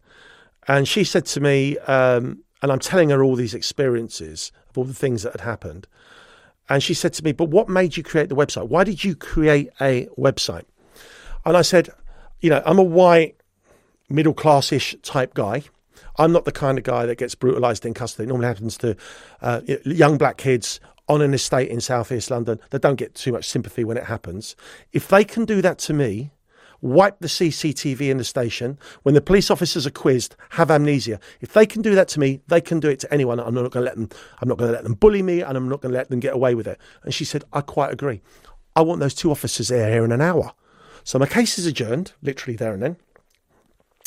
and 0.68 0.88
she 0.88 1.04
said 1.04 1.26
to 1.28 1.40
me, 1.40 1.78
um, 1.80 2.44
and 2.62 2.72
I'm 2.72 2.80
telling 2.80 3.10
her 3.10 3.24
all 3.24 3.36
these 3.36 3.54
experiences 3.54 4.52
of 4.70 4.78
all 4.78 4.84
the 4.84 4.94
things 4.94 5.24
that 5.24 5.34
had 5.34 5.42
happened. 5.42 5.88
And 6.70 6.82
she 6.82 6.94
said 6.94 7.14
to 7.14 7.24
me, 7.24 7.32
But 7.32 7.50
what 7.50 7.70
made 7.70 7.98
you 7.98 8.04
create 8.04 8.30
the 8.30 8.36
website? 8.36 8.68
Why 8.68 8.84
did 8.84 9.04
you 9.04 9.16
create 9.16 9.70
a 9.80 10.08
website? 10.18 10.66
And 11.46 11.56
I 11.56 11.62
said, 11.62 11.90
You 12.42 12.50
know, 12.50 12.64
I'm 12.66 12.80
a 12.80 12.84
white, 12.84 13.36
middle 14.10 14.34
class 14.34 14.72
ish 14.72 14.96
type 15.04 15.34
guy. 15.34 15.64
I'm 16.18 16.32
not 16.32 16.46
the 16.46 16.52
kind 16.52 16.78
of 16.78 16.84
guy 16.84 17.06
that 17.06 17.18
gets 17.18 17.36
brutalised 17.36 17.86
in 17.86 17.94
custody. 17.94 18.24
It 18.24 18.30
normally 18.30 18.48
happens 18.48 18.78
to 18.78 18.96
uh, 19.42 19.62
young 19.84 20.18
black 20.18 20.38
kids 20.38 20.80
on 21.08 21.22
an 21.22 21.34
estate 21.34 21.70
in 21.70 21.82
southeast 21.82 22.32
London 22.32 22.60
that 22.72 22.82
don't 22.82 22.96
get 22.96 23.14
too 23.16 23.32
much 23.32 23.46
sympathy 23.46 23.84
when 23.84 23.98
it 23.98 24.06
happens. 24.06 24.56
If 24.92 25.08
they 25.08 25.24
can 25.24 25.46
do 25.46 25.62
that 25.62 25.78
to 25.80 25.94
me, 25.94 26.32
wipe 26.82 27.20
the 27.20 27.28
CCTV 27.28 28.10
in 28.10 28.18
the 28.18 28.24
station, 28.24 28.78
when 29.04 29.16
the 29.16 29.22
police 29.22 29.50
officers 29.50 29.86
are 29.88 29.92
quizzed, 29.92 30.36
have 30.52 30.72
amnesia. 30.72 31.20
If 31.42 31.54
they 31.54 31.66
can 31.66 31.82
do 31.82 31.96
that 31.96 32.08
to 32.10 32.20
me, 32.20 32.42
they 32.48 32.62
can 32.62 32.80
do 32.80 32.90
it 32.90 33.00
to 33.02 33.14
anyone. 33.14 33.40
I'm 33.40 33.54
not 33.54 33.72
going 33.72 33.86
to 33.86 33.90
let 33.90 33.96
them. 33.96 34.10
I'm 34.42 34.50
not 34.50 34.58
going 34.58 34.70
to 34.70 34.74
let 34.74 34.84
them 34.84 34.94
bully 34.94 35.22
me, 35.22 35.42
and 35.42 35.58
I'm 35.58 35.70
not 35.70 35.82
going 35.82 35.92
to 35.92 35.98
let 35.98 36.10
them 36.10 36.20
get 36.20 36.34
away 36.34 36.56
with 36.56 36.68
it. 36.68 36.80
And 37.04 37.14
she 37.14 37.26
said, 37.26 37.44
I 37.54 37.62
quite 37.62 37.92
agree. 37.92 38.22
I 38.76 38.82
want 38.82 39.00
those 39.00 39.14
two 39.14 39.32
officers 39.32 39.70
there 39.70 39.90
here 39.90 40.06
in 40.06 40.12
an 40.12 40.22
hour. 40.22 40.54
So 41.04 41.20
my 41.20 41.28
case 41.28 41.58
is 41.60 41.66
adjourned, 41.66 42.14
literally 42.22 42.58
there 42.58 42.74
and 42.74 42.82
then. 42.84 42.98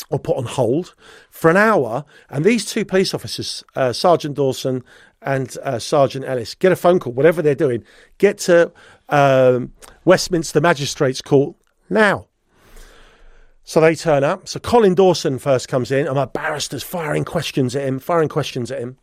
or 0.09 0.19
put 0.19 0.37
on 0.37 0.45
hold 0.45 0.95
for 1.29 1.49
an 1.49 1.57
hour. 1.57 2.05
And 2.29 2.43
these 2.45 2.65
two 2.65 2.85
police 2.85 3.13
officers, 3.13 3.63
uh, 3.75 3.93
Sergeant 3.93 4.35
Dawson 4.35 4.83
and 5.21 5.55
uh, 5.63 5.79
Sergeant 5.79 6.25
Ellis, 6.25 6.55
get 6.55 6.71
a 6.71 6.75
phone 6.75 6.99
call, 6.99 7.13
whatever 7.13 7.41
they're 7.41 7.55
doing, 7.55 7.83
get 8.17 8.37
to 8.39 8.71
um, 9.09 9.73
Westminster 10.05 10.61
Magistrates 10.61 11.21
Court 11.21 11.55
now. 11.89 12.28
So 13.69 13.79
they 13.79 13.93
turn 13.93 14.23
up. 14.23 14.47
So 14.47 14.59
Colin 14.59 14.95
Dawson 14.95 15.37
first 15.37 15.67
comes 15.67 15.91
in, 15.91 16.07
and 16.07 16.15
my 16.15 16.25
barrister's 16.25 16.81
firing 16.81 17.23
questions 17.23 17.75
at 17.75 17.87
him, 17.87 17.99
firing 17.99 18.27
questions 18.27 18.71
at 18.71 18.79
him. 18.79 18.97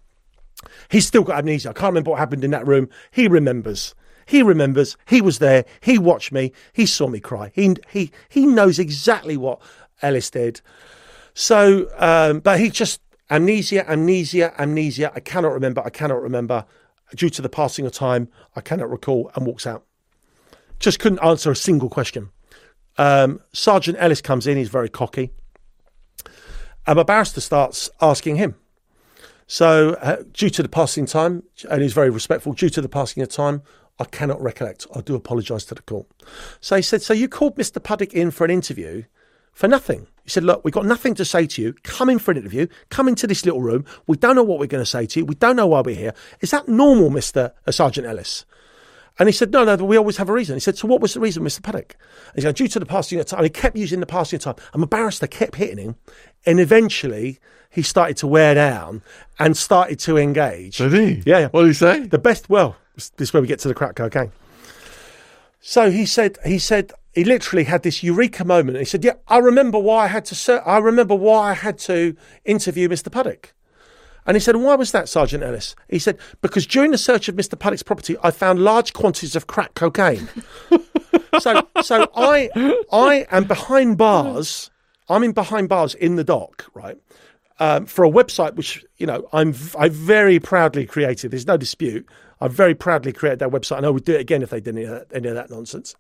He's 0.89 1.07
still 1.07 1.23
got 1.23 1.39
amnesia. 1.39 1.71
I 1.71 1.73
can't 1.73 1.93
remember 1.93 2.11
what 2.11 2.19
happened 2.19 2.43
in 2.43 2.51
that 2.51 2.67
room. 2.67 2.89
He 3.13 3.29
remembers. 3.29 3.95
He 4.27 4.43
remembers. 4.43 4.97
He 5.07 5.21
was 5.21 5.39
there. 5.39 5.67
He 5.81 5.99
watched 5.99 6.33
me. 6.33 6.51
He 6.73 6.85
saw 6.85 7.07
me 7.07 7.21
cry. 7.21 7.53
He 7.55 7.77
he 7.93 8.11
he 8.29 8.45
knows 8.45 8.81
exactly 8.81 9.37
what 9.37 9.61
Ellis 10.03 10.31
did. 10.31 10.61
So, 11.33 11.89
um, 11.97 12.41
but 12.41 12.59
he 12.59 12.69
just 12.69 13.01
amnesia, 13.31 13.89
amnesia, 13.89 14.53
amnesia. 14.61 15.13
I 15.15 15.21
cannot 15.21 15.53
remember. 15.53 15.81
I 15.85 15.91
cannot 15.91 16.21
remember. 16.21 16.65
Due 17.15 17.31
to 17.31 17.41
the 17.41 17.49
passing 17.49 17.87
of 17.87 17.93
time, 17.93 18.29
I 18.57 18.63
cannot 18.63 18.91
recall, 18.91 19.31
and 19.37 19.47
walks 19.47 19.65
out. 19.65 19.85
Just 20.81 20.99
couldn't 20.99 21.21
answer 21.21 21.53
a 21.53 21.57
single 21.57 21.89
question. 21.89 22.31
Um, 22.99 23.41
Sergeant 23.53 23.99
Ellis 24.01 24.21
comes 24.21 24.47
in. 24.47 24.57
He's 24.57 24.69
very 24.69 24.89
cocky, 24.89 25.31
and 26.87 26.97
my 26.97 27.03
barrister 27.03 27.41
starts 27.41 27.91
asking 28.01 28.37
him. 28.37 28.57
So, 29.47 29.91
uh, 30.01 30.23
due 30.33 30.51
to 30.51 30.63
the 30.63 30.69
passing 30.69 31.07
time, 31.07 31.45
and 31.71 31.81
he's 31.81 31.93
very 31.93 32.11
respectful, 32.11 32.53
due 32.53 32.71
to 32.71 32.81
the 32.81 32.89
passing 32.89 33.23
of 33.23 33.29
time, 33.29 33.63
I 33.99 34.05
cannot 34.05 34.43
recollect. 34.43 34.87
I 34.95 35.01
do 35.01 35.15
apologise 35.15 35.65
to 35.67 35.75
the 35.75 35.83
court. 35.83 36.07
So 36.61 36.77
he 36.77 36.83
said, 36.83 37.03
So 37.03 37.15
you 37.15 37.29
called 37.29 37.57
Mr. 37.57 37.83
Puddick 37.83 38.13
in 38.13 38.31
for 38.31 38.45
an 38.45 38.51
interview 38.51 39.05
for 39.53 39.69
nothing? 39.69 40.07
He 40.25 40.31
said, 40.31 40.45
Look, 40.45 40.63
we've 40.65 40.75
got 40.75 40.85
nothing 40.85 41.15
to 41.15 41.25
say 41.25 41.47
to 41.47 41.63
you. 41.63 41.75
Come 41.83 42.11
in 42.11 42.19
for 42.19 42.33
an 42.33 42.39
interview. 42.39 42.67
Come 42.91 43.09
into 43.09 43.27
this 43.27 43.45
little 43.47 43.63
room. 43.63 43.85
We 44.07 44.17
don't 44.17 44.37
know 44.37 44.43
what 44.43 44.59
we're 44.59 44.67
going 44.67 44.83
to 44.83 44.91
say 44.91 45.07
to 45.07 45.21
you. 45.21 45.25
We 45.25 45.37
don't 45.37 45.57
know 45.57 45.67
why 45.67 45.81
we're 45.81 45.95
here. 45.95 46.15
Is 46.41 46.51
that 46.51 46.69
normal, 46.69 47.11
Mr. 47.11 47.53
Uh, 47.67 47.71
Sergeant 47.71 48.07
Ellis? 48.07 48.45
And 49.19 49.29
he 49.29 49.33
said, 49.33 49.51
no, 49.51 49.65
no, 49.65 49.77
we 49.77 49.97
always 49.97 50.19
have 50.19 50.29
a 50.29 50.33
reason. 50.33 50.57
He 50.57 50.61
said, 50.61 50.77
so 50.77 50.87
what 50.87 51.01
was 51.01 51.15
the 51.15 51.21
reason, 51.21 51.43
Mr. 51.43 51.63
Paddock? 51.63 51.97
And 52.27 52.35
he's 52.35 52.45
going, 52.45 52.55
due 52.55 52.69
to 52.69 52.79
the 52.79 52.87
passing 52.87 53.19
of 53.19 53.27
time. 53.27 53.39
And 53.39 53.47
he 53.47 53.51
kept 53.51 53.77
using 53.77 54.01
the 54.01 54.07
passing 54.07 54.37
of 54.37 54.43
time. 54.43 54.57
And 54.73 54.81
my 54.81 54.87
barrister 54.87 55.27
kept 55.27 55.55
hitting 55.55 55.79
him. 55.79 55.97
And 56.45 56.61
eventually 56.61 57.39
he 57.71 57.83
started 57.83 58.19
to 58.19 58.27
wear 58.27 58.55
down 58.55 59.03
and 59.39 59.57
started 59.57 59.99
to 60.01 60.19
engage. 60.19 60.79
Did 60.79 60.93
he? 60.93 61.23
Yeah, 61.25 61.39
yeah. 61.39 61.49
What 61.49 61.63
did 61.63 61.69
he 61.69 61.75
say? 61.75 62.01
The 62.01 62.19
best, 62.19 62.51
well, 62.51 62.77
this 62.95 63.11
is 63.19 63.33
where 63.33 63.41
we 63.41 63.49
get 63.49 63.59
to 63.61 63.69
the 63.69 63.75
crack 63.75 63.97
cocaine. 63.97 64.33
So 65.61 65.91
he 65.91 66.07
said, 66.07 66.39
he 66.45 66.59
said, 66.59 66.93
he 67.13 67.25
literally 67.25 67.65
had 67.65 67.83
this 67.83 68.03
eureka 68.03 68.45
moment. 68.45 68.79
He 68.79 68.85
said, 68.85 69.03
yeah, 69.05 69.15
I 69.27 69.39
remember 69.39 69.79
why 69.79 70.05
I 70.05 70.09
had 70.09 70.27
to, 70.27 70.35
ser- 70.35 70.63
I 70.67 70.79
remember 70.79 71.15
why 71.15 71.51
I 71.51 71.55
had 71.55 71.79
to 71.81 72.15
interview 72.45 72.89
Mr. 72.89 73.09
Puddick. 73.09 73.47
And 74.27 74.37
he 74.37 74.41
said, 74.41 74.57
Why 74.57 74.75
was 74.75 74.93
that, 74.93 75.09
Sergeant 75.09 75.43
Ellis? 75.43 75.77
He 75.89 75.99
said, 75.99 76.19
Because 76.43 76.67
during 76.67 76.91
the 76.91 76.99
search 76.99 77.29
of 77.29 77.37
Mr. 77.37 77.59
Puddick's 77.59 77.83
property, 77.83 78.17
I 78.23 78.31
found 78.31 78.59
large 78.59 78.93
quantities 78.93 79.37
of 79.37 79.47
crack 79.47 79.75
cocaine. 79.75 80.29
so 81.41 81.67
so 81.83 82.11
I 82.17 82.51
I 82.93 83.27
am 83.31 83.45
behind 83.45 83.99
bars. 83.99 84.71
I'm 85.09 85.23
in 85.23 85.33
behind 85.33 85.69
bars 85.69 85.95
in 85.95 86.17
the 86.17 86.25
dock, 86.25 86.67
right? 86.75 86.99
Um, 87.59 87.87
for 87.87 88.05
a 88.05 88.11
website 88.11 88.55
which, 88.55 88.85
you 88.99 89.07
know, 89.07 89.29
I'm 89.33 89.55
I 89.79 89.89
very 89.89 90.39
proudly 90.41 90.87
created. 90.87 91.31
There's 91.31 91.47
no 91.47 91.57
dispute. 91.57 92.07
I 92.41 92.49
very 92.49 92.75
proudly 92.75 93.13
created 93.13 93.39
that 93.39 93.51
website, 93.51 93.79
and 93.79 93.87
I 93.87 93.91
would 93.91 94.05
do 94.05 94.15
it 94.15 94.21
again 94.21 94.43
if 94.43 94.51
they 94.51 94.61
did 94.61 94.77
any, 94.77 94.87
any 95.15 95.29
of 95.29 95.35
that 95.37 95.49
nonsense. 95.49 95.95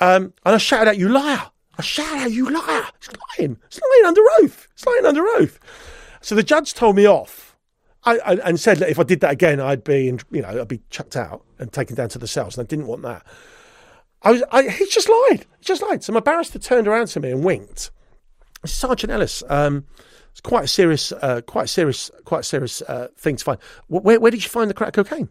Um, 0.00 0.32
and 0.44 0.54
I 0.54 0.58
shouted 0.58 0.88
out, 0.90 0.98
"You 0.98 1.08
liar!" 1.10 1.42
I 1.78 1.82
shouted 1.82 2.22
out, 2.22 2.32
"You 2.32 2.50
liar!" 2.50 2.86
It's 2.96 3.08
lying. 3.38 3.58
It's 3.66 3.80
lying 3.80 4.06
under 4.06 4.22
oath. 4.40 4.66
It's 4.72 4.84
lying 4.84 5.06
under 5.06 5.24
oath. 5.36 5.60
So 6.24 6.34
the 6.34 6.42
judge 6.42 6.72
told 6.72 6.96
me 6.96 7.06
off 7.06 7.54
I, 8.04 8.16
I, 8.18 8.32
and 8.36 8.58
said 8.58 8.78
that 8.78 8.88
if 8.88 8.98
I 8.98 9.02
did 9.02 9.20
that 9.20 9.30
again, 9.30 9.60
I'd 9.60 9.84
be, 9.84 10.08
in, 10.08 10.20
you 10.30 10.40
know, 10.40 10.58
I'd 10.62 10.68
be 10.68 10.80
chucked 10.88 11.16
out 11.16 11.44
and 11.58 11.70
taken 11.70 11.94
down 11.94 12.08
to 12.10 12.18
the 12.18 12.26
cells, 12.26 12.56
and 12.56 12.66
I 12.66 12.66
didn't 12.66 12.86
want 12.86 13.02
that. 13.02 13.26
I 14.22 14.32
was, 14.32 14.42
I, 14.50 14.62
he 14.62 14.86
just 14.86 15.10
lied. 15.10 15.44
He 15.58 15.64
just 15.64 15.82
lied. 15.82 16.02
So 16.02 16.14
my 16.14 16.20
barrister 16.20 16.58
turned 16.58 16.88
around 16.88 17.08
to 17.08 17.20
me 17.20 17.30
and 17.30 17.44
winked. 17.44 17.90
Sergeant 18.64 19.12
Ellis, 19.12 19.42
um, 19.50 19.84
it's 20.30 20.40
quite 20.40 20.64
a 20.64 20.68
serious, 20.68 21.12
uh, 21.12 21.42
quite 21.46 21.64
a 21.64 21.68
serious, 21.68 22.10
quite 22.24 22.40
a 22.40 22.44
serious 22.44 22.80
uh, 22.80 23.08
thing 23.18 23.36
to 23.36 23.44
find. 23.44 23.58
Where, 23.88 24.18
where 24.18 24.30
did 24.30 24.42
you 24.42 24.48
find 24.48 24.70
the 24.70 24.74
crack 24.74 24.94
cocaine? 24.94 25.28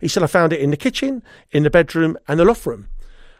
He 0.00 0.08
said, 0.08 0.24
I 0.24 0.26
found 0.26 0.52
it 0.52 0.58
in 0.58 0.70
the 0.70 0.76
kitchen, 0.76 1.22
in 1.52 1.62
the 1.62 1.70
bedroom, 1.70 2.18
and 2.26 2.40
the 2.40 2.44
loft 2.44 2.66
room. 2.66 2.88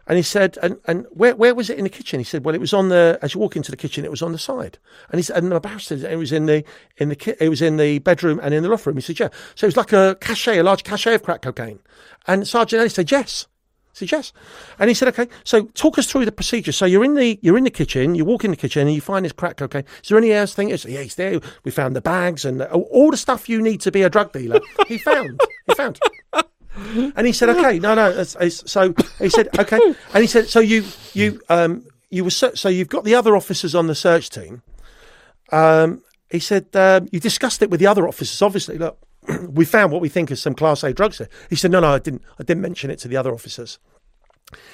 And 0.06 0.16
he 0.16 0.22
said, 0.22 0.58
and, 0.62 0.78
and 0.86 1.06
where, 1.10 1.34
where 1.34 1.54
was 1.54 1.70
it 1.70 1.78
in 1.78 1.84
the 1.84 1.90
kitchen? 1.90 2.20
He 2.20 2.24
said, 2.24 2.44
well, 2.44 2.54
it 2.54 2.60
was 2.60 2.74
on 2.74 2.90
the, 2.90 3.18
as 3.22 3.34
you 3.34 3.40
walk 3.40 3.56
into 3.56 3.70
the 3.70 3.76
kitchen, 3.76 4.04
it 4.04 4.10
was 4.10 4.22
on 4.22 4.32
the 4.32 4.38
side. 4.38 4.78
And 5.10 5.18
he 5.18 5.22
said, 5.22 5.42
and 5.42 5.50
the 5.50 5.60
barrister 5.60 5.98
said, 5.98 6.12
it 6.12 6.16
was 6.16 6.30
in 6.30 6.46
the, 6.46 6.62
in 6.98 7.08
the, 7.08 7.16
ki- 7.16 7.36
it 7.40 7.48
was 7.48 7.62
in 7.62 7.78
the 7.78 8.00
bedroom 8.00 8.38
and 8.42 8.52
in 8.52 8.62
the 8.62 8.68
loft 8.68 8.84
room. 8.84 8.96
He 8.96 9.02
said, 9.02 9.18
yeah. 9.18 9.28
So 9.54 9.64
it 9.64 9.68
was 9.68 9.76
like 9.76 9.92
a 9.92 10.16
cachet, 10.20 10.58
a 10.58 10.62
large 10.62 10.84
cachet 10.84 11.14
of 11.14 11.22
crack 11.22 11.40
cocaine. 11.40 11.78
And 12.26 12.46
Sergeant 12.46 12.80
Ellis 12.80 12.94
said, 12.94 13.10
yes. 13.10 13.46
I 13.46 13.90
said, 13.94 14.12
yes. 14.12 14.32
And 14.78 14.90
he 14.90 14.94
said, 14.94 15.08
okay, 15.08 15.28
so 15.44 15.66
talk 15.66 15.98
us 15.98 16.10
through 16.10 16.26
the 16.26 16.32
procedure. 16.32 16.72
So 16.72 16.84
you're 16.84 17.04
in 17.04 17.14
the, 17.14 17.38
you're 17.40 17.56
in 17.56 17.64
the 17.64 17.70
kitchen, 17.70 18.14
you 18.14 18.24
walk 18.24 18.44
in 18.44 18.50
the 18.50 18.56
kitchen 18.56 18.82
and 18.82 18.94
you 18.94 19.00
find 19.00 19.24
this 19.24 19.32
crack 19.32 19.56
cocaine. 19.56 19.84
Is 20.02 20.08
there 20.08 20.18
any 20.18 20.32
else 20.32 20.52
thing? 20.52 20.76
Said, 20.76 20.90
yeah, 20.90 21.00
it's 21.00 21.14
there. 21.14 21.40
We 21.64 21.70
found 21.70 21.96
the 21.96 22.02
bags 22.02 22.44
and 22.44 22.60
all 22.62 23.10
the 23.10 23.16
stuff 23.16 23.48
you 23.48 23.62
need 23.62 23.80
to 23.82 23.92
be 23.92 24.02
a 24.02 24.10
drug 24.10 24.32
dealer. 24.32 24.60
He 24.86 24.98
found, 24.98 25.40
he 25.66 25.74
found. 25.74 25.98
And 26.76 27.26
he 27.26 27.32
said, 27.32 27.48
"Okay, 27.50 27.78
no, 27.78 27.94
no." 27.94 28.10
It's, 28.10 28.36
it's, 28.40 28.70
so 28.70 28.94
he 29.18 29.28
said, 29.28 29.48
"Okay," 29.58 29.80
and 30.12 30.20
he 30.20 30.26
said, 30.26 30.48
"So 30.48 30.60
you, 30.60 30.84
you, 31.12 31.40
um, 31.48 31.86
you 32.10 32.24
were 32.24 32.30
so, 32.30 32.54
so 32.54 32.68
you've 32.68 32.88
got 32.88 33.04
the 33.04 33.14
other 33.14 33.36
officers 33.36 33.74
on 33.74 33.86
the 33.86 33.94
search 33.94 34.30
team." 34.30 34.62
Um, 35.52 36.02
he 36.30 36.40
said, 36.40 36.66
um, 36.74 37.08
"You 37.12 37.20
discussed 37.20 37.62
it 37.62 37.70
with 37.70 37.80
the 37.80 37.86
other 37.86 38.08
officers. 38.08 38.42
Obviously, 38.42 38.78
look, 38.78 38.98
we 39.48 39.64
found 39.64 39.92
what 39.92 40.02
we 40.02 40.08
think 40.08 40.30
is 40.30 40.42
some 40.42 40.54
Class 40.54 40.82
A 40.82 40.92
drugs 40.92 41.18
there." 41.18 41.28
He 41.48 41.56
said, 41.56 41.70
"No, 41.70 41.80
no, 41.80 41.94
I 41.94 41.98
didn't. 41.98 42.22
I 42.38 42.42
didn't 42.42 42.62
mention 42.62 42.90
it 42.90 42.98
to 43.00 43.08
the 43.08 43.16
other 43.16 43.32
officers." 43.32 43.78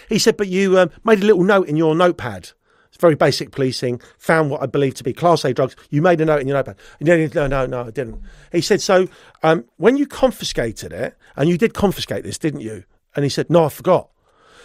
He 0.08 0.18
said, 0.18 0.36
"But 0.36 0.48
you 0.48 0.78
um, 0.78 0.90
made 1.04 1.22
a 1.22 1.26
little 1.26 1.44
note 1.44 1.68
in 1.68 1.76
your 1.76 1.94
notepad." 1.94 2.52
Very 3.00 3.14
basic 3.14 3.50
policing. 3.50 4.00
Found 4.18 4.50
what 4.50 4.62
I 4.62 4.66
believe 4.66 4.94
to 4.94 5.04
be 5.04 5.14
Class 5.14 5.44
A 5.44 5.54
drugs. 5.54 5.74
You 5.88 6.02
made 6.02 6.20
a 6.20 6.26
note 6.26 6.42
in 6.42 6.46
your 6.48 6.56
notepad. 6.56 6.76
No, 7.00 7.16
no, 7.16 7.46
no, 7.46 7.66
no, 7.66 7.80
I 7.86 7.90
didn't. 7.90 8.20
He 8.52 8.60
said, 8.60 8.82
so 8.82 9.08
um, 9.42 9.64
when 9.78 9.96
you 9.96 10.06
confiscated 10.06 10.92
it, 10.92 11.16
and 11.36 11.48
you 11.48 11.56
did 11.56 11.72
confiscate 11.72 12.24
this, 12.24 12.36
didn't 12.36 12.60
you? 12.60 12.84
And 13.16 13.24
he 13.24 13.30
said, 13.30 13.48
no, 13.48 13.64
I 13.64 13.68
forgot. 13.70 14.10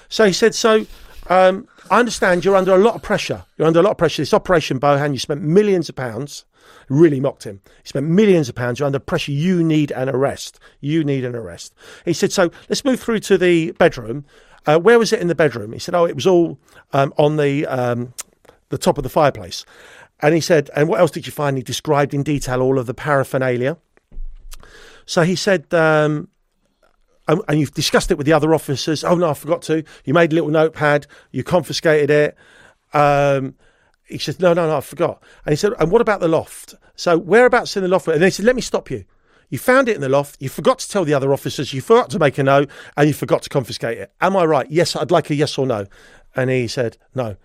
So 0.10 0.26
he 0.26 0.34
said, 0.34 0.54
so 0.54 0.86
um, 1.28 1.68
I 1.90 2.00
understand 2.00 2.44
you're 2.44 2.58
under 2.58 2.76
a 2.76 2.78
lot 2.78 2.96
of 2.96 3.02
pressure. 3.02 3.46
You're 3.58 3.68
under 3.68 3.80
a 3.80 3.84
lot 3.84 3.92
of 3.92 3.98
pressure. 3.98 4.22
This 4.22 4.34
Operation 4.34 4.80
Bohan, 4.80 5.14
you 5.14 5.20
spent 5.20 5.42
millions 5.42 5.88
of 5.90 5.96
pounds. 5.96 6.46
Really 6.90 7.20
mocked 7.20 7.46
him. 7.46 7.62
He 7.84 7.88
spent 7.88 8.08
millions 8.08 8.50
of 8.50 8.56
pounds. 8.56 8.80
You're 8.80 8.88
under 8.88 9.00
pressure. 9.00 9.32
You 9.32 9.64
need 9.64 9.92
an 9.92 10.10
arrest. 10.10 10.60
You 10.82 11.04
need 11.04 11.24
an 11.24 11.36
arrest. 11.36 11.74
He 12.04 12.14
said, 12.14 12.32
so 12.32 12.52
let's 12.70 12.84
move 12.84 13.00
through 13.00 13.20
to 13.22 13.38
the 13.38 13.72
bedroom. 13.72 14.26
Uh, 14.66 14.80
where 14.80 14.98
was 14.98 15.14
it 15.14 15.20
in 15.20 15.28
the 15.28 15.36
bedroom? 15.36 15.74
He 15.74 15.80
said, 15.80 15.96
oh, 15.96 16.06
it 16.06 16.16
was 16.16 16.26
all 16.26 16.58
um, 16.94 17.14
on 17.18 17.38
the 17.38 17.66
um, 17.68 18.14
the 18.70 18.78
top 18.78 18.98
of 18.98 19.04
the 19.04 19.10
fireplace. 19.10 19.66
And 20.22 20.34
he 20.34 20.42
said, 20.42 20.70
and 20.76 20.88
what 20.88 21.00
else 21.00 21.12
did 21.12 21.26
you 21.28 21.32
find? 21.32 21.58
He 21.58 21.64
described 21.64 22.14
in 22.14 22.24
detail 22.24 22.62
all 22.62 22.80
of 22.80 22.86
the 22.86 22.94
paraphernalia. 22.94 23.78
So 25.06 25.22
he 25.22 25.36
said, 25.36 25.72
um, 25.74 26.30
and, 27.28 27.42
and 27.48 27.60
you've 27.60 27.74
discussed 27.74 28.12
it 28.12 28.18
with 28.18 28.26
the 28.26 28.34
other 28.34 28.54
officers. 28.54 29.04
Oh 29.04 29.16
no, 29.16 29.30
I 29.30 29.34
forgot 29.34 29.62
to. 29.64 29.84
You 30.04 30.14
made 30.14 30.32
a 30.32 30.36
little 30.36 30.50
notepad. 30.50 31.06
You 31.32 31.44
confiscated 31.44 32.10
it. 32.10 32.38
Um, 32.94 33.56
he 34.06 34.18
said, 34.18 34.40
no, 34.40 34.54
no, 34.54 34.68
no, 34.68 34.78
I 34.78 34.82
forgot. 34.82 35.22
And 35.46 35.52
he 35.52 35.58
said, 35.58 35.74
and 35.80 35.92
what 35.92 36.02
about 36.02 36.22
the 36.22 36.28
loft? 36.28 36.76
So 36.96 37.18
whereabouts 37.18 37.76
in 37.76 37.84
the 37.84 37.90
loft? 37.90 38.08
And 38.08 38.24
he 38.24 38.30
said, 38.30 38.46
let 38.46 38.56
me 38.56 38.62
stop 38.62 38.90
you. 38.90 39.04
You 39.50 39.58
found 39.58 39.90
it 39.90 39.96
in 39.96 40.02
the 40.02 40.10
loft. 40.10 40.42
You 40.42 40.50
forgot 40.50 40.80
to 40.80 40.90
tell 40.90 41.06
the 41.06 41.14
other 41.14 41.34
officers. 41.34 41.74
You 41.74 41.82
forgot 41.82 42.10
to 42.12 42.20
make 42.20 42.38
a 42.38 42.44
note, 42.44 42.70
and 42.98 43.08
you 43.08 43.14
forgot 43.14 43.42
to 43.44 43.50
confiscate 43.50 43.98
it. 43.98 44.12
Am 44.22 44.36
I 44.36 44.46
right? 44.46 44.70
Yes, 44.70 44.96
I'd 44.96 45.12
like 45.12 45.30
a 45.30 45.36
yes 45.36 45.58
or 45.58 45.66
no. 45.66 45.86
And 46.36 46.50
he 46.50 46.68
said, 46.68 46.98
no. 47.14 47.38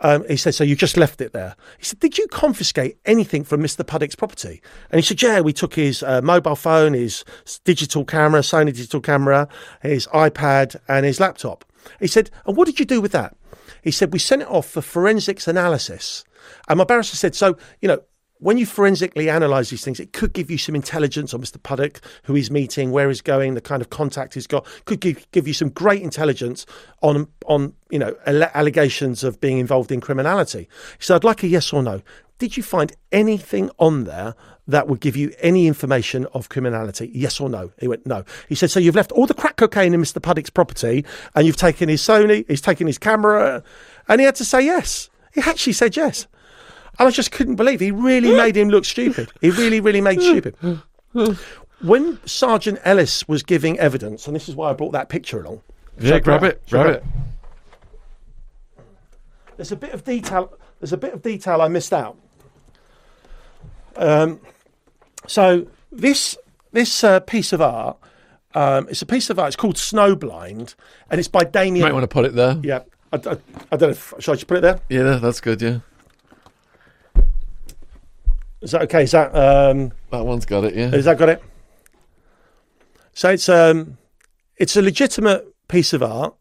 Um, 0.00 0.26
he 0.28 0.36
said, 0.36 0.54
so 0.54 0.62
you 0.62 0.76
just 0.76 0.96
left 0.96 1.20
it 1.20 1.32
there. 1.32 1.56
He 1.78 1.84
said, 1.84 2.00
did 2.00 2.18
you 2.18 2.26
confiscate 2.26 2.98
anything 3.06 3.44
from 3.44 3.62
Mr. 3.62 3.86
Puddick's 3.86 4.14
property? 4.14 4.60
And 4.90 4.98
he 4.98 5.02
said, 5.02 5.22
yeah, 5.22 5.40
we 5.40 5.54
took 5.54 5.74
his 5.74 6.02
uh, 6.02 6.20
mobile 6.20 6.56
phone, 6.56 6.92
his 6.92 7.24
digital 7.64 8.04
camera, 8.04 8.40
Sony 8.40 8.66
digital 8.66 9.00
camera, 9.00 9.48
his 9.80 10.06
iPad, 10.08 10.76
and 10.86 11.06
his 11.06 11.18
laptop. 11.18 11.64
He 11.98 12.08
said, 12.08 12.30
and 12.44 12.56
what 12.56 12.66
did 12.66 12.78
you 12.78 12.84
do 12.84 13.00
with 13.00 13.12
that? 13.12 13.36
He 13.82 13.90
said, 13.90 14.12
we 14.12 14.18
sent 14.18 14.42
it 14.42 14.48
off 14.48 14.68
for 14.68 14.82
forensics 14.82 15.48
analysis. 15.48 16.24
And 16.68 16.78
my 16.78 16.84
barrister 16.84 17.16
said, 17.16 17.34
so, 17.34 17.56
you 17.80 17.88
know, 17.88 18.00
when 18.38 18.58
you 18.58 18.66
forensically 18.66 19.28
analyse 19.28 19.70
these 19.70 19.84
things, 19.84 19.98
it 19.98 20.12
could 20.12 20.32
give 20.32 20.50
you 20.50 20.58
some 20.58 20.74
intelligence 20.74 21.32
on 21.32 21.40
Mr. 21.40 21.58
Puddick, 21.58 22.00
who 22.24 22.34
he's 22.34 22.50
meeting, 22.50 22.90
where 22.90 23.08
he's 23.08 23.22
going, 23.22 23.54
the 23.54 23.60
kind 23.60 23.80
of 23.80 23.90
contact 23.90 24.34
he's 24.34 24.46
got. 24.46 24.66
Could 24.84 25.00
give, 25.00 25.30
give 25.32 25.48
you 25.48 25.54
some 25.54 25.70
great 25.70 26.02
intelligence 26.02 26.66
on 27.02 27.28
on 27.46 27.72
you 27.90 27.98
know 27.98 28.16
allegations 28.26 29.24
of 29.24 29.40
being 29.40 29.58
involved 29.58 29.90
in 29.90 30.00
criminality. 30.00 30.68
So 30.98 31.14
I'd 31.14 31.24
like 31.24 31.42
a 31.42 31.48
yes 31.48 31.72
or 31.72 31.82
no. 31.82 32.02
Did 32.38 32.56
you 32.56 32.62
find 32.62 32.92
anything 33.12 33.70
on 33.78 34.04
there 34.04 34.34
that 34.68 34.88
would 34.88 35.00
give 35.00 35.16
you 35.16 35.32
any 35.38 35.66
information 35.66 36.26
of 36.34 36.50
criminality? 36.50 37.10
Yes 37.14 37.40
or 37.40 37.48
no? 37.48 37.72
He 37.78 37.88
went 37.88 38.04
no. 38.04 38.24
He 38.48 38.54
said 38.54 38.70
so. 38.70 38.78
You've 38.78 38.94
left 38.94 39.12
all 39.12 39.26
the 39.26 39.32
crack 39.32 39.56
cocaine 39.56 39.94
in 39.94 40.02
Mr. 40.02 40.20
Puddick's 40.20 40.50
property, 40.50 41.06
and 41.34 41.46
you've 41.46 41.56
taken 41.56 41.88
his 41.88 42.02
Sony, 42.02 42.44
he's 42.48 42.60
taken 42.60 42.86
his 42.86 42.98
camera, 42.98 43.62
and 44.08 44.20
he 44.20 44.26
had 44.26 44.34
to 44.34 44.44
say 44.44 44.60
yes. 44.60 45.08
He 45.32 45.40
actually 45.40 45.72
said 45.72 45.96
yes. 45.96 46.26
And 46.98 47.08
I 47.08 47.10
just 47.10 47.30
couldn't 47.30 47.56
believe 47.56 47.80
he 47.80 47.90
really 47.90 48.34
made 48.34 48.56
him 48.56 48.68
look 48.68 48.84
stupid. 48.84 49.30
He 49.40 49.50
really, 49.50 49.80
really 49.80 50.00
made 50.00 50.20
stupid. 50.20 50.56
When 51.82 52.18
Sergeant 52.26 52.78
Ellis 52.84 53.28
was 53.28 53.42
giving 53.42 53.78
evidence, 53.78 54.26
and 54.26 54.34
this 54.34 54.48
is 54.48 54.54
why 54.54 54.70
I 54.70 54.72
brought 54.72 54.92
that 54.92 55.08
picture 55.08 55.42
along. 55.42 55.60
Yeah, 55.98 56.18
grab 56.20 56.42
it, 56.42 56.62
grab 56.70 56.86
it. 56.86 57.04
There's 59.56 59.72
a 59.72 59.76
bit 59.76 59.92
of 59.92 60.04
detail. 60.04 60.52
There's 60.80 60.92
a 60.92 60.96
bit 60.98 61.12
of 61.14 61.22
detail 61.22 61.60
I 61.62 61.68
missed 61.68 61.92
out. 61.92 62.16
Um, 63.96 64.40
so 65.26 65.66
this 65.90 66.36
this 66.72 67.02
uh, 67.02 67.20
piece 67.20 67.52
of 67.54 67.62
art, 67.62 67.96
um, 68.54 68.86
it's 68.90 69.00
a 69.02 69.06
piece 69.06 69.30
of 69.30 69.38
art. 69.38 69.48
It's 69.48 69.56
called 69.56 69.76
Snowblind, 69.76 70.74
and 71.10 71.18
it's 71.18 71.28
by 71.28 71.40
You 71.40 71.50
Damien. 71.50 71.82
might 71.82 71.94
want 71.94 72.04
to 72.04 72.08
put 72.08 72.24
it 72.26 72.34
there. 72.34 72.58
Yeah, 72.62 72.80
I, 73.12 73.16
I, 73.16 73.18
I 73.72 73.76
don't 73.76 73.80
know. 73.82 73.88
If, 73.90 74.12
shall 74.18 74.32
I 74.32 74.36
just 74.36 74.46
put 74.46 74.58
it 74.58 74.60
there? 74.62 74.80
Yeah, 74.90 75.16
that's 75.16 75.40
good. 75.40 75.62
Yeah, 75.62 75.78
Is 78.66 78.72
that 78.72 78.82
okay? 78.82 79.04
Is 79.04 79.12
that 79.12 79.32
um, 79.32 79.92
that 80.10 80.26
one's 80.26 80.44
got 80.44 80.64
it. 80.64 80.74
Yeah. 80.74 80.88
has 80.88 81.04
that 81.04 81.18
got 81.18 81.28
it? 81.28 81.40
So 83.12 83.30
it's 83.30 83.48
um, 83.48 83.96
it's 84.56 84.76
a 84.76 84.82
legitimate 84.82 85.46
piece 85.68 85.92
of 85.92 86.02
art. 86.02 86.34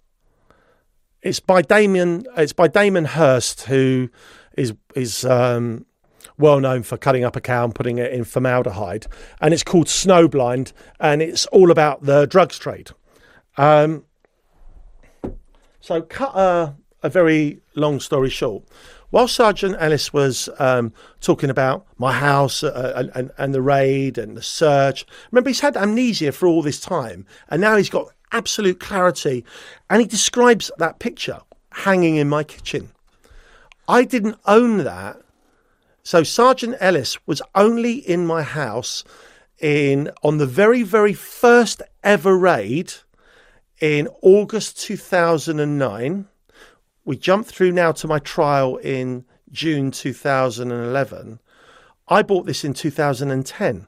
It's 1.22 1.40
by 1.40 1.62
Damien. 1.62 2.26
It's 2.36 2.52
by 2.52 2.68
Damien 2.68 3.06
Hirst, 3.06 3.66
who 3.66 4.10
is 4.58 4.74
is 4.96 5.24
um, 5.24 5.86
well 6.40 6.60
known 6.60 6.82
for 6.82 6.98
cutting 6.98 7.24
up 7.24 7.36
a 7.36 7.42
cow 7.42 7.64
and 7.66 7.76
putting 7.76 8.00
it 8.00 8.12
in 8.12 8.24
formaldehyde, 8.24 9.06
and 9.40 9.54
it's 9.54 9.62
called 9.62 9.86
Snowblind, 9.86 10.74
and 11.00 11.22
it's 11.22 11.46
all 11.48 11.70
about 11.70 12.06
the 12.06 12.26
drugs 12.26 12.58
trade. 12.58 12.90
Um, 13.56 14.04
so, 15.80 16.02
cut 16.02 16.36
a, 16.36 16.74
a 17.04 17.10
very 17.10 17.62
long 17.76 18.00
story 18.00 18.32
short. 18.32 18.64
While 19.16 19.30
Sergeant 19.30 19.78
Ellis 19.80 20.12
was 20.12 20.50
um, 20.60 20.92
talking 21.22 21.50
about 21.50 21.88
my 21.98 22.12
house 22.12 22.64
uh, 22.64 22.92
and, 22.98 23.12
and, 23.16 23.32
and 23.38 23.54
the 23.54 23.62
raid 23.62 24.18
and 24.18 24.36
the 24.36 24.42
search, 24.42 25.06
remember 25.32 25.52
he's 25.52 25.62
had 25.62 25.78
amnesia 25.78 26.34
for 26.34 26.50
all 26.50 26.62
this 26.62 26.82
time, 26.82 27.26
and 27.48 27.62
now 27.62 27.78
he's 27.78 27.90
got 27.90 28.10
absolute 28.34 28.82
clarity, 28.82 29.46
and 29.90 30.02
he 30.02 30.06
describes 30.06 30.70
that 30.80 31.00
picture 31.00 31.40
hanging 31.72 32.18
in 32.18 32.28
my 32.28 32.44
kitchen. 32.44 32.92
I 33.88 34.04
didn't 34.04 34.38
own 34.46 34.80
that, 34.80 35.22
so 36.04 36.24
Sergeant 36.24 36.76
Ellis 36.82 37.18
was 37.26 37.42
only 37.56 37.94
in 37.94 38.28
my 38.28 38.44
house 38.44 39.06
in 39.62 40.12
on 40.24 40.40
the 40.40 40.46
very 40.46 40.84
very 40.84 41.14
first 41.14 41.82
ever 42.04 42.38
raid 42.38 42.92
in 43.80 44.10
August 44.22 44.78
2009. 44.82 46.28
We 47.06 47.16
jump 47.16 47.46
through 47.46 47.72
now 47.72 47.92
to 47.94 48.08
my 48.08 48.18
trial 48.18 48.78
in 48.78 49.26
June 49.52 49.92
2011. 49.92 51.40
I 52.08 52.24
bought 52.24 52.48
this 52.48 52.66
in 52.66 52.74
2010. 52.74 53.88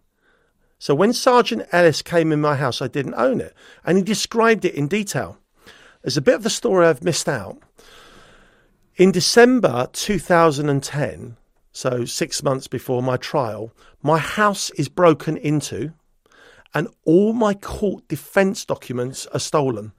So 0.77 0.93
when 0.93 1.13
Sergeant 1.13 1.67
Ellis 1.71 2.03
came 2.03 2.31
in 2.31 2.39
my 2.39 2.55
house, 2.55 2.79
I 2.79 2.87
didn't 2.87 3.15
own 3.15 3.41
it. 3.41 3.55
And 3.83 3.97
he 3.97 4.03
described 4.03 4.65
it 4.65 4.75
in 4.75 4.87
detail. 4.87 5.39
There's 6.03 6.17
a 6.17 6.21
bit 6.21 6.35
of 6.35 6.43
the 6.43 6.51
story 6.51 6.85
I've 6.85 7.03
missed 7.03 7.27
out. 7.27 7.57
In 8.97 9.11
December 9.11 9.89
2010, 9.93 11.37
so 11.71 12.05
six 12.05 12.43
months 12.43 12.67
before 12.67 13.01
my 13.01 13.17
trial, 13.17 13.71
my 14.03 14.19
house 14.19 14.69
is 14.71 14.89
broken 14.89 15.37
into 15.37 15.93
and 16.73 16.87
all 17.03 17.33
my 17.33 17.55
court 17.55 18.07
defence 18.07 18.63
documents 18.63 19.25
are 19.27 19.39
stolen. 19.39 19.93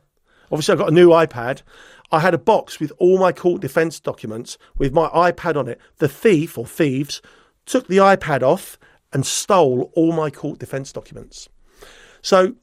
Obviously, 0.50 0.72
I've 0.72 0.78
got 0.78 0.88
a 0.88 0.94
new 0.94 1.08
iPad. 1.10 1.62
I 2.10 2.20
had 2.20 2.34
a 2.34 2.38
box 2.38 2.80
with 2.80 2.92
all 2.98 3.18
my 3.18 3.32
court 3.32 3.60
defence 3.60 4.00
documents 4.00 4.58
with 4.76 4.92
my 4.92 5.08
iPad 5.08 5.56
on 5.56 5.68
it. 5.68 5.80
The 5.96 6.08
thief 6.08 6.56
or 6.56 6.66
thieves 6.66 7.20
took 7.66 7.86
the 7.88 7.98
iPad 7.98 8.42
off 8.42 8.78
and 9.12 9.26
stole 9.26 9.90
all 9.94 10.12
my 10.12 10.30
court 10.30 10.58
defence 10.58 10.92
documents. 10.92 11.48
So, 12.22 12.54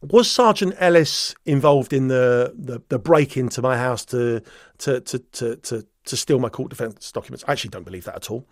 was 0.00 0.30
Sergeant 0.30 0.74
Ellis 0.78 1.34
involved 1.46 1.92
in 1.94 2.08
the, 2.08 2.52
the, 2.54 2.82
the 2.90 2.98
break 2.98 3.36
into 3.36 3.62
my 3.62 3.78
house 3.78 4.04
to 4.06 4.42
to, 4.78 5.00
to, 5.00 5.18
to, 5.18 5.56
to 5.56 5.86
to 6.04 6.16
steal 6.16 6.38
my 6.38 6.50
court 6.50 6.68
defence 6.68 7.10
documents? 7.10 7.44
I 7.48 7.52
actually 7.52 7.70
don't 7.70 7.84
believe 7.84 8.04
that 8.04 8.16
at 8.16 8.30
all. 8.30 8.46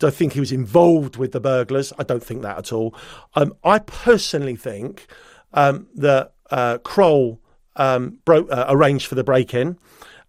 Do 0.00 0.08
I 0.08 0.10
think 0.10 0.32
he 0.32 0.40
was 0.40 0.50
involved 0.50 1.16
with 1.16 1.30
the 1.30 1.40
burglars? 1.40 1.92
I 1.98 2.02
don't 2.02 2.22
think 2.22 2.42
that 2.42 2.58
at 2.58 2.72
all. 2.72 2.94
Um, 3.34 3.54
I 3.62 3.78
personally 3.78 4.56
think 4.56 5.06
um, 5.52 5.86
that 5.94 6.34
uh, 6.50 6.78
Kroll 6.78 7.40
um, 7.76 8.18
bro- 8.24 8.48
uh, 8.48 8.66
arranged 8.68 9.06
for 9.06 9.14
the 9.14 9.24
break 9.24 9.54
in 9.54 9.78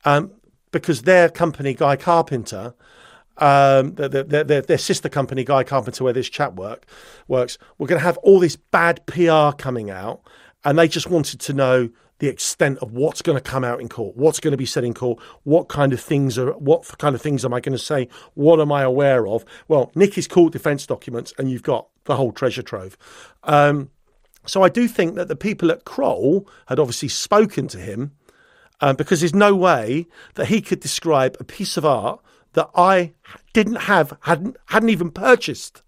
um, 0.05 0.31
because 0.71 1.03
their 1.03 1.29
company, 1.29 1.73
Guy 1.73 1.95
Carpenter, 1.95 2.73
um, 3.37 3.93
their, 3.95 4.09
their, 4.09 4.61
their, 4.61 4.77
sister 4.77 5.09
company, 5.09 5.43
Guy 5.43 5.63
Carpenter, 5.63 6.03
where 6.03 6.13
this 6.13 6.29
chap 6.29 6.53
work 6.53 6.85
works, 7.27 7.57
were 7.77 7.87
going 7.87 7.99
to 7.99 8.05
have 8.05 8.17
all 8.17 8.39
this 8.39 8.55
bad 8.55 9.05
PR 9.05 9.51
coming 9.55 9.89
out, 9.91 10.21
and 10.63 10.77
they 10.77 10.87
just 10.87 11.09
wanted 11.09 11.39
to 11.41 11.53
know 11.53 11.89
the 12.19 12.27
extent 12.27 12.79
of 12.79 12.93
what's 12.93 13.21
going 13.21 13.37
to 13.37 13.41
come 13.41 13.63
out 13.63 13.79
in 13.79 13.87
court, 13.87 14.17
what's 14.17 14.39
going 14.39 14.51
to 14.51 14.57
be 14.57 14.65
said 14.65 14.83
in 14.83 14.93
court, 14.93 15.19
what 15.43 15.67
kind 15.67 15.93
of 15.93 16.01
things 16.01 16.37
are, 16.37 16.51
what 16.53 16.97
kind 16.97 17.13
of 17.13 17.21
things 17.21 17.45
am 17.45 17.53
I 17.53 17.59
going 17.59 17.77
to 17.77 17.83
say, 17.83 18.07
what 18.33 18.59
am 18.59 18.71
I 18.71 18.81
aware 18.81 19.27
of? 19.27 19.45
Well, 19.67 19.91
Nick 19.93 20.17
is 20.17 20.27
court 20.27 20.53
defence 20.53 20.87
documents, 20.87 21.33
and 21.37 21.51
you've 21.51 21.63
got 21.63 21.87
the 22.05 22.15
whole 22.15 22.31
treasure 22.31 22.63
trove. 22.63 22.97
Um, 23.43 23.91
so 24.47 24.63
I 24.63 24.69
do 24.69 24.87
think 24.87 25.15
that 25.15 25.27
the 25.27 25.35
people 25.35 25.71
at 25.71 25.85
Kroll 25.85 26.47
had 26.67 26.79
obviously 26.79 27.09
spoken 27.09 27.67
to 27.69 27.77
him 27.77 28.11
um, 28.81 28.95
because 28.95 29.19
there's 29.19 29.35
no 29.35 29.55
way 29.55 30.07
that 30.35 30.47
he 30.47 30.61
could 30.61 30.79
describe 30.79 31.35
a 31.39 31.43
piece 31.43 31.77
of 31.77 31.85
art 31.85 32.21
that 32.53 32.69
I 32.75 33.13
didn't 33.53 33.75
have, 33.75 34.17
hadn't, 34.21 34.57
hadn't 34.67 34.89
even 34.89 35.11
purchased 35.11 35.83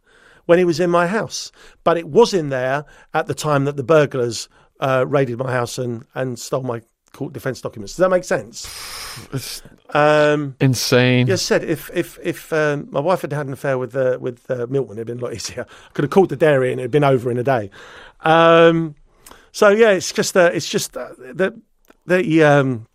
when 0.45 0.57
he 0.59 0.65
was 0.65 0.79
in 0.79 0.89
my 0.89 1.07
house. 1.07 1.51
But 1.83 1.97
it 1.97 2.07
was 2.07 2.33
in 2.33 2.49
there 2.49 2.85
at 3.13 3.27
the 3.27 3.33
time 3.33 3.65
that 3.65 3.77
the 3.77 3.83
burglars 3.83 4.49
uh, 4.79 5.05
raided 5.07 5.37
my 5.37 5.51
house 5.51 5.77
and, 5.77 6.05
and 6.15 6.37
stole 6.37 6.63
my 6.63 6.81
court 7.13 7.33
defence 7.33 7.61
documents. 7.61 7.93
Does 7.93 8.03
that 8.03 8.09
make 8.09 8.23
sense? 8.23 8.65
Um, 9.93 10.55
insane. 10.59 11.27
Yes, 11.27 11.41
said 11.41 11.63
if 11.63 11.89
if 11.93 12.19
if 12.21 12.53
um, 12.53 12.87
my 12.91 12.99
wife 12.99 13.21
had 13.21 13.33
had 13.33 13.47
an 13.47 13.53
affair 13.53 13.77
with 13.77 13.95
uh, 13.95 14.17
with 14.21 14.49
uh, 14.49 14.67
Milton, 14.69 14.97
it'd 14.97 15.07
been 15.07 15.19
a 15.19 15.23
lot 15.23 15.33
easier. 15.33 15.65
I 15.67 15.93
could 15.93 16.03
have 16.03 16.11
called 16.11 16.29
the 16.29 16.35
dairy 16.35 16.71
and 16.71 16.79
it'd 16.79 16.91
been 16.91 17.03
over 17.03 17.31
in 17.31 17.37
a 17.37 17.43
day. 17.43 17.69
Um, 18.21 18.95
so 19.51 19.69
yeah, 19.69 19.91
it's 19.91 20.13
just 20.13 20.37
uh, 20.37 20.51
it's 20.53 20.69
just 20.69 20.95
uh, 20.95 21.09
the 21.17 21.59
the 22.05 22.43
um, 22.43 22.87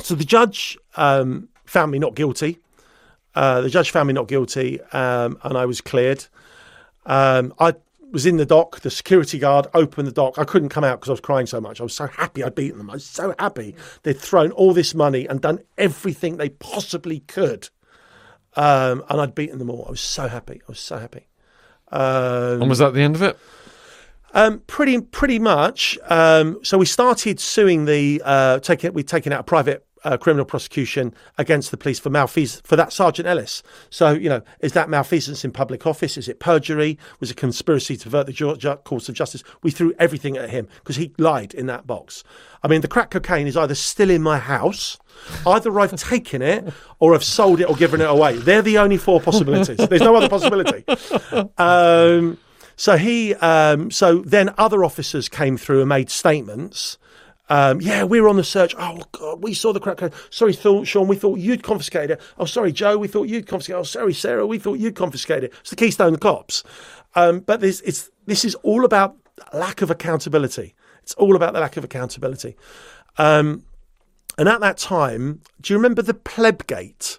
so 0.00 0.14
the 0.14 0.24
judge 0.24 0.76
um, 0.96 1.48
found 1.64 1.92
me 1.92 1.98
not 1.98 2.14
guilty. 2.14 2.58
Uh, 3.34 3.60
the 3.60 3.70
judge 3.70 3.90
found 3.90 4.08
me 4.08 4.12
not 4.12 4.26
guilty, 4.26 4.80
um, 4.92 5.38
and 5.44 5.56
I 5.56 5.66
was 5.66 5.80
cleared. 5.80 6.26
Um, 7.06 7.54
I 7.58 7.74
was 8.12 8.26
in 8.26 8.36
the 8.36 8.46
dock. 8.46 8.80
The 8.80 8.90
security 8.90 9.38
guard 9.38 9.66
opened 9.74 10.08
the 10.08 10.12
dock. 10.12 10.38
I 10.38 10.44
couldn't 10.44 10.68
come 10.70 10.84
out 10.84 11.00
because 11.00 11.08
I 11.10 11.12
was 11.12 11.20
crying 11.20 11.46
so 11.46 11.60
much. 11.60 11.80
I 11.80 11.84
was 11.84 11.94
so 11.94 12.06
happy 12.06 12.42
I'd 12.44 12.54
beaten 12.54 12.78
them. 12.78 12.90
I 12.90 12.94
was 12.94 13.06
so 13.06 13.34
happy 13.38 13.74
they'd 14.02 14.18
thrown 14.18 14.50
all 14.52 14.72
this 14.72 14.94
money 14.94 15.26
and 15.26 15.40
done 15.40 15.60
everything 15.78 16.36
they 16.36 16.48
possibly 16.50 17.20
could, 17.20 17.68
um, 18.56 19.02
and 19.08 19.20
I'd 19.20 19.34
beaten 19.34 19.58
them 19.58 19.70
all. 19.70 19.84
I 19.86 19.90
was 19.90 20.00
so 20.00 20.28
happy. 20.28 20.60
I 20.62 20.68
was 20.68 20.80
so 20.80 20.98
happy. 20.98 21.28
Um, 21.92 22.62
And 22.62 22.68
was 22.68 22.78
that 22.78 22.94
the 22.94 23.02
end 23.02 23.16
of 23.16 23.22
it? 23.22 23.38
um, 24.32 24.60
pretty 24.66 25.00
pretty 25.00 25.38
much. 25.38 25.98
Um, 26.08 26.60
so 26.62 26.78
we 26.78 26.86
started 26.86 27.40
suing 27.40 27.84
the 27.86 28.22
uh, 28.24 28.60
taking 28.60 28.92
we'd 28.92 29.08
taken 29.08 29.32
out 29.32 29.40
a 29.40 29.44
private 29.44 29.84
uh, 30.04 30.16
criminal 30.16 30.44
prosecution 30.44 31.14
against 31.38 31.70
the 31.70 31.76
police 31.76 31.98
for 31.98 32.10
malfeasance 32.10 32.62
for 32.66 32.76
that 32.76 32.92
Sergeant 32.92 33.26
Ellis. 33.28 33.62
So 33.90 34.12
you 34.12 34.28
know, 34.28 34.42
is 34.60 34.72
that 34.72 34.88
malfeasance 34.88 35.44
in 35.44 35.52
public 35.52 35.86
office? 35.86 36.16
Is 36.16 36.28
it 36.28 36.40
perjury? 36.40 36.98
Was 37.20 37.30
it 37.30 37.36
conspiracy 37.36 37.96
to 37.98 38.08
avert 38.08 38.26
the 38.26 38.32
ju- 38.32 38.56
ju- 38.56 38.76
course 38.76 39.08
of 39.08 39.14
justice? 39.14 39.42
We 39.62 39.70
threw 39.70 39.94
everything 39.98 40.36
at 40.36 40.50
him 40.50 40.68
because 40.80 40.96
he 40.96 41.12
lied 41.18 41.54
in 41.54 41.66
that 41.66 41.86
box. 41.86 42.24
I 42.62 42.68
mean, 42.68 42.82
the 42.82 42.88
crack 42.88 43.10
cocaine 43.10 43.46
is 43.46 43.56
either 43.56 43.74
still 43.74 44.10
in 44.10 44.22
my 44.22 44.38
house. 44.38 44.98
Either 45.46 45.78
I've 45.80 45.94
taken 45.96 46.42
it 46.42 46.72
or 46.98 47.14
I've 47.14 47.24
sold 47.24 47.60
it 47.60 47.64
or 47.68 47.74
given 47.74 48.00
it 48.00 48.08
away. 48.08 48.36
They're 48.36 48.62
the 48.62 48.78
only 48.78 48.96
four 48.96 49.20
possibilities. 49.20 49.76
There's 49.88 50.02
no 50.02 50.16
other 50.16 50.28
possibility. 50.28 50.84
Um, 51.58 52.38
so 52.76 52.96
he, 52.96 53.34
um, 53.36 53.90
so 53.90 54.20
then 54.20 54.54
other 54.56 54.84
officers 54.84 55.28
came 55.28 55.56
through 55.56 55.80
and 55.80 55.88
made 55.88 56.10
statements. 56.10 56.96
Um, 57.50 57.80
yeah, 57.80 58.04
we 58.04 58.20
were 58.20 58.28
on 58.28 58.36
the 58.36 58.44
search. 58.44 58.74
Oh 58.78 59.00
God, 59.10 59.42
we 59.42 59.54
saw 59.54 59.72
the 59.72 59.80
crack. 59.80 60.00
Sorry, 60.30 60.52
Phil, 60.52 60.84
Sean, 60.84 61.08
we 61.08 61.16
thought 61.16 61.40
you'd 61.40 61.64
confiscated 61.64 62.12
it. 62.12 62.20
Oh, 62.38 62.44
sorry, 62.44 62.70
Joe, 62.70 62.96
we 62.96 63.08
thought 63.08 63.28
you'd 63.28 63.48
confiscated. 63.48 63.76
it. 63.76 63.80
Oh, 63.80 63.82
sorry, 63.82 64.14
Sarah, 64.14 64.46
we 64.46 64.58
thought 64.58 64.78
you'd 64.78 64.94
confiscated 64.94 65.44
it. 65.44 65.52
It's 65.60 65.70
the 65.70 65.76
Keystone 65.76 66.12
the 66.12 66.18
Cops. 66.18 66.62
Um, 67.16 67.40
but 67.40 67.60
this, 67.60 67.80
it's 67.80 68.08
this 68.26 68.44
is 68.44 68.54
all 68.56 68.84
about 68.84 69.16
lack 69.52 69.82
of 69.82 69.90
accountability. 69.90 70.74
It's 71.02 71.14
all 71.14 71.34
about 71.34 71.52
the 71.52 71.60
lack 71.60 71.76
of 71.76 71.82
accountability. 71.82 72.56
Um, 73.18 73.64
and 74.38 74.48
at 74.48 74.60
that 74.60 74.78
time, 74.78 75.42
do 75.60 75.74
you 75.74 75.78
remember 75.78 76.02
the 76.02 76.14
Plebgate? 76.14 77.18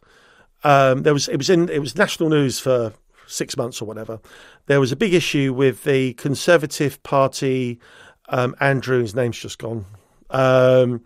Um, 0.63 1.03
there 1.03 1.13
was 1.13 1.27
it 1.27 1.35
was 1.35 1.49
in 1.49 1.67
it 1.67 1.79
was 1.79 1.97
national 1.97 2.29
news 2.29 2.57
for 2.57 2.93
six 3.27 3.57
months 3.57 3.81
or 3.81 3.85
whatever. 3.85 4.21
There 4.67 4.79
was 4.79 4.93
a 4.93 4.95
big 4.95 5.13
issue 5.13 5.53
with 5.53 5.83
the 5.83 6.13
Conservative 6.13 7.03
Party. 7.03 7.81
Um, 8.29 8.55
Andrew, 8.61 9.01
his 9.01 9.13
name's 9.13 9.37
just 9.37 9.59
gone. 9.59 9.85
Um, 10.31 11.03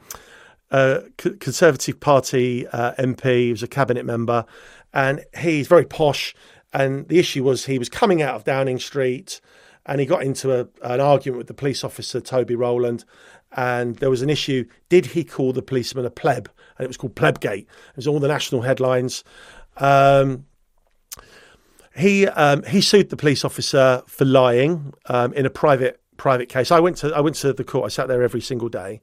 Conservative 1.18 2.00
Party 2.00 2.68
uh, 2.68 2.94
MP. 2.94 3.46
He 3.46 3.52
was 3.52 3.64
a 3.64 3.68
cabinet 3.68 4.06
member, 4.06 4.46
and 4.94 5.24
he's 5.38 5.68
very 5.68 5.86
posh. 5.86 6.36
and 6.74 7.08
the 7.08 7.20
issue 7.20 7.44
was 7.44 7.66
he 7.66 7.80
was 7.80 7.90
coming 7.90 8.22
out 8.22 8.36
of 8.36 8.44
Downing 8.44 8.80
Street, 8.80 9.40
and 9.86 10.00
he 10.00 10.06
got 10.06 10.24
into 10.24 10.60
a, 10.60 10.68
an 10.82 11.00
argument 11.00 11.38
with 11.38 11.48
the 11.48 11.54
police 11.54 11.84
officer 11.84 12.20
Toby 12.20 12.56
Rowland, 12.56 13.06
and 13.54 13.96
there 13.98 14.10
was 14.10 14.22
an 14.22 14.30
issue: 14.30 14.66
did 14.90 15.08
he 15.08 15.24
call 15.24 15.54
the 15.54 15.62
policeman 15.62 16.06
a 16.06 16.10
pleb? 16.10 16.50
And 16.78 16.84
it 16.84 16.88
was 16.88 16.98
called 16.98 17.16
Plebgate. 17.16 17.68
It 17.68 17.96
was 17.96 18.08
all 18.08 18.20
the 18.20 18.28
national 18.28 18.64
headlines. 18.64 19.24
Um, 19.78 20.46
he 21.96 22.28
um, 22.28 22.64
he 22.64 22.82
sued 22.82 23.10
the 23.10 23.16
police 23.16 23.46
officer 23.46 24.04
for 24.08 24.26
lying 24.26 24.94
um, 25.06 25.32
in 25.34 25.46
a 25.46 25.50
private 25.50 26.02
private 26.18 26.50
case. 26.50 26.72
I 26.72 26.80
went 26.80 26.98
to 26.98 27.14
I 27.16 27.22
went 27.22 27.36
to 27.38 27.54
the 27.54 27.64
court. 27.64 27.86
I 27.86 27.90
sat 27.90 28.08
there 28.08 28.24
every 28.24 28.42
single 28.42 28.70
day, 28.70 29.02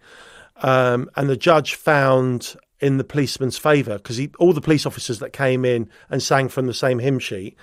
um, 0.62 1.10
and 1.16 1.28
the 1.28 1.36
judge 1.36 1.74
found 1.74 2.56
in 2.80 2.98
the 2.98 3.04
policeman's 3.04 3.56
favour 3.56 3.96
because 3.96 4.20
all 4.38 4.52
the 4.52 4.60
police 4.60 4.84
officers 4.84 5.20
that 5.20 5.32
came 5.32 5.64
in 5.64 5.88
and 6.10 6.22
sang 6.22 6.48
from 6.48 6.66
the 6.66 6.74
same 6.74 6.98
hymn 6.98 7.18
sheet. 7.18 7.56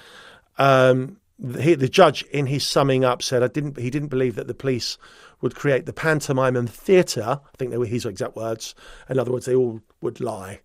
Um, 0.58 1.18
the, 1.38 1.76
the 1.76 1.88
judge, 1.88 2.24
in 2.24 2.48
his 2.48 2.66
summing 2.66 3.06
up, 3.06 3.22
said 3.22 3.44
I 3.44 3.48
didn't. 3.48 3.78
He 3.78 3.90
didn't 3.90 4.10
believe 4.10 4.36
that 4.36 4.48
the 4.48 4.54
police 4.54 4.98
would 5.42 5.56
create 5.56 5.86
the 5.86 5.94
pantomime 5.94 6.56
and 6.56 6.70
theatre. 6.70 7.40
I 7.42 7.58
think 7.58 7.72
they 7.72 7.78
were 7.78 7.86
his 7.86 8.06
exact 8.06 8.36
words. 8.36 8.76
In 9.10 9.20
other 9.20 9.32
words, 9.32 9.46
they 9.46 9.56
all 9.56 9.82
would 10.02 10.20
lie, 10.20 10.60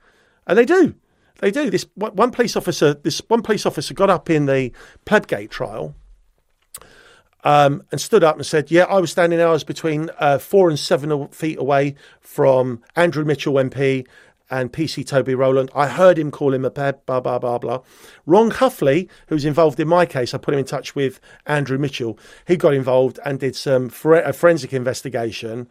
and 0.46 0.58
they 0.58 0.64
do. 0.64 0.94
They 1.38 1.50
do. 1.50 1.70
This 1.70 1.86
one 1.94 2.30
police 2.30 2.56
officer. 2.56 2.94
This 2.94 3.20
one 3.28 3.42
police 3.42 3.66
officer 3.66 3.94
got 3.94 4.10
up 4.10 4.30
in 4.30 4.46
the 4.46 4.72
Plebgate 5.04 5.50
trial 5.50 5.94
um, 7.44 7.82
and 7.92 8.00
stood 8.00 8.24
up 8.24 8.36
and 8.36 8.44
said, 8.44 8.70
"Yeah, 8.70 8.84
I 8.84 8.98
was 8.98 9.12
standing. 9.12 9.40
I 9.40 9.50
was 9.50 9.64
between 9.64 10.10
uh, 10.18 10.38
four 10.38 10.68
and 10.68 10.78
seven 10.78 11.28
feet 11.28 11.58
away 11.58 11.94
from 12.20 12.82
Andrew 12.96 13.24
Mitchell 13.24 13.54
MP 13.54 14.06
and 14.50 14.72
PC 14.72 15.06
Toby 15.06 15.34
Rowland. 15.34 15.70
I 15.74 15.88
heard 15.88 16.18
him 16.18 16.30
call 16.30 16.52
him 16.52 16.64
a 16.64 16.70
peb, 16.70 16.98
blah, 17.06 17.20
blah, 17.20 17.38
blah, 17.38 17.58
blah. 17.58 17.80
Ron 18.26 18.50
Cuffley, 18.50 19.08
who's 19.28 19.44
involved 19.44 19.80
in 19.80 19.88
my 19.88 20.06
case, 20.06 20.34
I 20.34 20.38
put 20.38 20.54
him 20.54 20.60
in 20.60 20.66
touch 20.66 20.94
with 20.94 21.18
Andrew 21.46 21.78
Mitchell. 21.78 22.18
He 22.46 22.56
got 22.56 22.74
involved 22.74 23.18
and 23.24 23.40
did 23.40 23.56
some 23.56 23.86
a 23.86 24.32
forensic 24.32 24.72
investigation. 24.72 25.68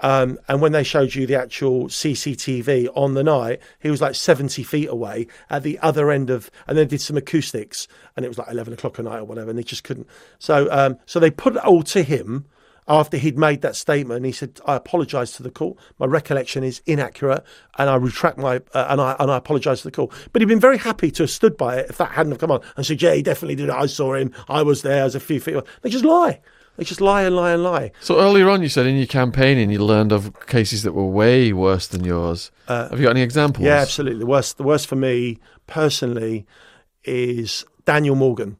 Um, 0.00 0.38
and 0.48 0.60
when 0.60 0.72
they 0.72 0.82
showed 0.82 1.14
you 1.14 1.26
the 1.26 1.36
actual 1.36 1.88
CCTV 1.88 2.88
on 2.94 3.14
the 3.14 3.22
night, 3.22 3.60
he 3.80 3.90
was 3.90 4.00
like 4.00 4.14
70 4.14 4.62
feet 4.62 4.88
away 4.88 5.26
at 5.50 5.62
the 5.62 5.78
other 5.80 6.10
end 6.10 6.30
of, 6.30 6.50
and 6.66 6.76
then 6.76 6.88
did 6.88 7.00
some 7.00 7.16
acoustics, 7.16 7.86
and 8.16 8.24
it 8.24 8.28
was 8.28 8.38
like 8.38 8.48
11 8.50 8.72
o'clock 8.72 8.98
at 8.98 9.04
night 9.04 9.18
or 9.18 9.24
whatever, 9.24 9.50
and 9.50 9.58
they 9.58 9.62
just 9.62 9.84
couldn't. 9.84 10.06
So, 10.38 10.68
um, 10.70 10.98
so 11.06 11.20
they 11.20 11.30
put 11.30 11.56
it 11.56 11.64
all 11.64 11.82
to 11.84 12.02
him 12.02 12.46
after 12.88 13.16
he'd 13.16 13.38
made 13.38 13.62
that 13.62 13.76
statement. 13.76 14.26
He 14.26 14.32
said, 14.32 14.60
"I 14.66 14.74
apologise 14.74 15.32
to 15.36 15.42
the 15.42 15.50
court. 15.50 15.78
My 15.98 16.06
recollection 16.06 16.64
is 16.64 16.82
inaccurate, 16.86 17.44
and 17.78 17.88
I 17.88 17.94
retract 17.94 18.36
my 18.36 18.56
uh, 18.74 18.86
and 18.88 19.00
I 19.00 19.16
and 19.20 19.30
I 19.30 19.36
apologise 19.36 19.82
to 19.82 19.88
the 19.88 19.92
court." 19.92 20.12
But 20.32 20.42
he'd 20.42 20.48
been 20.48 20.60
very 20.60 20.78
happy 20.78 21.10
to 21.12 21.22
have 21.22 21.30
stood 21.30 21.56
by 21.56 21.76
it 21.76 21.90
if 21.90 21.98
that 21.98 22.12
hadn't 22.12 22.32
have 22.32 22.40
come 22.40 22.50
on 22.50 22.60
and 22.76 22.84
said, 22.84 23.00
"Yeah, 23.00 23.14
he 23.14 23.22
definitely 23.22 23.54
did 23.54 23.68
it. 23.68 23.74
I 23.74 23.86
saw 23.86 24.14
him. 24.14 24.32
I 24.48 24.62
was 24.62 24.82
there. 24.82 25.02
I 25.02 25.04
was 25.04 25.14
a 25.14 25.20
few 25.20 25.40
feet." 25.40 25.54
Away. 25.54 25.64
They 25.82 25.90
just 25.90 26.04
lie. 26.04 26.40
They 26.76 26.84
just 26.84 27.00
lie 27.00 27.22
and 27.22 27.36
lie 27.36 27.52
and 27.52 27.62
lie. 27.62 27.92
So 28.00 28.20
earlier 28.20 28.48
on, 28.48 28.62
you 28.62 28.68
said 28.68 28.86
in 28.86 28.96
your 28.96 29.06
campaigning 29.06 29.70
you 29.70 29.84
learned 29.84 30.12
of 30.12 30.46
cases 30.46 30.82
that 30.84 30.92
were 30.92 31.04
way 31.04 31.52
worse 31.52 31.86
than 31.86 32.04
yours. 32.04 32.50
Uh, 32.68 32.88
Have 32.88 32.98
you 32.98 33.04
got 33.04 33.10
any 33.10 33.22
examples? 33.22 33.66
Yeah, 33.66 33.76
absolutely. 33.76 34.20
The 34.20 34.26
worst, 34.26 34.56
the 34.56 34.62
worst 34.62 34.86
for 34.86 34.96
me 34.96 35.38
personally 35.66 36.46
is 37.04 37.64
Daniel 37.84 38.14
Morgan. 38.14 38.56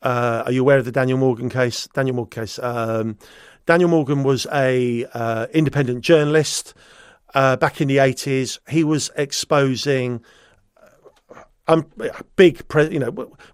Uh, 0.00 0.44
are 0.46 0.52
you 0.52 0.62
aware 0.62 0.78
of 0.78 0.84
the 0.84 0.92
Daniel 0.92 1.18
Morgan 1.18 1.50
case? 1.50 1.88
Daniel 1.92 2.16
Morgan 2.16 2.42
case. 2.42 2.58
Um, 2.58 3.18
Daniel 3.66 3.90
Morgan 3.90 4.22
was 4.22 4.46
a 4.52 5.04
uh, 5.12 5.46
independent 5.52 6.02
journalist 6.02 6.72
uh, 7.34 7.56
back 7.56 7.80
in 7.80 7.88
the 7.88 7.98
eighties. 7.98 8.60
He 8.68 8.82
was 8.82 9.10
exposing 9.16 10.22
I'm 11.68 11.84
big, 12.36 12.64
you 12.90 12.98
know, 12.98 13.10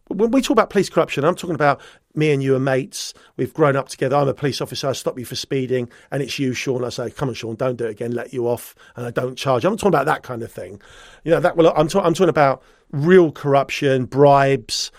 when 0.06 0.30
we 0.30 0.40
talk 0.40 0.52
about 0.52 0.70
police 0.70 0.88
corruption, 0.88 1.24
I'm 1.24 1.34
talking 1.34 1.56
about 1.56 1.80
me 2.14 2.32
and 2.32 2.42
you 2.42 2.54
are 2.54 2.60
mates. 2.60 3.14
We've 3.36 3.52
grown 3.52 3.76
up 3.76 3.88
together. 3.88 4.16
I'm 4.16 4.28
a 4.28 4.34
police 4.34 4.60
officer. 4.60 4.88
I 4.88 4.92
stop 4.92 5.18
you 5.18 5.24
for 5.24 5.36
speeding, 5.36 5.88
and 6.10 6.22
it's 6.22 6.38
you, 6.38 6.54
Sean. 6.54 6.84
I 6.84 6.88
say, 6.88 7.10
"Come 7.10 7.28
on, 7.28 7.34
Sean, 7.34 7.56
don't 7.56 7.76
do 7.76 7.86
it 7.86 7.90
again." 7.90 8.12
Let 8.12 8.32
you 8.32 8.48
off, 8.48 8.74
and 8.96 9.06
I 9.06 9.10
don't 9.10 9.36
charge. 9.36 9.64
I'm 9.64 9.72
not 9.72 9.78
talking 9.78 9.94
about 9.94 10.06
that 10.06 10.22
kind 10.22 10.42
of 10.42 10.52
thing. 10.52 10.80
You 11.24 11.32
know, 11.32 11.40
that. 11.40 11.56
Well, 11.56 11.68
I'm, 11.76 11.88
I'm 11.94 12.14
talking 12.14 12.28
about 12.28 12.62
real 12.92 13.32
corruption, 13.32 14.04
bribes, 14.04 14.92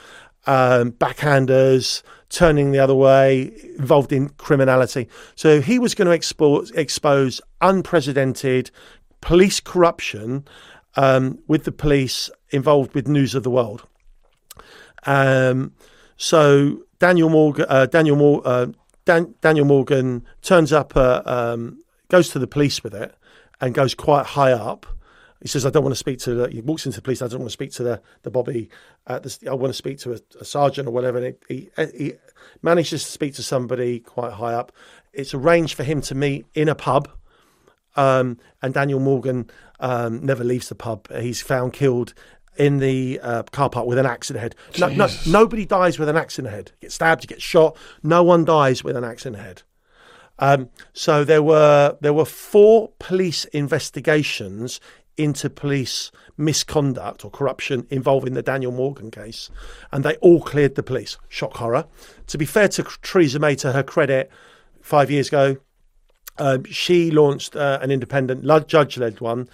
um, 0.48 0.92
backhanders, 0.92 2.04
turning 2.30 2.72
the 2.72 2.80
other 2.80 2.96
way, 2.96 3.54
involved 3.78 4.12
in 4.12 4.30
criminality. 4.30 5.08
So 5.36 5.62
he 5.62 5.80
was 5.80 5.96
going 5.96 6.08
to 6.08 6.14
expose, 6.14 6.72
expose 6.72 7.42
unprecedented 7.62 8.72
police 9.22 9.60
corruption 9.60 10.46
um, 10.96 11.40
with 11.48 11.64
the 11.64 11.72
police 11.72 12.30
involved 12.52 12.94
with 12.94 13.08
News 13.08 13.36
of 13.36 13.44
the 13.44 13.50
World. 13.50 13.88
Um, 15.06 15.74
so 16.18 16.84
Daniel 17.00 17.30
Morgan, 17.30 17.66
uh, 17.70 17.86
Daniel, 17.86 18.16
Mor- 18.16 18.42
uh, 18.46 18.68
Dan- 19.06 19.36
Daniel 19.42 19.66
Morgan 19.66 20.26
turns 20.42 20.72
up, 20.72 20.96
uh, 20.96 21.22
um, 21.26 21.80
goes 22.10 22.30
to 22.30 22.40
the 22.40 22.48
police 22.48 22.84
with 22.84 22.94
it, 22.94 23.14
and 23.62 23.74
goes 23.74 23.94
quite 23.96 24.26
high 24.26 24.52
up. 24.52 24.86
He 25.42 25.48
says, 25.48 25.66
"I 25.66 25.70
don't 25.70 25.84
want 25.84 25.94
to 25.94 26.00
speak 26.00 26.20
to." 26.20 26.34
The, 26.34 26.50
he 26.50 26.62
walks 26.62 26.86
into 26.86 26.98
the 26.98 27.02
police. 27.02 27.22
I 27.22 27.28
don't 27.28 27.40
want 27.40 27.50
to 27.50 27.54
speak 27.54 27.72
to 27.74 27.84
the 27.84 28.02
the 28.24 28.32
Bobby. 28.32 28.70
The, 29.06 29.38
I 29.50 29.54
want 29.54 29.70
to 29.70 29.78
speak 29.78 30.00
to 30.00 30.14
a, 30.14 30.20
a 30.40 30.46
sergeant 30.46 30.88
or 30.88 30.92
whatever. 30.92 31.20
And 31.20 31.36
he, 31.48 31.70
he, 31.78 31.88
he 31.98 32.14
manages 32.62 33.04
to 33.04 33.12
speak 33.12 33.36
to 33.36 33.44
somebody 33.44 34.00
quite 34.00 34.34
high 34.34 34.54
up. 34.54 34.72
It's 35.14 35.34
arranged 35.34 35.76
for 35.76 35.84
him 35.84 36.02
to 36.02 36.16
meet 36.16 36.46
in 36.54 36.68
a 36.68 36.76
pub. 36.76 37.10
Um, 37.96 38.40
and 38.62 38.74
Daniel 38.74 39.00
Morgan 39.00 39.50
um, 39.80 40.26
never 40.26 40.44
leaves 40.44 40.70
the 40.70 40.76
pub. 40.76 41.08
He's 41.14 41.42
found 41.42 41.74
killed 41.74 42.14
in 42.58 42.80
the 42.80 43.20
uh, 43.22 43.44
car 43.44 43.70
park 43.70 43.86
with 43.86 43.98
an 43.98 44.06
axe 44.06 44.30
in 44.30 44.36
the 44.36 44.40
head. 44.40 44.56
No, 44.80 44.88
no, 44.88 45.08
nobody 45.28 45.66
dies 45.66 46.00
with 46.00 46.10
an 46.10 46.18
axe 46.18 46.40
in 46.40 46.46
the 46.46 46.52
head. 46.52 46.72
You 46.76 46.88
get 46.88 46.92
stabbed, 46.92 47.24
you 47.24 47.28
get 47.28 47.42
shot. 47.42 47.78
No 48.04 48.24
one 48.24 48.46
dies 48.46 48.84
with 48.84 48.96
an 48.96 49.04
axe 49.04 49.26
in 49.26 49.34
the 49.34 49.40
head. 49.40 49.64
Um, 50.40 50.70
so 50.94 51.24
there 51.24 51.44
were 51.44 51.98
there 52.02 52.14
were 52.14 52.26
four 52.26 52.92
police 53.00 53.46
investigations 53.46 54.80
into 55.18 55.50
police 55.50 56.12
misconduct 56.38 57.24
or 57.24 57.32
corruption 57.32 57.88
involving 57.90 58.34
the 58.34 58.42
Daniel 58.42 58.72
Morgan 58.72 59.12
case, 59.12 59.50
and 59.92 60.04
they 60.04 60.16
all 60.18 60.42
cleared 60.42 60.76
the 60.76 60.84
police. 60.84 61.18
Shock 61.30 61.56
horror. 61.58 61.86
To 62.28 62.38
be 62.38 62.46
fair 62.46 62.68
to 62.70 62.84
Theresa 63.02 63.40
May, 63.40 63.56
to 63.56 63.72
her 63.72 63.84
credit, 63.84 64.30
five 64.82 65.10
years 65.10 65.30
ago, 65.30 65.58
um, 66.38 66.66
she 66.66 67.12
launched 67.12 67.56
uh, 67.56 67.80
an 67.82 67.92
independent 67.92 68.46
judge 68.68 68.98
led 68.98 69.22
one, 69.22 69.50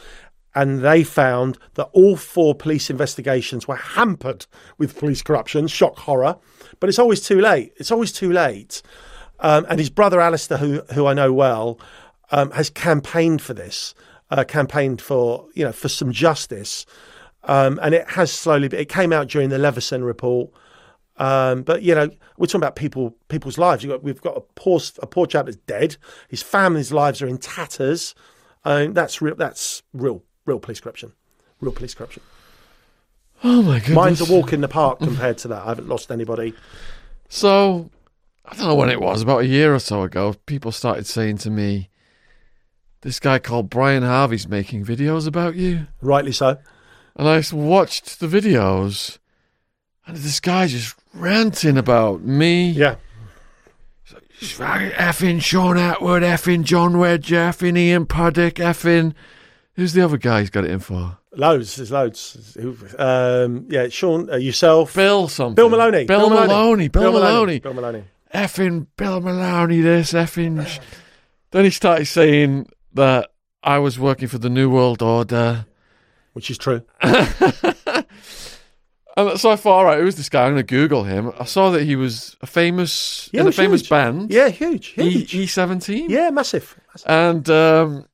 and 0.54 0.82
they 0.82 1.04
found 1.04 1.58
that 1.76 1.90
all 1.94 2.16
four 2.16 2.54
police 2.54 2.90
investigations 2.90 3.68
were 3.68 3.76
hampered 3.76 4.46
with 4.78 4.98
police 4.98 5.22
corruption. 5.22 5.68
Shock 5.68 6.00
horror, 6.00 6.38
but 6.80 6.90
it's 6.90 7.00
always 7.00 7.22
too 7.22 7.40
late. 7.40 7.74
It's 7.78 7.92
always 7.92 8.12
too 8.12 8.32
late. 8.32 8.82
Um, 9.40 9.66
and 9.70 9.80
his 9.80 9.90
brother 9.90 10.20
Alistair, 10.20 10.58
who 10.58 10.82
who 10.94 11.08
I 11.08 11.14
know 11.14 11.32
well, 11.34 11.80
um, 12.32 12.52
has 12.52 12.70
campaigned 12.70 13.42
for 13.42 13.54
this, 13.54 13.94
uh, 14.30 14.44
campaigned 14.44 15.02
for 15.02 15.48
you 15.54 15.64
know 15.64 15.72
for 15.72 15.90
some 15.90 16.12
justice, 16.12 16.86
um, 17.46 17.80
and 17.82 17.96
it 17.96 18.10
has 18.10 18.32
slowly. 18.32 18.68
It 18.68 18.90
came 18.90 19.14
out 19.14 19.28
during 19.28 19.50
the 19.50 19.58
Leveson 19.58 20.04
report. 20.04 20.52
Um, 21.18 21.62
but 21.62 21.84
you 21.84 21.94
know, 21.94 22.10
we're 22.38 22.48
talking 22.48 22.62
about 22.62 22.76
people, 22.76 23.16
people's 23.28 23.60
lives. 23.60 23.86
Got, 23.86 24.02
we've 24.02 24.22
got 24.22 24.38
a 24.38 24.42
poor, 24.56 24.80
a 25.04 25.06
poor 25.06 25.28
chap 25.28 25.46
that's 25.46 25.58
dead. 25.58 25.98
His 26.30 26.42
family's 26.42 26.92
lives 26.92 27.22
are 27.22 27.28
in 27.28 27.38
tatters. 27.38 28.16
Um, 28.64 28.94
that's 28.94 29.22
real. 29.22 29.36
That's 29.36 29.84
real 29.94 30.24
real 30.46 30.60
police 30.60 30.80
corruption. 30.80 31.14
Real 31.60 31.72
police 31.72 31.94
corruption. 31.94 32.24
Oh 33.44 33.62
my 33.62 33.80
goodness. 33.80 33.96
Mine's 33.96 34.22
a 34.22 34.32
walk 34.32 34.54
in 34.54 34.62
the 34.62 34.68
park 34.68 35.00
compared 35.00 35.38
to 35.40 35.48
that. 35.50 35.64
I 35.64 35.70
haven't 35.70 35.90
lost 35.90 36.12
anybody. 36.12 36.54
So, 37.30 37.90
I 38.46 38.56
don't 38.56 38.68
know 38.68 38.76
when 38.76 38.90
it 38.90 39.02
was, 39.02 39.22
about 39.22 39.42
a 39.42 39.48
year 39.48 39.74
or 39.74 39.80
so 39.80 40.04
ago, 40.04 40.36
people 40.46 40.72
started 40.72 41.08
saying 41.08 41.38
to 41.40 41.50
me, 41.50 41.90
this 43.02 43.20
guy 43.20 43.40
called 43.40 43.70
Brian 43.70 44.04
Harvey's 44.04 44.48
making 44.48 44.86
videos 44.86 45.28
about 45.28 45.56
you. 45.56 45.88
Rightly 46.02 46.32
so. 46.32 46.58
And 47.16 47.28
I 47.28 47.44
watched 47.52 48.20
the 48.20 48.28
videos, 48.28 49.18
and 50.06 50.18
this 50.18 50.40
guy 50.40 50.68
just 50.68 50.96
ranting 51.14 51.78
about 51.78 52.22
me. 52.22 52.70
Yeah. 52.70 52.96
Effing 54.40 55.42
Shaun 55.42 55.78
Attwood, 55.78 56.22
effing 56.22 56.64
John 56.64 56.94
Wedger, 56.94 57.50
effing 57.50 57.78
Ian 57.78 58.06
Puddick, 58.06 58.54
effing 58.54 59.14
Who's 59.76 59.94
the 59.94 60.02
other 60.02 60.18
guy 60.18 60.42
he's 60.42 60.50
got 60.50 60.66
it 60.66 60.72
in 60.72 60.80
for? 60.80 61.18
Loads, 61.34 61.78
there's 61.78 61.92
loads. 61.92 62.58
Um, 62.98 63.68
yeah, 63.70 63.88
Sean, 63.88 64.30
uh, 64.30 64.36
yourself, 64.36 64.94
Bill, 64.94 65.30
something. 65.30 65.56
Bill 65.56 65.70
Maloney, 65.70 66.06
Bill, 66.06 66.20
Bill 66.20 66.30
Maloney, 66.30 66.48
Maloney, 66.48 66.88
Bill, 66.90 67.02
Bill 67.04 67.12
Maloney. 67.14 67.34
Maloney, 67.34 67.60
Bill 67.60 67.74
Maloney, 67.74 68.04
effing 68.34 68.88
Bill 68.98 69.22
Maloney. 69.22 69.80
This 69.80 70.12
effing. 70.12 70.80
then 71.52 71.64
he 71.64 71.70
started 71.70 72.06
saying 72.06 72.68
that 72.96 73.32
I 73.64 73.80
was 73.80 73.98
working 73.98 74.28
for 74.28 74.40
the 74.40 74.50
New 74.50 74.70
World 74.70 75.02
Order, 75.02 75.66
which 76.34 76.52
is 76.52 76.58
true. 76.58 76.82
and 77.02 78.06
so 79.38 79.52
I 79.52 79.56
thought, 79.56 79.68
all 79.68 79.86
right, 79.86 80.00
who's 80.00 80.16
this 80.16 80.28
guy? 80.28 80.44
I'm 80.44 80.54
going 80.54 80.58
to 80.58 80.64
Google 80.64 81.06
him. 81.06 81.32
I 81.40 81.46
saw 81.46 81.72
that 81.72 81.84
he 81.84 81.96
was 81.96 82.36
a 82.42 82.46
famous 82.46 83.30
yeah, 83.32 83.42
in 83.42 83.48
a 83.48 83.52
famous 83.54 83.82
huge. 83.82 83.90
band. 83.90 84.32
Yeah, 84.32 84.50
huge, 84.50 84.88
huge. 84.88 85.34
E 85.34 85.46
seventeen. 85.46 86.10
Yeah, 86.10 86.30
massive. 86.30 86.78
massive. 86.90 87.10
And 87.10 87.50
um, 87.50 88.06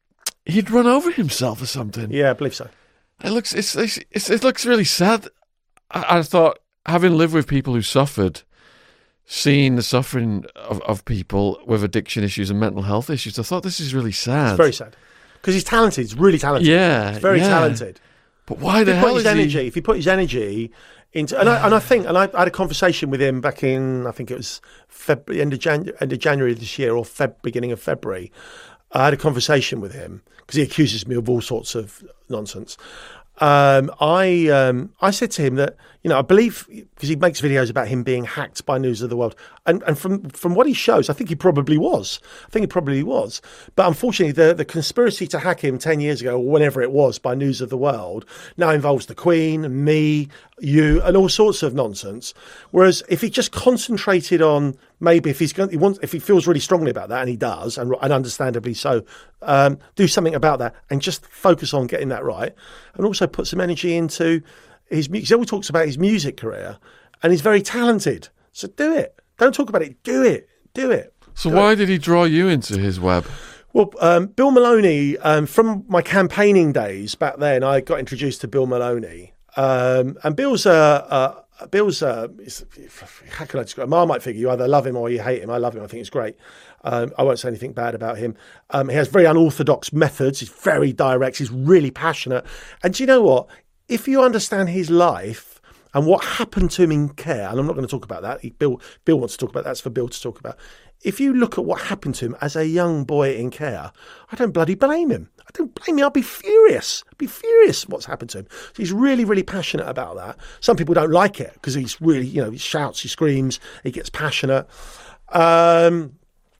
he'd 0.47 0.71
run 0.71 0.87
over 0.87 1.11
himself 1.11 1.61
or 1.61 1.65
something. 1.65 2.11
Yeah, 2.11 2.31
I 2.31 2.33
believe 2.33 2.55
so. 2.55 2.69
It 3.23 3.31
looks 3.31 3.53
it's, 3.53 3.75
it's, 3.75 3.99
it's 4.11 4.29
it 4.29 4.43
looks 4.43 4.65
really 4.65 4.83
sad. 4.83 5.27
I, 5.91 6.19
I, 6.19 6.21
thought 6.23 6.59
having 6.85 7.13
lived 7.17 7.33
with 7.33 7.47
people 7.47 7.73
who 7.73 7.81
suffered, 7.81 8.41
seeing 9.25 9.75
the 9.75 9.81
suffering 9.83 10.45
of, 10.55 10.81
of 10.81 11.03
people 11.05 11.59
with 11.65 11.83
addiction 11.83 12.23
issues 12.23 12.49
and 12.49 12.59
mental 12.59 12.83
health 12.83 13.09
issues, 13.09 13.39
I 13.39 13.43
thought 13.43 13.63
this 13.63 13.79
is 13.79 13.93
really 13.93 14.11
sad. 14.11 14.51
It's 14.51 14.57
very 14.57 14.73
sad 14.73 14.95
because 15.35 15.53
he's 15.53 15.63
talented. 15.63 16.03
He's 16.03 16.15
really 16.15 16.37
talented. 16.37 16.67
yeah, 16.67 17.11
He's 17.11 17.19
very 17.19 17.39
yeah. 17.39 17.49
talented. 17.49 17.99
But 18.45 18.59
why 18.59 18.83
the 18.83 18.91
If 18.91 18.97
he 18.97 18.99
hell 18.99 19.09
put 19.09 19.15
his 19.15 19.25
is 19.25 19.33
he- 19.33 19.39
energy, 19.39 19.67
if 19.67 19.75
he 19.75 19.81
put 19.81 19.95
his 19.97 20.07
energy 20.07 20.71
into, 21.13 21.39
and 21.39 21.49
I, 21.49 21.65
and 21.65 21.73
I 21.75 21.79
think, 21.79 22.05
and 22.05 22.17
I, 22.17 22.29
I 22.33 22.39
had 22.39 22.47
a 22.47 22.51
conversation 22.51 23.09
with 23.09 23.21
him 23.21 23.41
back 23.41 23.63
in, 23.63 24.05
I 24.07 24.11
think 24.11 24.29
it 24.31 24.37
was 24.37 24.61
February, 24.87 25.41
end 25.41 25.53
of, 25.53 25.59
Jan, 25.59 25.91
end 25.99 26.13
of 26.13 26.19
January 26.19 26.53
this 26.53 26.77
year 26.79 26.95
or 26.95 27.03
Feb, 27.03 27.35
beginning 27.41 27.71
of 27.71 27.81
February. 27.81 28.31
I 28.93 29.05
had 29.05 29.13
a 29.13 29.17
conversation 29.17 29.81
with 29.81 29.93
him 29.93 30.21
because 30.47 30.55
he 30.55 30.63
accuses 30.63 31.05
me 31.05 31.15
of 31.15 31.29
all 31.29 31.41
sorts 31.41 31.75
of 31.75 32.03
nonsense. 32.29 32.77
Um, 33.39 33.91
I 33.99 34.47
um, 34.47 34.93
I 35.01 35.11
said 35.11 35.29
to 35.31 35.41
him 35.43 35.55
that 35.55 35.75
you 36.07 36.13
know 36.13 36.19
I 36.19 36.21
believe 36.21 36.65
because 36.69 37.09
he 37.09 37.17
makes 37.17 37.41
videos 37.41 37.69
about 37.69 37.89
him 37.89 38.01
being 38.01 38.23
hacked 38.23 38.65
by 38.65 38.77
News 38.77 39.01
of 39.01 39.09
the 39.09 39.17
World, 39.17 39.35
and 39.65 39.83
and 39.83 39.99
from 39.99 40.29
from 40.29 40.55
what 40.55 40.65
he 40.65 40.73
shows, 40.73 41.09
I 41.09 41.13
think 41.13 41.27
he 41.27 41.35
probably 41.35 41.77
was. 41.77 42.21
I 42.45 42.49
think 42.49 42.63
he 42.63 42.67
probably 42.67 43.03
was. 43.03 43.41
But 43.75 43.89
unfortunately, 43.89 44.31
the 44.31 44.53
the 44.53 44.63
conspiracy 44.63 45.27
to 45.27 45.39
hack 45.39 45.65
him 45.65 45.77
ten 45.77 45.99
years 45.99 46.21
ago 46.21 46.37
or 46.37 46.49
whenever 46.49 46.81
it 46.81 46.93
was 46.93 47.19
by 47.19 47.35
News 47.35 47.59
of 47.59 47.69
the 47.69 47.75
World 47.75 48.25
now 48.55 48.69
involves 48.69 49.07
the 49.07 49.15
Queen, 49.15 49.83
me, 49.83 50.29
you, 50.59 51.01
and 51.01 51.17
all 51.17 51.27
sorts 51.27 51.61
of 51.61 51.73
nonsense. 51.73 52.33
Whereas 52.71 53.03
if 53.09 53.19
he 53.19 53.29
just 53.29 53.51
concentrated 53.51 54.41
on 54.41 54.77
maybe 55.01 55.29
if 55.29 55.39
he's 55.39 55.51
going, 55.51 55.71
he 55.71 55.77
wants 55.77 55.99
if 56.01 56.13
he 56.13 56.19
feels 56.19 56.47
really 56.47 56.61
strongly 56.61 56.89
about 56.89 57.09
that, 57.09 57.19
and 57.19 57.29
he 57.29 57.35
does, 57.35 57.77
and, 57.77 57.93
and 58.01 58.13
understandably 58.13 58.73
so, 58.73 59.03
um, 59.41 59.77
do 59.95 60.07
something 60.07 60.35
about 60.35 60.59
that 60.59 60.73
and 60.89 61.01
just 61.01 61.25
focus 61.25 61.73
on 61.73 61.85
getting 61.85 62.07
that 62.07 62.23
right, 62.23 62.55
and 62.93 63.05
also 63.05 63.27
put 63.27 63.45
some 63.45 63.59
energy 63.59 63.93
into 63.93 64.41
his 64.89 65.09
music. 65.09 65.27
He 65.27 65.33
always 65.33 65.49
talks 65.49 65.69
about 65.69 65.85
his 65.85 65.97
music 65.97 66.37
career, 66.37 66.77
and 67.21 67.31
he's 67.31 67.41
very 67.41 67.61
talented. 67.61 68.29
So 68.51 68.67
do 68.67 68.93
it. 68.93 69.19
Don't 69.37 69.53
talk 69.53 69.69
about 69.69 69.81
it. 69.81 70.01
Do 70.03 70.23
it. 70.23 70.49
Do 70.73 70.91
it. 70.91 71.13
So 71.33 71.49
why 71.49 71.75
did 71.75 71.89
he 71.89 71.97
draw 71.97 72.23
you 72.23 72.47
into 72.47 72.79
his 72.79 72.99
web? 72.99 73.25
Well, 73.73 73.91
um, 73.99 74.27
Bill 74.27 74.49
Maloney, 74.49 75.17
um, 75.19 75.45
from 75.45 75.85
my 75.87 76.01
campaigning 76.01 76.71
days 76.71 77.13
back 77.13 77.37
then, 77.37 77.63
I 77.63 77.81
got 77.81 77.99
introduced 77.99 78.41
to 78.41 78.47
Bill 78.47 78.65
Maloney. 78.65 79.33
Um, 79.55 80.17
and 80.23 80.35
Bill's 80.35 80.65
a. 80.65 80.71
Uh, 80.73 81.41
Bill's 81.71 82.03
uh, 82.03 82.27
how 83.31 83.45
can 83.45 83.59
I 83.59 83.63
describe? 83.63 83.89
might 83.89 84.21
figure 84.21 84.39
you 84.39 84.51
either 84.51 84.67
love 84.67 84.85
him 84.85 84.95
or 84.95 85.09
you 85.09 85.19
hate 85.21 85.41
him. 85.41 85.49
I 85.49 85.57
love 85.57 85.75
him. 85.75 85.83
I 85.83 85.87
think 85.87 85.99
he's 85.99 86.09
great. 86.09 86.35
Um, 86.83 87.11
I 87.17 87.23
won't 87.23 87.39
say 87.39 87.47
anything 87.47 87.73
bad 87.73 87.95
about 87.95 88.17
him. 88.19 88.35
Um, 88.69 88.89
he 88.89 88.95
has 88.95 89.07
very 89.07 89.25
unorthodox 89.25 89.91
methods. 89.91 90.39
He's 90.39 90.49
very 90.49 90.93
direct. 90.93 91.37
He's 91.37 91.51
really 91.51 91.89
passionate. 91.89 92.45
And 92.83 92.93
do 92.93 93.01
you 93.01 93.07
know 93.07 93.23
what? 93.23 93.47
If 93.87 94.07
you 94.07 94.21
understand 94.21 94.69
his 94.69 94.89
life 94.89 95.61
and 95.93 96.05
what 96.05 96.23
happened 96.23 96.71
to 96.71 96.83
him 96.83 96.91
in 96.91 97.09
care, 97.09 97.49
and 97.49 97.59
I'm 97.59 97.65
not 97.65 97.73
going 97.73 97.87
to 97.87 97.91
talk 97.91 98.03
about 98.05 98.21
that. 98.21 98.41
He, 98.41 98.51
Bill, 98.51 98.81
Bill 99.05 99.19
wants 99.19 99.35
to 99.35 99.45
talk 99.45 99.49
about 99.49 99.63
that. 99.63 99.69
That's 99.71 99.81
for 99.81 99.89
Bill 99.89 100.09
to 100.09 100.21
talk 100.21 100.39
about. 100.39 100.57
If 101.03 101.19
you 101.19 101.33
look 101.33 101.57
at 101.57 101.65
what 101.65 101.81
happened 101.81 102.15
to 102.15 102.25
him 102.25 102.35
as 102.41 102.55
a 102.55 102.67
young 102.67 103.03
boy 103.03 103.35
in 103.35 103.51
care, 103.51 103.91
I 104.31 104.35
don't 104.35 104.51
bloody 104.51 104.75
blame 104.75 105.11
him. 105.11 105.29
I 105.39 105.49
don't 105.53 105.73
blame 105.73 105.99
him. 105.99 106.03
I'll 106.03 106.09
be 106.09 106.21
furious. 106.21 107.03
I'd 107.09 107.17
be 107.17 107.27
furious 107.27 107.87
what's 107.87 108.05
happened 108.05 108.31
to 108.31 108.39
him. 108.39 108.47
So 108.49 108.73
he's 108.77 108.91
really, 108.91 109.23
really 109.23 109.43
passionate 109.43 109.87
about 109.87 110.17
that. 110.17 110.37
Some 110.59 110.75
people 110.75 110.93
don't 110.93 111.11
like 111.11 111.39
it 111.39 111.53
because 111.53 111.75
he's 111.75 112.01
really, 112.01 112.25
you 112.25 112.43
know, 112.43 112.51
he 112.51 112.57
shouts, 112.57 113.01
he 113.01 113.07
screams, 113.07 113.59
he 113.83 113.91
gets 113.91 114.09
passionate. 114.09 114.67
Um, 115.29 116.13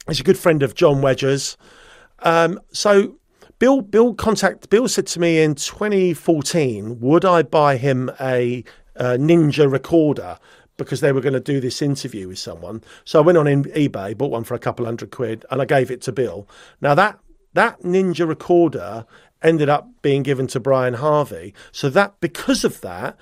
he's 0.07 0.19
a 0.19 0.23
good 0.23 0.37
friend 0.37 0.63
of 0.63 0.75
John 0.75 1.01
Wedger's. 1.01 1.57
Um, 2.19 2.59
so 2.71 3.17
Bill, 3.59 3.81
Bill 3.81 4.13
contact 4.13 4.69
Bill 4.69 4.87
said 4.87 5.07
to 5.07 5.19
me 5.19 5.41
in 5.41 5.55
2014, 5.55 6.99
would 6.99 7.25
I 7.25 7.41
buy 7.43 7.77
him 7.77 8.11
a, 8.19 8.63
uh 8.95 9.17
Ninja 9.19 9.71
recorder 9.71 10.37
because 10.77 11.01
they 11.01 11.11
were 11.11 11.21
going 11.21 11.33
to 11.33 11.39
do 11.39 11.59
this 11.59 11.81
interview 11.81 12.27
with 12.27 12.39
someone. 12.39 12.83
So 13.03 13.19
I 13.19 13.23
went 13.23 13.37
on 13.37 13.45
eBay, 13.45 14.15
bought 14.15 14.31
one 14.31 14.43
for 14.43 14.53
a 14.53 14.59
couple 14.59 14.85
hundred 14.85 15.11
quid, 15.11 15.43
and 15.49 15.61
I 15.61 15.65
gave 15.65 15.89
it 15.89 16.01
to 16.03 16.11
Bill. 16.11 16.47
Now 16.81 16.93
that 16.95 17.19
that 17.53 17.81
Ninja 17.81 18.27
recorder 18.27 19.05
ended 19.41 19.69
up 19.69 19.89
being 20.01 20.23
given 20.23 20.47
to 20.47 20.59
Brian 20.59 20.95
Harvey. 20.95 21.53
So 21.71 21.89
that 21.89 22.19
because 22.19 22.63
of 22.63 22.81
that. 22.81 23.17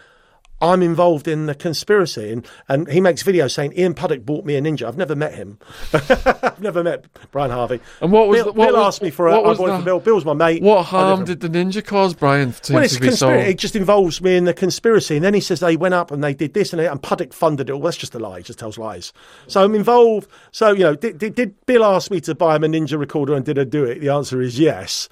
I'm 0.61 0.82
involved 0.82 1.27
in 1.27 1.48
the 1.48 1.53
conspiracy, 1.56 2.32
and, 2.32 2.48
and 2.69 2.90
he 2.90 3.02
makes 3.02 3.23
videos 3.23 3.52
saying 3.52 3.73
Ian 3.77 3.94
Puddick 3.94 4.26
bought 4.26 4.45
me 4.45 4.56
a 4.56 4.61
ninja. 4.61 4.88
I've 4.88 4.95
never 4.95 5.14
met 5.15 5.34
him. 5.34 5.60
I've 5.94 6.61
never 6.61 6.82
met 6.82 7.06
Brian 7.32 7.52
Harvey. 7.52 7.82
And 8.02 8.11
what 8.11 8.30
was 8.30 8.38
Bill, 8.38 8.45
the- 8.45 8.52
what 8.53 8.68
Bill 8.68 8.77
was- 8.77 8.95
asked 8.95 9.02
me 9.02 9.10
for 9.10 9.27
a, 9.27 9.32
what 9.32 9.45
I 9.45 9.48
was 9.49 9.57
bought 9.57 9.68
it 9.68 9.72
the- 9.73 9.77
for 9.80 9.84
Bill. 9.86 9.99
Bill's 9.99 10.23
my 10.26 10.34
mate. 10.34 10.64
What 10.64 10.84
harm 10.86 11.26
did 11.26 11.41
the 11.41 11.49
ninja 11.49 11.84
cause, 11.86 12.14
Brian? 12.14 12.53
To, 12.53 12.73
well, 12.73 12.84
it's 12.84 12.95
to 12.95 13.02
be 13.02 13.07
so. 13.11 13.27
conspiracy. 13.27 13.49
It 13.52 13.57
just 13.57 13.76
involves 13.76 14.22
me 14.22 14.38
in 14.38 14.45
the 14.45 14.53
conspiracy. 14.53 15.15
And 15.18 15.26
then 15.26 15.34
he 15.34 15.41
says 15.41 15.60
they 15.60 15.76
went 15.76 15.94
up 15.94 16.10
and 16.11 16.23
they 16.23 16.34
did 16.34 16.53
this 16.53 16.72
and, 16.72 16.80
they, 16.80 16.88
and 16.88 17.02
Puddick 17.02 17.34
funded 17.34 17.69
it. 17.69 17.73
Well, 17.73 17.82
that's 17.84 17.98
just 17.98 18.15
a 18.15 18.19
lie. 18.19 18.38
He 18.38 18.44
just 18.44 18.57
tells 18.60 18.77
lies. 18.77 19.11
So 19.48 19.64
I'm 19.64 19.76
involved. 19.76 20.30
So, 20.52 20.72
you 20.72 20.84
know, 20.84 20.95
did, 20.95 21.18
did, 21.18 21.36
did 21.36 21.65
Bill 21.65 21.84
ask 21.84 22.10
me 22.11 22.22
to 22.22 22.34
buy 22.34 22.56
him 22.56 22.64
a 22.64 22.68
Ninja 22.68 22.98
recorder 22.98 23.34
and 23.36 23.44
did 23.44 23.60
I 23.60 23.65
do 23.65 23.84
it? 23.84 23.99
The 23.99 24.10
answer 24.10 24.41
is 24.41 24.57
yes. 24.57 25.10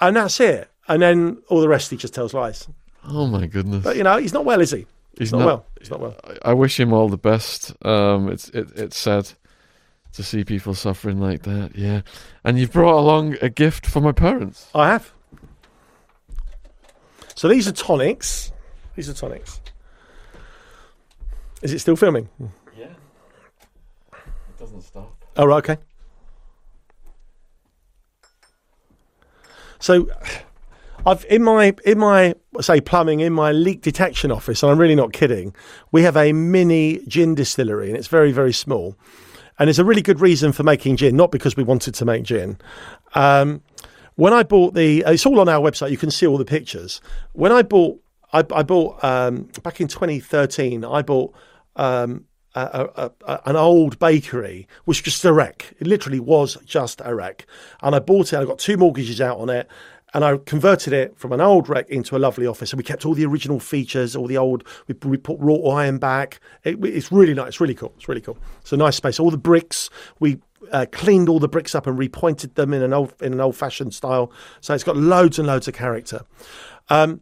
And 0.00 0.14
that's 0.16 0.38
it. 0.38 0.70
And 0.88 1.02
then 1.02 1.42
all 1.48 1.60
the 1.60 1.68
rest 1.68 1.90
he 1.90 1.96
just 1.96 2.14
tells 2.14 2.32
lies. 2.32 2.68
Oh 3.08 3.26
my 3.26 3.46
goodness! 3.46 3.84
But, 3.84 3.96
you 3.96 4.02
know, 4.02 4.16
he's 4.18 4.32
not 4.32 4.44
well, 4.44 4.60
is 4.60 4.70
he? 4.72 4.86
He's 5.18 5.32
not, 5.32 5.38
not- 5.38 5.46
well. 5.46 5.66
He's 5.78 5.90
not 5.90 6.00
well. 6.00 6.16
I- 6.24 6.50
I 6.50 6.52
wish 6.54 6.78
him 6.78 6.92
all 6.92 7.08
the 7.08 7.16
best. 7.16 7.72
Um, 7.84 8.28
it's 8.28 8.48
it, 8.50 8.70
it's 8.76 8.96
sad 8.98 9.30
to 10.12 10.22
see 10.22 10.44
people 10.44 10.74
suffering 10.74 11.20
like 11.20 11.42
that. 11.42 11.76
Yeah, 11.76 12.02
and 12.44 12.58
you've 12.58 12.72
brought 12.72 12.98
along 12.98 13.36
a 13.40 13.48
gift 13.48 13.86
for 13.86 14.00
my 14.00 14.12
parents. 14.12 14.68
I 14.74 14.88
have. 14.88 15.12
So 17.34 17.48
these 17.48 17.68
are 17.68 17.72
tonics. 17.72 18.50
These 18.94 19.08
are 19.08 19.14
tonics. 19.14 19.60
Is 21.62 21.72
it 21.72 21.78
still 21.80 21.96
filming? 21.96 22.28
Yeah, 22.78 22.86
it 24.14 24.58
doesn't 24.58 24.82
stop. 24.82 25.14
Oh, 25.36 25.44
right, 25.46 25.58
okay. 25.58 25.76
So, 29.78 30.08
I've 31.06 31.24
in 31.30 31.44
my 31.44 31.72
in 31.84 31.98
my 31.98 32.34
say 32.60 32.80
plumbing 32.80 33.20
in 33.20 33.32
my 33.32 33.52
leak 33.52 33.80
detection 33.80 34.32
office, 34.32 34.62
and 34.62 34.72
I'm 34.72 34.78
really 34.78 34.96
not 34.96 35.12
kidding. 35.12 35.54
We 35.92 36.02
have 36.02 36.16
a 36.16 36.32
mini 36.32 37.00
gin 37.06 37.34
distillery, 37.36 37.88
and 37.88 37.96
it's 37.96 38.08
very 38.08 38.32
very 38.32 38.52
small, 38.52 38.96
and 39.58 39.70
it's 39.70 39.78
a 39.78 39.84
really 39.84 40.02
good 40.02 40.20
reason 40.20 40.52
for 40.52 40.64
making 40.64 40.96
gin, 40.96 41.16
not 41.16 41.30
because 41.30 41.56
we 41.56 41.62
wanted 41.62 41.94
to 41.94 42.04
make 42.04 42.24
gin. 42.24 42.58
Um, 43.14 43.62
when 44.16 44.32
I 44.32 44.42
bought 44.42 44.74
the, 44.74 45.04
it's 45.06 45.26
all 45.26 45.40
on 45.40 45.48
our 45.48 45.60
website. 45.60 45.90
You 45.90 45.98
can 45.98 46.10
see 46.10 46.26
all 46.26 46.38
the 46.38 46.44
pictures. 46.44 47.00
When 47.34 47.52
I 47.52 47.62
bought, 47.62 48.02
I, 48.32 48.38
I 48.38 48.62
bought 48.62 49.02
um, 49.04 49.48
back 49.62 49.80
in 49.80 49.88
2013. 49.88 50.84
I 50.84 51.02
bought 51.02 51.34
um, 51.76 52.24
a, 52.54 52.88
a, 52.96 53.10
a, 53.26 53.40
an 53.44 53.56
old 53.56 53.98
bakery, 53.98 54.66
which 54.86 55.04
was 55.04 55.12
just 55.12 55.24
a 55.26 55.32
wreck. 55.34 55.74
It 55.78 55.86
literally 55.86 56.18
was 56.18 56.56
just 56.64 57.02
a 57.04 57.14
wreck. 57.14 57.46
And 57.82 57.94
I 57.94 57.98
bought 57.98 58.32
it. 58.32 58.38
I 58.38 58.44
got 58.46 58.58
two 58.58 58.78
mortgages 58.78 59.20
out 59.20 59.38
on 59.38 59.50
it. 59.50 59.68
And 60.16 60.24
I 60.24 60.38
converted 60.38 60.94
it 60.94 61.18
from 61.18 61.32
an 61.32 61.42
old 61.42 61.68
wreck 61.68 61.90
into 61.90 62.16
a 62.16 62.18
lovely 62.18 62.46
office. 62.46 62.72
And 62.72 62.78
we 62.78 62.84
kept 62.84 63.04
all 63.04 63.12
the 63.12 63.26
original 63.26 63.60
features, 63.60 64.16
all 64.16 64.26
the 64.26 64.38
old, 64.38 64.64
we, 64.88 64.94
we 65.04 65.18
put 65.18 65.38
wrought 65.38 65.76
iron 65.76 65.98
back. 65.98 66.40
It, 66.64 66.82
it's 66.82 67.12
really 67.12 67.34
nice. 67.34 67.48
It's 67.48 67.60
really 67.60 67.74
cool. 67.74 67.92
It's 67.96 68.08
really 68.08 68.22
cool. 68.22 68.38
It's 68.62 68.72
a 68.72 68.78
nice 68.78 68.96
space. 68.96 69.20
All 69.20 69.30
the 69.30 69.36
bricks, 69.36 69.90
we 70.18 70.38
uh, 70.72 70.86
cleaned 70.90 71.28
all 71.28 71.38
the 71.38 71.48
bricks 71.48 71.74
up 71.74 71.86
and 71.86 71.98
repointed 71.98 72.54
them 72.54 72.72
in 72.72 72.82
an 72.82 72.94
old 72.94 73.12
in 73.20 73.34
an 73.34 73.42
old 73.42 73.56
fashioned 73.56 73.92
style. 73.92 74.32
So 74.62 74.72
it's 74.72 74.84
got 74.84 74.96
loads 74.96 75.38
and 75.38 75.46
loads 75.46 75.68
of 75.68 75.74
character. 75.74 76.22
Um, 76.88 77.20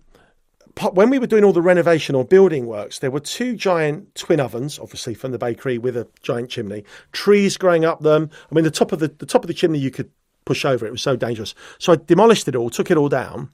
when 0.93 1.11
we 1.11 1.19
were 1.19 1.27
doing 1.27 1.43
all 1.43 1.53
the 1.53 1.63
renovation 1.63 2.15
or 2.15 2.25
building 2.25 2.67
works, 2.67 3.01
there 3.01 3.11
were 3.11 3.19
two 3.19 3.57
giant 3.57 4.15
twin 4.15 4.39
ovens, 4.39 4.79
obviously 4.79 5.15
from 5.15 5.33
the 5.33 5.39
bakery, 5.39 5.79
with 5.79 5.97
a 5.97 6.07
giant 6.23 6.49
chimney. 6.49 6.85
Trees 7.11 7.57
growing 7.57 7.85
up 7.85 8.03
them. 8.03 8.31
I 8.53 8.55
mean, 8.55 8.63
the 8.63 8.71
top 8.71 8.93
of 8.93 9.01
the 9.01 9.09
the 9.09 9.27
top 9.27 9.43
of 9.43 9.49
the 9.49 9.55
chimney 9.55 9.81
you 9.81 9.91
could 9.91 10.13
push 10.45 10.65
over. 10.65 10.87
It 10.87 10.93
was 10.93 11.03
so 11.03 11.17
dangerous. 11.17 11.55
So 11.79 11.93
I 11.93 11.97
demolished 11.97 12.49
it 12.49 12.57
all, 12.57 12.71
took 12.71 12.91
it 12.91 12.97
all 12.97 13.09
down. 13.09 13.51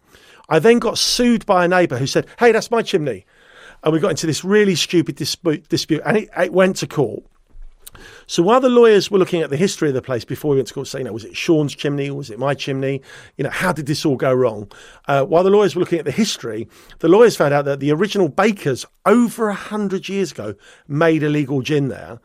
I 0.48 0.58
then 0.58 0.78
got 0.78 0.98
sued 0.98 1.46
by 1.46 1.64
a 1.64 1.68
neighbour 1.68 1.96
who 1.96 2.06
said, 2.06 2.26
"Hey, 2.38 2.52
that's 2.52 2.70
my 2.70 2.82
chimney," 2.82 3.24
and 3.82 3.92
we 3.92 4.00
got 4.00 4.10
into 4.10 4.26
this 4.26 4.44
really 4.44 4.74
stupid 4.74 5.16
dispute. 5.16 5.68
dispute 5.68 6.02
and 6.04 6.16
it, 6.16 6.28
it 6.36 6.52
went 6.52 6.76
to 6.76 6.86
court. 6.86 7.24
So 8.26 8.42
while 8.42 8.60
the 8.60 8.68
lawyers 8.68 9.10
were 9.10 9.18
looking 9.18 9.42
at 9.42 9.50
the 9.50 9.56
history 9.56 9.88
of 9.88 9.94
the 9.94 10.02
place 10.02 10.24
before 10.24 10.52
we 10.52 10.56
went 10.56 10.68
to 10.68 10.74
court, 10.74 10.86
saying, 10.86 11.04
you 11.04 11.08
know, 11.08 11.12
was 11.12 11.24
it 11.24 11.36
Sean's 11.36 11.74
chimney? 11.74 12.10
Was 12.10 12.30
it 12.30 12.38
my 12.38 12.54
chimney? 12.54 13.02
You 13.36 13.44
know, 13.44 13.50
how 13.50 13.72
did 13.72 13.86
this 13.86 14.06
all 14.06 14.16
go 14.16 14.32
wrong? 14.32 14.70
Uh, 15.08 15.24
while 15.24 15.42
the 15.42 15.50
lawyers 15.50 15.74
were 15.74 15.80
looking 15.80 15.98
at 15.98 16.04
the 16.04 16.12
history, 16.12 16.68
the 17.00 17.08
lawyers 17.08 17.36
found 17.36 17.52
out 17.52 17.64
that 17.64 17.80
the 17.80 17.92
original 17.92 18.28
bakers 18.28 18.86
over 19.04 19.48
a 19.48 19.54
hundred 19.54 20.08
years 20.08 20.30
ago 20.32 20.54
made 20.86 21.22
illegal 21.22 21.62
gin 21.62 21.88
there. 21.88 22.20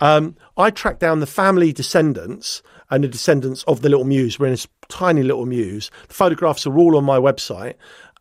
Um, 0.00 0.36
I 0.56 0.70
tracked 0.70 1.00
down 1.00 1.18
the 1.20 1.26
family 1.26 1.72
descendants 1.72 2.62
and 2.90 3.04
the 3.04 3.08
descendants 3.08 3.62
of 3.64 3.82
the 3.82 3.88
little 3.88 4.04
mews. 4.04 4.38
We're 4.38 4.46
in 4.46 4.52
this 4.52 4.68
tiny 4.88 5.22
little 5.22 5.46
mews. 5.46 5.90
The 6.08 6.14
photographs 6.14 6.66
are 6.66 6.76
all 6.76 6.96
on 6.96 7.04
my 7.04 7.18
website. 7.18 7.74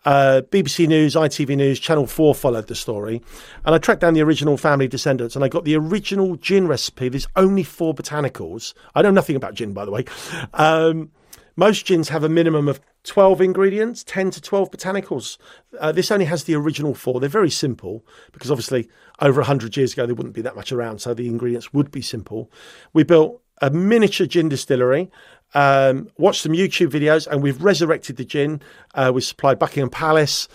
Uh, 0.06 0.42
BBC 0.52 0.88
News, 0.88 1.16
ITV 1.16 1.58
News, 1.58 1.80
Channel 1.80 2.08
4 2.08 2.34
followed 2.34 2.68
the 2.68 2.76
story. 2.76 3.22
And 3.66 3.76
I 3.76 3.78
tracked 3.78 4.02
down 4.02 4.14
the 4.14 4.22
original 4.22 4.56
family 4.56 4.88
descendants 4.88 5.36
and 5.36 5.44
I 5.44 5.50
got 5.50 5.66
the 5.66 5.76
original 5.76 6.38
gin 6.38 6.68
recipe. 6.68 7.10
There's 7.10 7.28
only 7.36 7.64
four 7.64 7.94
botanicals. 7.94 8.74
I 8.96 9.02
know 9.02 9.12
nothing 9.12 9.36
about 9.36 9.54
gin, 9.54 9.74
by 9.74 9.84
the 9.84 9.92
way. 9.92 10.06
Um, 10.54 11.12
most 11.58 11.86
gins 11.86 12.10
have 12.10 12.24
a 12.24 12.30
minimum 12.30 12.68
of 12.68 12.80
12 13.04 13.42
ingredients, 13.42 14.04
10 14.04 14.32
to 14.32 14.42
12 14.42 14.70
botanicals. 14.70 15.38
Uh, 15.80 15.92
this 15.92 16.12
only 16.12 16.26
has 16.26 16.44
the 16.44 16.56
original 16.56 16.94
four. 16.94 17.20
They're 17.20 17.30
very 17.30 17.50
simple 17.50 18.06
because 18.32 18.52
obviously 18.52 18.90
over 19.20 19.42
100 19.42 19.76
years 19.76 19.94
ago 19.94 20.06
they 20.06 20.14
wouldn't 20.14 20.36
be 20.36 20.42
that 20.42 20.56
much 20.56 20.72
around, 20.72 21.00
so 21.00 21.14
the 21.14 21.28
ingredients 21.28 21.74
would 21.74 21.90
be 21.90 22.02
simple. 22.02 22.52
We 22.94 23.04
built 23.04 23.42
a 23.62 23.70
miniature 23.70 24.28
gin 24.28 24.50
distillery, 24.50 25.10
um, 25.54 26.10
watched 26.18 26.42
some 26.42 26.52
YouTube 26.52 26.90
videos, 26.90 27.28
and 27.28 27.42
we've 27.42 27.62
resurrected 27.64 28.18
the 28.18 28.26
gin. 28.26 28.62
Uh, 28.94 29.12
we 29.14 29.22
supplied 29.22 29.60
Buckingham 29.60 29.90
Palace, 29.90 30.48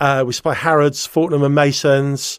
uh, 0.00 0.24
we 0.26 0.32
supply 0.32 0.54
Harrods, 0.54 1.06
Fortnum 1.06 1.42
and 1.42 1.54
Masons. 1.54 2.38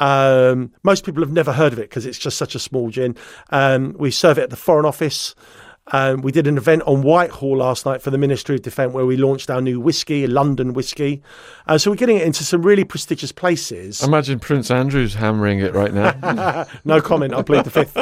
Um, 0.00 0.72
most 0.84 1.04
people 1.04 1.22
have 1.22 1.32
never 1.32 1.52
heard 1.52 1.72
of 1.72 1.78
it 1.78 1.88
because 1.88 2.06
it's 2.06 2.18
just 2.18 2.38
such 2.38 2.54
a 2.54 2.58
small 2.58 2.90
gin. 2.90 3.16
Um, 3.50 3.96
we 3.98 4.10
serve 4.10 4.38
it 4.38 4.42
at 4.42 4.50
the 4.50 4.56
Foreign 4.56 4.86
Office. 4.86 5.34
Um, 5.92 6.20
we 6.20 6.32
did 6.32 6.46
an 6.46 6.56
event 6.58 6.82
on 6.86 7.02
Whitehall 7.02 7.56
last 7.58 7.86
night 7.86 8.02
for 8.02 8.10
the 8.10 8.18
Ministry 8.18 8.56
of 8.56 8.62
Defence 8.62 8.92
where 8.92 9.06
we 9.06 9.16
launched 9.16 9.50
our 9.50 9.60
new 9.60 9.80
whiskey, 9.80 10.26
London 10.26 10.72
whiskey. 10.72 11.22
Uh, 11.66 11.78
so 11.78 11.90
we're 11.90 11.96
getting 11.96 12.18
it 12.18 12.26
into 12.26 12.44
some 12.44 12.62
really 12.62 12.84
prestigious 12.84 13.32
places. 13.32 14.02
Imagine 14.02 14.38
Prince 14.38 14.70
Andrew's 14.70 15.14
hammering 15.14 15.60
it 15.60 15.74
right 15.74 15.92
now. 15.92 16.66
no 16.84 17.00
comment. 17.00 17.34
I 17.34 17.42
plead 17.42 17.64
the 17.64 17.70
fifth. 17.70 17.96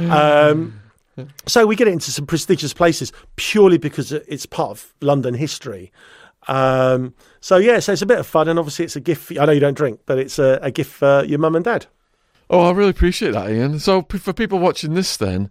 um, 0.10 0.80
so 1.46 1.66
we 1.66 1.76
get 1.76 1.88
it 1.88 1.92
into 1.92 2.10
some 2.10 2.26
prestigious 2.26 2.72
places 2.72 3.12
purely 3.36 3.78
because 3.78 4.12
it's 4.12 4.46
part 4.46 4.70
of 4.70 4.94
London 5.00 5.34
history. 5.34 5.92
Um, 6.48 7.14
so 7.40 7.58
yeah, 7.58 7.78
so 7.80 7.92
it's 7.92 8.02
a 8.02 8.06
bit 8.06 8.18
of 8.18 8.26
fun, 8.26 8.48
and 8.48 8.58
obviously 8.58 8.84
it's 8.86 8.96
a 8.96 9.00
gift. 9.00 9.30
I 9.38 9.44
know 9.44 9.52
you 9.52 9.60
don't 9.60 9.76
drink, 9.76 10.00
but 10.06 10.18
it's 10.18 10.38
a, 10.38 10.58
a 10.62 10.70
gift 10.70 10.92
for 10.92 11.24
your 11.24 11.38
mum 11.38 11.54
and 11.54 11.64
dad. 11.64 11.86
Oh, 12.50 12.60
I 12.68 12.72
really 12.72 12.90
appreciate 12.90 13.32
that, 13.32 13.50
Ian. 13.50 13.78
So 13.78 14.02
p- 14.02 14.18
for 14.18 14.32
people 14.34 14.58
watching 14.58 14.92
this, 14.94 15.16
then 15.16 15.48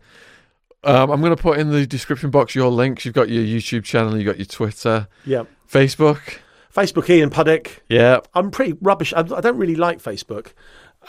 um, 0.83 1.09
I'm 1.09 1.21
going 1.21 1.35
to 1.35 1.41
put 1.41 1.57
in 1.57 1.71
the 1.71 1.87
description 1.87 2.29
box 2.29 2.53
your 2.53 2.69
links. 2.69 3.05
You've 3.05 3.15
got 3.15 3.29
your 3.29 3.43
YouTube 3.43 3.83
channel, 3.83 4.15
you've 4.15 4.25
got 4.27 4.37
your 4.37 4.45
Twitter, 4.45 5.07
Yeah. 5.25 5.43
Facebook. 5.69 6.19
Facebook, 6.75 7.09
Ian 7.09 7.31
Puddick. 7.31 7.79
Yeah, 7.89 8.19
I'm 8.35 8.51
pretty 8.51 8.73
rubbish. 8.79 9.11
I, 9.13 9.21
I 9.21 9.41
don't 9.41 9.57
really 9.57 9.75
like 9.75 9.99
Facebook. 10.01 10.53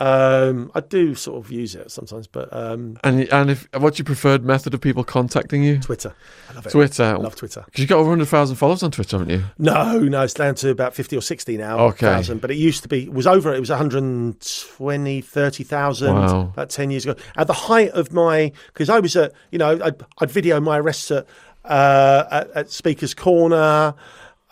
Um, 0.00 0.72
I 0.74 0.80
do 0.80 1.14
sort 1.14 1.44
of 1.44 1.52
use 1.52 1.74
it 1.74 1.90
sometimes, 1.90 2.26
but 2.26 2.48
um, 2.56 2.96
and 3.04 3.30
and 3.30 3.50
if 3.50 3.68
what's 3.76 3.98
your 3.98 4.06
preferred 4.06 4.42
method 4.42 4.72
of 4.72 4.80
people 4.80 5.04
contacting 5.04 5.62
you? 5.62 5.78
Twitter. 5.78 6.14
I 6.48 6.54
love 6.54 6.66
it. 6.66 6.70
Twitter. 6.70 7.04
I 7.04 7.16
love 7.16 7.36
Twitter. 7.36 7.62
Because 7.66 7.80
you've 7.80 7.88
got 7.90 7.98
over 7.98 8.08
100,000 8.08 8.56
followers 8.56 8.82
on 8.82 8.90
Twitter, 8.92 9.18
haven't 9.18 9.30
you? 9.30 9.44
No, 9.58 9.98
no, 9.98 10.22
it's 10.22 10.32
down 10.32 10.54
to 10.56 10.70
about 10.70 10.94
50 10.94 11.18
or 11.18 11.20
60 11.20 11.58
now. 11.58 11.78
Okay. 11.88 12.06
Thousand, 12.06 12.40
but 12.40 12.50
it 12.50 12.56
used 12.56 12.82
to 12.82 12.88
be, 12.88 13.02
it 13.04 13.12
was 13.12 13.26
over, 13.26 13.52
it 13.54 13.60
was 13.60 13.68
120, 13.68 15.20
30,000 15.20 16.14
Wow. 16.14 16.40
about 16.54 16.70
10 16.70 16.90
years 16.90 17.04
ago. 17.04 17.20
At 17.36 17.46
the 17.46 17.52
height 17.52 17.90
of 17.90 18.10
my, 18.12 18.52
because 18.68 18.88
I 18.88 19.00
was 19.00 19.14
at, 19.16 19.32
you 19.50 19.58
know, 19.58 19.78
I'd, 19.82 20.02
I'd 20.18 20.30
video 20.30 20.60
my 20.60 20.78
arrests 20.78 21.10
at, 21.10 21.26
uh, 21.66 22.24
at, 22.30 22.50
at 22.52 22.70
Speaker's 22.70 23.12
Corner. 23.14 23.94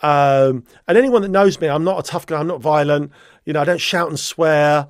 Um, 0.01 0.63
and 0.87 0.97
anyone 0.97 1.23
that 1.23 1.29
knows 1.29 1.59
me, 1.59 1.67
I'm 1.67 1.83
not 1.83 1.99
a 1.99 2.03
tough 2.03 2.25
guy, 2.27 2.39
I'm 2.39 2.47
not 2.47 2.61
violent, 2.61 3.11
you 3.45 3.53
know, 3.53 3.61
I 3.61 3.65
don't 3.65 3.81
shout 3.81 4.09
and 4.09 4.19
swear. 4.19 4.87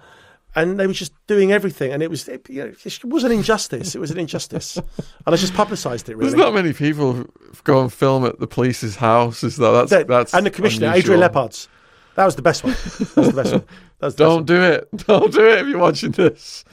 And 0.62 0.80
they 0.80 0.88
were 0.88 0.94
just 0.94 1.14
doing 1.28 1.52
everything, 1.52 1.92
and 1.94 2.04
it 2.04 2.10
was 2.10 2.28
it, 2.28 2.50
you 2.50 2.64
know, 2.64 2.74
it 2.86 3.04
was 3.06 3.24
an 3.24 3.32
injustice. 3.32 3.96
It 3.96 4.00
was 4.00 4.12
an 4.12 4.20
injustice, 4.20 4.78
and 5.26 5.34
I 5.34 5.36
just 5.36 5.54
publicised 5.54 6.10
it. 6.10 6.18
Really, 6.18 6.32
There's 6.32 6.40
not 6.44 6.54
many 6.54 6.74
people 6.74 7.14
who 7.14 7.30
go 7.64 7.82
and 7.82 7.92
film 7.94 8.26
at 8.26 8.40
the 8.40 8.48
police's 8.48 8.96
house. 8.96 9.44
Is 9.44 9.58
that 9.58 9.72
that's 9.72 9.90
That- 9.92 10.08
that's 10.08 10.34
and 10.34 10.46
the 10.46 10.52
commissioner, 10.52 10.88
unusual. 10.88 11.14
Adrian 11.16 11.20
Leppard's. 11.22 11.68
That 12.16 12.26
was 12.26 12.36
the 12.36 12.42
best 12.42 12.64
one. 12.66 12.74
That 12.74 13.16
was 13.16 13.28
the 13.28 13.34
best 13.44 13.52
one. 13.54 13.64
The 14.00 14.08
best 14.08 14.18
Don't 14.18 14.36
one. 14.36 14.46
do 14.46 14.62
it. 14.62 14.90
Don't 15.08 15.32
do 15.34 15.48
it 15.50 15.60
if 15.60 15.68
you're 15.68 15.80
watching 15.80 16.12
this. 16.12 16.66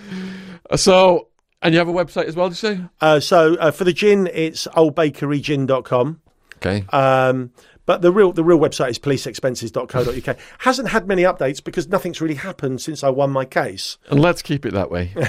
Uh, 0.68 0.76
So, 0.76 1.28
and 1.62 1.72
you 1.72 1.78
have 1.78 1.88
a 1.88 1.92
website 1.92 2.24
as 2.24 2.34
well, 2.34 2.48
did 2.48 2.60
you 2.62 2.68
say? 2.76 2.80
Uh, 3.00 3.20
so 3.20 3.54
uh, 3.56 3.70
for 3.70 3.84
the 3.84 3.92
gin, 3.92 4.28
it's 4.32 4.66
oldbakerygin.com. 4.68 6.20
Okay. 6.56 6.84
Um, 6.90 7.50
but 7.86 8.02
the 8.02 8.12
real 8.12 8.32
the 8.32 8.44
real 8.44 8.58
website 8.58 8.90
is 8.90 8.98
policeexpenses.co.uk. 8.98 10.36
Hasn't 10.58 10.88
had 10.88 11.06
many 11.08 11.22
updates 11.22 11.62
because 11.62 11.88
nothing's 11.88 12.20
really 12.20 12.34
happened 12.34 12.80
since 12.80 13.02
I 13.02 13.08
won 13.08 13.30
my 13.30 13.44
case. 13.44 13.96
And 14.10 14.20
let's 14.20 14.42
keep 14.42 14.66
it 14.66 14.74
that 14.74 14.90
way. 14.90 15.12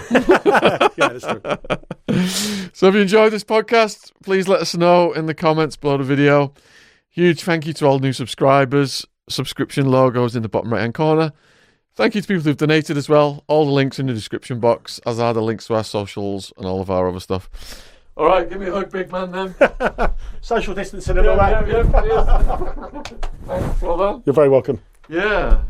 Yeah, 0.97 1.09
that's 1.09 1.25
true. 1.25 2.69
so, 2.73 2.87
if 2.87 2.95
you 2.95 3.01
enjoyed 3.01 3.31
this 3.31 3.43
podcast, 3.43 4.11
please 4.23 4.47
let 4.47 4.61
us 4.61 4.75
know 4.75 5.13
in 5.13 5.27
the 5.27 5.35
comments 5.35 5.75
below 5.75 5.97
the 5.97 6.03
video. 6.03 6.53
Huge 7.09 7.43
thank 7.43 7.67
you 7.67 7.73
to 7.73 7.85
all 7.85 7.99
new 7.99 8.13
subscribers. 8.13 9.05
Subscription 9.29 9.89
logos 9.91 10.35
in 10.35 10.41
the 10.41 10.49
bottom 10.49 10.73
right 10.73 10.81
hand 10.81 10.95
corner. 10.95 11.33
Thank 11.95 12.15
you 12.15 12.21
to 12.21 12.27
people 12.27 12.43
who've 12.43 12.57
donated 12.57 12.97
as 12.97 13.09
well. 13.09 13.43
All 13.47 13.65
the 13.65 13.71
links 13.71 13.99
in 13.99 14.07
the 14.07 14.13
description 14.13 14.59
box, 14.59 14.99
as 15.05 15.19
are 15.19 15.33
the 15.33 15.41
links 15.41 15.67
to 15.67 15.75
our 15.75 15.83
socials 15.83 16.53
and 16.57 16.65
all 16.65 16.81
of 16.81 16.89
our 16.89 17.07
other 17.09 17.19
stuff. 17.19 17.49
All 18.17 18.25
right, 18.25 18.49
give 18.49 18.59
me 18.59 18.65
a 18.67 18.71
hug, 18.71 18.91
big 18.91 19.11
man, 19.11 19.31
then. 19.31 19.55
Social 20.41 20.73
distancing 20.73 21.19
and 21.19 21.27
all 21.27 21.37
that. 21.37 21.67
yeah, 21.67 21.83
yeah, 21.83 22.01
cheers. 22.01 23.07
Thanks, 23.45 23.81
well 23.81 23.97
done. 23.97 24.23
You're 24.25 24.33
very 24.33 24.49
welcome. 24.49 24.81
Yeah. 25.07 25.61